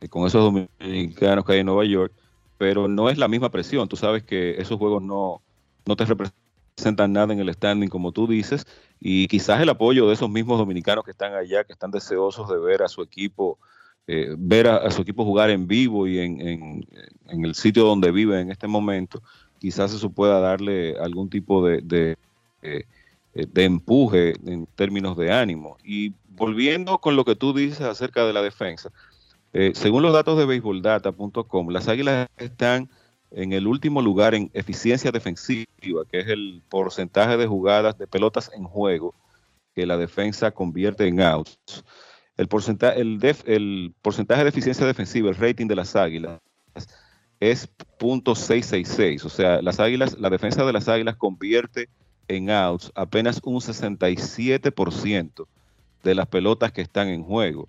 eh, 0.02 0.10
con 0.10 0.28
esos 0.28 0.44
dominicanos 0.44 1.46
que 1.46 1.54
hay 1.54 1.60
en 1.62 1.68
Nueva 1.68 1.86
York, 1.86 2.14
pero 2.58 2.88
no 2.88 3.10
es 3.10 3.18
la 3.18 3.28
misma 3.28 3.52
presión. 3.52 3.88
Tú 3.90 3.96
sabes 3.98 4.24
que 4.24 4.52
esos 4.62 4.78
juegos 4.80 5.02
no, 5.04 5.44
no 5.86 5.96
te 5.96 6.06
representan 6.06 7.14
nada 7.14 7.34
en 7.34 7.40
el 7.40 7.54
standing, 7.54 7.90
como 7.90 8.12
tú 8.14 8.28
dices, 8.28 8.66
y 9.00 9.28
quizás 9.28 9.62
el 9.62 9.70
apoyo 9.70 10.08
de 10.08 10.14
esos 10.16 10.30
mismos 10.30 10.60
dominicanos 10.60 11.06
que 11.06 11.12
están 11.12 11.34
allá, 11.36 11.64
que 11.66 11.74
están 11.74 11.92
deseosos 11.92 12.50
de 12.50 12.60
ver 12.60 12.84
a 12.84 12.88
su 12.90 13.02
equipo, 13.04 13.60
eh, 14.08 14.36
ver 14.38 14.68
a, 14.68 14.78
a 14.78 14.92
su 14.92 15.02
equipo 15.02 15.26
jugar 15.26 15.50
en 15.50 15.68
vivo 15.68 16.08
y 16.08 16.20
en, 16.20 16.42
en- 16.42 16.88
en 17.28 17.46
el 17.46 17.56
sitio 17.56 17.86
donde 17.86 18.12
viven 18.12 18.40
en 18.42 18.52
este 18.52 18.68
momento, 18.68 19.22
quizás 19.60 19.94
eso 19.94 20.10
pueda 20.12 20.40
darle 20.40 20.98
algún 21.00 21.30
tipo 21.30 21.66
de, 21.66 21.82
de, 21.82 22.16
eh, 22.62 22.84
de 23.34 23.64
empuje 23.64 24.34
en 24.46 24.66
términos 24.66 25.16
de 25.18 25.32
ánimo. 25.32 25.78
Y 25.84 26.14
volviendo 26.28 26.98
con 27.00 27.16
lo 27.16 27.26
que 27.26 27.36
tú 27.36 27.54
dices 27.54 27.82
acerca 27.82 28.26
de 28.26 28.34
la 28.34 28.42
defensa, 28.42 28.92
eh, 29.54 29.72
según 29.76 30.04
los 30.04 30.14
datos 30.14 30.38
de 30.38 30.46
baseballdata.com, 30.46 31.70
las 31.70 31.88
Águilas 31.88 32.28
están 32.38 32.90
en 33.32 33.54
el 33.54 33.68
último 33.68 34.02
lugar 34.02 34.34
en 34.36 34.50
eficiencia 34.54 35.12
defensiva, 35.12 35.68
que 36.12 36.20
es 36.20 36.28
el 36.28 36.64
porcentaje 36.70 37.38
de 37.38 37.48
jugadas 37.48 37.98
de 37.98 38.08
pelotas 38.08 38.52
en 38.56 38.64
juego 38.64 39.14
que 39.76 39.86
la 39.86 39.98
defensa 39.98 40.52
convierte 40.52 41.08
en 41.08 41.22
outs. 41.22 41.58
El 42.38 42.48
porcentaje, 42.48 43.02
el, 43.02 43.20
def- 43.20 43.44
el 43.48 43.94
porcentaje 44.02 44.44
de 44.44 44.50
eficiencia 44.50 44.86
defensiva, 44.86 45.30
el 45.30 45.36
rating 45.36 45.68
de 45.68 45.76
las 45.76 45.96
Águilas, 45.96 46.40
es 47.40 47.70
.666. 48.00 49.26
O 49.26 49.30
sea, 49.30 49.62
las 49.62 49.80
Águilas, 49.80 50.18
la 50.20 50.30
defensa 50.30 50.66
de 50.66 50.74
las 50.74 50.88
Águilas 50.88 51.16
convierte 51.16 51.90
en 52.30 52.50
outs 52.50 52.92
apenas 52.96 53.42
un 53.44 53.60
67% 53.60 55.48
de 56.04 56.16
las 56.16 56.28
pelotas 56.28 56.72
que 56.72 56.82
están 56.82 57.10
en 57.10 57.24
juego. 57.24 57.68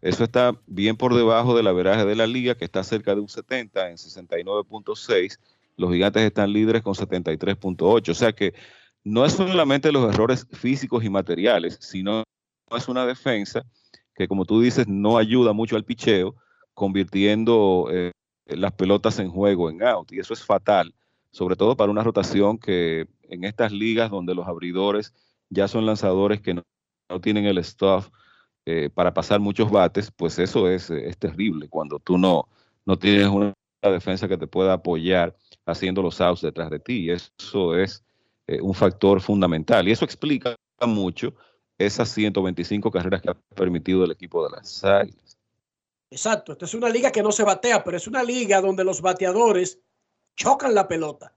Eso 0.00 0.22
está 0.24 0.56
bien 0.66 0.96
por 0.96 1.14
debajo 1.14 1.56
del 1.56 1.66
averaje 1.66 2.04
de 2.04 2.14
la 2.14 2.26
liga, 2.26 2.54
que 2.54 2.64
está 2.64 2.84
cerca 2.84 3.14
de 3.14 3.20
un 3.20 3.28
70 3.28 3.90
en 3.90 3.96
69.6. 3.96 5.38
Los 5.76 5.92
gigantes 5.92 6.22
están 6.22 6.52
líderes 6.52 6.82
con 6.82 6.94
73.8. 6.94 8.08
O 8.08 8.14
sea 8.14 8.32
que 8.32 8.52
no 9.04 9.24
es 9.24 9.32
solamente 9.32 9.92
los 9.92 10.12
errores 10.12 10.46
físicos 10.52 11.04
y 11.04 11.10
materiales, 11.10 11.78
sino 11.80 12.24
es 12.76 12.88
una 12.88 13.06
defensa 13.06 13.64
que, 14.14 14.28
como 14.28 14.44
tú 14.44 14.60
dices, 14.60 14.86
no 14.88 15.18
ayuda 15.18 15.52
mucho 15.52 15.76
al 15.76 15.84
picheo, 15.84 16.34
convirtiendo 16.74 17.88
eh, 17.90 18.12
las 18.46 18.72
pelotas 18.72 19.18
en 19.18 19.30
juego, 19.30 19.70
en 19.70 19.82
out. 19.82 20.12
Y 20.12 20.18
eso 20.18 20.34
es 20.34 20.44
fatal, 20.44 20.94
sobre 21.30 21.56
todo 21.56 21.76
para 21.76 21.92
una 21.92 22.02
rotación 22.02 22.58
que 22.58 23.06
en 23.32 23.44
estas 23.44 23.72
ligas 23.72 24.10
donde 24.10 24.34
los 24.34 24.46
abridores 24.46 25.14
ya 25.48 25.68
son 25.68 25.86
lanzadores 25.86 26.40
que 26.40 26.54
no, 26.54 26.62
no 27.08 27.20
tienen 27.20 27.46
el 27.46 27.62
stuff 27.64 28.08
eh, 28.64 28.90
para 28.94 29.12
pasar 29.12 29.40
muchos 29.40 29.70
bates, 29.70 30.10
pues 30.10 30.38
eso 30.38 30.68
es, 30.68 30.90
eh, 30.90 31.08
es 31.08 31.18
terrible 31.18 31.68
cuando 31.68 31.98
tú 31.98 32.16
no, 32.16 32.48
no 32.84 32.98
tienes 32.98 33.26
una 33.26 33.52
defensa 33.82 34.28
que 34.28 34.38
te 34.38 34.46
pueda 34.46 34.74
apoyar 34.74 35.36
haciendo 35.66 36.02
los 36.02 36.20
outs 36.20 36.42
detrás 36.42 36.70
de 36.70 36.78
ti. 36.78 37.10
Eso 37.10 37.76
es 37.76 38.04
eh, 38.46 38.60
un 38.60 38.74
factor 38.74 39.20
fundamental. 39.20 39.88
Y 39.88 39.92
eso 39.92 40.04
explica 40.04 40.54
mucho 40.86 41.34
esas 41.78 42.08
125 42.10 42.90
carreras 42.90 43.22
que 43.22 43.30
ha 43.30 43.34
permitido 43.54 44.04
el 44.04 44.12
equipo 44.12 44.44
de 44.44 44.56
las 44.56 44.84
Águilas. 44.84 45.38
Exacto, 46.10 46.52
esta 46.52 46.66
es 46.66 46.74
una 46.74 46.90
liga 46.90 47.10
que 47.10 47.22
no 47.22 47.32
se 47.32 47.42
batea, 47.42 47.82
pero 47.82 47.96
es 47.96 48.06
una 48.06 48.22
liga 48.22 48.60
donde 48.60 48.84
los 48.84 49.00
bateadores 49.00 49.80
chocan 50.36 50.74
la 50.74 50.86
pelota. 50.86 51.34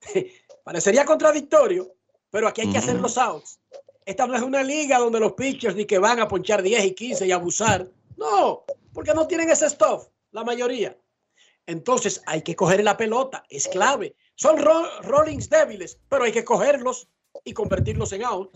Parecería 0.66 1.04
contradictorio, 1.04 1.94
pero 2.28 2.48
aquí 2.48 2.62
hay 2.62 2.72
que 2.72 2.78
hacer 2.78 2.96
los 2.96 3.16
outs. 3.18 3.60
Esta 4.04 4.26
no 4.26 4.34
es 4.34 4.42
una 4.42 4.64
liga 4.64 4.98
donde 4.98 5.20
los 5.20 5.34
pitchers 5.34 5.76
ni 5.76 5.84
que 5.84 6.00
van 6.00 6.18
a 6.18 6.26
ponchar 6.26 6.60
10 6.60 6.84
y 6.86 6.90
15 6.92 7.24
y 7.24 7.30
abusar. 7.30 7.88
No, 8.16 8.64
porque 8.92 9.14
no 9.14 9.28
tienen 9.28 9.48
ese 9.48 9.70
stuff, 9.70 10.08
la 10.32 10.42
mayoría. 10.42 10.98
Entonces 11.66 12.20
hay 12.26 12.42
que 12.42 12.56
coger 12.56 12.82
la 12.82 12.96
pelota, 12.96 13.44
es 13.48 13.68
clave. 13.68 14.16
Son 14.34 14.58
ro- 14.58 15.02
rollings 15.02 15.48
débiles, 15.48 16.00
pero 16.08 16.24
hay 16.24 16.32
que 16.32 16.44
cogerlos 16.44 17.06
y 17.44 17.52
convertirlos 17.52 18.12
en 18.12 18.24
out. 18.24 18.50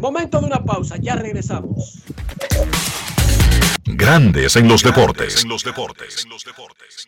Momento 0.00 0.40
de 0.40 0.46
una 0.46 0.64
pausa, 0.64 0.96
ya 0.96 1.16
regresamos. 1.16 1.98
Grandes 3.84 4.56
en 4.56 4.68
los 4.68 4.82
deportes. 4.82 5.42
En 5.42 5.50
los 6.30 6.44
deportes. 6.44 7.06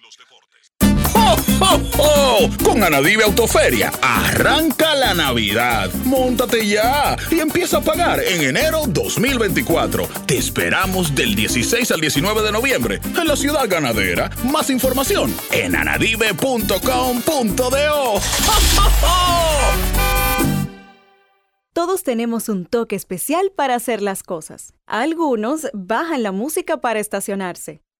¡Oh, 1.15 1.37
oh, 1.61 1.81
oh! 1.99 2.51
Con 2.62 2.83
Anadive 2.83 3.24
Autoferia, 3.24 3.93
arranca 4.01 4.95
la 4.95 5.15
Navidad. 5.15 5.91
Móntate 6.05 6.66
ya 6.66 7.16
y 7.31 7.41
empieza 7.41 7.78
a 7.78 7.81
pagar 7.81 8.20
en 8.23 8.43
enero 8.43 8.83
2024. 8.87 10.09
Te 10.27 10.37
esperamos 10.37 11.15
del 11.15 11.35
16 11.35 11.91
al 11.91 12.01
19 12.01 12.43
de 12.43 12.53
noviembre 12.53 13.01
en 13.05 13.27
la 13.27 13.37
ciudad 13.37 13.69
ganadera. 13.69 14.31
Más 14.45 14.70
información 14.70 15.35
en 15.53 15.77
anadive.com.do. 15.77 16.77
¡Oh, 17.87 18.20
oh, 18.78 18.91
oh! 19.03 19.97
Todos 21.73 22.03
tenemos 22.03 22.49
un 22.49 22.65
toque 22.65 22.97
especial 22.97 23.53
para 23.55 23.74
hacer 23.74 24.01
las 24.01 24.23
cosas. 24.23 24.73
Algunos 24.87 25.69
bajan 25.74 26.23
la 26.23 26.33
música 26.33 26.81
para 26.81 27.01
estacionarse. 27.01 27.83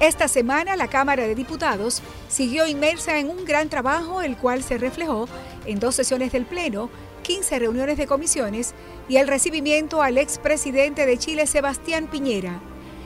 Esta 0.00 0.28
semana 0.28 0.76
la 0.76 0.88
Cámara 0.88 1.26
de 1.26 1.34
Diputados 1.34 2.02
siguió 2.28 2.66
inmersa 2.66 3.18
en 3.18 3.30
un 3.30 3.46
gran 3.46 3.70
trabajo, 3.70 4.20
el 4.20 4.36
cual 4.36 4.62
se 4.62 4.76
reflejó 4.76 5.26
en 5.64 5.80
dos 5.80 5.94
sesiones 5.94 6.32
del 6.32 6.44
Pleno, 6.44 6.90
15 7.22 7.58
reuniones 7.58 7.96
de 7.96 8.06
comisiones 8.06 8.74
y 9.08 9.16
el 9.16 9.26
recibimiento 9.26 10.02
al 10.02 10.18
expresidente 10.18 11.06
de 11.06 11.16
Chile, 11.16 11.46
Sebastián 11.46 12.08
Piñera. 12.08 12.60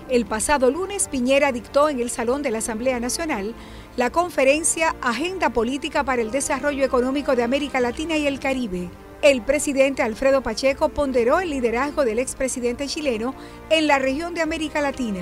El 0.09 0.27
pasado 0.27 0.69
lunes, 0.73 1.07
Piñera 1.07 1.53
dictó 1.53 1.89
en 1.89 2.01
el 2.01 2.11
Salón 2.11 2.43
de 2.43 2.51
la 2.51 2.59
Asamblea 2.59 2.99
Nacional 2.99 3.55
la 3.97 4.11
conferencia 4.11 4.97
Agenda 5.01 5.51
Política 5.51 6.03
para 6.03 6.23
el 6.23 6.33
Desarrollo 6.33 6.85
Económico 6.85 7.37
de 7.37 7.45
América 7.45 7.79
Latina 7.79 8.17
y 8.17 8.27
el 8.27 8.41
Caribe. 8.41 8.91
El 9.23 9.43
presidente 9.43 10.03
Alfredo 10.03 10.43
Pacheco 10.43 10.89
ponderó 10.89 11.39
el 11.39 11.51
liderazgo 11.51 12.05
del 12.05 12.19
expresidente 12.19 12.89
chileno 12.89 13.37
en 13.71 13.87
la 13.87 14.01
región 14.01 14.35
de 14.35 14.41
América 14.41 14.81
Latina. 14.81 15.21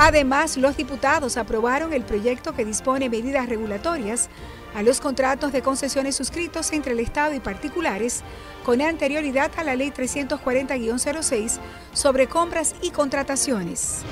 Además, 0.00 0.56
los 0.56 0.76
diputados 0.76 1.36
aprobaron 1.36 1.92
el 1.92 2.04
proyecto 2.04 2.54
que 2.54 2.64
dispone 2.64 3.10
medidas 3.10 3.48
regulatorias 3.48 4.28
a 4.76 4.84
los 4.84 5.00
contratos 5.00 5.50
de 5.50 5.60
concesiones 5.60 6.14
suscritos 6.14 6.72
entre 6.72 6.92
el 6.92 7.00
Estado 7.00 7.34
y 7.34 7.40
particulares 7.40 8.22
con 8.64 8.80
anterioridad 8.80 9.50
a 9.56 9.64
la 9.64 9.74
Ley 9.74 9.90
340-06 9.90 11.58
sobre 11.92 12.28
compras 12.28 12.76
y 12.80 12.92
contrataciones. 12.92 14.02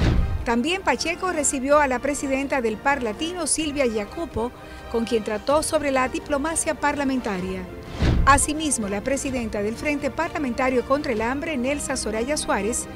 También 0.44 0.82
Pacheco 0.82 1.30
recibió 1.30 1.78
a 1.78 1.86
la 1.86 2.00
presidenta 2.00 2.60
del 2.60 2.78
Par 2.78 3.04
Latino, 3.04 3.46
Silvia 3.46 3.84
Jacopo, 3.88 4.50
con 4.90 5.04
quien 5.04 5.22
trató 5.22 5.62
sobre 5.62 5.92
la 5.92 6.08
diplomacia 6.08 6.74
parlamentaria. 6.74 7.62
Asimismo, 8.24 8.88
la 8.88 9.02
presidenta 9.02 9.62
del 9.62 9.76
Frente 9.76 10.10
Parlamentario 10.10 10.84
contra 10.84 11.12
el 11.12 11.22
Hambre, 11.22 11.56
Nelsa 11.56 11.96
Soraya 11.96 12.36
Suárez, 12.36 12.88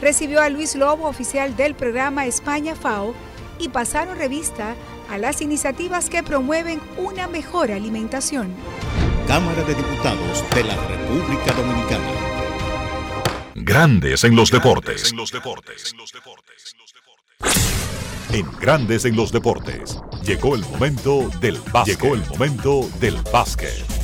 recibió 0.00 0.40
a 0.40 0.48
Luis 0.48 0.74
Lobo, 0.74 1.08
oficial 1.08 1.56
del 1.56 1.74
programa 1.74 2.26
España 2.26 2.74
FAO, 2.74 3.14
y 3.58 3.68
pasaron 3.68 4.16
revista 4.16 4.74
a 5.10 5.18
las 5.18 5.42
iniciativas 5.42 6.08
que 6.08 6.22
promueven 6.22 6.80
una 6.96 7.26
mejor 7.26 7.70
alimentación. 7.70 8.54
Cámara 9.26 9.62
de 9.62 9.74
Diputados 9.74 10.44
de 10.54 10.64
la 10.64 10.76
República 10.86 11.52
Dominicana. 11.52 12.04
Grandes 13.54 14.24
en 14.24 14.34
los 14.34 14.50
deportes. 14.50 15.12
En 18.32 18.46
Grandes 18.60 19.04
en 19.04 19.16
los 19.16 19.32
deportes. 19.32 19.98
Llegó 20.24 20.54
el 20.54 20.62
momento 20.62 21.28
del 21.40 21.60
básquet. 21.72 22.00
Llegó 22.00 22.14
el 22.14 22.26
momento 22.26 22.88
del 23.00 23.16
básquet. 23.32 23.99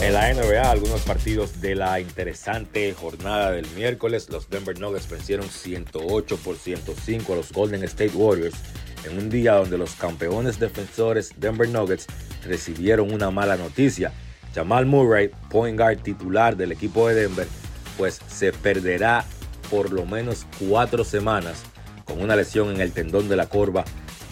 En 0.00 0.12
la 0.12 0.32
NBA, 0.32 0.70
algunos 0.70 1.00
partidos 1.02 1.60
de 1.60 1.74
la 1.74 2.00
interesante 2.00 2.92
jornada 2.92 3.52
del 3.52 3.66
miércoles, 3.70 4.28
los 4.28 4.50
Denver 4.50 4.78
Nuggets 4.78 5.08
vencieron 5.08 5.48
108 5.48 6.36
por 6.38 6.56
105 6.56 7.32
a 7.32 7.36
los 7.36 7.52
Golden 7.52 7.84
State 7.84 8.12
Warriors 8.14 8.56
en 9.04 9.18
un 9.18 9.30
día 9.30 9.54
donde 9.54 9.78
los 9.78 9.94
campeones 9.94 10.58
defensores 10.58 11.32
Denver 11.36 11.68
Nuggets 11.68 12.06
recibieron 12.44 13.12
una 13.12 13.30
mala 13.30 13.56
noticia. 13.56 14.12
Jamal 14.54 14.84
Murray, 14.84 15.30
point 15.48 15.78
guard 15.78 16.02
titular 16.02 16.56
del 16.56 16.72
equipo 16.72 17.08
de 17.08 17.14
Denver, 17.14 17.46
pues 17.96 18.20
se 18.28 18.52
perderá 18.52 19.24
por 19.70 19.92
lo 19.92 20.04
menos 20.04 20.46
cuatro 20.68 21.04
semanas 21.04 21.62
con 22.04 22.20
una 22.20 22.36
lesión 22.36 22.70
en 22.70 22.80
el 22.80 22.92
tendón 22.92 23.28
de 23.28 23.36
la 23.36 23.46
corva 23.46 23.84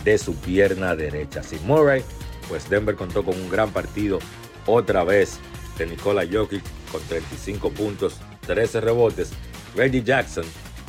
de 0.04 0.18
su 0.18 0.34
pierna 0.34 0.94
derecha. 0.96 1.42
Sin 1.42 1.66
Murray, 1.66 2.02
pues 2.48 2.68
Denver 2.68 2.94
contó 2.94 3.24
con 3.24 3.40
un 3.40 3.48
gran 3.48 3.70
partido 3.70 4.18
otra 4.66 5.04
vez 5.04 5.38
de 5.82 5.88
Nikola 5.88 6.26
Jokic 6.30 6.62
con 6.90 7.02
35 7.02 7.70
puntos, 7.70 8.16
13 8.46 8.80
rebotes. 8.80 9.30
Reggie 9.74 10.02
Jackson, 10.02 10.44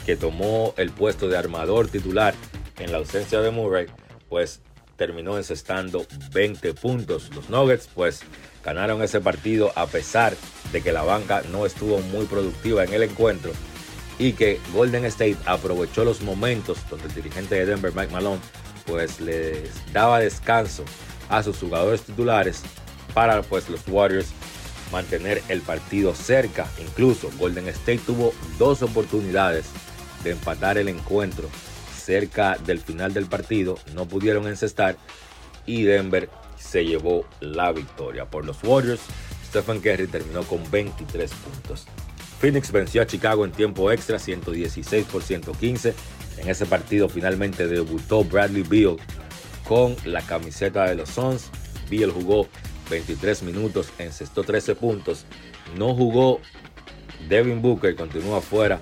que 0.06 0.16
tomó 0.16 0.74
el 0.78 0.92
puesto 0.92 1.28
de 1.28 1.38
armador 1.38 1.88
titular 1.88 2.36
en 2.80 2.92
la 2.92 2.98
ausencia 3.00 3.42
de 3.42 3.52
Murray, 3.52 3.88
pues 4.30 4.62
terminó 4.96 5.38
encestando 5.38 6.06
20 6.32 6.74
puntos. 6.74 7.32
Los 7.34 7.50
Nuggets, 7.50 7.90
pues 7.94 8.22
ganaron 8.64 9.02
ese 9.02 9.20
partido 9.20 9.72
a 9.76 9.88
pesar 9.88 10.36
de 10.72 10.82
que 10.82 10.92
la 10.92 11.04
banca 11.04 11.44
no 11.52 11.66
estuvo 11.66 12.00
muy 12.00 12.26
productiva 12.26 12.84
en 12.84 12.94
el 12.94 13.04
encuentro 13.04 13.52
y 14.20 14.34
que 14.34 14.60
Golden 14.74 15.06
State 15.06 15.38
aprovechó 15.46 16.06
los 16.06 16.22
momentos 16.22 16.78
donde 16.90 17.08
el 17.08 17.16
dirigente 17.16 17.56
de 17.56 17.66
Denver, 17.66 17.94
Mike 17.96 18.12
Malone, 18.12 18.40
pues 18.86 19.20
les 19.20 19.70
daba 19.92 20.20
descanso 20.20 20.84
a 21.30 21.42
sus 21.42 21.58
jugadores 21.58 22.04
titulares 22.04 22.62
para 23.14 23.42
pues 23.42 23.70
los 23.70 23.82
Warriors 23.88 24.34
mantener 24.94 25.44
el 25.50 25.62
partido 25.62 26.16
cerca. 26.16 26.70
Incluso 26.80 27.30
Golden 27.38 27.68
State 27.68 28.02
tuvo 28.06 28.34
dos 28.58 28.82
oportunidades 28.82 29.66
de 30.24 30.32
empatar 30.32 30.78
el 30.78 30.88
encuentro 30.88 31.50
cerca 31.98 32.58
del 32.66 32.80
final 32.80 33.14
del 33.14 33.26
partido. 33.26 33.78
No 33.94 34.08
pudieron 34.08 34.48
encestar 34.48 34.96
y 35.66 35.84
Denver 35.84 36.30
se 36.58 36.86
llevó 36.86 37.26
la 37.42 37.72
victoria. 37.72 38.26
Por 38.26 38.46
los 38.46 38.64
Warriors, 38.64 39.02
Stephen 39.50 39.82
Curry 39.82 40.08
terminó 40.08 40.44
con 40.44 40.70
23 40.70 41.32
puntos. 41.32 41.86
Phoenix 42.40 42.72
venció 42.72 43.02
a 43.02 43.08
Chicago 43.08 43.46
en 43.46 43.52
tiempo 43.52 43.92
extra 43.92 44.20
116 44.20 45.06
por 45.06 45.24
115. 45.24 45.94
En 46.38 46.50
ese 46.50 46.66
partido 46.66 47.10
finalmente 47.10 47.68
debutó 47.68 48.24
Bradley 48.24 48.64
Beal 48.64 48.98
con 49.68 49.96
la 50.06 50.22
camiseta 50.22 50.86
de 50.86 50.96
los 50.96 51.10
Suns. 51.10 51.50
Beal 51.90 52.12
jugó 52.12 52.48
23 52.90 53.44
minutos, 53.44 53.90
encestó 53.98 54.44
13 54.44 54.76
puntos. 54.76 55.26
No 55.78 55.96
jugó 55.96 56.40
Devin 57.28 57.62
Booker, 57.62 57.96
continúa 57.96 58.42
fuera 58.42 58.80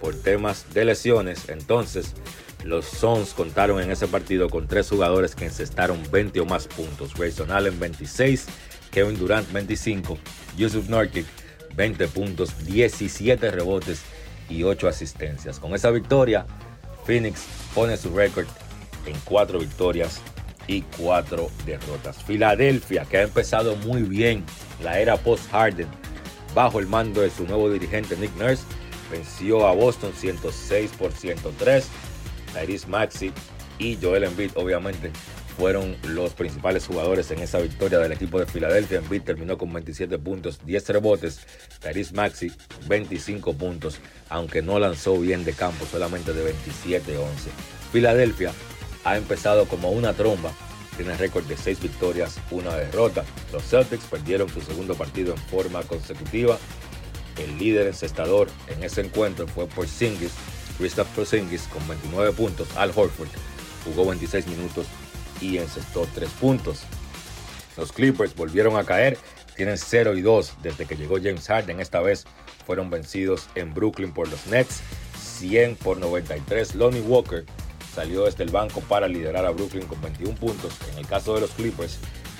por 0.00 0.14
temas 0.14 0.72
de 0.72 0.84
lesiones. 0.84 1.48
Entonces, 1.48 2.14
los 2.64 2.86
Suns 2.86 3.32
contaron 3.34 3.80
en 3.80 3.90
ese 3.90 4.06
partido 4.06 4.48
con 4.48 4.68
tres 4.68 4.88
jugadores 4.88 5.34
que 5.34 5.46
encestaron 5.46 6.00
20 6.10 6.40
o 6.40 6.44
más 6.46 6.66
puntos. 6.66 7.14
Grayson 7.14 7.50
Allen 7.50 7.78
26, 7.78 8.46
Kevin 8.90 9.18
Durant 9.18 9.50
25, 9.52 10.18
Yusuf 10.56 10.88
Nurkic 10.88 11.26
20 11.74 12.08
puntos, 12.08 12.64
17 12.66 13.50
rebotes 13.50 14.02
y 14.48 14.64
8 14.64 14.88
asistencias. 14.88 15.58
Con 15.58 15.74
esa 15.74 15.90
victoria, 15.90 16.46
Phoenix 17.06 17.44
pone 17.74 17.96
su 17.96 18.14
récord 18.14 18.46
en 19.06 19.16
4 19.24 19.58
victorias 19.58 20.20
y 20.70 20.82
4 20.98 21.50
derrotas. 21.66 22.22
Filadelfia, 22.22 23.04
que 23.04 23.18
ha 23.18 23.22
empezado 23.22 23.74
muy 23.76 24.02
bien 24.02 24.44
la 24.84 25.00
era 25.00 25.16
post-Harden 25.16 25.88
bajo 26.54 26.78
el 26.78 26.86
mando 26.86 27.22
de 27.22 27.30
su 27.30 27.44
nuevo 27.44 27.70
dirigente 27.70 28.16
Nick 28.16 28.34
Nurse, 28.36 28.62
venció 29.10 29.66
a 29.66 29.74
Boston 29.74 30.12
106 30.16 30.92
por 30.96 31.12
103. 31.12 31.88
Tyrese 32.54 32.86
Maxi 32.86 33.32
y 33.78 33.98
Joel 34.00 34.24
Embiid, 34.24 34.52
obviamente, 34.54 35.10
fueron 35.56 35.96
los 36.04 36.34
principales 36.34 36.86
jugadores 36.86 37.30
en 37.32 37.40
esa 37.40 37.58
victoria 37.58 37.98
del 37.98 38.12
equipo 38.12 38.38
de 38.38 38.46
Filadelfia. 38.46 38.98
Embiid 38.98 39.22
terminó 39.22 39.58
con 39.58 39.72
27 39.72 40.18
puntos, 40.18 40.60
10 40.64 40.88
rebotes. 40.90 41.40
Tyrese 41.80 42.14
Maxi, 42.14 42.52
25 42.86 43.54
puntos, 43.54 43.98
aunque 44.28 44.62
no 44.62 44.78
lanzó 44.78 45.18
bien 45.18 45.44
de 45.44 45.52
campo, 45.52 45.84
solamente 45.90 46.32
de 46.32 46.52
27-11. 46.52 47.02
Filadelfia 47.92 48.52
ha 49.04 49.16
empezado 49.16 49.66
como 49.66 49.90
una 49.90 50.12
tromba. 50.12 50.52
Tiene 50.96 51.16
récord 51.16 51.44
de 51.44 51.56
6 51.56 51.80
victorias, 51.80 52.36
una 52.50 52.76
derrota. 52.76 53.24
Los 53.52 53.64
Celtics 53.64 54.04
perdieron 54.04 54.48
su 54.48 54.60
segundo 54.60 54.94
partido 54.94 55.32
en 55.32 55.38
forma 55.38 55.82
consecutiva. 55.82 56.58
El 57.38 57.58
líder 57.58 57.86
encestador 57.86 58.48
en 58.68 58.82
ese 58.82 59.00
encuentro 59.00 59.46
fue 59.46 59.66
Porzingis, 59.66 60.32
Kristaps 60.76 61.10
Porzingis 61.10 61.62
con 61.72 61.86
29 61.88 62.32
puntos. 62.32 62.68
Al 62.76 62.90
Horford 62.90 63.28
jugó 63.84 64.06
26 64.06 64.46
minutos 64.48 64.86
y 65.40 65.56
encestó 65.56 66.06
3 66.14 66.28
puntos. 66.32 66.82
Los 67.76 67.92
Clippers 67.92 68.34
volvieron 68.34 68.76
a 68.76 68.84
caer, 68.84 69.16
tienen 69.56 69.78
0 69.78 70.16
y 70.16 70.20
2 70.20 70.54
desde 70.62 70.84
que 70.84 70.96
llegó 70.96 71.16
James 71.16 71.46
Harden. 71.46 71.80
Esta 71.80 72.00
vez 72.00 72.26
fueron 72.66 72.90
vencidos 72.90 73.48
en 73.54 73.72
Brooklyn 73.72 74.12
por 74.12 74.28
los 74.28 74.46
Nets, 74.48 74.80
100 75.38 75.76
por 75.76 75.96
93. 75.96 76.74
Lonnie 76.74 77.00
Walker 77.00 77.46
salió 77.94 78.24
desde 78.24 78.44
el 78.44 78.50
banco 78.50 78.80
para 78.80 79.08
liderar 79.08 79.44
a 79.44 79.50
Brooklyn 79.50 79.86
con 79.86 80.00
21 80.00 80.34
puntos. 80.36 80.72
En 80.92 80.98
el 80.98 81.06
caso 81.06 81.34
de 81.34 81.40
los 81.40 81.50
Clippers, 81.50 81.98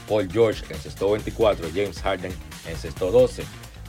Paul 0.09 0.31
George 0.31 0.65
encestó 0.71 1.13
24, 1.13 1.69
James 1.75 2.01
Harden 2.01 2.33
encestó 2.69 3.11
12. 3.11 3.45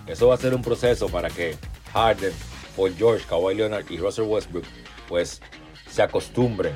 Eso 0.08 0.28
va 0.28 0.36
a 0.36 0.38
ser 0.38 0.54
un 0.54 0.62
proceso 0.62 1.08
para 1.10 1.30
que 1.30 1.56
Harden, 1.94 2.34
Paul 2.76 2.96
George, 2.98 3.26
Kawhi 3.28 3.56
Leonard 3.56 3.90
y 3.90 3.98
Russell 3.98 4.26
Westbrook 4.26 4.66
pues 5.08 5.42
se 5.90 6.02
acostumbren 6.02 6.74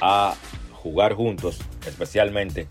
a 0.00 0.34
jugar 0.72 1.14
juntos, 1.14 1.58
especialmente 1.86 2.66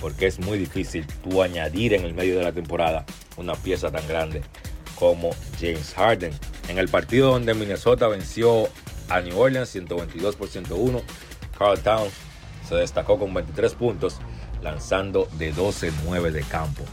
porque 0.00 0.26
es 0.26 0.38
muy 0.38 0.58
difícil 0.58 1.06
tú 1.22 1.42
añadir 1.42 1.94
en 1.94 2.04
el 2.04 2.14
medio 2.14 2.38
de 2.38 2.44
la 2.44 2.52
temporada 2.52 3.04
una 3.36 3.54
pieza 3.54 3.90
tan 3.90 4.06
grande 4.08 4.42
como 4.96 5.30
James 5.60 5.94
Harden. 5.94 6.32
En 6.68 6.78
el 6.78 6.88
partido 6.88 7.32
donde 7.32 7.54
Minnesota 7.54 8.08
venció 8.08 8.68
a 9.10 9.20
New 9.20 9.38
Orleans 9.38 9.68
122 9.68 10.36
por 10.36 10.48
101, 10.48 11.02
Carl 11.58 11.78
Towns 11.80 12.12
se 12.66 12.76
destacó 12.76 13.18
con 13.18 13.34
23 13.34 13.74
puntos, 13.74 14.18
lanzando 14.62 15.28
de 15.38 15.52
12-9 15.52 16.30
de 16.30 16.42
campo. 16.42 16.84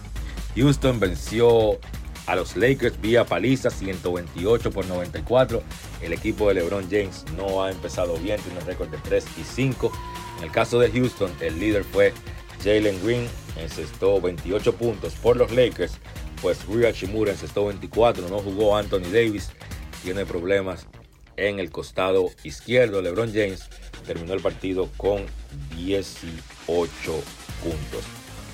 Houston 0.56 0.99
venció 0.99 1.80
a 2.26 2.35
los 2.35 2.57
Lakers 2.57 2.99
vía 2.99 3.26
paliza 3.26 3.69
128 3.69 4.72
por 4.72 4.85
94. 4.85 5.61
El 6.02 6.14
equipo 6.14 6.48
de 6.48 6.56
LeBron 6.56 6.89
James 6.89 7.26
no 7.38 7.64
ha 7.64 7.72
empezado 7.72 8.18
bien, 8.18 8.39
tiene 8.41 8.60
un 8.60 8.65
récord 8.65 8.89
de 8.89 8.98
3 8.98 9.26
y 9.39 9.44
5. 9.44 9.91
En 10.39 10.44
el 10.44 10.52
caso 10.52 10.80
de 10.80 10.91
Houston, 10.91 11.31
el 11.39 11.60
líder 11.60 11.84
fue 11.84 12.14
Jalen 12.64 13.02
Green, 13.03 13.27
encestó 13.57 14.19
28 14.19 14.76
puntos 14.76 15.14
por 15.14 15.38
los 15.38 15.52
Lakers, 15.52 15.99
pues 16.41 16.65
Rui 16.65 16.85
Hachimura 16.85 17.31
encestó 17.31 17.65
24, 17.68 18.27
no 18.30 18.39
jugó 18.39 18.76
Anthony 18.76 19.10
Davis, 19.11 19.52
tiene 20.03 20.26
problemas 20.26 20.88
en 21.38 21.59
el 21.59 21.72
costado 21.72 22.31
izquierdo. 22.43 23.01
LeBron 23.01 23.34
James 23.34 23.64
terminó 24.05 24.34
el 24.34 24.41
partido 24.41 24.89
con 24.97 25.26
18 25.76 26.84
puntos. 27.64 28.03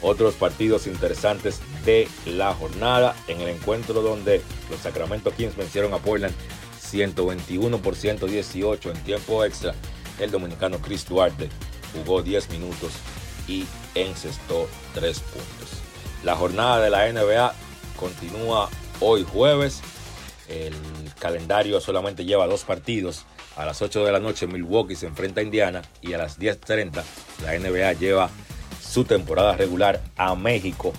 Otros 0.01 0.35
partidos 0.35 0.85
interesantes 0.85 1.59
de 1.85 2.07
la 2.25 2.53
jornada 2.53 3.15
en 3.27 3.39
el 3.41 3.47
encuentro 3.47 4.01
donde 4.01 4.41
los 4.69 4.81
Sacramento 4.81 5.31
Kings 5.31 5.55
vencieron 5.55 5.93
a 5.93 5.97
Portland 5.97 6.35
121 6.81 7.81
por 7.81 7.95
118 7.95 8.91
en 8.91 9.03
tiempo 9.03 9.45
extra. 9.45 9.73
El 10.19 10.29
dominicano 10.29 10.79
Chris 10.79 11.07
Duarte 11.07 11.49
jugó 11.93 12.21
10 12.21 12.49
minutos 12.49 12.91
y 13.47 13.65
encestó 13.95 14.67
3 14.93 15.19
puntos. 15.19 15.69
La 16.23 16.35
jornada 16.35 16.81
de 16.81 16.89
la 16.89 17.11
NBA 17.11 17.53
continúa 17.97 18.69
hoy 18.99 19.23
jueves. 19.23 19.81
Calendario 21.23 21.79
solamente 21.79 22.25
lleva 22.25 22.47
dos 22.47 22.65
partidos. 22.65 23.25
A 23.55 23.63
las 23.65 23.81
8 23.81 24.03
de 24.03 24.11
la 24.11 24.19
noche 24.19 24.45
Milwaukee 24.45 24.97
se 24.97 25.07
enfrenta 25.07 25.39
a 25.39 25.43
Indiana 25.43 25.81
y 26.01 26.11
a 26.11 26.17
las 26.17 26.37
10.30 26.37 27.01
la 27.43 27.57
NBA 27.57 27.93
lleva 27.93 28.29
su 28.81 29.05
temporada 29.05 29.55
regular 29.55 30.01
a 30.17 30.35
México 30.35 30.91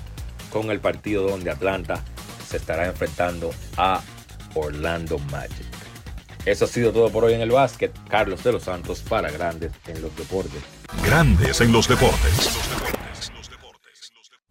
con 0.51 0.71
el 0.71 0.81
partido 0.81 1.29
donde 1.29 1.51
Atlanta 1.51 2.03
se 2.49 2.57
estará 2.57 2.87
enfrentando 2.87 3.51
a 3.77 4.01
Orlando 4.55 5.19
Magic. 5.31 5.67
Eso 6.47 6.65
ha 6.65 6.69
sido 6.69 6.91
todo 6.91 7.11
por 7.11 7.25
hoy 7.25 7.35
en 7.35 7.43
el 7.43 7.51
básquet. 7.51 7.93
Carlos 8.09 8.43
de 8.45 8.53
los 8.53 8.63
Santos 8.63 9.01
para 9.01 9.31
Grandes 9.31 9.73
en 9.87 10.01
los 10.01 10.17
Deportes. 10.17 10.63
Grandes 11.05 11.61
en 11.61 11.71
los 11.71 11.87
deportes. 11.87 12.59